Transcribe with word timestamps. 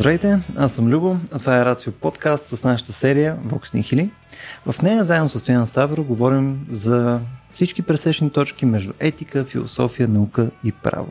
Здравейте, 0.00 0.40
аз 0.56 0.74
съм 0.74 0.88
Любо, 0.88 1.16
а 1.32 1.38
това 1.38 1.60
е 1.60 1.64
Рацио 1.64 1.92
подкаст 1.92 2.46
с 2.46 2.64
нашата 2.64 2.92
серия 2.92 3.38
Vox 3.46 3.80
Nihili. 3.80 4.10
В 4.66 4.82
нея 4.82 5.04
заедно 5.04 5.28
с 5.28 5.38
Стоян 5.38 5.66
Ставро 5.66 6.04
говорим 6.04 6.64
за 6.68 7.20
всички 7.52 7.82
пресечни 7.82 8.30
точки 8.30 8.66
между 8.66 8.92
етика, 9.00 9.44
философия, 9.44 10.08
наука 10.08 10.50
и 10.64 10.72
право. 10.72 11.08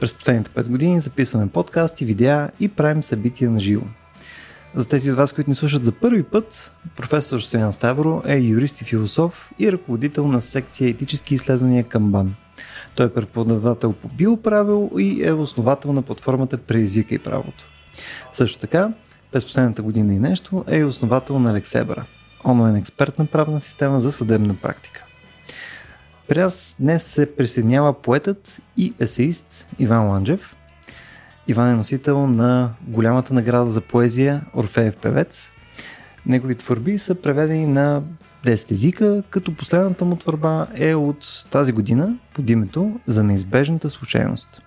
През 0.00 0.14
последните 0.14 0.50
5 0.50 0.68
години 0.68 1.00
записваме 1.00 1.48
подкасти, 1.48 2.04
видеа 2.04 2.50
и 2.60 2.68
правим 2.68 3.02
събития 3.02 3.50
на 3.50 3.60
живо. 3.60 3.84
За 4.74 4.88
тези 4.88 5.10
от 5.10 5.16
вас, 5.16 5.32
които 5.32 5.50
ни 5.50 5.56
слушат 5.56 5.84
за 5.84 5.92
първи 5.92 6.22
път, 6.22 6.72
професор 6.96 7.40
Стоян 7.40 7.72
Ставро 7.72 8.22
е 8.26 8.38
юрист 8.38 8.80
и 8.80 8.84
философ 8.84 9.50
и 9.58 9.72
ръководител 9.72 10.26
на 10.26 10.40
секция 10.40 10.88
етически 10.88 11.34
изследвания 11.34 11.84
към 11.84 12.12
БАН. 12.12 12.34
Той 12.94 13.06
е 13.06 13.12
преподавател 13.12 13.92
по 13.92 14.08
биоправил 14.08 14.90
и 14.98 15.24
е 15.24 15.32
основател 15.32 15.92
на 15.92 16.02
платформата 16.02 16.58
Преизвика 16.58 17.14
и 17.14 17.18
правото. 17.18 17.73
Също 18.32 18.58
така, 18.58 18.92
през 19.32 19.44
последната 19.44 19.82
година 19.82 20.14
и 20.14 20.18
нещо 20.18 20.64
е 20.68 20.78
и 20.78 20.84
основател 20.84 21.38
на 21.38 21.50
Алексебра, 21.50 22.04
онлайн 22.44 22.76
експертна 22.76 23.26
правна 23.26 23.60
система 23.60 23.98
за 23.98 24.12
съдебна 24.12 24.54
практика. 24.62 25.04
При 26.28 26.38
нас 26.38 26.76
днес 26.80 27.02
се 27.02 27.36
присъединява 27.36 28.02
поетът 28.02 28.60
и 28.76 28.92
есеист 29.00 29.68
Иван 29.78 30.08
Ланджев. 30.08 30.56
Иван 31.48 31.70
е 31.70 31.74
носител 31.74 32.26
на 32.26 32.70
голямата 32.88 33.34
награда 33.34 33.70
за 33.70 33.80
поезия 33.80 34.44
Орфеев 34.56 34.96
певец. 34.96 35.52
Негови 36.26 36.54
творби 36.54 36.98
са 36.98 37.14
преведени 37.14 37.66
на 37.66 38.02
10 38.44 38.70
езика, 38.70 39.22
като 39.30 39.56
последната 39.56 40.04
му 40.04 40.16
творба 40.16 40.66
е 40.74 40.94
от 40.94 41.46
тази 41.50 41.72
година 41.72 42.16
под 42.34 42.50
името 42.50 43.00
За 43.06 43.24
неизбежната 43.24 43.90
случайност. 43.90 44.62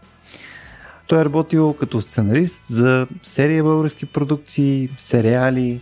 Той 1.08 1.22
е 1.22 1.26
работил 1.26 1.74
като 1.74 2.02
сценарист 2.02 2.62
за 2.68 3.08
серия 3.24 3.64
български 3.64 4.06
продукции, 4.06 4.90
сериали, 4.98 5.82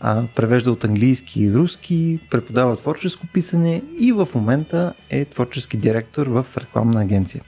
а, 0.00 0.22
превежда 0.36 0.72
от 0.72 0.84
английски 0.84 1.42
и 1.42 1.54
руски, 1.54 2.20
преподава 2.30 2.76
творческо 2.76 3.26
писане 3.26 3.82
и 3.98 4.12
в 4.12 4.28
момента 4.34 4.92
е 5.10 5.24
творчески 5.24 5.76
директор 5.76 6.26
в 6.26 6.46
рекламна 6.58 7.00
агенция. 7.00 7.42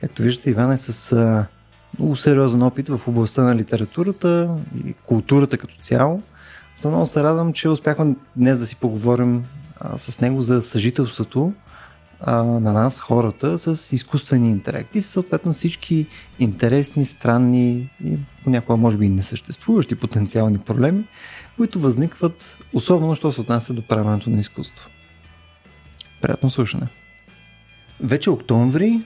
Както 0.00 0.22
виждате, 0.22 0.50
Иван 0.50 0.72
е 0.72 0.78
с 0.78 1.12
а, 1.12 1.46
много 1.98 2.16
сериозен 2.16 2.62
опит 2.62 2.88
в 2.88 3.00
областта 3.06 3.42
на 3.42 3.56
литературата 3.56 4.58
и 4.86 4.92
културата 4.92 5.58
като 5.58 5.74
цяло. 5.80 6.22
За 6.76 6.88
много 6.88 7.06
се 7.06 7.22
радвам, 7.22 7.52
че 7.52 7.68
успяхме 7.68 8.14
днес 8.36 8.58
да 8.58 8.66
си 8.66 8.76
поговорим 8.76 9.44
а, 9.80 9.98
с 9.98 10.20
него 10.20 10.42
за 10.42 10.62
съжителството 10.62 11.52
а, 12.20 12.42
на 12.42 12.72
нас, 12.72 13.00
хората, 13.00 13.58
с 13.58 13.92
изкуствени 13.92 14.50
интелект 14.50 14.96
и 14.96 15.02
съответно 15.02 15.52
всички 15.52 16.06
интересни, 16.38 17.04
странни 17.04 17.90
и 18.04 18.16
понякога 18.44 18.76
може 18.76 18.96
би 18.96 19.06
и 19.06 19.08
несъществуващи 19.08 19.94
потенциални 19.94 20.58
проблеми, 20.58 21.04
които 21.56 21.80
възникват, 21.80 22.58
особено 22.72 23.14
що 23.14 23.32
се 23.32 23.40
отнася 23.40 23.74
до 23.74 23.86
правенето 23.86 24.30
на 24.30 24.38
изкуство. 24.38 24.88
Приятно 26.20 26.50
слушане! 26.50 26.88
Вече 28.00 28.30
октомври, 28.30 29.00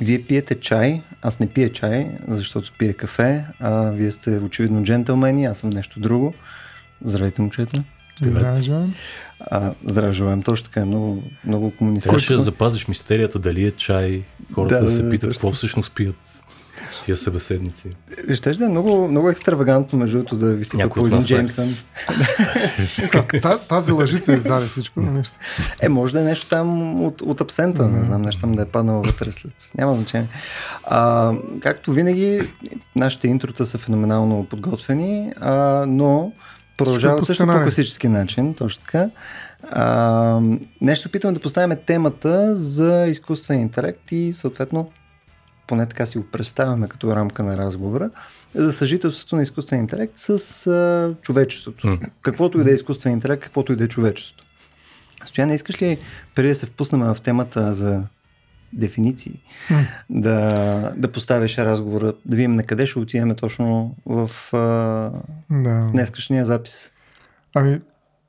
вие 0.00 0.22
пиете 0.22 0.60
чай, 0.60 1.02
аз 1.22 1.40
не 1.40 1.46
пия 1.46 1.72
чай, 1.72 2.10
защото 2.28 2.72
пия 2.78 2.94
кафе, 2.94 3.44
а 3.60 3.90
вие 3.90 4.10
сте 4.10 4.38
очевидно 4.38 4.82
джентълмени, 4.82 5.44
аз 5.44 5.58
съм 5.58 5.70
нещо 5.70 6.00
друго. 6.00 6.34
Здравейте, 7.04 7.42
момчета! 7.42 7.84
Здравей, 8.22 8.62
Жоан. 8.62 8.94
А, 9.50 9.72
здраве 9.84 10.12
желаем, 10.12 10.42
точно 10.42 10.64
така, 10.64 10.86
много, 10.86 11.22
много 11.44 11.72
комуникация. 11.76 12.08
Трябваше 12.08 12.34
да 12.34 12.42
запазиш 12.42 12.88
мистерията 12.88 13.38
дали 13.38 13.64
е 13.64 13.70
чай, 13.70 14.22
хората 14.54 14.74
да, 14.74 14.84
да 14.84 14.90
се 14.90 15.10
питат 15.10 15.30
какво 15.32 15.52
всъщност 15.52 15.92
пият 15.94 16.42
тия 17.04 17.16
събеседници. 17.16 17.88
Ще 18.34 18.52
да 18.52 18.64
е 18.64 18.68
много, 18.68 19.08
много 19.08 19.30
екстравагантно, 19.30 19.98
между 19.98 20.18
другото, 20.18 20.36
да 20.36 20.54
ви 20.54 20.64
си 20.64 20.76
по 20.94 21.06
един 21.06 21.22
Джеймсън. 21.22 21.74
Тази 23.68 23.92
лъжица 23.92 24.32
издаде 24.32 24.66
всичко. 24.66 25.00
Е, 25.80 25.88
може 25.88 26.12
да 26.12 26.20
е 26.20 26.24
нещо 26.24 26.46
там 26.48 27.00
от, 27.04 27.20
от 27.20 27.40
абсента, 27.40 27.88
не 27.88 28.04
знам, 28.04 28.22
нещо 28.22 28.40
там 28.40 28.52
да 28.52 28.62
е 28.62 28.66
паднало 28.66 29.02
вътре 29.02 29.32
след. 29.32 29.70
Няма 29.78 29.94
значение. 29.94 30.28
А, 30.84 31.32
както 31.60 31.92
винаги, 31.92 32.40
нашите 32.96 33.28
интрота 33.28 33.66
са 33.66 33.78
феноменално 33.78 34.46
подготвени, 34.50 35.32
а, 35.40 35.84
но 35.88 36.32
Продължава 36.84 37.26
също 37.26 37.46
по 37.46 37.52
класически 37.52 38.08
начин, 38.08 38.54
точно 38.54 38.84
така. 38.84 39.10
А, 39.70 40.40
нещо 40.80 41.08
питаме 41.08 41.32
да 41.32 41.40
поставяме 41.40 41.76
темата 41.76 42.56
за 42.56 43.06
изкуствен 43.06 43.60
интелект 43.60 44.12
и 44.12 44.34
съответно 44.34 44.90
поне 45.66 45.86
така 45.86 46.06
си 46.06 46.18
го 46.18 46.24
представяме 46.24 46.88
като 46.88 47.16
рамка 47.16 47.42
на 47.42 47.56
разговора, 47.56 48.10
за 48.54 48.72
съжителството 48.72 49.36
на 49.36 49.42
изкуствен 49.42 49.78
интелект 49.78 50.12
с 50.16 50.66
а, 50.66 51.14
човечеството. 51.22 51.86
Mm. 51.86 52.10
Каквото 52.22 52.60
и 52.60 52.64
да 52.64 52.70
е 52.70 52.74
изкуствен 52.74 53.12
интелект, 53.12 53.42
каквото 53.42 53.72
и 53.72 53.76
да 53.76 53.84
е 53.84 53.88
човечеството. 53.88 54.44
Стояне, 55.24 55.54
искаш 55.54 55.82
ли, 55.82 55.98
преди 56.34 56.48
да 56.48 56.54
се 56.54 56.66
впуснем 56.66 57.00
в 57.00 57.16
темата 57.22 57.74
за 57.74 58.02
дефиниции, 58.72 59.40
mm. 59.70 59.86
да, 60.10 60.92
да 60.96 61.12
поставиш 61.12 61.58
разговора, 61.58 62.14
да 62.24 62.36
видим 62.36 62.56
на 62.56 62.62
къде 62.62 62.86
ще 62.86 62.98
отидем 62.98 63.34
точно 63.34 63.94
в 64.06 64.30
а, 64.52 64.58
да. 65.50 65.88
днескашния 65.92 66.44
запис. 66.44 66.92
Ами, 67.54 67.80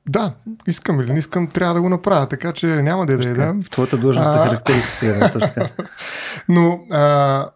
да, 0.08 0.34
искам 0.66 1.00
или 1.00 1.12
не 1.12 1.18
искам, 1.18 1.48
трябва 1.48 1.74
да 1.74 1.80
го 1.80 1.88
направя, 1.88 2.28
така 2.28 2.52
че 2.52 2.66
няма 2.66 3.06
да 3.06 3.18
да 3.18 3.54
В 3.64 3.70
твоята 3.70 3.98
длъжност 3.98 4.30
е 4.34 4.48
характеристика 4.48 5.06
е 5.06 5.30
точно 5.30 5.66
Но, 6.48 6.80
а, 6.90 7.48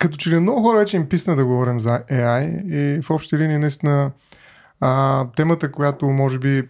като 0.00 0.16
че 0.16 0.30
ли 0.30 0.38
много 0.38 0.62
хора 0.62 0.78
вече 0.78 0.96
им 0.96 1.08
писна 1.08 1.36
да 1.36 1.44
говорим 1.44 1.80
за 1.80 2.02
AI 2.10 2.64
и 2.66 3.02
в 3.02 3.10
общи 3.10 3.38
линии 3.38 3.58
наистина 3.58 4.10
а, 4.80 5.26
темата, 5.36 5.72
която 5.72 6.06
може 6.06 6.38
би 6.38 6.68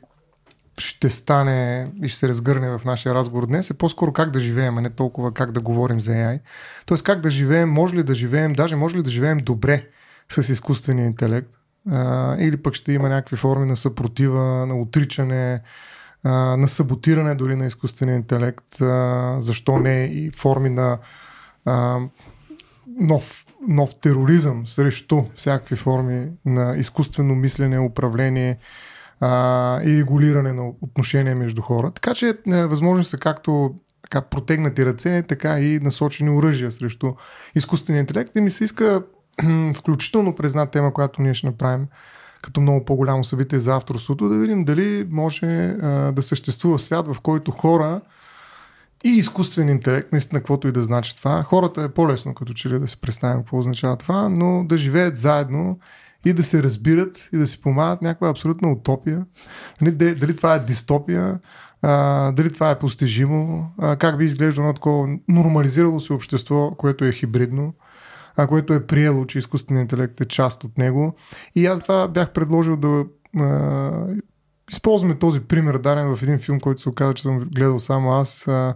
ще 0.79 1.11
стане 1.11 1.89
и 2.03 2.09
ще 2.09 2.19
се 2.19 2.29
разгърне 2.29 2.79
в 2.79 2.85
нашия 2.85 3.15
разговор 3.15 3.47
днес 3.47 3.71
е 3.71 3.75
по-скоро 3.75 4.13
как 4.13 4.31
да 4.31 4.41
живеем, 4.41 4.79
а 4.79 4.81
не 4.81 4.91
толкова 4.91 5.35
как 5.35 5.53
да 5.53 5.61
говорим 5.61 6.01
за 6.01 6.11
AI. 6.11 6.41
Тоест 6.87 7.05
как 7.05 7.21
да 7.21 7.31
живеем, 7.31 7.71
може 7.71 7.97
ли 7.97 8.03
да 8.03 8.15
живеем, 8.15 8.53
даже 8.53 8.77
може 8.77 8.97
ли 8.97 9.03
да 9.03 9.11
живеем 9.11 9.39
добре 9.39 9.89
с 10.29 10.53
изкуствения 10.53 11.07
интелект, 11.07 11.51
а, 11.91 12.37
или 12.39 12.57
пък 12.57 12.75
ще 12.75 12.93
има 12.93 13.09
някакви 13.09 13.37
форми 13.37 13.67
на 13.67 13.77
съпротива, 13.77 14.67
на 14.67 14.81
отричане, 14.81 15.61
а, 16.25 16.31
на 16.57 16.69
саботиране 16.69 17.35
дори 17.35 17.57
на 17.57 17.67
изкуствения 17.67 18.17
интелект, 18.17 18.81
а, 18.81 19.37
защо 19.41 19.79
не 19.79 20.05
и 20.05 20.31
форми 20.31 20.71
на 20.71 20.99
а, 21.65 21.99
нов, 23.01 23.47
нов 23.69 23.95
тероризъм 24.01 24.67
срещу 24.67 25.23
всякакви 25.35 25.77
форми 25.77 26.29
на 26.45 26.77
изкуствено 26.77 27.35
мислене, 27.35 27.79
управление, 27.79 28.59
а, 29.25 29.81
и 29.85 29.99
регулиране 29.99 30.53
на 30.53 30.69
отношения 30.81 31.37
между 31.37 31.63
хора. 31.63 31.91
Така 31.91 32.15
че 32.15 32.39
е, 32.53 32.67
възможно 32.67 33.05
са 33.05 33.19
както 33.19 33.75
така 34.03 34.21
протегнати 34.21 34.87
ръце, 34.87 35.23
така 35.23 35.61
и 35.61 35.79
насочени 35.79 36.31
оръжия 36.31 36.73
срещу 36.73 37.13
изкуствения 37.55 38.01
интелект. 38.01 38.37
И 38.37 38.41
ми 38.41 38.51
се 38.51 38.65
иска 38.65 39.03
включително 39.75 40.35
през 40.35 40.51
една 40.51 40.67
тема, 40.67 40.95
която 40.95 41.23
ние 41.23 41.35
ще 41.35 41.47
направим 41.47 41.87
като 42.43 42.61
много 42.61 42.85
по-голямо 42.85 43.25
събитие 43.25 43.59
за 43.59 43.77
авторството, 43.77 44.29
да 44.29 44.37
видим 44.37 44.65
дали 44.65 45.07
може 45.11 45.47
а, 45.47 46.13
да 46.13 46.23
съществува 46.23 46.79
свят, 46.79 47.15
в 47.15 47.21
който 47.21 47.51
хора 47.51 48.01
и 49.05 49.09
изкуствен 49.09 49.69
интелект, 49.69 50.13
наистина 50.13 50.41
каквото 50.41 50.69
и 50.69 50.73
да 50.73 50.83
значи 50.83 51.17
това. 51.17 51.43
Хората 51.43 51.83
е 51.83 51.89
по-лесно 51.89 52.35
като 52.35 52.53
че 52.53 52.69
ли 52.69 52.79
да 52.79 52.89
се 52.89 53.01
представим 53.01 53.39
какво 53.39 53.59
означава 53.59 53.97
това, 53.97 54.29
но 54.29 54.65
да 54.65 54.79
живеят 54.79 55.17
заедно 55.17 55.79
и 56.25 56.33
да 56.33 56.43
се 56.43 56.63
разбират 56.63 57.29
и 57.33 57.37
да 57.37 57.47
си 57.47 57.61
помагат 57.61 58.03
някаква 58.03 58.29
абсолютна 58.29 58.73
утопия. 58.73 59.27
Дали, 59.83 60.15
дали 60.15 60.37
това 60.37 60.55
е 60.55 60.65
дистопия, 60.65 61.39
а, 61.83 62.33
дали 62.33 62.53
това 62.53 62.71
е 62.71 62.79
постижимо, 62.79 63.73
а, 63.79 63.97
как 63.97 64.19
би 64.19 64.25
изглеждало 64.25 64.65
едно 64.65 64.75
такова 64.75 65.19
нормализирало 65.29 66.01
се 66.01 66.13
общество, 66.13 66.71
което 66.71 67.05
е 67.05 67.13
хибридно, 67.13 67.75
а, 68.37 68.47
което 68.47 68.75
е 68.75 68.87
приело, 68.87 69.27
че 69.27 69.39
изкуственият 69.39 69.93
интелект 69.93 70.21
е 70.21 70.25
част 70.25 70.65
от 70.65 70.79
него. 70.79 71.15
И 71.55 71.67
аз 71.67 71.83
това 71.83 72.09
бях 72.09 72.31
предложил 72.31 72.77
да 72.77 73.05
а, 73.39 73.91
използваме 74.71 75.19
този 75.19 75.41
пример, 75.41 75.79
даден 75.79 76.17
в 76.17 76.23
един 76.23 76.39
филм, 76.39 76.61
който 76.61 76.83
се 76.83 76.89
оказа, 76.89 77.15
че 77.15 77.23
съм 77.23 77.41
гледал 77.41 77.79
само 77.79 78.13
аз, 78.13 78.49
а, 78.49 78.75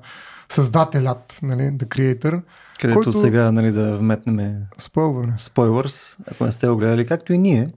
Създателят, 0.49 1.39
нали, 1.43 1.63
The 1.63 1.85
Creator, 1.85 2.43
където 2.79 2.97
който... 2.97 3.13
сега 3.13 3.53
нали, 3.53 3.73
да 3.73 3.97
вметнем 3.97 4.55
Спойлване. 4.79 5.33
спойлърс, 5.37 6.19
ако 6.33 6.45
не 6.45 6.53
сте 6.53 6.69
го 6.69 6.77
гледали, 6.77 7.07
както 7.07 7.33
и 7.33 7.39
ние. 7.39 7.69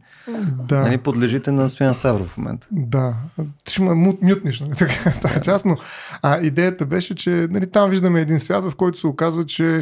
Да. 0.67 0.79
Нали, 0.79 0.97
подлежите 0.97 1.51
на 1.51 1.69
Стоян 1.69 1.93
Ставро 1.93 2.23
в 2.23 2.37
момента. 2.37 2.67
Да. 2.71 3.15
Ти 3.63 3.73
ще 3.73 3.81
ме 3.81 3.93
мютниш, 4.21 4.59
нали, 4.59 4.75
така, 4.75 5.11
тази 5.21 5.41
част, 5.41 5.65
но 5.65 5.77
а, 6.21 6.39
идеята 6.41 6.85
беше, 6.85 7.15
че 7.15 7.47
нали, 7.49 7.71
там 7.71 7.89
виждаме 7.89 8.21
един 8.21 8.39
свят, 8.39 8.63
в 8.63 8.75
който 8.75 8.99
се 8.99 9.07
оказва, 9.07 9.45
че 9.45 9.81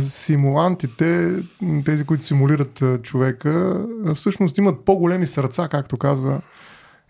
симулантите, 0.00 1.36
тези, 1.84 2.04
които 2.04 2.24
симулират 2.24 2.82
човека, 3.02 3.84
всъщност 4.14 4.58
имат 4.58 4.84
по-големи 4.84 5.26
сърца, 5.26 5.68
както 5.68 5.96
казва 5.96 6.40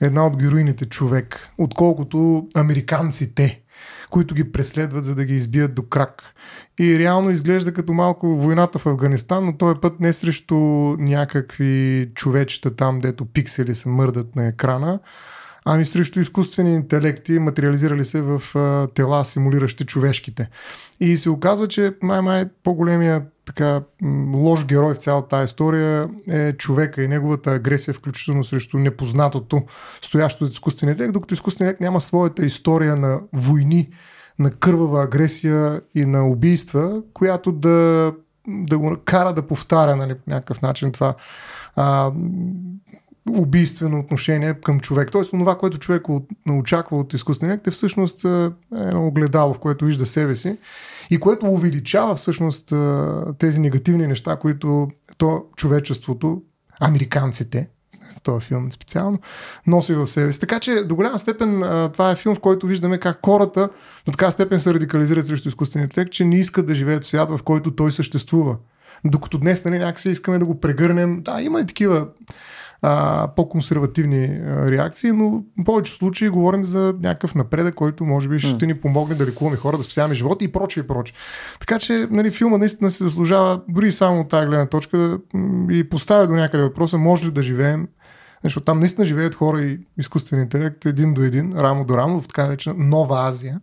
една 0.00 0.26
от 0.26 0.36
героините 0.36 0.84
човек, 0.84 1.50
отколкото 1.58 2.48
американците 2.54 3.60
които 4.10 4.34
ги 4.34 4.52
преследват, 4.52 5.04
за 5.04 5.14
да 5.14 5.24
ги 5.24 5.34
избият 5.34 5.74
до 5.74 5.82
крак. 5.82 6.22
И 6.80 6.98
реално 6.98 7.30
изглежда 7.30 7.72
като 7.72 7.92
малко 7.92 8.36
войната 8.36 8.78
в 8.78 8.86
Афганистан, 8.86 9.44
но 9.46 9.56
този 9.56 9.80
път 9.80 10.00
не 10.00 10.12
срещу 10.12 10.56
някакви 10.98 12.10
човечета 12.14 12.76
там, 12.76 12.98
дето 12.98 13.24
пиксели 13.24 13.74
се 13.74 13.88
мърдат 13.88 14.36
на 14.36 14.46
екрана, 14.46 14.98
ами 15.64 15.84
срещу 15.84 16.20
изкуствени 16.20 16.74
интелекти, 16.74 17.38
материализирали 17.38 18.04
се 18.04 18.22
в 18.22 18.42
а, 18.54 18.86
тела, 18.86 19.24
симулиращи 19.24 19.84
човешките. 19.84 20.48
И 21.00 21.16
се 21.16 21.30
оказва, 21.30 21.68
че 21.68 21.94
май-май 22.02 22.44
по-големия 22.62 23.22
така 23.54 23.82
лош 24.34 24.66
герой 24.66 24.94
в 24.94 24.98
цялата 24.98 25.28
тази 25.28 25.44
история 25.44 26.08
е 26.28 26.52
човека 26.52 27.02
и 27.02 27.08
неговата 27.08 27.50
агресия, 27.50 27.94
включително 27.94 28.44
срещу 28.44 28.78
непознатото, 28.78 29.62
стоящо 30.02 30.44
от 30.44 30.50
изкуствения 30.50 30.92
интелект, 30.92 31.12
докато 31.12 31.34
изкуственият 31.34 31.72
интелект 31.72 31.80
няма 31.80 32.00
своята 32.00 32.46
история 32.46 32.96
на 32.96 33.20
войни, 33.32 33.88
на 34.38 34.50
кървава 34.50 35.02
агресия 35.02 35.80
и 35.94 36.04
на 36.04 36.28
убийства, 36.28 37.02
която 37.14 37.52
да, 37.52 38.12
да 38.48 38.78
го 38.78 38.96
кара 39.04 39.34
да 39.34 39.46
повтаря 39.46 39.96
нали, 39.96 40.14
по 40.14 40.30
някакъв 40.30 40.62
начин 40.62 40.92
това. 40.92 41.14
А, 41.76 42.12
убийствено 43.28 44.00
отношение 44.00 44.54
към 44.54 44.80
човек. 44.80 45.10
Тоест, 45.12 45.30
това, 45.30 45.58
което 45.58 45.78
човек 45.78 46.02
очаква 46.50 46.98
от 46.98 47.14
изкуствения 47.14 47.54
интелект 47.54 47.66
е 47.66 47.70
всъщност 47.70 48.24
е 48.24 48.50
едно 48.74 49.06
огледало, 49.06 49.54
в 49.54 49.58
което 49.58 49.84
вижда 49.84 50.06
себе 50.06 50.34
си 50.34 50.58
и 51.10 51.20
което 51.20 51.46
увеличава 51.46 52.14
всъщност 52.16 52.72
тези 53.38 53.60
негативни 53.60 54.06
неща, 54.06 54.36
които 54.36 54.88
то 55.18 55.44
човечеството, 55.56 56.42
американците, 56.80 57.68
този 58.22 58.46
филм 58.46 58.72
специално, 58.72 59.18
носи 59.66 59.94
в 59.94 60.06
себе 60.06 60.32
си. 60.32 60.40
Така 60.40 60.60
че 60.60 60.84
до 60.84 60.94
голяма 60.94 61.18
степен 61.18 61.62
това 61.92 62.10
е 62.10 62.16
филм, 62.16 62.34
в 62.34 62.40
който 62.40 62.66
виждаме 62.66 62.98
как 62.98 63.18
хората 63.24 63.68
до 64.06 64.12
така 64.12 64.30
степен 64.30 64.60
се 64.60 64.74
радикализират 64.74 65.26
срещу 65.26 65.48
изкуствения 65.48 65.84
интелект, 65.84 66.12
че 66.12 66.24
не 66.24 66.36
искат 66.36 66.66
да 66.66 66.74
живеят 66.74 67.04
в 67.04 67.06
свят, 67.06 67.30
в 67.30 67.40
който 67.44 67.74
той 67.74 67.92
съществува. 67.92 68.56
Докато 69.04 69.38
днес 69.38 69.64
нали, 69.64 69.78
някакси 69.78 70.10
искаме 70.10 70.38
да 70.38 70.44
го 70.44 70.60
прегърнем. 70.60 71.22
Да, 71.22 71.42
има 71.42 71.60
и 71.60 71.66
такива 71.66 72.06
а, 72.82 73.28
по-консервативни 73.36 74.40
реакции, 74.46 75.12
но 75.12 75.30
в 75.30 75.64
повечето 75.64 75.98
случаи 75.98 76.28
говорим 76.28 76.64
за 76.64 76.94
някакъв 77.02 77.34
напредък, 77.34 77.74
който 77.74 78.04
може 78.04 78.28
би 78.28 78.38
ще 78.38 78.66
ни 78.66 78.74
помогне 78.74 79.14
да 79.14 79.26
лекуваме 79.26 79.56
хора, 79.56 79.76
да 79.76 79.82
спасяваме 79.82 80.14
живота 80.14 80.44
и 80.44 80.52
прочее 80.52 80.82
и 80.84 80.86
прочее. 80.86 81.16
Така 81.60 81.78
че 81.78 82.06
нали, 82.10 82.30
филма 82.30 82.58
наистина 82.58 82.90
се 82.90 83.04
заслужава 83.04 83.60
дори 83.68 83.92
само 83.92 84.20
от 84.20 84.28
тази 84.28 84.46
гледна 84.46 84.66
точка 84.66 85.18
и 85.70 85.88
поставя 85.90 86.26
до 86.26 86.32
някъде 86.32 86.62
въпроса, 86.62 86.98
може 86.98 87.26
ли 87.26 87.30
да 87.30 87.42
живеем? 87.42 87.88
Защото 88.44 88.64
там 88.64 88.78
наистина 88.78 89.04
живеят 89.04 89.34
хора 89.34 89.60
и 89.62 89.78
изкуствен 89.98 90.40
интелект 90.40 90.86
един 90.86 91.14
до 91.14 91.22
един, 91.22 91.58
рамо 91.58 91.84
до 91.84 91.96
рамо, 91.96 92.20
в 92.20 92.28
така 92.28 92.46
наречена 92.46 92.74
Нова 92.78 93.28
Азия 93.28 93.60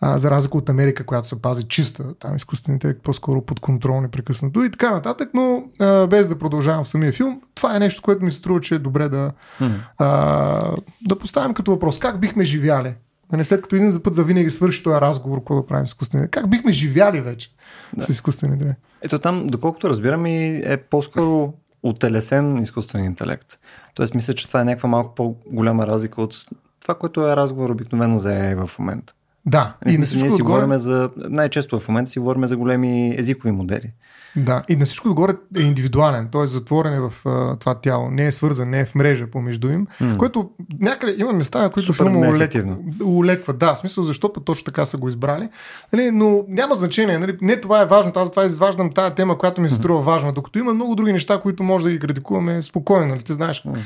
а, 0.00 0.18
за 0.18 0.30
разлика 0.30 0.58
от 0.58 0.68
Америка, 0.68 1.06
която 1.06 1.28
се 1.28 1.42
пази 1.42 1.64
чиста, 1.68 2.14
там 2.14 2.36
изкуственият 2.36 2.84
интелект 2.84 3.02
по-скоро 3.02 3.42
под 3.42 3.60
контрол 3.60 4.00
непрекъснато 4.00 4.64
и 4.64 4.70
така 4.70 4.90
нататък, 4.90 5.30
но 5.34 5.64
а, 5.80 6.06
без 6.06 6.28
да 6.28 6.38
продължавам 6.38 6.84
в 6.84 6.88
самия 6.88 7.12
филм, 7.12 7.40
това 7.54 7.76
е 7.76 7.78
нещо, 7.78 8.02
което 8.02 8.24
ми 8.24 8.30
се 8.30 8.36
струва, 8.36 8.60
че 8.60 8.74
е 8.74 8.78
добре 8.78 9.08
да, 9.08 9.30
mm. 9.60 9.72
а, 9.98 10.76
да 11.06 11.18
поставим 11.18 11.54
като 11.54 11.70
въпрос. 11.70 11.98
Как 11.98 12.20
бихме 12.20 12.44
живяли? 12.44 12.94
Нали, 13.32 13.44
след 13.44 13.62
като 13.62 13.76
един 13.76 13.90
за 13.90 14.02
път 14.02 14.14
за 14.14 14.24
винаги 14.24 14.50
свърши 14.50 14.82
този 14.82 15.00
разговор, 15.00 15.38
какво 15.38 15.54
да 15.54 15.66
правим 15.66 15.86
с 15.86 15.90
изкуствения 15.90 16.28
Как 16.28 16.50
бихме 16.50 16.72
живяли 16.72 17.20
вече 17.20 17.50
да. 17.96 18.04
с 18.04 18.08
изкуствения 18.08 18.54
интелект? 18.54 18.80
Ето 19.02 19.18
там, 19.18 19.46
доколкото 19.46 19.90
разбирам, 19.90 20.26
е 20.26 20.76
по-скоро 20.90 21.52
отелесен 21.82 22.56
изкуствен 22.56 23.04
интелект. 23.04 23.58
Тоест, 23.94 24.14
мисля, 24.14 24.34
че 24.34 24.48
това 24.48 24.60
е 24.60 24.64
някаква 24.64 24.88
малко 24.88 25.14
по-голяма 25.14 25.86
разлика 25.86 26.22
от 26.22 26.34
това, 26.80 26.94
което 26.94 27.28
е 27.28 27.36
разговор 27.36 27.70
обикновено 27.70 28.18
за 28.18 28.28
AI 28.28 28.66
в 28.66 28.78
момента. 28.78 29.14
Да. 29.46 29.74
И 29.88 29.98
на 29.98 30.04
всичко 30.04 30.22
ние 30.22 30.30
си 30.30 30.42
отгоре... 30.42 30.60
говорим 30.60 30.78
за, 30.78 31.10
най-често 31.16 31.80
в 31.80 31.88
момента 31.88 32.10
си 32.10 32.18
говорим 32.18 32.46
за 32.46 32.56
големи 32.56 33.14
езикови 33.18 33.52
модели. 33.52 33.92
Да, 34.36 34.62
и 34.68 34.76
на 34.76 34.86
всичко 34.86 35.08
отгоре 35.08 35.32
е 35.58 35.62
индивидуален, 35.62 36.28
т.е. 36.32 36.46
затворен 36.46 36.94
е 36.94 37.00
в 37.00 37.12
uh, 37.24 37.60
това 37.60 37.74
тяло, 37.74 38.10
не 38.10 38.26
е 38.26 38.32
свързан, 38.32 38.70
не 38.70 38.80
е 38.80 38.84
в 38.84 38.94
мрежа 38.94 39.26
помежду 39.26 39.68
им, 39.68 39.86
mm. 40.02 40.16
което 40.16 40.50
някъде 40.80 41.14
има 41.18 41.32
места, 41.32 41.62
на 41.62 41.70
които 41.70 41.92
филма 41.92 42.28
улеква, 42.28 42.76
улеква. 43.04 43.52
Да, 43.52 43.74
в 43.74 43.78
смисъл 43.78 44.04
защо 44.04 44.32
път 44.32 44.44
точно 44.44 44.64
така 44.64 44.86
са 44.86 44.96
го 44.96 45.08
избрали, 45.08 45.48
нали, 45.92 46.10
но 46.10 46.44
няма 46.48 46.74
значение, 46.74 47.18
нали, 47.18 47.38
не 47.40 47.60
това 47.60 47.82
е 47.82 47.86
важно, 47.86 48.12
аз 48.16 48.30
това 48.30 48.44
изваждам 48.44 48.92
тази 48.92 49.14
тема, 49.14 49.38
която 49.38 49.60
ми 49.60 49.68
се 49.68 49.74
струва 49.74 50.00
важна, 50.00 50.32
докато 50.32 50.58
има 50.58 50.74
много 50.74 50.94
други 50.94 51.12
неща, 51.12 51.40
които 51.40 51.62
може 51.62 51.84
да 51.84 51.90
ги 51.90 51.98
критикуваме 51.98 52.62
спокойно, 52.62 53.06
нали, 53.06 53.22
ти 53.22 53.32
знаеш. 53.32 53.62
Mm 53.62 53.78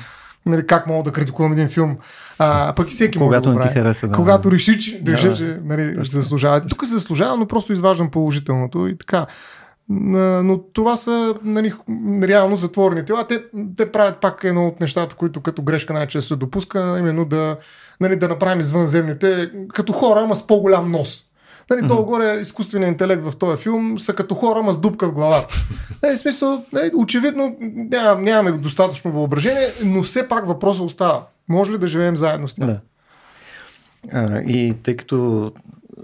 нали, 0.47 0.67
как 0.67 0.87
мога 0.87 1.03
да 1.03 1.13
критикувам 1.13 1.53
един 1.53 1.69
филм. 1.69 1.99
А, 2.39 2.75
пък 2.75 2.89
и 2.89 2.95
всеки 2.95 3.19
Когато 3.19 3.49
може 3.49 3.59
да 3.59 3.65
прави. 3.65 3.75
Хареса, 3.75 4.09
да. 4.09 4.15
Когато 4.15 4.53
реши, 4.53 4.79
че, 4.79 5.01
да, 5.03 5.35
че 5.37 5.59
нали, 5.65 6.07
се 6.07 6.17
заслужава. 6.17 6.61
Тук 6.61 6.85
се 6.85 6.93
заслужава, 6.93 7.37
но 7.37 7.47
просто 7.47 7.73
изваждам 7.73 8.11
положителното 8.11 8.89
и 8.89 8.99
така. 8.99 9.27
Но 9.89 10.63
това 10.73 10.97
са 10.97 11.35
нали, 11.45 11.73
реално 12.23 12.57
затворени 12.57 13.05
тела. 13.05 13.27
Те, 13.27 13.45
те 13.77 13.93
правят 13.93 14.21
пак 14.21 14.45
едно 14.45 14.67
от 14.67 14.81
нещата, 14.81 15.17
които 15.17 15.41
като 15.41 15.63
грешка 15.63 15.93
най-често 15.93 16.29
се 16.29 16.37
допуска, 16.37 16.97
именно 16.99 17.25
да, 17.25 17.57
нали, 18.01 18.17
да 18.17 18.29
направим 18.29 18.61
извънземните 18.61 19.51
като 19.75 19.93
хора, 19.93 20.21
ама 20.21 20.37
с 20.37 20.47
по-голям 20.47 20.91
нос. 20.91 21.25
Нали, 21.73 21.83
mm-hmm. 21.85 21.89
Долу-горе 21.89 22.41
изкуственият 22.41 22.93
интелект 22.93 23.23
в 23.23 23.37
този 23.37 23.63
филм 23.63 23.99
са 23.99 24.13
като 24.15 24.35
хора, 24.35 24.59
ама 24.59 24.73
с 24.73 24.79
дупка 24.79 25.09
в 25.09 25.13
главата. 25.13 25.55
Нали, 26.03 26.19
смисъл, 26.19 26.65
нали, 26.73 26.91
очевидно 26.95 27.57
ням, 27.61 28.23
нямаме 28.23 28.59
достатъчно 28.59 29.13
въображение, 29.13 29.67
но 29.85 30.03
все 30.03 30.29
пак 30.29 30.47
въпросът 30.47 30.85
остава. 30.85 31.27
Може 31.49 31.73
ли 31.73 31.79
да 31.79 31.89
живеем 31.89 32.17
заедно 32.17 32.49
с 32.49 32.55
тях? 32.55 32.67
Да. 32.67 32.81
А, 34.13 34.41
и 34.41 34.75
тъй 34.83 34.97
като 34.97 35.53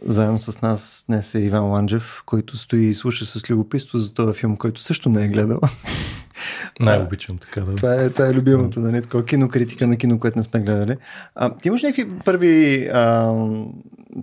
заедно 0.03 0.39
с 0.39 0.61
нас 0.61 1.05
днес 1.09 1.35
е 1.35 1.39
Иван 1.39 1.65
Ланджев, 1.65 2.23
който 2.27 2.57
стои 2.57 2.87
и 2.87 2.95
слуша 2.95 3.27
с 3.27 3.51
любопитство 3.51 3.99
за 3.99 4.15
този 4.15 4.39
филм, 4.39 4.57
който 4.57 4.81
също 4.81 5.09
не 5.09 5.25
е 5.25 5.29
гледал. 5.29 5.61
Най-обичам 6.81 7.39
така 7.39 7.61
да. 7.61 7.77
Това 7.77 7.95
е, 7.95 8.11
това 8.11 8.27
е 8.27 8.35
любимото, 8.35 8.81
нали? 8.81 9.03
Такова 9.03 9.25
кинокритика 9.25 9.87
на 9.87 9.97
кино, 9.97 10.21
което 10.21 10.39
не 10.39 10.43
сме 10.43 10.61
гледали. 10.61 10.97
А, 11.35 11.57
ти 11.57 11.69
имаш 11.69 11.83
някакви 11.83 12.07
първи 12.25 12.89
а, 12.93 13.35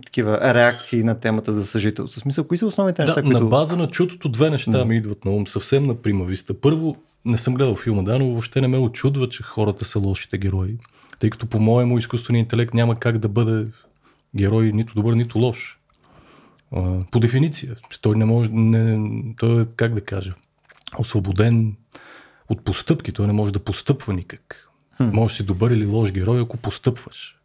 такива 0.04 0.54
реакции 0.54 1.04
на 1.04 1.20
темата 1.20 1.52
за 1.52 1.64
съжителство? 1.64 2.20
В 2.20 2.22
смисъл, 2.22 2.44
кои 2.44 2.58
са 2.58 2.66
основните 2.66 3.02
неща, 3.02 3.14
да, 3.14 3.22
които... 3.22 3.40
На 3.40 3.46
база 3.46 3.76
на 3.76 3.90
чутото 3.90 4.28
две 4.28 4.50
неща 4.50 4.70
да. 4.70 4.84
ми 4.84 4.96
идват 4.96 5.24
на 5.24 5.30
ум, 5.30 5.46
съвсем 5.46 5.84
на 5.84 5.94
примависта. 5.94 6.54
Първо, 6.60 6.96
не 7.24 7.38
съм 7.38 7.54
гледал 7.54 7.76
филма, 7.76 8.02
да, 8.02 8.18
но 8.18 8.26
въобще 8.26 8.60
не 8.60 8.68
ме 8.68 8.78
очудва, 8.78 9.28
че 9.28 9.42
хората 9.42 9.84
са 9.84 9.98
лошите 9.98 10.38
герои. 10.38 10.76
Тъй 11.18 11.30
като 11.30 11.46
по-моему 11.46 11.98
изкуственият 11.98 12.44
интелект 12.44 12.74
няма 12.74 12.96
как 12.96 13.18
да 13.18 13.28
бъде 13.28 13.66
герой 14.36 14.72
нито 14.74 14.94
добър, 14.94 15.14
нито 15.14 15.38
лош. 15.38 15.78
А, 16.72 17.04
по 17.10 17.20
дефиниция. 17.20 17.76
Той 18.00 18.16
не 18.16 18.24
може, 18.24 18.50
не, 18.52 19.34
той 19.38 19.62
е, 19.62 19.66
как 19.76 19.94
да 19.94 20.00
кажа, 20.00 20.32
освободен 20.98 21.76
от 22.48 22.64
постъпки. 22.64 23.12
Той 23.12 23.26
не 23.26 23.32
може 23.32 23.52
да 23.52 23.64
постъпва 23.64 24.14
никак. 24.14 24.68
Хм. 24.96 25.08
Може 25.12 25.34
си 25.34 25.42
добър 25.42 25.70
или 25.70 25.86
лош 25.86 26.12
герой, 26.12 26.40
ако 26.40 26.56
постъпваш. 26.56 27.36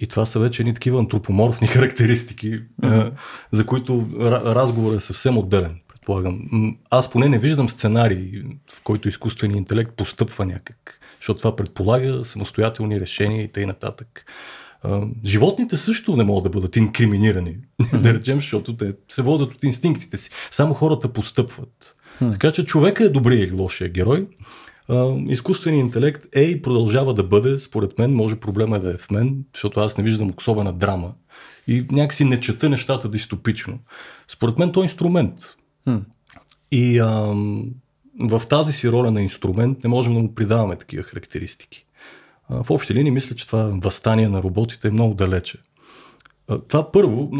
И 0.00 0.06
това 0.06 0.26
са 0.26 0.38
вече 0.38 0.62
едни 0.62 0.74
такива 0.74 0.98
антропоморфни 0.98 1.66
характеристики, 1.66 2.60
mm-hmm. 2.82 3.12
за 3.52 3.66
които 3.66 4.08
разговорът 4.44 4.96
е 4.96 5.04
съвсем 5.04 5.38
отделен, 5.38 5.80
предполагам. 5.88 6.40
Аз 6.90 7.10
поне 7.10 7.28
не 7.28 7.38
виждам 7.38 7.68
сценарий, 7.68 8.42
в 8.72 8.82
който 8.82 9.08
изкуственият 9.08 9.58
интелект 9.58 9.92
постъпва 9.96 10.46
някак, 10.46 11.00
защото 11.20 11.38
това 11.38 11.56
предполага 11.56 12.24
самостоятелни 12.24 13.00
решения 13.00 13.42
и 13.42 13.52
т.н. 13.52 13.74
Животните 15.24 15.76
също 15.76 16.16
не 16.16 16.24
могат 16.24 16.44
да 16.44 16.50
бъдат 16.50 16.76
инкриминирани, 16.76 17.56
mm-hmm. 17.82 18.00
да 18.00 18.14
речем, 18.14 18.36
защото 18.36 18.76
те 18.76 18.94
се 19.08 19.22
водят 19.22 19.54
от 19.54 19.62
инстинктите 19.62 20.16
си. 20.16 20.30
Само 20.50 20.74
хората 20.74 21.12
постъпват. 21.12 21.96
Mm-hmm. 22.22 22.32
Така 22.32 22.52
че 22.52 22.64
човека 22.64 23.04
е 23.04 23.08
добрия 23.08 23.44
или 23.44 23.52
лошия 23.52 23.88
герой 23.88 24.26
изкуственият 25.28 25.86
интелект 25.86 26.26
е 26.34 26.42
и 26.42 26.62
продължава 26.62 27.14
да 27.14 27.24
бъде, 27.24 27.58
според 27.58 27.98
мен, 27.98 28.14
може 28.14 28.36
проблема 28.36 28.76
е 28.76 28.80
да 28.80 28.90
е 28.90 28.96
в 28.96 29.10
мен, 29.10 29.44
защото 29.54 29.80
аз 29.80 29.98
не 29.98 30.04
виждам 30.04 30.32
особена 30.38 30.72
драма 30.72 31.14
и 31.68 31.86
някакси 31.90 32.24
не 32.24 32.40
чета 32.40 32.68
нещата 32.68 33.08
дистопично. 33.08 33.78
Според 34.28 34.58
мен 34.58 34.72
той 34.72 34.82
е 34.82 34.84
инструмент. 34.84 35.38
Hmm. 35.86 36.02
И 36.70 36.98
а, 36.98 37.08
в 38.20 38.42
тази 38.48 38.72
си 38.72 38.90
роля 38.90 39.10
на 39.10 39.22
инструмент 39.22 39.84
не 39.84 39.90
можем 39.90 40.14
да 40.14 40.20
му 40.20 40.34
придаваме 40.34 40.76
такива 40.76 41.02
характеристики. 41.02 41.85
В 42.50 42.70
общи 42.70 42.94
линии 42.94 43.10
мисля, 43.10 43.36
че 43.36 43.46
това 43.46 43.70
възстание 43.82 44.28
на 44.28 44.42
роботите 44.42 44.88
е 44.88 44.90
много 44.90 45.14
далече. 45.14 45.58
Това 46.68 46.92
първо. 46.92 47.30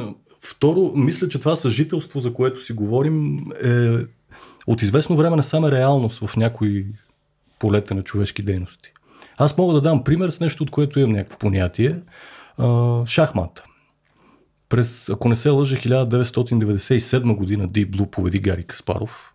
Второ, 0.40 0.92
мисля, 0.96 1.28
че 1.28 1.38
това 1.38 1.56
съжителство, 1.56 2.20
за 2.20 2.32
което 2.32 2.64
си 2.64 2.72
говорим, 2.72 3.38
е 3.64 3.98
от 4.66 4.82
известно 4.82 5.16
време 5.16 5.36
не 5.36 5.42
само 5.42 5.72
реалност 5.72 6.26
в 6.26 6.36
някои 6.36 6.86
полета 7.58 7.94
на 7.94 8.02
човешки 8.02 8.42
дейности. 8.42 8.92
Аз 9.36 9.58
мога 9.58 9.74
да 9.74 9.80
дам 9.80 10.04
пример 10.04 10.30
с 10.30 10.40
нещо, 10.40 10.62
от 10.62 10.70
което 10.70 11.00
имам 11.00 11.12
някакво 11.12 11.38
понятие. 11.38 12.00
Шахмата. 13.06 13.64
През, 14.68 15.08
ако 15.08 15.28
не 15.28 15.36
се 15.36 15.50
лъжа, 15.50 15.76
1997 15.76 17.36
година 17.36 17.68
Deep 17.68 17.90
Blue 17.90 18.10
победи 18.10 18.38
Гари 18.38 18.64
Каспаров 18.64 19.34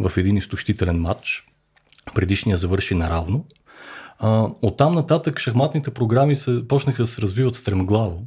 в 0.00 0.16
един 0.16 0.36
изтощителен 0.36 1.00
матч. 1.00 1.46
Предишния 2.14 2.56
завърши 2.56 2.94
наравно. 2.94 3.44
А, 4.18 4.48
оттам 4.62 4.94
нататък 4.94 5.38
шахматните 5.38 5.90
програми 5.90 6.36
се, 6.36 6.68
почнаха 6.68 7.02
да 7.02 7.08
се 7.08 7.22
развиват 7.22 7.54
стремглаво. 7.54 8.22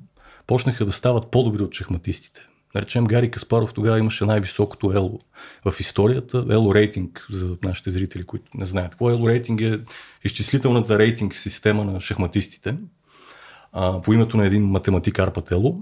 почнаха 0.48 0.86
да 0.86 0.92
стават 0.92 1.32
по-добри 1.32 1.64
от 1.64 1.74
шахматистите. 1.74 2.40
Да 2.76 2.82
речем, 2.82 3.06
Гари 3.06 3.32
Каспаров 3.32 3.74
тогава 3.74 4.00
имаше 4.00 4.26
най-високото 4.26 4.92
ело 4.92 5.20
в 5.66 5.80
историята. 5.80 6.46
Ело 6.50 6.76
рейтинг 6.76 7.28
за 7.32 7.58
нашите 7.64 7.92
зрители, 7.92 8.24
които 8.24 8.46
не 8.56 8.66
знаят. 8.66 8.92
Какво 8.92 9.10
ело 9.10 9.30
рейтинг 9.30 9.62
е 9.62 9.80
изчислителната 10.24 11.00
рейтинг 11.00 11.36
система 11.36 11.86
на 11.86 12.00
шахматистите 12.00 12.76
а, 13.74 14.02
по 14.02 14.14
името 14.14 14.38
на 14.38 14.46
един 14.46 14.66
математик 14.66 15.20
Арпат 15.20 15.52
Ело. 15.52 15.76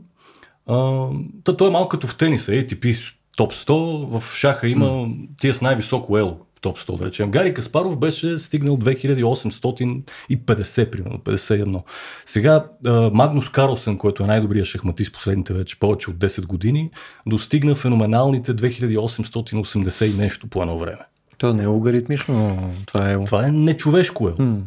А, 0.68 1.08
та 1.44 1.58
той 1.58 1.68
е 1.68 1.72
малко 1.72 1.90
като 1.90 2.08
в 2.08 2.18
тениса, 2.18 2.52
ATP 2.52 3.14
топ 3.38 3.54
100, 3.54 4.20
в 4.20 4.36
шаха 4.36 4.68
има 4.68 5.08
тия 5.40 5.54
с 5.54 5.62
най-високо 5.62 6.18
ело 6.18 6.47
топ 6.62 6.80
100, 6.80 6.98
да 6.98 7.06
речем. 7.06 7.32
Гари 7.32 7.54
Каспаров 7.54 7.98
беше 7.98 8.40
стигнал 8.40 8.78
2850, 8.78 10.90
примерно, 10.90 11.18
51. 11.18 11.82
Сега 12.26 12.66
Магнус 13.14 13.50
Карлсен, 13.50 13.98
който 13.98 14.24
е 14.24 14.28
най-добрият 14.28 14.68
шахматист 14.68 15.14
последните 15.14 15.54
вече 15.54 15.80
повече 15.80 16.10
от 16.10 16.16
10 16.16 16.46
години, 16.46 16.92
достигна 17.26 17.76
феноменалните 17.76 18.56
2880 18.56 20.06
и 20.06 20.18
нещо 20.18 20.48
по 20.48 20.62
едно 20.62 20.80
време. 20.80 21.02
То 21.38 21.54
не 21.54 21.64
е 21.64 21.66
логаритмично, 21.66 22.70
това 22.86 23.12
е... 23.12 23.26
Това 23.26 23.48
е 23.48 23.52
нечовешко. 23.52 24.24
Hmm. 24.24 24.62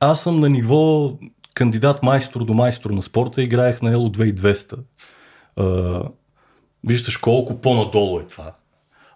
Аз 0.00 0.22
съм 0.22 0.40
на 0.40 0.48
ниво 0.48 1.12
кандидат 1.54 2.02
майстор 2.02 2.44
до 2.44 2.54
майстор 2.54 2.90
на 2.90 3.02
спорта, 3.02 3.42
играех 3.42 3.82
на 3.82 3.90
ело 3.90 4.08
2200. 4.08 4.78
Uh, 5.58 6.08
виждаш 6.84 7.16
колко 7.16 7.60
по-надолу 7.60 8.20
е 8.20 8.24
това 8.24 8.52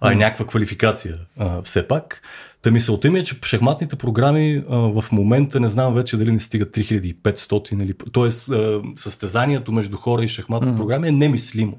а 0.01 0.13
е 0.13 0.17
някаква 0.17 0.47
квалификация 0.47 1.19
а, 1.39 1.63
все 1.63 1.89
пак. 1.89 2.23
Та 2.63 2.71
мисълта 2.71 3.11
ми 3.11 3.19
е, 3.19 3.25
че 3.25 3.39
шахматните 3.45 3.97
програми 3.97 4.65
а, 4.69 4.77
в 4.77 5.05
момента 5.13 5.61
не 5.61 5.69
знам 5.69 5.95
вече 5.95 6.17
дали 6.17 6.33
не 6.33 6.41
стигат 6.41 6.77
3500 6.77 7.83
или... 7.83 7.95
Тоест 8.13 8.49
а, 8.49 8.83
състезанието 8.97 9.73
между 9.73 9.97
хора 9.97 10.25
и 10.25 10.29
шахматни 10.29 10.73
mm. 10.73 10.77
програми 10.77 11.09
е 11.09 11.13
немислимо. 11.13 11.79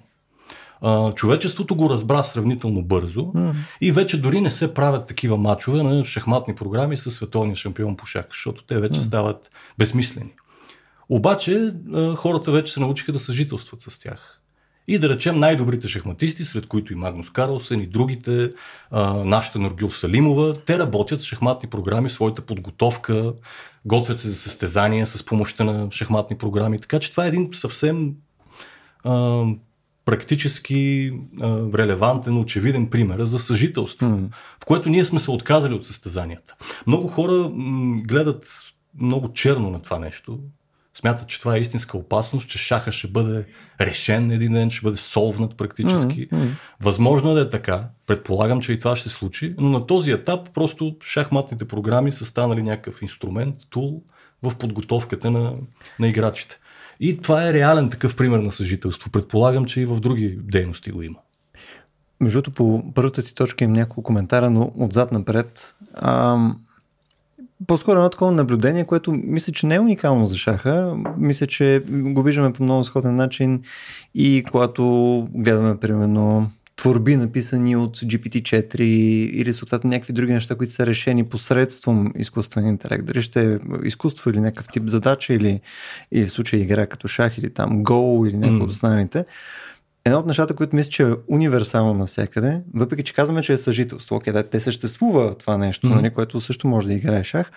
А, 0.81 1.13
човечеството 1.13 1.75
го 1.75 1.89
разбра 1.89 2.23
сравнително 2.23 2.83
бързо 2.83 3.21
mm. 3.21 3.53
и 3.81 3.91
вече 3.91 4.21
дори 4.21 4.41
не 4.41 4.51
се 4.51 4.73
правят 4.73 5.07
такива 5.07 5.37
мачове 5.37 5.83
на 5.83 6.05
шахматни 6.05 6.55
програми 6.55 6.97
с 6.97 7.11
световния 7.11 7.55
шампион 7.55 7.97
по 7.97 8.05
шах, 8.05 8.25
защото 8.29 8.63
те 8.63 8.79
вече 8.79 8.99
mm. 8.99 9.03
стават 9.03 9.51
безсмислени. 9.77 10.33
Обаче 11.09 11.73
а, 11.93 12.15
хората 12.15 12.51
вече 12.51 12.73
се 12.73 12.79
научиха 12.79 13.11
да 13.11 13.19
съжителстват 13.19 13.81
с 13.81 13.99
тях. 13.99 14.40
И 14.87 14.99
да 14.99 15.09
речем 15.09 15.39
най-добрите 15.39 15.87
шахматисти, 15.87 16.45
сред 16.45 16.67
които 16.67 16.93
и 16.93 16.95
Магнус 16.95 17.29
Карлсен 17.29 17.81
и 17.81 17.87
другите, 17.87 18.49
а, 18.91 19.13
нашата 19.13 19.59
Норгил 19.59 19.91
Салимова, 19.91 20.53
те 20.65 20.79
работят 20.79 21.21
с 21.21 21.25
шахматни 21.25 21.69
програми, 21.69 22.09
своята 22.09 22.41
подготовка, 22.41 23.33
готвят 23.85 24.19
се 24.19 24.29
за 24.29 24.35
състезания 24.35 25.07
с 25.07 25.25
помощта 25.25 25.63
на 25.63 25.91
шахматни 25.91 26.37
програми. 26.37 26.79
Така 26.79 26.99
че 26.99 27.11
това 27.11 27.25
е 27.25 27.27
един 27.27 27.49
съвсем 27.53 28.11
а, 29.03 29.43
практически 30.05 31.11
а, 31.41 31.59
релевантен, 31.73 32.37
очевиден 32.37 32.89
пример 32.89 33.23
за 33.23 33.39
съжителство, 33.39 34.07
mm. 34.07 34.27
в 34.61 34.65
което 34.65 34.89
ние 34.89 35.05
сме 35.05 35.19
се 35.19 35.31
отказали 35.31 35.73
от 35.73 35.85
състезанията. 35.85 36.55
Много 36.87 37.07
хора 37.07 37.49
м- 37.53 37.97
гледат 38.03 38.45
много 38.99 39.33
черно 39.33 39.69
на 39.69 39.81
това 39.81 39.99
нещо 39.99 40.39
смятат, 40.93 41.27
че 41.27 41.39
това 41.39 41.55
е 41.55 41.59
истинска 41.59 41.97
опасност, 41.97 42.49
че 42.49 42.57
шаха 42.57 42.91
ще 42.91 43.07
бъде 43.07 43.45
решен 43.81 44.31
един 44.31 44.53
ден, 44.53 44.69
ще 44.69 44.83
бъде 44.83 44.97
солвнат 44.97 45.57
практически. 45.57 46.29
Mm-hmm. 46.29 46.49
Възможно 46.81 47.31
е 47.31 47.33
да 47.33 47.41
е 47.41 47.49
така. 47.49 47.89
Предполагам, 48.07 48.61
че 48.61 48.73
и 48.73 48.79
това 48.79 48.95
ще 48.95 49.09
се 49.09 49.15
случи, 49.15 49.55
но 49.57 49.69
на 49.69 49.87
този 49.87 50.11
етап 50.11 50.53
просто 50.53 50.95
шахматните 51.03 51.65
програми 51.65 52.11
са 52.11 52.25
станали 52.25 52.63
някакъв 52.63 53.01
инструмент, 53.01 53.55
тул 53.69 54.01
в 54.43 54.55
подготовката 54.55 55.31
на, 55.31 55.53
на 55.99 56.07
играчите. 56.07 56.59
И 56.99 57.21
това 57.21 57.47
е 57.47 57.53
реален 57.53 57.89
такъв 57.89 58.15
пример 58.15 58.39
на 58.39 58.51
съжителство. 58.51 59.09
Предполагам, 59.09 59.65
че 59.65 59.81
и 59.81 59.85
в 59.85 59.99
други 59.99 60.39
дейности 60.43 60.91
го 60.91 61.01
има. 61.01 61.17
Между 62.19 62.41
другото, 62.41 62.55
по 62.55 62.93
първата 62.93 63.23
ти 63.23 63.35
точка 63.35 63.63
им 63.63 63.73
няколко 63.73 64.03
коментара, 64.03 64.49
но 64.49 64.71
отзад 64.77 65.11
напред. 65.11 65.75
Ам 65.95 66.59
по-скоро 67.67 67.99
едно 67.99 68.09
такова 68.09 68.31
наблюдение, 68.31 68.83
което 68.83 69.11
мисля, 69.11 69.53
че 69.53 69.65
не 69.65 69.75
е 69.75 69.79
уникално 69.79 70.25
за 70.25 70.37
шаха. 70.37 70.95
Мисля, 71.17 71.47
че 71.47 71.83
го 71.89 72.23
виждаме 72.23 72.53
по 72.53 72.63
много 72.63 72.83
сходен 72.83 73.15
начин 73.15 73.61
и 74.15 74.43
когато 74.51 74.83
гледаме, 75.33 75.77
примерно, 75.77 76.51
творби 76.75 77.15
написани 77.15 77.75
от 77.75 77.97
GPT-4 77.97 78.81
или 78.81 79.53
съответно 79.53 79.89
някакви 79.89 80.13
други 80.13 80.33
неща, 80.33 80.55
които 80.55 80.73
са 80.73 80.85
решени 80.85 81.23
посредством 81.23 82.13
изкуствен 82.15 82.67
интелект. 82.67 83.05
Дали 83.05 83.21
ще 83.21 83.53
е 83.53 83.57
изкуство 83.83 84.29
или 84.29 84.39
някакъв 84.39 84.67
тип 84.67 84.83
задача 84.87 85.33
или, 85.33 85.61
или 86.11 86.25
в 86.25 86.31
случай 86.31 86.59
игра 86.59 86.85
като 86.87 87.07
шах 87.07 87.37
или 87.37 87.53
там 87.53 87.83
Go 87.83 88.29
или 88.29 88.37
някакво 88.37 88.59
mm. 88.59 88.63
от 88.63 88.69
останалите 88.69 89.25
едно 90.05 90.19
от 90.19 90.25
нещата, 90.25 90.55
които 90.55 90.75
мисля, 90.75 90.89
че 90.89 91.03
е 91.03 91.13
универсално 91.27 91.93
навсякъде, 91.93 92.61
въпреки 92.73 93.03
че 93.03 93.13
казваме, 93.13 93.41
че 93.41 93.53
е 93.53 93.57
съжителство, 93.57 94.15
окей, 94.15 94.33
да, 94.33 94.49
те 94.49 94.59
съществува 94.59 95.35
това 95.35 95.57
нещо, 95.57 95.87
mm-hmm. 95.87 95.95
нали, 95.95 96.13
което 96.13 96.41
също 96.41 96.67
може 96.67 96.87
да 96.87 96.93
играе 96.93 97.23
шах, 97.23 97.51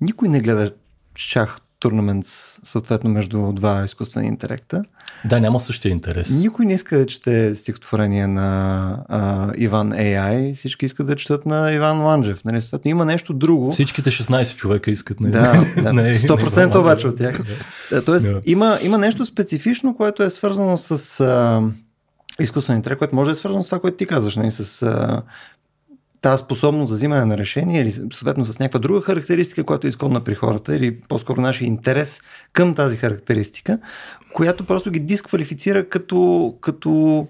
никой 0.00 0.28
не 0.28 0.40
гледа 0.40 0.70
шах 1.16 1.58
турнамент 1.80 2.24
съответно 2.62 3.10
между 3.10 3.52
два 3.52 3.84
изкуствени 3.84 4.26
интелекта. 4.26 4.84
Да, 5.24 5.40
няма 5.40 5.60
същия 5.60 5.92
интерес. 5.92 6.30
Никой 6.30 6.66
не 6.66 6.74
иска 6.74 6.98
да 6.98 7.06
чете 7.06 7.54
стихотворение 7.54 8.26
на 8.26 9.04
а, 9.08 9.52
Иван 9.56 9.92
AI, 9.92 10.54
всички 10.54 10.86
искат 10.86 11.06
да 11.06 11.16
четат 11.16 11.46
на 11.46 11.72
Иван 11.72 12.00
Ланджев. 12.00 12.44
Нали? 12.44 12.60
Съответно, 12.60 12.90
има 12.90 13.04
нещо 13.04 13.32
друго. 13.32 13.70
Всичките 13.70 14.10
16 14.10 14.56
човека 14.56 14.90
искат 14.90 15.20
на 15.20 15.30
Да, 15.30 15.52
да 15.76 15.92
100% 16.14 16.74
на 16.74 16.80
обаче 16.80 17.06
от 17.06 17.16
тях. 17.16 17.44
Да, 17.90 18.04
тоест, 18.04 18.26
yeah. 18.26 18.42
има, 18.44 18.78
има 18.82 18.98
нещо 18.98 19.24
специфично, 19.24 19.96
което 19.96 20.22
е 20.22 20.30
свързано 20.30 20.76
с 20.76 21.20
а, 21.20 21.62
изкуствен 22.40 22.76
интелект, 22.76 22.98
което 22.98 23.14
може 23.14 23.28
да 23.28 23.32
е 23.32 23.34
свързано 23.34 23.62
с 23.62 23.66
това, 23.66 23.78
което 23.78 23.96
ти 23.96 24.06
казваш, 24.06 24.36
нали? 24.36 24.50
с 24.50 24.82
а, 24.82 25.22
тази 26.20 26.42
способност 26.42 26.88
за 26.88 26.94
взимане 26.94 27.24
на 27.24 27.38
решение 27.38 27.80
или 27.80 27.92
съответно 27.92 28.46
с 28.46 28.58
някаква 28.58 28.80
друга 28.80 29.00
характеристика, 29.00 29.64
която 29.64 29.86
е 29.86 29.88
изгодна 29.88 30.20
при 30.20 30.34
хората 30.34 30.76
или 30.76 31.00
по-скоро 31.00 31.40
нашия 31.40 31.66
интерес 31.66 32.20
към 32.52 32.74
тази 32.74 32.96
характеристика, 32.96 33.78
която 34.32 34.66
просто 34.66 34.90
ги 34.90 35.00
дисквалифицира 35.00 35.88
като, 35.88 36.54
като 36.60 37.26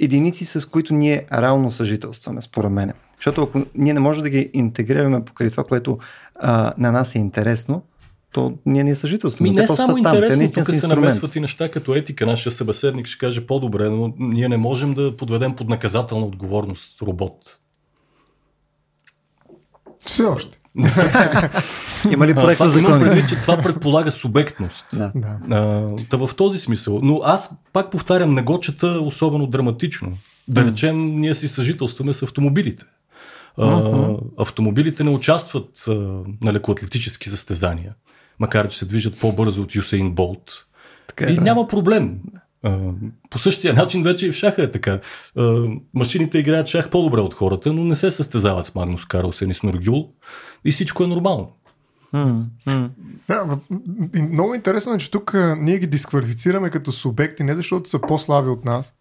единици, 0.00 0.44
с 0.44 0.68
които 0.68 0.94
ние 0.94 1.26
реално 1.32 1.70
съжителстваме, 1.70 2.40
според 2.40 2.70
мен. 2.70 2.92
Защото 3.16 3.42
ако 3.42 3.62
ние 3.74 3.94
не 3.94 4.00
можем 4.00 4.22
да 4.22 4.30
ги 4.30 4.50
интегрираме 4.52 5.24
покрай 5.24 5.50
това, 5.50 5.64
което 5.64 5.98
а, 6.34 6.72
на 6.78 6.92
нас 6.92 7.14
е 7.14 7.18
интересно, 7.18 7.82
то 8.32 8.54
ние 8.66 8.84
не 8.84 8.94
съжителстваме. 8.94 9.50
Ми 9.50 9.56
не 9.56 9.66
само 9.66 9.98
интересно, 9.98 10.46
Те 10.54 10.62
тук 10.62 10.74
се 10.74 10.86
намесват 10.86 11.36
и 11.36 11.40
неща 11.40 11.70
като 11.70 11.94
етика. 11.94 12.26
Нашия 12.26 12.52
събеседник 12.52 13.06
ще 13.06 13.18
каже 13.18 13.46
по-добре, 13.46 13.88
но 13.88 14.12
ние 14.18 14.48
не 14.48 14.56
можем 14.56 14.94
да 14.94 15.16
подведем 15.16 15.56
под 15.56 15.68
наказателна 15.68 16.26
отговорност 16.26 17.02
робот. 17.02 17.58
Все 20.08 20.24
още. 20.24 20.58
Има 22.10 22.26
ли 22.26 22.34
проект 22.34 22.62
за 22.62 22.68
закон? 22.68 23.00
предвид, 23.00 23.28
че 23.28 23.36
това 23.36 23.56
предполага 23.56 24.12
субектност. 24.12 24.86
Да. 24.92 25.12
А, 25.50 25.88
та 26.10 26.16
в 26.16 26.30
този 26.36 26.58
смисъл. 26.58 27.00
Но 27.02 27.20
аз 27.24 27.50
пак 27.72 27.90
повтарям, 27.90 28.34
не 28.34 28.42
го 28.42 28.60
чета 28.60 28.86
особено 28.86 29.46
драматично. 29.46 30.12
Да 30.48 30.64
речем, 30.64 31.20
ние 31.20 31.34
си 31.34 31.48
съжителстваме 31.48 32.12
с 32.12 32.22
автомобилите. 32.22 32.84
Uh-huh. 33.58 34.20
автомобилите 34.38 35.04
не 35.04 35.10
участват 35.10 35.84
а, 35.88 35.92
на 36.42 36.52
лекоатлетически 36.52 37.28
състезания, 37.28 37.94
макар 38.38 38.68
че 38.68 38.78
се 38.78 38.84
движат 38.84 39.20
по-бързо 39.20 39.62
от 39.62 39.74
Юсейн 39.74 40.10
Болт. 40.10 40.66
Така, 41.06 41.30
и 41.30 41.34
да. 41.34 41.40
няма 41.40 41.68
проблем 41.68 42.18
по 43.30 43.38
същия 43.38 43.74
начин 43.74 44.02
вече 44.02 44.26
и 44.26 44.32
в 44.32 44.34
шаха 44.34 44.62
е 44.62 44.70
така. 44.70 45.00
машините 45.94 46.38
играят 46.38 46.66
шах 46.66 46.90
по-добре 46.90 47.20
от 47.20 47.34
хората, 47.34 47.72
но 47.72 47.84
не 47.84 47.94
се 47.94 48.10
състезават 48.10 48.66
с 48.66 48.74
Магнус 48.74 49.04
Карлсен 49.04 49.50
и 49.50 49.54
с 49.54 49.62
Норгюл 49.62 50.12
и 50.64 50.72
всичко 50.72 51.04
е 51.04 51.06
нормално. 51.06 51.52
Mm, 52.14 52.44
mm. 52.66 52.90
Да, 53.28 53.58
много 54.14 54.54
интересно 54.54 54.94
е, 54.94 54.98
че 54.98 55.10
тук 55.10 55.34
ние 55.58 55.78
ги 55.78 55.86
дисквалифицираме 55.86 56.70
като 56.70 56.92
субекти, 56.92 57.44
не 57.44 57.54
защото 57.54 57.90
са 57.90 58.00
по-слаби 58.00 58.48
от 58.48 58.64
нас, 58.64 58.94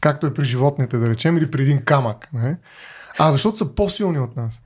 както 0.00 0.26
е 0.26 0.34
при 0.34 0.44
животните, 0.44 0.98
да 0.98 1.10
речем, 1.10 1.36
или 1.36 1.50
при 1.50 1.62
един 1.62 1.82
камък, 1.82 2.28
не? 2.32 2.56
а 3.18 3.32
защото 3.32 3.58
са 3.58 3.74
по-силни 3.74 4.18
от 4.18 4.36
нас. 4.36 4.62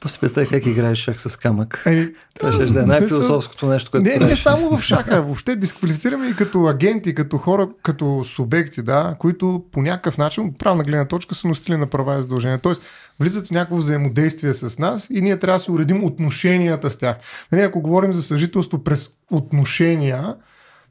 После 0.00 0.20
представя 0.20 0.46
как 0.46 0.66
играеш 0.66 0.98
шах 0.98 1.20
с 1.20 1.36
камък. 1.36 1.82
Е, 1.86 2.08
Това 2.38 2.52
ще 2.52 2.64
да 2.64 2.82
е 2.82 2.86
най-философското 2.86 3.66
нещо, 3.66 3.90
което 3.90 4.08
Не, 4.08 4.26
не 4.26 4.36
само 4.36 4.76
в 4.76 4.82
шаха, 4.82 5.22
въобще 5.22 5.56
дисквалифицираме 5.56 6.28
и 6.28 6.36
като 6.36 6.66
агенти, 6.66 7.14
като 7.14 7.38
хора, 7.38 7.68
като 7.82 8.24
субекти, 8.24 8.82
да, 8.82 9.16
които 9.18 9.64
по 9.72 9.82
някакъв 9.82 10.18
начин, 10.18 10.44
от 10.44 10.58
правна 10.58 10.84
гледна 10.84 11.04
точка, 11.04 11.34
са 11.34 11.48
носители 11.48 11.76
на 11.76 11.86
права 11.86 12.18
и 12.18 12.22
задължения. 12.22 12.58
Тоест, 12.58 12.82
влизат 13.20 13.46
в 13.46 13.50
някакво 13.50 13.76
взаимодействие 13.76 14.54
с 14.54 14.78
нас 14.78 15.08
и 15.10 15.20
ние 15.20 15.38
трябва 15.38 15.58
да 15.58 15.64
се 15.64 15.72
уредим 15.72 16.04
отношенията 16.04 16.90
с 16.90 16.96
тях. 16.96 17.16
Нали, 17.52 17.62
ако 17.62 17.80
говорим 17.80 18.12
за 18.12 18.22
съжителство 18.22 18.84
през 18.84 19.08
отношения, 19.30 20.34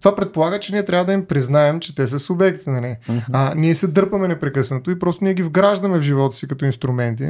това 0.01 0.15
предполага, 0.15 0.59
че 0.59 0.73
ние 0.73 0.85
трябва 0.85 1.05
да 1.05 1.13
им 1.13 1.25
признаем, 1.25 1.79
че 1.79 1.95
те 1.95 2.07
са 2.07 2.19
субекти. 2.19 2.69
Нали? 2.69 2.95
Uh-huh. 3.09 3.23
А 3.33 3.53
ние 3.55 3.75
се 3.75 3.87
дърпаме 3.87 4.27
непрекъснато 4.27 4.91
и 4.91 4.99
просто 4.99 5.23
ние 5.23 5.33
ги 5.33 5.43
вграждаме 5.43 5.99
в 5.99 6.01
живота 6.01 6.35
си 6.35 6.47
като 6.47 6.65
инструменти 6.65 7.29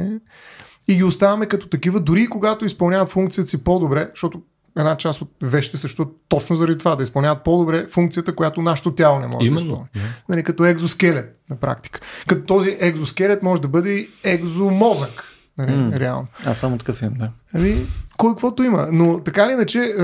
и 0.90 0.96
ги 0.96 1.04
оставяме 1.04 1.46
като 1.46 1.68
такива, 1.68 2.00
дори 2.00 2.26
когато 2.26 2.64
изпълняват 2.64 3.08
функцията 3.08 3.50
си 3.50 3.64
по-добре, 3.64 4.08
защото 4.14 4.42
една 4.78 4.96
част 4.96 5.22
от 5.22 5.30
вещите 5.42 5.76
също 5.76 6.10
точно 6.28 6.56
заради 6.56 6.78
това, 6.78 6.96
да 6.96 7.02
изпълняват 7.02 7.44
по-добре 7.44 7.86
функцията, 7.90 8.34
която 8.34 8.62
нашето 8.62 8.94
тяло 8.94 9.18
не 9.18 9.26
може 9.26 9.46
Именно, 9.46 9.66
да 9.66 9.72
изпълни. 9.72 10.12
Нали, 10.28 10.42
като 10.42 10.64
екзоскелет 10.64 11.40
на 11.50 11.56
практика. 11.56 12.00
Като 12.26 12.46
този 12.46 12.76
екзоскелет 12.80 13.42
може 13.42 13.62
да 13.62 13.68
бъде 13.68 13.92
и 13.92 14.08
екзомозък. 14.24 15.24
Нали, 15.58 15.72
М. 15.72 15.92
реално. 16.00 16.26
Аз 16.46 16.58
само 16.58 16.78
такъв 16.78 17.02
имам, 17.02 17.14
да. 17.14 17.30
Ами, 17.54 17.86
кой 18.20 18.30
каквото 18.30 18.62
има. 18.62 18.88
Но 18.92 19.20
така 19.20 19.44
или 19.44 19.52
иначе, 19.52 19.94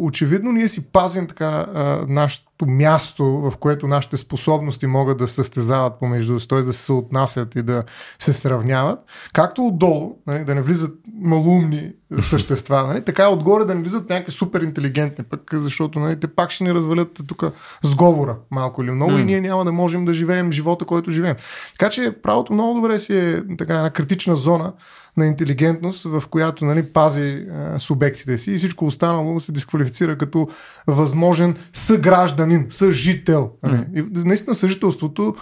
очевидно 0.00 0.52
ние 0.52 0.68
си 0.68 0.86
пазим 0.86 1.26
така 1.26 1.66
нашето 2.08 2.66
място, 2.66 3.24
в 3.24 3.52
което 3.56 3.88
нашите 3.88 4.16
способности 4.16 4.86
могат 4.86 5.18
да 5.18 5.28
състезават 5.28 5.98
помежду 5.98 6.40
си, 6.40 6.48
т.е. 6.48 6.60
да 6.60 6.72
се 6.72 6.84
съотнасят 6.84 7.56
и 7.56 7.62
да 7.62 7.82
се 8.18 8.32
сравняват. 8.32 8.98
Както 9.32 9.66
отдолу, 9.66 10.16
нали, 10.26 10.44
да 10.44 10.54
не 10.54 10.62
влизат 10.62 10.94
малумни 11.14 11.92
същества, 12.20 12.86
нали, 12.86 13.04
така 13.04 13.28
отгоре 13.28 13.64
да 13.64 13.74
не 13.74 13.80
влизат 13.80 14.10
някакви 14.10 14.32
супер 14.32 14.60
интелигентни, 14.60 15.24
пък, 15.24 15.50
защото 15.52 15.98
нали, 15.98 16.20
те 16.20 16.26
пак 16.26 16.50
ще 16.50 16.64
ни 16.64 16.74
развалят 16.74 17.20
тук 17.28 17.44
сговора 17.82 18.36
малко 18.50 18.82
или 18.82 18.90
много 18.90 19.18
и 19.18 19.24
ние 19.24 19.40
няма 19.40 19.64
да 19.64 19.72
можем 19.72 20.04
да 20.04 20.14
живеем 20.14 20.52
живота, 20.52 20.84
който 20.84 21.10
живеем. 21.10 21.36
Така 21.78 21.90
че 21.90 22.16
правото 22.22 22.52
много 22.52 22.74
добре 22.74 22.98
си 22.98 23.16
е 23.16 23.42
така 23.58 23.74
една 23.74 23.90
критична 23.90 24.36
зона 24.36 24.72
на 25.16 25.26
интелигентност, 25.26 26.04
в 26.04 26.22
която 26.30 26.64
нали, 26.64 26.92
пази 26.92 27.46
а, 27.50 27.78
субектите 27.78 28.38
си 28.38 28.52
и 28.52 28.58
всичко 28.58 28.86
останало 28.86 29.40
се 29.40 29.52
дисквалифицира 29.52 30.18
като 30.18 30.48
възможен 30.86 31.56
съгражданин, 31.72 32.66
съжител. 32.70 33.50
Нали. 33.62 33.86
И, 33.94 34.04
наистина 34.14 34.54
съжителството 34.54 35.34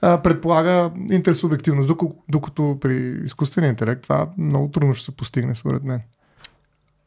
а, 0.00 0.22
предполага 0.22 0.90
интерсубективност, 1.10 1.88
докато, 1.88 2.14
докато 2.28 2.78
при 2.80 3.20
изкуствения 3.24 3.68
интелект 3.68 4.02
това 4.02 4.28
много 4.38 4.70
трудно 4.70 4.94
ще 4.94 5.04
се 5.04 5.16
постигне, 5.16 5.54
според 5.54 5.84
мен. 5.84 6.00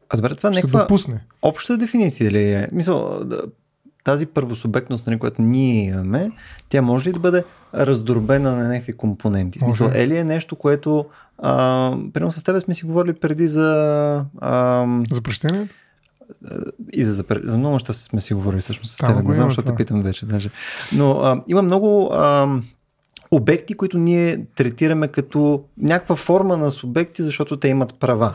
А 0.10 0.18
добре, 0.18 0.36
това 0.36 0.50
някаква 0.50 0.82
допусне. 0.82 1.20
обща 1.42 1.78
дефиниция 1.78 2.32
ли 2.32 2.52
е? 2.52 2.68
Мисъл, 2.72 3.24
да, 3.26 3.42
тази 4.08 4.26
първосубектност, 4.26 5.08
нали, 5.08 5.20
която 5.20 5.42
ние 5.42 5.86
имаме, 5.86 6.32
тя 6.70 6.82
може 6.82 7.10
ли 7.10 7.14
да 7.14 7.20
бъде 7.20 7.44
раздробена 7.76 8.56
на 8.56 8.68
някакви 8.68 8.94
компоненти? 8.94 9.60
Може. 9.62 9.68
Мисъл, 9.68 10.00
е 10.02 10.08
ли 10.08 10.18
е 10.18 10.24
нещо, 10.24 10.56
което 10.56 11.06
а, 11.38 11.92
примерно 12.14 12.32
с 12.32 12.44
тебе 12.44 12.60
сме 12.60 12.74
си 12.74 12.86
говорили 12.86 13.14
преди 13.14 13.48
за 13.48 14.26
а, 14.42 14.86
Запрещение? 15.12 15.68
и 16.94 17.04
за, 17.04 17.14
за, 17.14 17.24
за 17.44 17.58
много 17.58 17.74
неща 17.74 17.94
сме 17.94 18.22
си 18.22 18.34
говорили 18.34 18.62
всъщност 18.62 18.96
с 18.96 18.98
теб. 18.98 19.24
Не 19.24 19.34
знам, 19.34 19.50
защото 19.50 19.68
те 19.68 19.76
питам 19.76 20.02
вече 20.02 20.26
даже. 20.26 20.50
Но 20.96 21.12
а, 21.12 21.44
има 21.48 21.62
много 21.62 22.10
а, 22.14 22.48
обекти, 23.32 23.74
които 23.74 23.98
ние 23.98 24.46
третираме 24.56 25.08
като 25.08 25.64
някаква 25.78 26.16
форма 26.16 26.58
на 26.58 26.72
субекти, 26.72 27.24
защото 27.24 27.58
те 27.58 27.68
имат 27.68 28.00
права. 28.00 28.34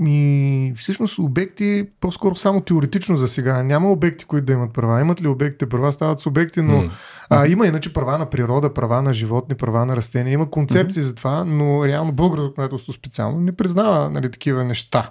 И 0.00 0.72
всъщност 0.76 1.18
обекти 1.18 1.86
по-скоро 2.00 2.36
само 2.36 2.60
теоретично 2.60 3.16
за 3.16 3.28
сега. 3.28 3.62
Няма 3.62 3.90
обекти, 3.90 4.24
които 4.24 4.46
да 4.46 4.52
имат 4.52 4.72
права. 4.72 5.00
Имат 5.00 5.22
ли 5.22 5.28
обектите 5.28 5.68
права? 5.68 5.92
Стават 5.92 6.20
субекти, 6.20 6.60
но 6.60 6.76
М. 6.76 6.90
а, 7.30 7.46
има 7.46 7.66
иначе 7.66 7.92
права 7.92 8.18
на 8.18 8.30
природа, 8.30 8.74
права 8.74 9.02
на 9.02 9.14
животни, 9.14 9.54
права 9.54 9.86
на 9.86 9.96
растения. 9.96 10.32
Има 10.32 10.50
концепции 10.50 11.02
за 11.02 11.14
това, 11.14 11.44
но 11.44 11.86
реално 11.86 12.12
българското 12.12 12.48
законодателство 12.48 12.92
специално 12.92 13.40
не 13.40 13.52
признава 13.52 14.10
нали, 14.10 14.30
такива 14.30 14.64
неща. 14.64 15.10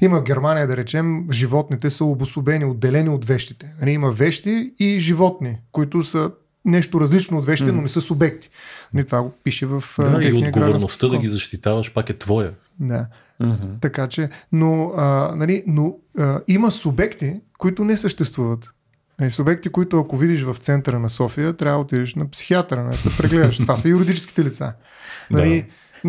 Има 0.00 0.20
в 0.20 0.22
Германия, 0.22 0.66
да 0.66 0.76
речем, 0.76 1.26
животните 1.32 1.90
са 1.90 2.04
обособени, 2.04 2.64
отделени 2.64 3.08
от 3.08 3.24
вещите. 3.24 3.66
Нали, 3.80 3.90
има 3.90 4.10
вещи 4.10 4.74
и 4.78 5.00
животни, 5.00 5.58
които 5.72 6.04
са 6.04 6.30
нещо 6.64 7.00
различно 7.00 7.38
от 7.38 7.46
вещите, 7.46 7.72
но 7.72 7.82
не 7.82 7.88
са 7.88 8.00
субекти. 8.00 8.50
Нали, 8.94 9.06
това 9.06 9.22
го 9.22 9.32
пише 9.44 9.66
в 9.66 9.84
Да, 9.98 10.24
и 10.24 10.32
отговорността 10.32 11.08
да 11.08 11.18
ги 11.18 11.28
защитаваш 11.28 11.92
пак 11.92 12.10
е 12.10 12.18
твоя. 12.18 12.52
Да. 12.80 13.06
Mm-hmm. 13.40 13.80
Така 13.80 14.06
че, 14.06 14.28
но, 14.52 14.92
а, 14.96 15.32
нали, 15.36 15.64
но 15.66 15.96
а, 16.18 16.40
има 16.48 16.70
субекти, 16.70 17.40
които 17.58 17.84
не 17.84 17.96
съществуват. 17.96 18.70
Нали, 19.20 19.30
субекти, 19.30 19.68
които 19.68 19.98
ако 19.98 20.16
видиш 20.16 20.42
в 20.42 20.56
центъра 20.58 20.98
на 20.98 21.10
София, 21.10 21.52
трябва 21.52 21.78
да 21.78 21.82
отидеш 21.82 22.14
на 22.14 22.30
психиатъра, 22.30 22.84
не 22.84 22.96
се 22.96 23.16
прегледаш. 23.16 23.56
Това 23.62 23.76
са 23.76 23.88
юридическите 23.88 24.44
лица. 24.44 24.72
Нали, 25.30 25.66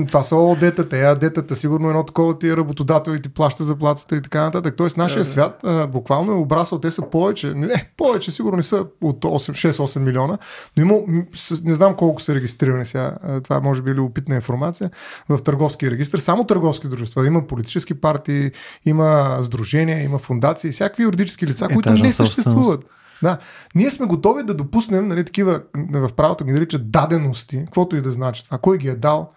Това 0.07 0.23
са 0.23 0.35
ОД-тата, 0.35 0.93
АД-тата, 0.93 1.53
сигурно 1.53 1.89
едно 1.89 2.03
такова 2.03 2.39
ти 2.39 2.47
е 2.49 2.57
работодател 2.57 3.11
и 3.11 3.21
ти 3.21 3.29
плаща 3.29 3.63
заплатата 3.63 4.15
и 4.15 4.21
така 4.21 4.41
нататък. 4.41 4.75
Тоест 4.77 4.97
нашия 4.97 5.25
свят 5.25 5.59
а, 5.63 5.87
буквално 5.87 6.31
е 6.31 6.35
обрасъл, 6.35 6.79
те 6.79 6.91
са 6.91 7.01
повече, 7.01 7.53
не, 7.53 7.89
повече, 7.97 8.31
сигурно 8.31 8.57
не 8.57 8.63
са 8.63 8.85
от 9.01 9.25
8, 9.25 9.71
6-8 9.71 9.99
милиона, 9.99 10.37
но 10.77 10.83
има, 10.83 11.23
не 11.63 11.75
знам 11.75 11.95
колко 11.95 12.21
са 12.21 12.35
регистрирани 12.35 12.85
сега, 12.85 13.15
това 13.43 13.59
може 13.59 13.81
би 13.81 13.91
е 13.91 13.93
любопитна 13.93 14.35
информация, 14.35 14.91
в 15.29 15.43
търговски 15.43 15.91
регистр, 15.91 16.17
само 16.17 16.43
търговски 16.43 16.87
дружества, 16.87 17.27
има 17.27 17.47
политически 17.47 17.93
партии, 17.93 18.51
има 18.85 19.39
сдружения, 19.41 20.03
има 20.03 20.17
фундации, 20.17 20.71
всякакви 20.71 21.03
юридически 21.03 21.47
лица, 21.47 21.67
които 21.67 21.89
Етажна 21.89 22.07
не 22.07 22.11
съществуват. 22.11 22.85
Да. 23.23 23.37
Ние 23.75 23.91
сме 23.91 24.05
готови 24.05 24.43
да 24.43 24.53
допуснем 24.53 25.07
нали, 25.07 25.25
такива, 25.25 25.61
в 25.93 26.09
правото 26.15 26.45
ги 26.45 26.51
наричат 26.51 26.91
дадености, 26.91 27.61
каквото 27.65 27.95
и 27.95 28.01
да 28.01 28.11
значи 28.11 28.45
това. 28.45 28.57
Кой 28.57 28.77
ги 28.77 28.87
е 28.87 28.95
дал? 28.95 29.31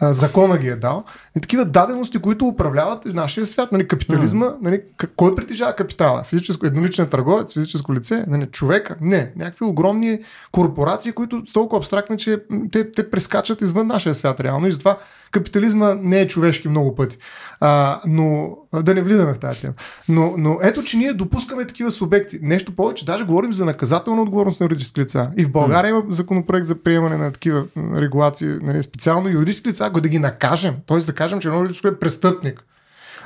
А, 0.00 0.12
закона 0.12 0.58
ги 0.58 0.68
е 0.68 0.76
дал. 0.76 1.04
И 1.36 1.40
такива 1.40 1.64
дадености, 1.64 2.18
които 2.18 2.46
управляват 2.46 3.04
нашия 3.04 3.46
свят. 3.46 3.72
Нали, 3.72 3.88
капитализма, 3.88 4.46
нали, 4.62 4.82
кой 5.16 5.34
притежава 5.34 5.72
капитала? 5.72 6.24
Физическо, 6.24 6.66
едноличен 6.66 7.06
търговец, 7.06 7.52
физическо 7.52 7.94
лице, 7.94 8.24
нали, 8.26 8.46
човека? 8.46 8.96
Не, 9.00 9.32
някакви 9.36 9.64
огромни 9.64 10.18
корпорации, 10.52 11.12
които 11.12 11.42
са 11.46 11.52
толкова 11.52 11.78
абстрактни, 11.78 12.18
че 12.18 12.42
те, 12.72 12.92
те 12.92 13.10
прескачат 13.10 13.60
извън 13.60 13.86
нашия 13.86 14.14
свят 14.14 14.40
реално. 14.40 14.66
И 14.66 14.72
затова 14.72 14.98
капитализма 15.30 15.94
не 15.94 16.20
е 16.20 16.28
човешки 16.28 16.68
много 16.68 16.94
пъти. 16.94 17.18
А, 17.60 18.00
но 18.06 18.56
да 18.82 18.94
не 18.94 19.02
влизаме 19.02 19.34
в 19.34 19.38
тази 19.38 19.60
тема. 19.60 19.74
Но, 20.08 20.34
но 20.38 20.58
ето, 20.62 20.82
че 20.82 20.96
ние 20.96 21.12
допускаме 21.12 21.66
такива 21.66 21.90
субекти. 21.90 22.38
Нещо 22.42 22.76
повече, 22.76 23.04
даже 23.04 23.24
говорим 23.24 23.52
за 23.52 23.64
наказателна 23.64 24.22
отговорност 24.22 24.60
на 24.60 24.64
юридически 24.64 25.00
лица. 25.00 25.30
И 25.36 25.44
в 25.44 25.50
България 25.50 25.88
има 25.88 26.02
законопроект 26.10 26.66
за 26.66 26.74
приемане 26.74 27.16
на 27.16 27.32
такива 27.32 27.64
регулации, 27.76 28.48
нали, 28.62 28.82
специално 28.82 29.28
юридически 29.28 29.68
лица, 29.68 29.89
да 29.98 30.08
ги 30.08 30.18
накажем. 30.18 30.76
Т.е. 30.86 30.98
да 30.98 31.12
кажем, 31.12 31.40
че 31.40 31.48
едно 31.48 31.58
юридическо 31.58 31.88
е 31.88 31.98
престъпник. 31.98 32.64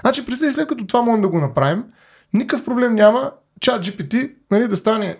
Значи, 0.01 0.27
представи 0.27 0.53
след 0.53 0.69
като 0.69 0.87
това 0.87 1.03
можем 1.03 1.23
да 1.23 1.29
го 1.29 1.41
направим, 1.41 1.85
никакъв 2.33 2.65
проблем 2.65 2.95
няма 2.95 3.33
чат 3.61 3.87
GPT 3.87 4.33
нали, 4.51 4.69
да 4.69 4.77
стане 4.77 5.17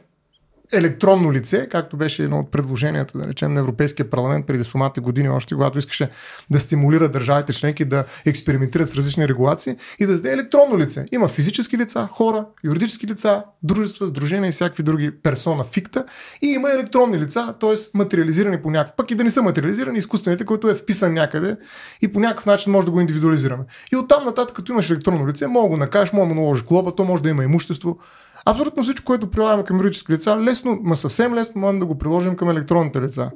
електронно 0.73 1.33
лице, 1.33 1.69
както 1.71 1.97
беше 1.97 2.25
едно 2.25 2.39
от 2.39 2.51
предложенията, 2.51 3.19
да 3.19 3.29
речем, 3.29 3.55
на 3.55 3.61
Европейския 3.61 4.11
парламент 4.11 4.47
преди 4.47 4.65
сумати 4.65 5.01
години, 5.01 5.29
още 5.29 5.55
когато 5.55 5.79
искаше 5.79 6.11
да 6.51 6.61
стимулира 6.61 7.09
държавите 7.09 7.53
членки 7.53 7.85
да 7.85 8.05
експериментират 8.27 8.91
с 8.91 8.97
различни 8.97 9.29
регулации 9.29 9.77
и 9.99 10.07
да 10.07 10.13
създаде 10.13 10.35
електронно 10.35 10.79
лице. 10.79 11.05
Има 11.13 11.29
физически 11.29 11.79
лица, 11.79 12.09
хора, 12.13 12.47
юридически 12.65 13.07
лица, 13.07 13.45
дружества, 13.63 14.07
сдружения 14.07 14.49
и 14.49 14.53
всякакви 14.53 14.83
други 14.83 15.11
персона 15.23 15.65
фикта 15.65 16.05
и 16.43 16.47
има 16.47 16.71
електронни 16.71 17.19
лица, 17.19 17.55
т.е. 17.61 17.75
материализирани 17.95 18.63
по 18.63 18.71
някакъв, 18.71 18.97
пък 18.97 19.11
и 19.11 19.15
да 19.15 19.25
не 19.25 19.31
са 19.31 19.43
материализирани, 19.43 19.99
изкуствените, 19.99 20.45
който 20.45 20.69
е 20.69 20.75
вписан 20.75 21.13
някъде 21.13 21.57
и 22.03 22.09
по 22.09 22.21
някакъв 22.21 22.47
начин 22.47 22.73
може 22.73 22.85
да 22.85 22.91
го 22.91 23.01
индивидуализираме. 23.01 23.65
И 23.93 23.97
оттам 23.97 24.25
нататък, 24.25 24.57
като 24.57 24.73
имаш 24.73 24.91
електронно 24.91 25.29
лице, 25.29 25.47
мога 25.47 25.65
да 25.65 25.69
го 25.69 25.77
накажеш, 25.77 26.13
мога 26.13 26.29
да 26.29 26.35
наложиш 26.35 26.65
глоба, 26.65 26.95
то 26.95 27.05
може 27.05 27.23
да 27.23 27.29
има 27.29 27.45
имущество, 27.45 27.99
Абсолютно 28.45 28.83
всичко, 28.83 29.05
което 29.05 29.31
прилагаме 29.31 29.65
към 29.65 29.77
юридически 29.77 30.13
лица, 30.13 30.37
лесно, 30.41 30.79
ма 30.83 30.97
съвсем 30.97 31.35
лесно 31.35 31.61
можем 31.61 31.81
да 31.81 31.87
го 31.87 31.99
приложим 31.99 32.37
към 32.37 32.51
електронните 32.51 33.01
лица. 33.01 33.31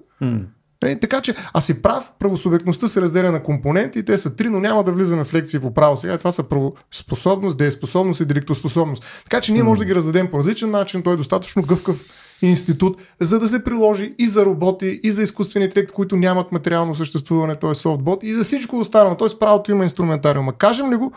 Е, 0.84 0.98
така 0.98 1.20
че, 1.20 1.34
а 1.54 1.60
си 1.60 1.82
прав, 1.82 2.12
правосубектността 2.18 2.88
се 2.88 3.00
разделя 3.00 3.32
на 3.32 3.42
компоненти, 3.42 4.04
те 4.04 4.18
са 4.18 4.36
три, 4.36 4.48
но 4.48 4.60
няма 4.60 4.84
да 4.84 4.92
влизаме 4.92 5.24
в 5.24 5.34
лекции 5.34 5.60
по 5.60 5.74
право 5.74 5.96
сега. 5.96 6.18
Това 6.18 6.32
са 6.32 6.42
правоспособност, 6.42 7.58
дееспособност 7.58 8.20
и 8.20 8.24
директоспособност. 8.24 9.22
Така 9.24 9.40
че 9.40 9.52
ние 9.52 9.62
може 9.62 9.78
да 9.78 9.84
ги 9.84 9.94
раздадем 9.94 10.30
по 10.30 10.38
различен 10.38 10.70
начин, 10.70 11.02
той 11.02 11.14
е 11.14 11.16
достатъчно 11.16 11.62
гъвкав 11.62 11.96
институт, 12.42 13.00
за 13.20 13.38
да 13.38 13.48
се 13.48 13.64
приложи 13.64 14.14
и 14.18 14.28
за 14.28 14.44
роботи, 14.44 15.00
и 15.02 15.12
за 15.12 15.22
изкуствени 15.22 15.64
интелект, 15.64 15.92
които 15.92 16.16
нямат 16.16 16.52
материално 16.52 16.94
съществуване, 16.94 17.56
т.е. 17.56 17.74
софтбот, 17.74 18.22
и 18.22 18.34
за 18.34 18.44
всичко 18.44 18.78
останало. 18.78 19.14
Т.е. 19.14 19.38
правото 19.40 19.70
има 19.70 19.84
инструментариума. 19.84 20.52
Кажем 20.52 20.92
ли 20.92 20.96
го, 20.96 21.12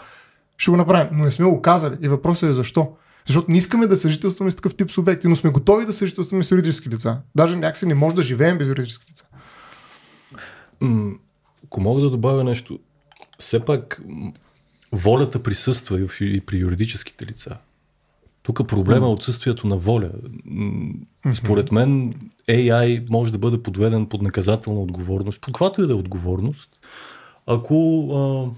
ще 0.58 0.71
го 0.71 0.77
направим, 0.77 1.08
но 1.12 1.25
не 1.25 1.32
сме 1.32 1.45
го 1.45 1.62
казали. 1.62 1.95
И 2.01 2.08
въпросът 2.08 2.49
е 2.49 2.54
защо. 2.54 2.88
Защото 3.28 3.52
не 3.52 3.58
искаме 3.58 3.88
да 3.88 3.98
съжителстваме 3.98 4.52
с 4.52 4.56
такъв 4.56 4.76
тип 4.76 4.92
субекти, 4.92 5.28
но 5.28 5.36
сме 5.36 5.50
готови 5.50 5.86
да 5.86 5.94
съжителстваме 5.94 6.44
с 6.44 6.52
юридически 6.52 6.90
лица. 6.90 7.22
Даже 7.36 7.56
някакси 7.56 7.86
не 7.86 7.96
може 7.96 8.16
да 8.16 8.24
живеем 8.24 8.58
без 8.58 8.68
юридически 8.68 9.06
лица. 9.12 9.26
Ако 11.66 11.82
мога 11.82 12.02
да 12.02 12.10
добавя 12.10 12.44
нещо, 12.44 12.80
все 13.40 13.60
пак 13.60 14.02
волята 14.92 15.44
присъства 15.44 16.08
и, 16.22 16.42
при 16.42 16.58
юридическите 16.58 17.26
лица. 17.26 17.58
Тук 18.44 18.68
проблема 18.68 19.06
е 19.06 19.10
отсъствието 19.10 19.68
на 19.68 19.78
воля. 19.78 20.12
Според 21.34 21.72
мен 21.72 22.14
AI 22.50 23.10
може 23.10 23.32
да 23.32 23.38
бъде 23.38 23.64
подведен 23.64 24.06
под 24.06 24.22
наказателна 24.22 24.80
отговорност, 24.80 25.42
под 25.42 25.46
каквато 25.46 25.84
и 25.84 25.88
да 25.88 25.94
е 25.94 25.96
отговорност, 25.96 26.70
ако 27.46 28.08
а, 28.14 28.50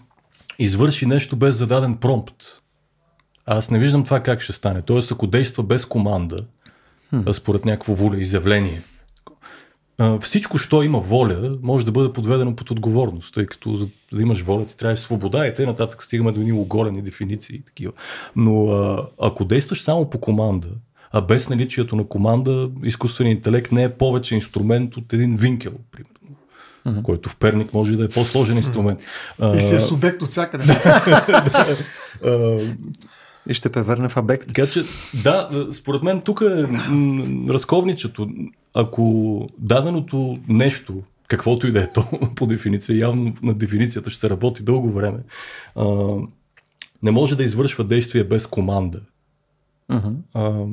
извърши 0.60 1.06
нещо 1.06 1.36
без 1.36 1.56
зададен 1.56 1.98
промпт. 1.98 2.44
Аз 3.46 3.72
не 3.72 3.80
виждам 3.80 4.04
това 4.04 4.20
как 4.20 4.42
ще 4.42 4.54
стане. 4.54 4.82
Тоест, 4.82 5.12
ако 5.12 5.28
действа 5.28 5.64
без 5.64 5.86
команда, 5.86 6.46
а 7.26 7.34
според 7.34 7.66
някакво 7.66 7.94
воля 7.94 8.18
изявление, 8.18 8.82
а, 9.98 10.20
всичко, 10.20 10.58
що 10.58 10.84
има 10.84 11.00
воля, 11.00 11.58
може 11.62 11.86
да 11.86 11.92
бъде 11.92 12.14
подведено 12.14 12.56
под 12.56 12.72
отговорност, 12.72 13.34
тъй 13.34 13.46
като 13.46 13.78
за 13.78 13.88
да 14.14 14.22
имаш 14.22 14.42
воля 14.42 14.66
ти 14.66 14.78
трябва 14.78 14.98
свобода 14.98 15.48
и 15.48 15.54
т.н. 15.54 15.68
нататък 15.68 16.04
стигаме 16.04 16.32
до 16.32 16.40
едни 16.40 16.54
оголени 16.54 17.02
дефиниции 17.02 17.56
и 17.56 17.62
такива. 17.62 17.92
Но 18.36 18.68
а, 18.68 19.08
ако 19.22 19.46
действаш 19.46 19.82
само 19.82 20.10
по 20.10 20.20
команда, 20.20 20.68
а 21.12 21.22
без 21.22 21.50
наличието 21.50 21.96
на 21.96 22.08
команда, 22.08 22.70
изкуственият 22.84 23.38
интелект 23.38 23.72
не 23.72 23.84
е 23.84 23.90
повече 23.90 24.36
инструмент 24.36 24.98
от 24.98 25.14
един 25.14 25.36
винкел, 25.36 25.74
примерно. 25.92 26.10
Uh-huh. 26.88 27.02
който 27.02 27.30
в 27.30 27.36
Перник 27.36 27.74
може 27.74 27.96
да 27.96 28.06
е 28.06 28.10
по-сложен 28.10 28.58
инструмент. 28.58 29.00
И 29.58 29.62
си 29.62 29.76
е 29.76 29.80
субект 29.80 30.22
от 30.22 30.30
всякъде. 30.30 30.64
И 33.50 33.54
ще 33.54 33.72
превърне 33.72 34.10
в 34.10 34.18
обект. 34.18 34.48
Така 34.48 34.68
че, 34.68 34.84
да, 35.24 35.50
според 35.74 36.04
мен 36.04 36.22
тук 36.22 36.42
е 36.42 36.66
разковничето. 37.50 38.30
Ако 38.74 39.46
даденото 39.58 40.38
нещо, 40.48 41.04
каквото 41.28 41.68
и 41.68 41.72
да 41.72 41.82
е 41.82 41.94
то, 41.94 42.06
по 42.36 42.46
дефиниция, 42.46 42.98
явно 42.98 43.34
на 43.44 43.54
дефиницията 43.54 44.10
ще 44.10 44.20
се 44.20 44.30
работи 44.30 44.64
дълго 44.64 44.92
време, 44.92 45.20
а, 45.76 45.86
не 47.04 47.12
може 47.12 47.36
да 47.36 47.44
извършва 47.44 47.84
действие 47.84 48.24
без 48.24 48.48
команда. 48.48 49.00
Uh-huh. 49.92 50.16
А, 50.34 50.66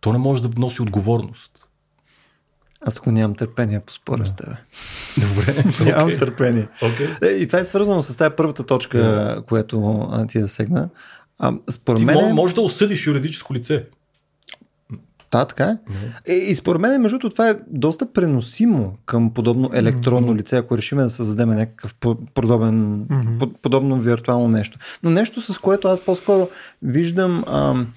то 0.00 0.12
не 0.12 0.18
може 0.18 0.42
да 0.42 0.60
носи 0.60 0.82
отговорност. 0.82 1.66
Аз 2.86 2.94
тук 2.94 3.06
нямам 3.06 3.34
търпение 3.34 3.80
по 3.80 3.92
спора 3.92 4.26
с 4.26 4.36
тебе. 4.36 4.56
Добре. 5.18 5.64
нямам 5.84 6.08
okay. 6.08 6.18
търпение. 6.18 6.68
Okay. 6.82 7.32
И 7.32 7.46
това 7.46 7.58
е 7.58 7.64
свързано 7.64 8.02
с 8.02 8.16
тази 8.16 8.34
първата 8.36 8.66
точка, 8.66 8.98
yeah. 8.98 9.44
която 9.44 10.08
ти 10.28 10.40
засегна. 10.40 10.88
А, 11.40 11.52
според 11.70 11.98
Ти 11.98 12.04
мен... 12.04 12.34
може 12.34 12.54
да 12.54 12.60
осъдиш 12.60 13.06
юридическо 13.06 13.54
лице. 13.54 13.84
Да, 15.32 15.44
така 15.44 15.64
е. 15.64 15.74
Mm-hmm. 15.74 16.30
И, 16.30 16.50
и 16.50 16.54
според 16.54 16.80
мен, 16.80 17.00
между 17.00 17.18
това 17.18 17.48
е 17.48 17.56
доста 17.66 18.12
преносимо 18.12 18.96
към 19.06 19.34
подобно 19.34 19.70
електронно 19.74 20.32
mm-hmm. 20.32 20.38
лице, 20.38 20.56
ако 20.56 20.78
решим 20.78 20.98
да 20.98 21.10
създадем 21.10 21.50
някакъв 21.50 21.94
подобен, 22.34 23.06
mm-hmm. 23.06 23.52
подобно 23.62 24.00
виртуално 24.00 24.48
нещо. 24.48 24.78
Но 25.02 25.10
нещо, 25.10 25.40
с 25.40 25.58
което 25.58 25.88
аз 25.88 26.00
по-скоро 26.00 26.48
виждам 26.82 27.44
ам, 27.48 27.92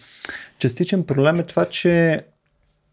частичен 0.59 1.03
проблем 1.03 1.39
е 1.39 1.43
това, 1.43 1.65
че 1.65 2.21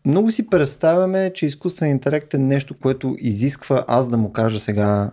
много 0.04 0.30
си 0.30 0.50
представяме, 0.50 1.32
че 1.34 1.46
изкуствен 1.46 1.90
интелект 1.90 2.34
е 2.34 2.38
нещо, 2.38 2.74
което 2.82 3.16
изисква 3.18 3.84
аз 3.88 4.08
да 4.08 4.16
му 4.16 4.32
кажа 4.32 4.60
сега, 4.60 5.10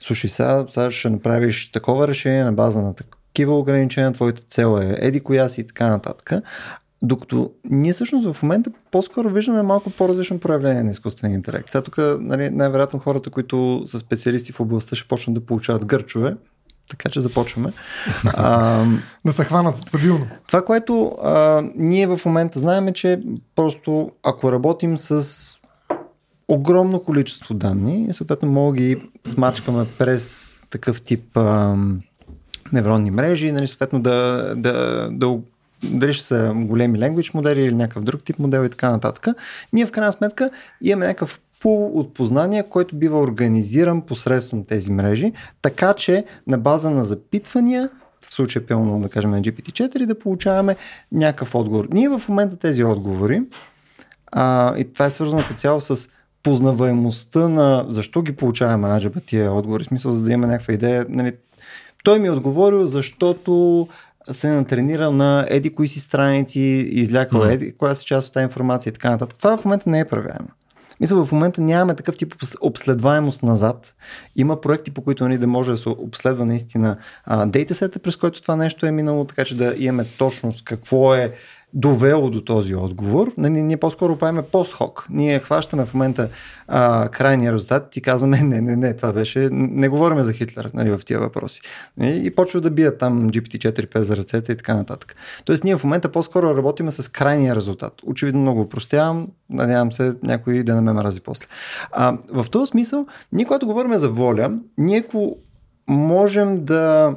слушай 0.00 0.30
сега, 0.30 0.64
сега 0.70 0.90
ще 0.90 1.10
направиш 1.10 1.72
такова 1.72 2.08
решение 2.08 2.44
на 2.44 2.52
база 2.52 2.82
на 2.82 2.94
такива 3.32 3.58
ограничения, 3.58 4.12
твоята 4.12 4.42
цел 4.42 4.78
е 4.82 4.96
еди 4.98 5.20
коя 5.20 5.48
си 5.48 5.60
и 5.60 5.66
така 5.66 5.88
нататък. 5.88 6.32
Докато 7.02 7.50
ние 7.70 7.92
всъщност 7.92 8.32
в 8.32 8.42
момента 8.42 8.70
по-скоро 8.90 9.30
виждаме 9.30 9.62
малко 9.62 9.90
по-различно 9.90 10.40
проявление 10.40 10.82
на 10.82 10.90
изкуствения 10.90 11.36
интелект. 11.36 11.70
Сега 11.70 11.82
тук 11.82 11.98
нали, 12.20 12.50
най-вероятно 12.50 12.98
хората, 12.98 13.30
които 13.30 13.82
са 13.86 13.98
специалисти 13.98 14.52
в 14.52 14.60
областта, 14.60 14.96
ще 14.96 15.08
почнат 15.08 15.34
да 15.34 15.40
получават 15.40 15.84
гърчове, 15.84 16.36
така 16.90 17.08
че 17.08 17.20
започваме. 17.20 17.72
а, 18.24 18.84
да 19.24 19.32
се 19.32 19.44
хванат 19.44 19.76
стабилно. 19.76 20.26
Това, 20.46 20.64
което 20.64 21.18
а, 21.22 21.62
ние 21.76 22.06
в 22.06 22.20
момента 22.26 22.58
знаем 22.58 22.88
е, 22.88 22.92
че 22.92 23.22
просто 23.56 24.10
ако 24.22 24.52
работим 24.52 24.98
с 24.98 25.26
огромно 26.48 27.02
количество 27.02 27.54
данни, 27.54 28.08
съответно 28.12 28.48
мога 28.48 28.76
ги 28.76 29.02
смачкаме 29.26 29.86
през 29.98 30.54
такъв 30.70 31.02
тип 31.02 31.36
а, 31.36 31.76
невронни 32.72 33.10
мрежи, 33.10 33.52
нали, 33.52 33.66
съответно 33.66 34.00
да, 34.00 34.54
да, 34.56 35.08
да 35.12 35.38
дали 35.82 36.12
ще 36.12 36.26
са 36.26 36.52
големи 36.56 36.98
language 36.98 37.34
модели 37.34 37.60
или 37.60 37.74
някакъв 37.74 38.04
друг 38.04 38.22
тип 38.22 38.38
модел 38.38 38.64
и 38.64 38.68
така 38.68 38.90
нататък. 38.90 39.26
Ние 39.72 39.86
в 39.86 39.90
крайна 39.90 40.12
сметка 40.12 40.50
имаме 40.82 41.06
някакъв 41.06 41.40
пул 41.60 41.86
от 41.86 42.14
познания, 42.14 42.68
който 42.68 42.96
бива 42.96 43.20
организиран 43.20 44.02
посредством 44.02 44.64
тези 44.64 44.92
мрежи, 44.92 45.32
така 45.62 45.94
че 45.94 46.24
на 46.46 46.58
база 46.58 46.90
на 46.90 47.04
запитвания 47.04 47.88
в 48.20 48.34
случая 48.34 48.66
пълно, 48.66 49.00
да 49.00 49.08
кажем 49.08 49.30
на 49.30 49.40
GPT-4, 49.42 50.06
да 50.06 50.18
получаваме 50.18 50.76
някакъв 51.12 51.54
отговор. 51.54 51.88
Ние 51.92 52.08
в 52.08 52.22
момента 52.28 52.56
тези 52.56 52.84
отговори, 52.84 53.42
а, 54.32 54.76
и 54.78 54.92
това 54.92 55.04
е 55.04 55.10
свързано 55.10 55.42
като 55.42 55.54
цяло 55.54 55.80
с 55.80 56.08
познаваемостта 56.42 57.48
на 57.48 57.86
защо 57.88 58.22
ги 58.22 58.36
получаваме 58.36 58.88
аджаба 58.88 59.20
тия 59.20 59.52
отговори, 59.52 59.84
в 59.84 59.86
смисъл 59.86 60.12
за 60.12 60.24
да 60.24 60.32
имаме 60.32 60.52
някаква 60.52 60.74
идея. 60.74 61.06
Нали, 61.08 61.32
той 62.04 62.18
ми 62.18 62.26
е 62.26 62.30
отговорил, 62.30 62.86
защото 62.86 63.88
се 64.32 64.48
е 64.48 64.50
натренирал 64.50 65.12
на 65.12 65.46
еди 65.48 65.74
кои 65.74 65.88
си 65.88 66.00
страници, 66.00 66.60
излякал 66.90 67.40
mm. 67.40 67.52
еди 67.52 67.72
коя 67.72 67.94
си 67.94 68.06
част 68.06 68.28
от 68.28 68.34
тази 68.34 68.44
информация 68.44 68.90
и 68.90 68.94
така 68.94 69.10
нататък. 69.10 69.38
Това 69.38 69.56
в 69.56 69.64
момента 69.64 69.90
не 69.90 70.00
е 70.00 70.04
правяемо. 70.04 70.48
Мисля, 71.00 71.24
в 71.24 71.32
момента 71.32 71.60
нямаме 71.60 71.94
такъв 71.94 72.16
тип 72.16 72.34
обследваемост 72.60 73.42
назад. 73.42 73.94
Има 74.36 74.60
проекти, 74.60 74.90
по 74.90 75.02
които 75.02 75.24
нали, 75.24 75.38
да 75.38 75.46
може 75.46 75.70
да 75.70 75.76
се 75.76 75.88
обследва 75.88 76.44
наистина 76.44 76.96
дейтасета, 77.46 77.98
през 77.98 78.16
който 78.16 78.42
това 78.42 78.56
нещо 78.56 78.86
е 78.86 78.90
минало, 78.90 79.24
така 79.24 79.44
че 79.44 79.56
да 79.56 79.74
имаме 79.78 80.08
точност 80.18 80.64
какво 80.64 81.14
е 81.14 81.32
довело 81.74 82.30
до 82.30 82.40
този 82.40 82.74
отговор. 82.74 83.32
Нали, 83.36 83.62
ние 83.62 83.76
по-скоро 83.76 84.16
правиме 84.16 84.42
пост-хок. 84.42 85.06
Ние 85.10 85.38
хващаме 85.38 85.86
в 85.86 85.94
момента 85.94 86.28
а, 86.68 87.08
крайния 87.08 87.52
резултат 87.52 87.96
и 87.96 88.02
казваме 88.02 88.38
не, 88.42 88.60
не, 88.60 88.76
не, 88.76 88.96
това 88.96 89.12
беше, 89.12 89.48
не 89.52 89.88
говорим 89.88 90.22
за 90.22 90.32
Хитлер 90.32 90.70
нали, 90.74 90.90
в 90.90 91.00
тия 91.04 91.20
въпроси. 91.20 91.60
Нали, 91.96 92.26
и 92.26 92.34
почва 92.34 92.60
да 92.60 92.70
бият 92.70 92.98
там 92.98 93.30
GPT-4P 93.30 94.00
за 94.00 94.16
ръцете 94.16 94.52
и 94.52 94.56
така 94.56 94.74
нататък. 94.74 95.16
Тоест 95.44 95.64
ние 95.64 95.76
в 95.76 95.84
момента 95.84 96.12
по-скоро 96.12 96.56
работиме 96.56 96.92
с 96.92 97.08
крайния 97.08 97.56
резултат. 97.56 97.92
Очевидно 98.06 98.40
много 98.40 98.60
упростявам, 98.60 99.28
надявам 99.50 99.92
се 99.92 100.14
някой 100.22 100.62
да 100.62 100.74
не 100.74 100.80
ме 100.80 100.92
мрази 100.92 101.20
после. 101.20 101.46
А, 101.92 102.18
в 102.32 102.46
този 102.50 102.70
смисъл, 102.70 103.06
ние 103.32 103.44
когато 103.44 103.66
говорим 103.66 103.94
за 103.94 104.10
воля, 104.10 104.52
ние 104.78 105.04
можем 105.88 106.64
да 106.64 107.14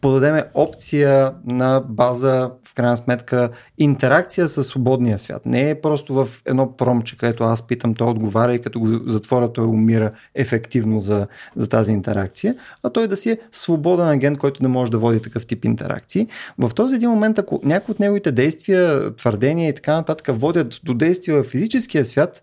подадеме 0.00 0.44
опция 0.54 1.32
на 1.46 1.80
база, 1.88 2.50
в 2.68 2.74
крайна 2.74 2.96
сметка, 2.96 3.50
интеракция 3.78 4.48
с 4.48 4.64
свободния 4.64 5.18
свят. 5.18 5.46
Не 5.46 5.70
е 5.70 5.80
просто 5.80 6.14
в 6.14 6.28
едно 6.46 6.72
промче, 6.72 7.16
където 7.16 7.44
аз 7.44 7.62
питам, 7.62 7.94
той 7.94 8.08
отговаря 8.08 8.54
и 8.54 8.60
като 8.60 8.80
го 8.80 8.88
затворя, 9.10 9.52
той 9.52 9.64
умира 9.64 10.10
ефективно 10.34 11.00
за, 11.00 11.26
за 11.56 11.68
тази 11.68 11.92
интеракция, 11.92 12.54
а 12.82 12.90
той 12.90 13.08
да 13.08 13.16
си 13.16 13.30
е 13.30 13.38
свободен 13.52 14.08
агент, 14.08 14.38
който 14.38 14.62
не 14.62 14.68
може 14.68 14.90
да 14.90 14.98
води 14.98 15.20
такъв 15.20 15.46
тип 15.46 15.64
интеракции. 15.64 16.26
В 16.58 16.70
този 16.74 16.94
един 16.94 17.10
момент, 17.10 17.38
ако 17.38 17.60
някои 17.64 17.92
от 17.92 18.00
неговите 18.00 18.32
действия, 18.32 19.14
твърдения 19.16 19.68
и 19.68 19.74
така 19.74 19.94
нататък 19.94 20.36
водят 20.38 20.80
до 20.84 20.94
действия 20.94 21.42
в 21.42 21.46
физическия 21.46 22.04
свят, 22.04 22.42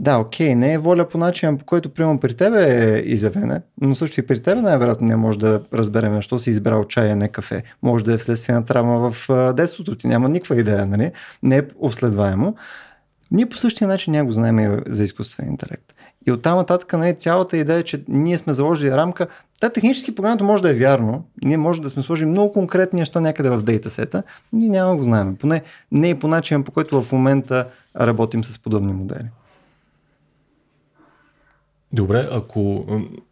да, 0.00 0.18
окей, 0.18 0.54
не 0.54 0.72
е 0.72 0.78
воля 0.78 1.08
по 1.08 1.18
начин, 1.18 1.58
по 1.58 1.64
който 1.64 1.94
приемам 1.94 2.18
при 2.18 2.34
тебе 2.34 2.94
е 2.94 2.98
изявена, 2.98 3.62
но 3.80 3.94
също 3.94 4.20
и 4.20 4.26
при 4.26 4.42
тебе 4.42 4.60
най-вероятно 4.60 5.06
не 5.06 5.16
може 5.16 5.38
да 5.38 5.62
разберем 5.74 6.14
защо 6.14 6.38
си 6.38 6.50
избрал 6.50 6.84
чай, 6.84 7.12
а 7.12 7.16
не 7.16 7.28
кафе. 7.28 7.62
Може 7.82 8.04
да 8.04 8.14
е 8.14 8.18
вследствие 8.18 8.54
на 8.54 8.64
травма 8.64 9.10
в 9.10 9.28
детството 9.54 9.96
ти, 9.96 10.06
няма 10.06 10.28
никаква 10.28 10.60
идея, 10.60 10.86
нали? 10.86 11.12
Не 11.42 11.56
е 11.56 11.62
обследваемо. 11.78 12.54
Ние 13.30 13.46
по 13.46 13.56
същия 13.56 13.88
начин 13.88 14.12
няма 14.12 14.26
го 14.26 14.32
знаем 14.32 14.82
за 14.86 15.04
изкуствен 15.04 15.48
интелект. 15.48 15.94
И 16.26 16.32
оттам 16.32 16.56
нататък 16.56 16.92
нали, 16.92 17.14
цялата 17.14 17.56
идея, 17.56 17.82
че 17.82 18.04
ние 18.08 18.38
сме 18.38 18.52
заложили 18.52 18.90
рамка, 18.90 19.26
да, 19.60 19.70
технически 19.70 20.14
погледнато 20.14 20.44
може 20.44 20.62
да 20.62 20.70
е 20.70 20.74
вярно. 20.74 21.24
Ние 21.44 21.56
може 21.56 21.82
да 21.82 21.90
сме 21.90 22.02
сложили 22.02 22.28
много 22.28 22.52
конкретни 22.52 22.98
неща 23.00 23.20
някъде 23.20 23.50
в 23.50 23.62
дейтасета, 23.62 24.22
но 24.52 24.58
ние 24.58 24.68
няма 24.68 24.96
го 24.96 25.02
знаем. 25.02 25.36
Поне 25.36 25.62
не 25.92 26.08
и 26.08 26.14
по 26.14 26.28
начин, 26.28 26.64
по 26.64 26.72
който 26.72 27.02
в 27.02 27.12
момента 27.12 27.68
работим 28.00 28.44
с 28.44 28.58
подобни 28.58 28.92
модели. 28.92 29.26
Добре, 31.92 32.28
ако 32.30 32.86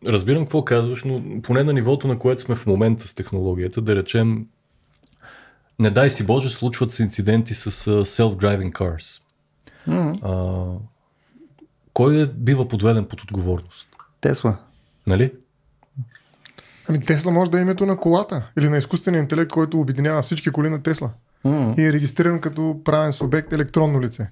разбирам 0.07 0.43
какво 0.43 0.65
казваш, 0.65 1.05
но 1.05 1.43
поне 1.43 1.65
на 1.65 1.73
нивото, 1.73 2.09
на 2.09 2.19
което 2.19 2.43
сме 2.43 2.55
в 2.55 2.67
момента 2.67 3.09
с 3.09 3.15
технологията, 3.15 3.81
да 3.83 3.97
речем, 3.97 4.47
не 5.79 5.91
дай 5.91 6.11
си 6.11 6.27
Боже, 6.27 6.51
случват 6.51 6.93
се 6.93 7.03
инциденти 7.03 7.55
с 7.55 7.71
self-driving 8.05 8.73
cars. 8.73 9.23
Mm-hmm. 9.89 10.19
А, 10.23 10.79
кой 11.93 12.23
е, 12.23 12.27
бива 12.27 12.69
подведен 12.69 13.05
под 13.05 13.23
отговорност? 13.23 13.89
Тесла. 14.21 14.57
Нали? 15.07 15.33
Ами 16.89 17.01
Тесла 17.01 17.33
може 17.33 17.51
да 17.51 17.59
е 17.59 17.63
името 17.63 17.87
на 17.87 17.97
колата 17.97 18.51
или 18.59 18.69
на 18.69 18.77
изкуствения 18.77 19.21
интелект, 19.21 19.51
който 19.51 19.81
обединява 19.81 20.23
всички 20.23 20.51
коли 20.51 20.71
на 20.71 20.83
Тесла. 20.83 21.11
Mm-hmm. 21.47 21.79
И 21.79 21.87
е 21.87 21.93
регистриран 21.93 22.41
като 22.41 22.81
правен 22.85 23.13
субект 23.13 23.53
електронно 23.53 24.01
лице. 24.01 24.31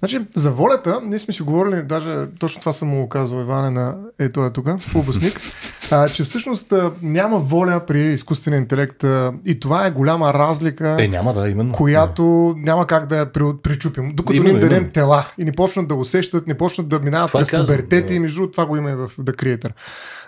Значи, 0.00 0.20
за 0.34 0.50
волята, 0.50 1.00
ние 1.04 1.18
сме 1.18 1.34
си 1.34 1.42
говорили, 1.42 1.82
даже 1.82 2.26
точно 2.38 2.60
това 2.60 2.72
съм 2.72 2.88
му 2.88 3.08
казал 3.08 3.40
Иване 3.40 3.70
на 3.70 3.96
ето 4.18 4.44
е 4.44 4.50
тук, 4.50 4.66
обосник, 4.94 5.40
а, 5.90 6.08
че 6.08 6.24
всъщност 6.24 6.72
а, 6.72 6.90
няма 7.02 7.38
воля 7.38 7.80
при 7.86 8.00
изкуствения 8.00 8.58
интелект 8.58 9.04
а, 9.04 9.32
и 9.46 9.60
това 9.60 9.86
е 9.86 9.90
голяма 9.90 10.34
разлика, 10.34 10.96
е, 11.00 11.08
няма 11.08 11.34
да, 11.34 11.48
именно. 11.48 11.72
която 11.72 12.54
да. 12.56 12.62
няма 12.62 12.86
как 12.86 13.06
да 13.06 13.16
я 13.16 13.32
при, 13.32 13.44
причупим. 13.62 14.12
Докато 14.14 14.36
именно, 14.36 14.54
им 14.54 14.60
дадем 14.60 14.76
именно. 14.76 14.92
тела 14.92 15.26
и 15.38 15.44
не 15.44 15.52
почнат 15.52 15.88
да 15.88 15.94
усещат, 15.94 16.46
не 16.46 16.56
почнат 16.56 16.88
да 16.88 16.98
минават 16.98 17.32
през 17.32 17.50
пубертети 17.50 18.08
да. 18.08 18.14
и 18.14 18.18
между 18.18 18.50
това 18.50 18.66
го 18.66 18.76
има 18.76 18.90
и 18.90 18.94
в 18.94 19.10
The 19.18 19.32
Creator. 19.32 19.70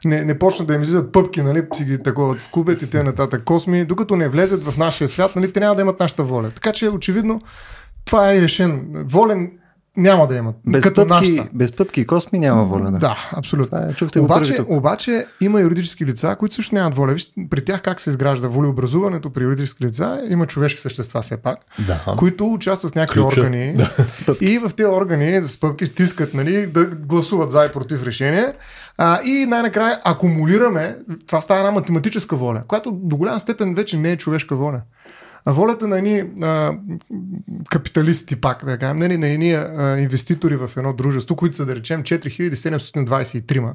Не, 0.04 0.24
не 0.24 0.38
почнат 0.38 0.68
да 0.68 0.74
им 0.74 0.82
излизат 0.82 1.12
пъпки, 1.12 1.42
нали, 1.42 1.62
си 1.74 1.84
ги 1.84 2.02
такова 2.02 2.36
скубят 2.40 2.82
и 2.82 2.90
те 2.90 3.02
нататък 3.02 3.44
косми, 3.44 3.84
докато 3.84 4.16
не 4.16 4.28
влезат 4.28 4.64
в 4.64 4.78
нашия 4.78 5.08
свят, 5.08 5.36
нали, 5.36 5.52
те 5.52 5.60
няма 5.60 5.74
да 5.74 5.82
имат 5.82 6.00
нашата 6.00 6.24
воля. 6.24 6.50
Така 6.50 6.72
че 6.72 6.88
очевидно 6.88 7.40
това 8.04 8.32
е 8.32 8.40
решен. 8.40 8.86
Волен 8.94 9.50
няма 9.96 10.26
да 10.26 10.34
имат. 10.34 10.56
Без, 10.66 10.82
като 10.82 11.08
пъпки, 11.08 11.32
нашата. 11.32 11.48
без 11.54 11.72
пъпки 11.72 12.00
и 12.00 12.06
косми 12.06 12.38
няма 12.38 12.64
воля. 12.64 12.84
Да. 12.84 12.98
Да, 12.98 13.30
абсолютно. 13.32 13.66
Това 13.68 13.90
е, 13.90 13.94
чухте 13.94 14.18
го 14.18 14.24
Обаче, 14.24 14.56
тук. 14.56 14.70
обаче 14.70 15.26
има 15.40 15.60
юридически 15.60 16.06
лица, 16.06 16.36
които 16.38 16.54
също 16.54 16.74
нямат 16.74 16.94
воля. 16.94 17.12
Виж, 17.12 17.28
при 17.50 17.64
тях 17.64 17.82
как 17.82 18.00
се 18.00 18.10
изгражда 18.10 18.48
волеобразуването 18.48 19.30
при 19.30 19.42
юридически 19.42 19.84
лица, 19.84 20.22
има 20.28 20.46
човешки 20.46 20.80
същества 20.80 21.22
все 21.22 21.36
пак, 21.36 21.58
Да. 21.86 22.14
които 22.18 22.46
участват 22.46 22.92
в 22.92 22.96
някакви 22.96 23.20
Ключа. 23.20 23.40
органи 23.40 23.72
Да. 23.72 23.90
С 24.08 24.24
пъпки. 24.26 24.44
и 24.44 24.58
в 24.58 24.70
тези 24.76 24.86
органи 24.86 25.42
с 25.42 25.60
пъпки 25.60 25.86
стискат, 25.86 26.34
нали, 26.34 26.66
да 26.66 26.84
гласуват 26.86 27.50
за 27.50 27.64
и 27.64 27.72
против 27.72 28.04
решение. 28.04 28.52
А, 28.98 29.22
и 29.22 29.46
най-накрая 29.46 29.98
акумулираме, 30.04 30.96
това 31.26 31.40
става 31.40 31.60
една 31.60 31.70
математическа 31.70 32.36
воля, 32.36 32.62
която 32.68 32.90
до 32.92 33.16
голяма 33.16 33.40
степен 33.40 33.74
вече 33.74 33.96
не 33.96 34.10
е 34.10 34.16
човешка 34.16 34.56
воля. 34.56 34.80
Волята 35.46 35.88
на 35.88 35.98
едни 35.98 36.24
а, 36.42 36.72
капиталисти, 37.70 38.36
пак 38.36 38.64
да 38.64 38.78
кажем, 38.78 38.96
нали, 38.96 39.16
на 39.16 39.28
едни 39.28 39.52
а, 39.52 39.96
инвеститори 39.98 40.56
в 40.56 40.70
едно 40.76 40.92
дружество, 40.92 41.36
които 41.36 41.56
са 41.56 41.66
да 41.66 41.76
речем 41.76 42.02
4723 42.02 43.72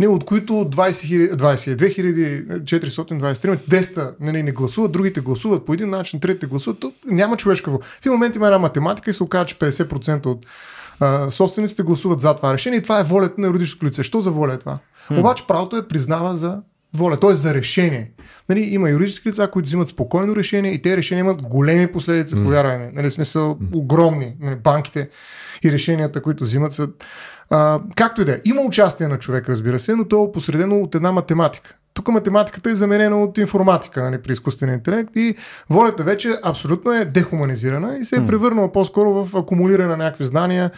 не, 0.00 0.08
от 0.08 0.24
които 0.24 0.52
20 0.52 0.90
000, 1.34 1.34
20, 1.34 2.64
2423, 2.64 3.58
200 3.68 4.14
нали, 4.20 4.42
не 4.42 4.52
гласуват, 4.52 4.92
другите 4.92 5.20
гласуват 5.20 5.64
по 5.64 5.74
един 5.74 5.90
начин, 5.90 6.20
третите 6.20 6.46
гласуват. 6.46 6.84
Няма 7.06 7.36
човешка 7.36 7.70
воля. 7.70 7.80
В 7.82 7.98
един 7.98 8.12
момент 8.12 8.36
има 8.36 8.46
една 8.46 8.58
математика 8.58 9.10
и 9.10 9.14
се 9.14 9.22
оказа, 9.22 9.46
че 9.46 9.58
50% 9.58 10.26
от 10.26 10.46
а, 11.00 11.30
собствениците 11.30 11.82
гласуват 11.82 12.20
за 12.20 12.34
това 12.34 12.52
решение 12.54 12.78
и 12.78 12.82
това 12.82 13.00
е 13.00 13.04
волята 13.04 13.34
на 13.38 13.46
юридическо 13.46 13.86
лице. 13.86 14.02
Що 14.02 14.20
за 14.20 14.30
воля 14.30 14.52
е 14.52 14.58
това? 14.58 14.78
Обаче 15.10 15.46
правото 15.46 15.76
е 15.76 15.88
признава 15.88 16.36
за 16.36 16.58
воля, 16.94 17.20
т.е. 17.20 17.34
за 17.34 17.54
решение. 17.54 18.10
Нали, 18.48 18.60
има 18.60 18.90
юридически 18.90 19.28
лица, 19.28 19.48
които 19.52 19.66
взимат 19.66 19.88
спокойно 19.88 20.36
решение 20.36 20.72
и 20.72 20.82
те 20.82 20.96
решения 20.96 21.20
имат 21.20 21.42
големи 21.42 21.92
последици, 21.92 22.34
mm. 22.34 22.44
повярвай 22.44 22.78
ми. 22.78 22.90
Нали, 22.92 23.10
смисъл 23.10 23.58
огромни. 23.74 24.36
Нали, 24.40 24.56
банките 24.56 25.08
и 25.64 25.72
решенията, 25.72 26.22
които 26.22 26.44
взимат 26.44 26.72
са... 26.72 26.88
А, 27.50 27.80
както 27.96 28.22
и 28.22 28.24
да 28.24 28.32
е. 28.32 28.40
Има 28.44 28.62
участие 28.62 29.08
на 29.08 29.18
човек, 29.18 29.48
разбира 29.48 29.78
се, 29.78 29.94
но 29.94 30.08
то 30.08 30.16
е 30.16 30.18
опосредено 30.18 30.80
от 30.80 30.94
една 30.94 31.12
математика. 31.12 31.74
Тук 31.94 32.08
математиката 32.08 32.70
е 32.70 32.74
заменена 32.74 33.22
от 33.22 33.38
информатика 33.38 34.02
нали, 34.02 34.22
при 34.22 34.32
изкуствения 34.32 34.74
интелект 34.74 35.16
и 35.16 35.34
волята 35.70 36.04
вече 36.04 36.36
абсолютно 36.44 36.92
е 36.92 37.04
дехуманизирана 37.04 37.98
и 38.00 38.04
се 38.04 38.16
е 38.16 38.26
превърнала 38.26 38.72
по-скоро 38.72 39.24
в 39.24 39.38
акумулиране 39.38 39.88
на 39.88 39.96
някакви 39.96 40.24
знания, 40.24 40.70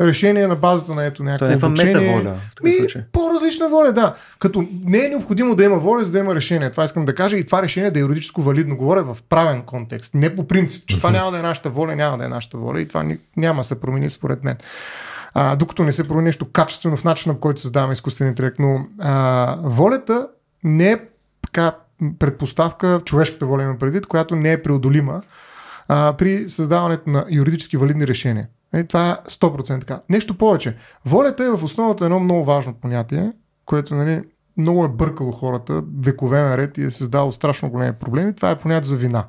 решение 0.00 0.46
на 0.46 0.56
базата 0.56 0.94
на 0.94 1.04
ето 1.06 1.16
Това 1.16 1.30
е 1.30 1.34
някакво 1.34 1.66
обучение. 1.66 1.94
метаволя 1.94 2.34
в 2.34 2.54
такъв 2.54 2.74
случай. 2.78 3.02
по-различна 3.12 3.68
воля, 3.68 3.92
да. 3.92 4.14
Като 4.38 4.68
не 4.84 5.04
е 5.04 5.08
необходимо 5.08 5.54
да 5.54 5.64
има 5.64 5.76
воля, 5.78 6.04
за 6.04 6.12
да 6.12 6.18
има 6.18 6.34
решение. 6.34 6.70
Това 6.70 6.84
искам 6.84 7.04
да 7.04 7.14
кажа 7.14 7.36
и 7.36 7.46
това 7.46 7.62
решение 7.62 7.90
да 7.90 7.98
е 7.98 8.02
юридическо 8.02 8.42
валидно. 8.42 8.76
Говоря 8.76 9.02
в 9.02 9.18
правен 9.28 9.62
контекст. 9.62 10.14
Не 10.14 10.34
по 10.34 10.46
принцип, 10.46 10.86
че 10.86 10.96
това 10.96 11.10
няма 11.10 11.30
да 11.30 11.38
е 11.38 11.42
нашата 11.42 11.70
воля, 11.70 11.96
няма 11.96 12.18
да 12.18 12.24
е 12.24 12.28
нашата 12.28 12.56
воля 12.58 12.80
и 12.80 12.88
това 12.88 13.04
няма 13.36 13.60
да 13.60 13.64
се 13.64 13.80
промени 13.80 14.10
според 14.10 14.44
мен. 14.44 14.56
А, 15.34 15.56
докато 15.56 15.82
не 15.82 15.92
се 15.92 16.08
промени 16.08 16.24
нещо 16.24 16.50
качествено 16.52 16.96
в 16.96 17.04
начина, 17.04 17.34
по 17.34 17.40
който 17.40 17.60
създаваме 17.60 17.92
изкуствен 17.92 18.28
интелект. 18.28 18.58
Но 18.58 18.86
а, 18.98 19.56
волята 19.62 20.28
не 20.64 20.92
е 20.92 20.98
така 21.42 21.72
предпоставка, 22.18 23.00
човешката 23.04 23.46
воля 23.46 23.62
има 23.62 23.78
предвид, 23.78 24.06
която 24.06 24.36
не 24.36 24.52
е 24.52 24.62
преодолима 24.62 25.22
а, 25.88 26.14
при 26.18 26.50
създаването 26.50 27.10
на 27.10 27.24
юридически 27.30 27.76
валидни 27.76 28.06
решения. 28.06 28.48
Е, 28.74 28.84
това 28.84 29.10
е 29.10 29.30
100% 29.30 29.80
така. 29.80 30.00
Нещо 30.08 30.38
повече. 30.38 30.76
Волята 31.04 31.44
е 31.44 31.50
в 31.50 31.64
основата 31.64 32.04
едно 32.04 32.20
много 32.20 32.44
важно 32.44 32.74
понятие, 32.74 33.32
което 33.64 33.94
нали, 33.94 34.22
много 34.56 34.84
е 34.84 34.88
бъркало 34.88 35.32
хората 35.32 35.82
векове 36.00 36.42
наред 36.42 36.78
и 36.78 36.84
е 36.84 36.90
създало 36.90 37.32
страшно 37.32 37.70
големи 37.70 37.92
проблеми. 37.92 38.36
Това 38.36 38.50
е 38.50 38.58
понятие 38.58 38.88
за 38.88 38.96
вина. 38.96 39.24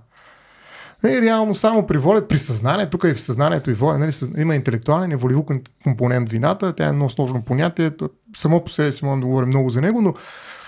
Е, 1.03 1.21
реално 1.21 1.55
само 1.55 1.87
при 1.87 1.97
волят, 1.97 2.27
при 2.27 2.37
съзнание, 2.37 2.89
тук 2.89 3.03
и 3.03 3.13
в 3.13 3.21
съзнанието 3.21 3.71
и 3.71 3.73
воля, 3.73 3.97
нали, 3.97 4.11
има 4.37 4.55
интелектуален 4.55 5.11
и 5.11 5.15
волево 5.15 5.41
кон- 5.41 5.67
компонент 5.83 6.29
вината, 6.29 6.73
тя 6.73 6.87
е 6.87 6.91
много 6.91 7.09
сложно 7.09 7.41
понятие, 7.41 7.91
само 8.37 8.63
по 8.63 8.69
себе 8.69 8.91
си 8.91 9.05
можем 9.05 9.19
да 9.19 9.27
говорим 9.27 9.47
много 9.47 9.69
за 9.69 9.81
него, 9.81 10.01
но 10.01 10.13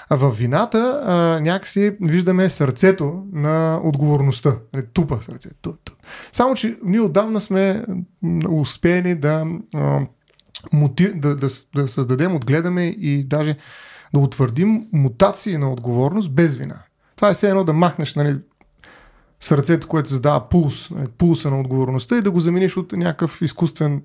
в 0.09 0.31
вината 0.31 1.01
а, 1.05 1.39
някакси 1.39 1.97
виждаме 2.01 2.49
сърцето 2.49 3.23
на 3.33 3.79
отговорността. 3.83 4.57
Нали, 4.73 4.85
тупа 4.93 5.19
сърце. 5.21 5.49
Туп, 5.61 5.75
туп. 5.83 5.92
Само, 6.31 6.55
че 6.55 6.77
ние 6.83 6.99
отдавна 6.99 7.41
сме 7.41 7.85
успели 8.49 9.15
да, 9.15 9.45
мути, 10.73 11.13
да, 11.13 11.35
да, 11.35 11.47
да 11.75 11.87
създадем, 11.87 12.35
отгледаме 12.35 12.83
и 12.83 13.23
даже 13.23 13.57
да 14.13 14.19
утвърдим 14.19 14.87
мутации 14.93 15.57
на 15.57 15.71
отговорност 15.71 16.31
без 16.31 16.55
вина. 16.55 16.75
Това 17.15 17.29
е 17.29 17.33
все 17.33 17.49
едно 17.49 17.63
да 17.63 17.73
махнеш 17.73 18.15
нали, 18.15 18.37
сърцето, 19.39 19.87
което 19.87 20.09
създава 20.09 20.49
пулс, 20.49 20.89
нали, 20.89 21.07
пулса 21.07 21.49
на 21.49 21.59
отговорността 21.59 22.17
и 22.17 22.21
да 22.21 22.31
го 22.31 22.39
замениш 22.39 22.77
от 22.77 22.91
някакъв 22.91 23.41
изкуствен 23.41 24.03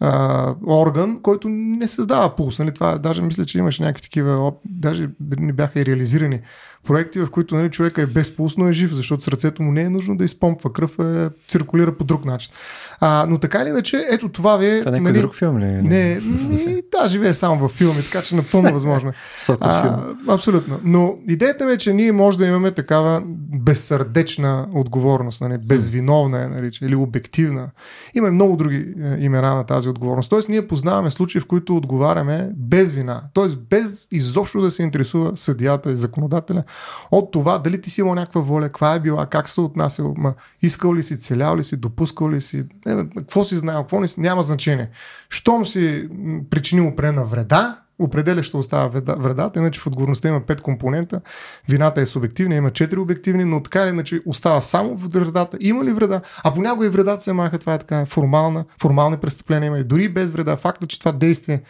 а, 0.00 0.54
орган, 0.66 1.18
който 1.22 1.48
не 1.48 1.88
създава 1.88 2.36
пулс. 2.36 2.58
Нали? 2.58 2.74
Това, 2.74 2.98
даже 2.98 3.22
мисля, 3.22 3.44
че 3.44 3.58
имаше 3.58 3.82
някакви 3.82 4.02
такива, 4.02 4.52
даже 4.64 5.08
не 5.38 5.52
бяха 5.52 5.80
и 5.80 5.86
реализирани 5.86 6.40
проекти, 6.86 7.18
в 7.18 7.30
които 7.30 7.54
нали, 7.54 7.70
човека 7.70 8.02
е 8.02 8.06
без 8.06 8.36
пулс, 8.36 8.56
но 8.56 8.68
е 8.68 8.72
жив, 8.72 8.92
защото 8.92 9.24
сърцето 9.24 9.62
му 9.62 9.72
не 9.72 9.82
е 9.82 9.90
нужно 9.90 10.16
да 10.16 10.24
изпомпва 10.24 10.72
кръв, 10.72 10.98
е, 10.98 11.30
циркулира 11.48 11.96
по 11.96 12.04
друг 12.04 12.24
начин. 12.24 12.52
А, 13.00 13.26
но 13.28 13.38
така 13.38 13.62
или 13.62 13.68
иначе, 13.68 14.06
ето 14.10 14.28
това 14.28 14.56
ви 14.56 14.66
е... 14.66 14.80
Това 14.80 14.90
някой 14.90 15.12
друг 15.12 15.34
филм 15.34 15.58
ли 15.58 15.64
е? 15.64 15.82
Не, 15.82 16.20
ми, 16.48 16.82
да, 16.92 17.08
живее 17.08 17.34
само 17.34 17.60
във 17.60 17.72
филми, 17.72 18.02
така 18.02 18.22
че 18.22 18.36
напълно 18.36 18.72
възможно. 18.72 19.10
е. 19.48 19.52
А, 19.60 19.98
абсолютно. 20.28 20.80
Но 20.84 21.14
идеята 21.28 21.66
ми 21.66 21.72
е, 21.72 21.78
че 21.78 21.92
ние 21.92 22.12
може 22.12 22.38
да 22.38 22.46
имаме 22.46 22.70
такава 22.70 23.22
безсърдечна 23.60 24.68
отговорност, 24.74 25.40
нали, 25.40 25.58
безвиновна 25.58 26.44
е 26.44 26.48
нарича, 26.48 26.86
или 26.86 26.94
обективна. 26.94 27.70
Има 28.14 28.30
много 28.30 28.56
други 28.56 28.76
е, 28.76 29.24
имена 29.24 29.54
на 29.54 29.64
тази 29.64 29.88
отговорност. 29.90 30.30
Тоест, 30.30 30.48
ние 30.48 30.68
познаваме 30.68 31.10
случаи, 31.10 31.40
в 31.40 31.46
които 31.46 31.76
отговаряме 31.76 32.50
без 32.56 32.92
вина. 32.92 33.22
Тоест, 33.32 33.58
без 33.58 34.08
изобщо 34.10 34.60
да 34.60 34.70
се 34.70 34.82
интересува 34.82 35.32
съдията 35.36 35.92
и 35.92 35.96
законодателя 35.96 36.62
от 37.10 37.30
това 37.30 37.58
дали 37.58 37.80
ти 37.80 37.90
си 37.90 38.00
имал 38.00 38.14
някаква 38.14 38.40
воля, 38.40 38.64
каква 38.64 38.94
е 38.94 39.00
била, 39.00 39.26
как 39.26 39.48
се 39.48 39.60
отнасял, 39.60 40.14
искал 40.62 40.94
ли 40.94 41.02
си, 41.02 41.18
целял 41.18 41.56
ли 41.56 41.64
си, 41.64 41.76
допускал 41.76 42.30
ли 42.30 42.40
си, 42.40 42.64
не, 42.86 43.08
какво 43.16 43.44
си 43.44 43.56
знаел, 43.56 43.80
какво 43.80 44.00
не 44.00 44.08
си, 44.08 44.20
няма 44.20 44.42
значение. 44.42 44.90
Щом 45.28 45.66
си 45.66 46.08
причинил 46.50 46.88
определена 46.88 47.24
вреда, 47.24 47.78
определящо 48.00 48.58
остава 48.58 48.88
вреда, 48.88 49.14
вредата, 49.18 49.58
иначе 49.58 49.80
в 49.80 49.86
отговорността 49.86 50.28
има 50.28 50.40
5 50.40 50.60
компонента, 50.60 51.20
вината 51.68 52.00
е 52.00 52.06
субективна, 52.06 52.54
има 52.54 52.70
4 52.70 52.98
обективни, 52.98 53.44
но 53.44 53.62
така 53.62 53.86
иначе 53.86 54.20
остава 54.26 54.60
само 54.60 54.96
в 54.96 55.08
вредата. 55.08 55.56
Има 55.60 55.84
ли 55.84 55.92
вреда? 55.92 56.20
А 56.44 56.54
понякога 56.54 56.86
и 56.86 56.88
вредата 56.88 57.24
се 57.24 57.32
маха, 57.32 57.58
това 57.58 57.74
е 57.74 57.78
така 57.78 58.06
формална, 58.06 58.64
формални 58.80 59.16
престъпления 59.16 59.66
има 59.66 59.78
и 59.78 59.84
дори 59.84 60.08
без 60.08 60.32
вреда. 60.32 60.56
Факта, 60.56 60.86
че 60.86 60.98
това 60.98 61.12
действие 61.12 61.62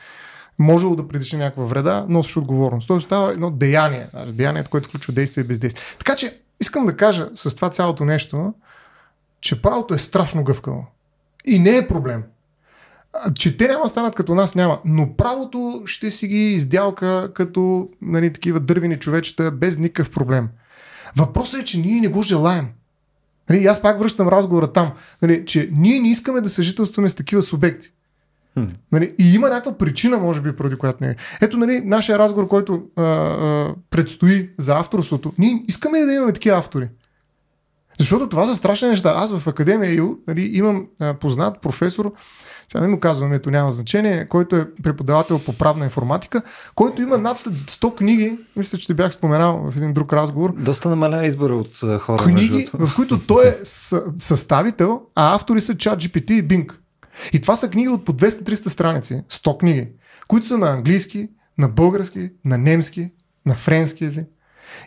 можело 0.59 0.97
да 0.97 1.09
причини 1.09 1.43
някаква 1.43 1.65
вреда, 1.65 2.07
носиш 2.09 2.37
отговорност. 2.37 2.89
Тоест 2.89 3.05
става 3.07 3.33
едно 3.33 3.51
деяние, 3.51 4.07
даже 4.13 4.33
деянието, 4.33 4.71
което 4.71 4.89
включва 4.89 5.13
действие 5.13 5.45
и 5.45 5.47
бездействие. 5.47 5.97
Така 5.99 6.17
че 6.17 6.41
искам 6.61 6.87
да 6.87 6.97
кажа 6.97 7.29
с 7.35 7.55
това 7.55 7.71
цялото 7.71 8.05
нещо, 8.05 8.55
че 9.41 9.63
правото 9.63 9.95
е 9.95 9.99
страшно 9.99 10.45
гъвкаво. 10.45 10.87
И 11.45 11.59
не 11.59 11.77
е 11.77 11.89
проблем. 11.89 12.25
Че 13.35 13.57
те 13.57 13.69
няма 13.69 13.89
станат 13.89 14.15
като 14.15 14.35
нас, 14.35 14.55
няма. 14.55 14.79
Но 14.85 15.17
правото 15.17 15.83
ще 15.87 16.11
си 16.11 16.29
ги 16.29 16.53
издялка 16.53 17.31
като 17.35 17.89
нали, 18.03 18.33
такива 18.33 18.61
дървени 18.61 18.99
човечета 18.99 19.51
без 19.51 19.79
никакъв 19.79 20.11
проблем. 20.11 20.49
Въпросът 21.17 21.61
е, 21.61 21.65
че 21.65 21.79
ние 21.79 22.01
не 22.01 22.09
го 22.09 22.23
желаем. 22.23 22.69
Нали, 23.51 23.67
аз 23.67 23.83
пак 23.83 23.99
връщам 23.99 24.29
разговора 24.29 24.73
там, 24.73 24.93
нали, 25.23 25.45
че 25.47 25.71
ние 25.73 26.01
не 26.01 26.11
искаме 26.11 26.41
да 26.41 26.49
съжителстваме 26.49 27.09
с 27.09 27.15
такива 27.15 27.43
субекти. 27.43 27.93
Нали, 28.93 29.15
и 29.19 29.35
има 29.35 29.49
някаква 29.49 29.79
причина, 29.79 30.19
може 30.19 30.41
би, 30.41 30.57
поради 30.57 30.77
която 30.77 31.05
не 31.05 31.11
е. 31.11 31.17
Ето, 31.41 31.57
нали, 31.57 31.81
нашия 31.85 32.19
разговор, 32.19 32.49
който 32.49 32.83
а, 32.97 33.03
а, 33.03 33.75
предстои 33.91 34.51
за 34.59 34.79
авторството, 34.79 35.33
ние 35.39 35.65
искаме 35.69 36.01
да 36.01 36.13
имаме 36.13 36.33
такива 36.33 36.59
автори. 36.59 36.89
Защото 37.99 38.29
това 38.29 38.47
са 38.47 38.57
страшни 38.57 38.89
неща. 38.89 39.13
Аз 39.17 39.39
в 39.39 39.47
Академия 39.47 39.95
ИУ 39.95 40.19
нали, 40.29 40.43
имам 40.43 40.87
а, 41.01 41.15
познат 41.15 41.61
професор, 41.61 42.13
сега 42.73 42.83
не 42.83 42.89
му 42.89 43.01
казвам, 43.01 43.33
ето 43.33 43.51
няма 43.51 43.73
значение, 43.73 44.29
който 44.29 44.57
е 44.57 44.69
преподавател 44.83 45.39
по 45.39 45.53
правна 45.53 45.85
информатика, 45.85 46.43
който 46.75 47.03
има 47.03 47.19
над 47.19 47.39
100 47.39 47.95
книги, 47.95 48.39
мисля, 48.57 48.79
че 48.79 48.87
те 48.87 48.95
бях 48.95 49.13
споменал 49.13 49.65
в 49.67 49.77
един 49.77 49.93
друг 49.93 50.13
разговор, 50.13 50.55
Доста 50.57 50.89
намаля 50.89 51.27
избора 51.27 51.57
от 51.57 51.81
хора. 52.01 52.23
книги, 52.23 52.69
в 52.73 52.97
които 52.97 53.27
той 53.27 53.49
е 53.49 53.53
съ- 53.65 54.05
съставител, 54.19 55.01
а 55.15 55.35
автори 55.35 55.61
са 55.61 55.75
ChatGPT 55.75 56.31
и 56.31 56.49
Bing. 56.49 56.73
И 57.33 57.41
това 57.41 57.57
са 57.57 57.71
книги 57.71 57.89
от 57.89 58.05
по 58.05 58.13
200-300 58.13 58.69
страници, 58.69 59.23
100 59.31 59.59
книги, 59.59 59.89
които 60.29 60.47
са 60.47 60.59
на 60.59 60.71
английски, 60.71 61.29
на 61.59 61.69
български, 61.69 62.31
на 62.45 62.59
немски, 62.59 63.09
на 63.47 63.55
френски 63.55 64.05
език. 64.05 64.25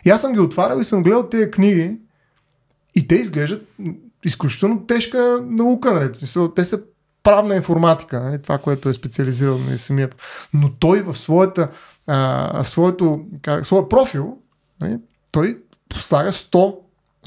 И 0.04 0.10
аз 0.10 0.20
съм 0.20 0.32
ги 0.32 0.40
отварял 0.40 0.78
и 0.80 0.84
съм 0.84 1.02
гледал 1.02 1.28
тези 1.28 1.50
книги 1.50 1.96
и 2.94 3.08
те 3.08 3.14
изглеждат 3.14 3.68
изключително 4.24 4.86
тежка 4.86 5.40
наука. 5.46 5.94
Нали? 5.94 6.12
Те 6.54 6.64
са 6.64 6.82
правна 7.24 7.56
информатика, 7.56 8.20
нали? 8.20 8.42
това, 8.42 8.58
което 8.58 8.88
е 8.88 8.94
специализирал 8.94 9.58
нали, 9.58 9.78
самия. 9.78 10.10
Но 10.54 10.70
той 10.72 11.00
в 11.00 11.14
своята, 11.14 11.68
а, 12.06 12.64
своето, 12.64 13.20
как, 13.42 13.66
своя 13.66 13.88
профил, 13.88 14.36
нали? 14.80 14.98
той 15.30 15.58
слага 15.94 16.32
100, 16.32 16.76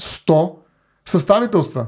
100 0.00 0.54
съставителства. 1.06 1.86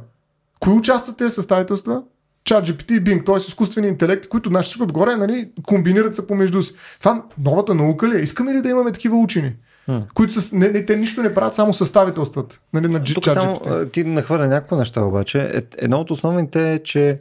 Кои 0.60 0.72
участват 0.72 1.16
тези 1.16 1.34
съставителства? 1.34 2.02
ChatGPT 2.44 2.92
и 2.92 3.04
Bing, 3.04 3.26
т.е. 3.26 3.36
изкуствени 3.36 3.88
интелекти, 3.88 4.28
които 4.28 4.50
наши 4.50 4.66
всичко 4.66 4.84
отгоре 4.84 5.16
нали, 5.16 5.50
комбинират 5.62 6.14
се 6.14 6.26
помежду 6.26 6.62
си. 6.62 6.72
Това 6.98 7.24
новата 7.38 7.74
наука 7.74 8.08
ли 8.08 8.16
е? 8.16 8.20
Искаме 8.20 8.54
ли 8.54 8.62
да 8.62 8.68
имаме 8.68 8.92
такива 8.92 9.16
учени? 9.16 9.52
Hmm. 9.88 10.12
Които 10.14 10.40
с, 10.40 10.52
не, 10.52 10.68
не, 10.68 10.86
те 10.86 10.96
нищо 10.96 11.22
не 11.22 11.34
правят, 11.34 11.54
само 11.54 11.72
съставителствата 11.72 12.58
нали, 12.72 12.88
на 12.88 12.98
Тук 12.98 13.24
ChatGPT. 13.24 13.32
само 13.32 13.86
ти 13.86 14.04
нахвърля 14.04 14.48
някакво 14.48 14.76
неща 14.76 15.04
обаче. 15.04 15.50
Е, 15.54 15.62
едно 15.78 15.98
от 16.00 16.10
основните 16.10 16.72
е, 16.74 16.82
че 16.82 17.18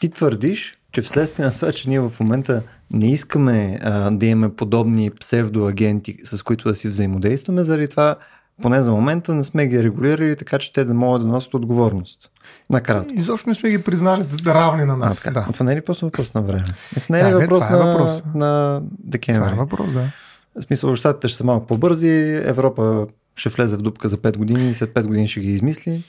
ти 0.00 0.08
твърдиш, 0.08 0.78
че 0.92 1.02
вследствие 1.02 1.44
на 1.44 1.52
това, 1.54 1.72
че 1.72 1.88
ние 1.88 2.00
в 2.00 2.12
момента 2.20 2.62
не 2.92 3.12
искаме 3.12 3.78
а, 3.82 4.10
да 4.10 4.26
имаме 4.26 4.54
подобни 4.54 5.10
псевдоагенти, 5.10 6.16
с 6.24 6.42
които 6.42 6.68
да 6.68 6.74
си 6.74 6.88
взаимодействаме, 6.88 7.64
заради 7.64 7.88
това 7.88 8.16
поне 8.62 8.82
за 8.82 8.92
момента 8.92 9.34
не 9.34 9.44
сме 9.44 9.66
ги 9.66 9.82
регулирали, 9.82 10.36
така 10.36 10.58
че 10.58 10.72
те 10.72 10.84
да 10.84 10.94
могат 10.94 11.22
да 11.22 11.28
носят 11.28 11.54
отговорност. 11.54 12.30
Накратко. 12.70 13.14
Изобщо 13.14 13.48
не 13.48 13.54
сме 13.54 13.70
ги 13.70 13.82
признали 13.82 14.24
да 14.42 14.54
равни 14.54 14.84
на 14.84 14.92
А, 14.92 14.96
нас. 14.96 15.16
така. 15.22 15.40
да. 15.40 15.52
Това 15.52 15.66
не 15.66 15.72
е 15.72 15.76
ли 15.76 15.80
просто 15.80 16.04
въпрос 16.06 16.34
на 16.34 16.42
време? 16.42 16.64
Мисля, 16.94 17.12
не 17.14 17.20
е 17.20 17.24
ли 17.24 17.30
Да, 17.30 17.38
въпрос, 17.38 17.64
това 17.64 17.76
е 17.76 17.78
на, 17.78 17.92
въпрос. 17.92 18.16
на 18.16 18.22
Това 18.24 18.80
декември? 18.98 19.50
е 19.50 19.54
въпрос, 19.54 19.92
да. 19.92 20.10
В 20.56 20.62
смисъл, 20.62 20.94
щатите 20.94 21.28
ще 21.28 21.36
са 21.36 21.44
малко 21.44 21.66
по-бързи, 21.66 22.08
Европа 22.44 23.06
ще 23.36 23.48
влезе 23.48 23.76
в 23.76 23.82
дупка 23.82 24.08
за 24.08 24.16
5 24.16 24.36
години 24.36 24.70
и 24.70 24.74
след 24.74 24.90
5 24.90 25.06
години 25.06 25.28
ще 25.28 25.40
ги 25.40 25.52
измисли. 25.52 26.04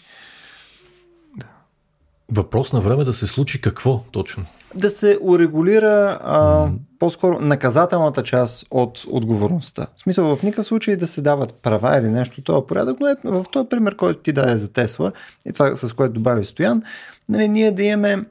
Въпрос 2.32 2.74
на 2.74 2.82
време 2.82 3.04
да 3.04 3.14
се 3.14 3.28
случи 3.28 3.62
какво 3.62 4.04
точно? 4.12 4.46
Да 4.76 4.90
се 4.90 5.18
урегулира 5.22 6.20
а, 6.24 6.68
по-скоро 7.00 7.40
наказателната 7.40 8.24
част 8.24 8.66
от 8.72 9.04
отговорността. 9.08 9.88
В 9.96 10.02
смисъл, 10.02 10.36
в 10.36 10.44
никакъв 10.44 10.66
случай 10.66 10.96
да 10.96 11.08
се 11.08 11.22
дават 11.22 11.54
права 11.54 11.98
или 11.98 12.08
нещо 12.08 12.42
този 12.42 12.68
порядък, 12.68 13.00
но 13.00 13.08
ето, 13.08 13.44
в 13.44 13.46
този 13.52 13.70
пример, 13.70 13.96
който 13.96 14.20
ти 14.20 14.32
даде 14.32 14.58
за 14.58 14.68
Тесла 14.68 15.12
и 15.46 15.54
това 15.54 15.76
с 15.76 15.94
което 15.94 16.14
добави 16.14 16.46
Стоян, 16.46 16.84
нали, 17.30 17.48
ние 17.48 17.72
да 17.72 17.84
имаме 17.84 18.26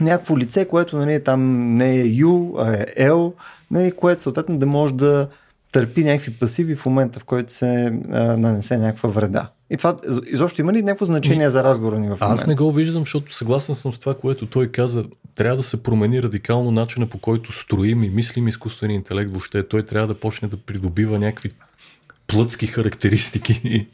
някакво 0.00 0.38
лице, 0.38 0.64
което 0.64 0.96
нали, 0.96 1.24
там 1.24 1.74
не 1.76 1.94
е 1.94 2.04
U, 2.04 2.54
а 2.58 2.74
е 2.74 3.08
L, 3.08 3.32
нали, 3.70 3.92
което 3.92 4.22
съответно 4.22 4.58
да 4.58 4.66
може 4.66 4.94
да 4.94 5.28
търпи 5.72 6.04
някакви 6.04 6.32
пасиви 6.32 6.76
в 6.76 6.86
момента, 6.86 7.20
в 7.20 7.24
който 7.24 7.52
се 7.52 8.00
а, 8.10 8.36
нанесе 8.36 8.76
някаква 8.76 9.08
вреда. 9.08 9.48
И 9.72 9.76
това 9.76 9.96
изобщо 10.26 10.60
има 10.60 10.72
ли 10.72 10.82
някакво 10.82 11.04
значение 11.04 11.50
за 11.50 11.64
разговора 11.64 11.98
ни 11.98 12.06
в 12.06 12.10
момента? 12.10 12.26
Аз 12.26 12.46
не 12.46 12.54
го 12.54 12.72
виждам, 12.72 13.02
защото 13.02 13.34
съгласен 13.34 13.74
съм 13.74 13.92
с 13.92 13.98
това, 13.98 14.14
което 14.14 14.46
той 14.46 14.68
каза. 14.68 15.04
Трябва 15.34 15.56
да 15.56 15.62
се 15.62 15.82
промени 15.82 16.22
радикално 16.22 16.70
начина 16.70 17.06
по 17.06 17.18
който 17.18 17.52
строим 17.52 18.02
и 18.02 18.10
мислим 18.10 18.48
изкуствения 18.48 18.94
интелект 18.94 19.30
въобще. 19.30 19.68
Той 19.68 19.84
трябва 19.84 20.08
да 20.08 20.14
почне 20.14 20.48
да 20.48 20.56
придобива 20.56 21.18
някакви 21.18 21.50
плътски 22.26 22.66
характеристики, 22.66 23.86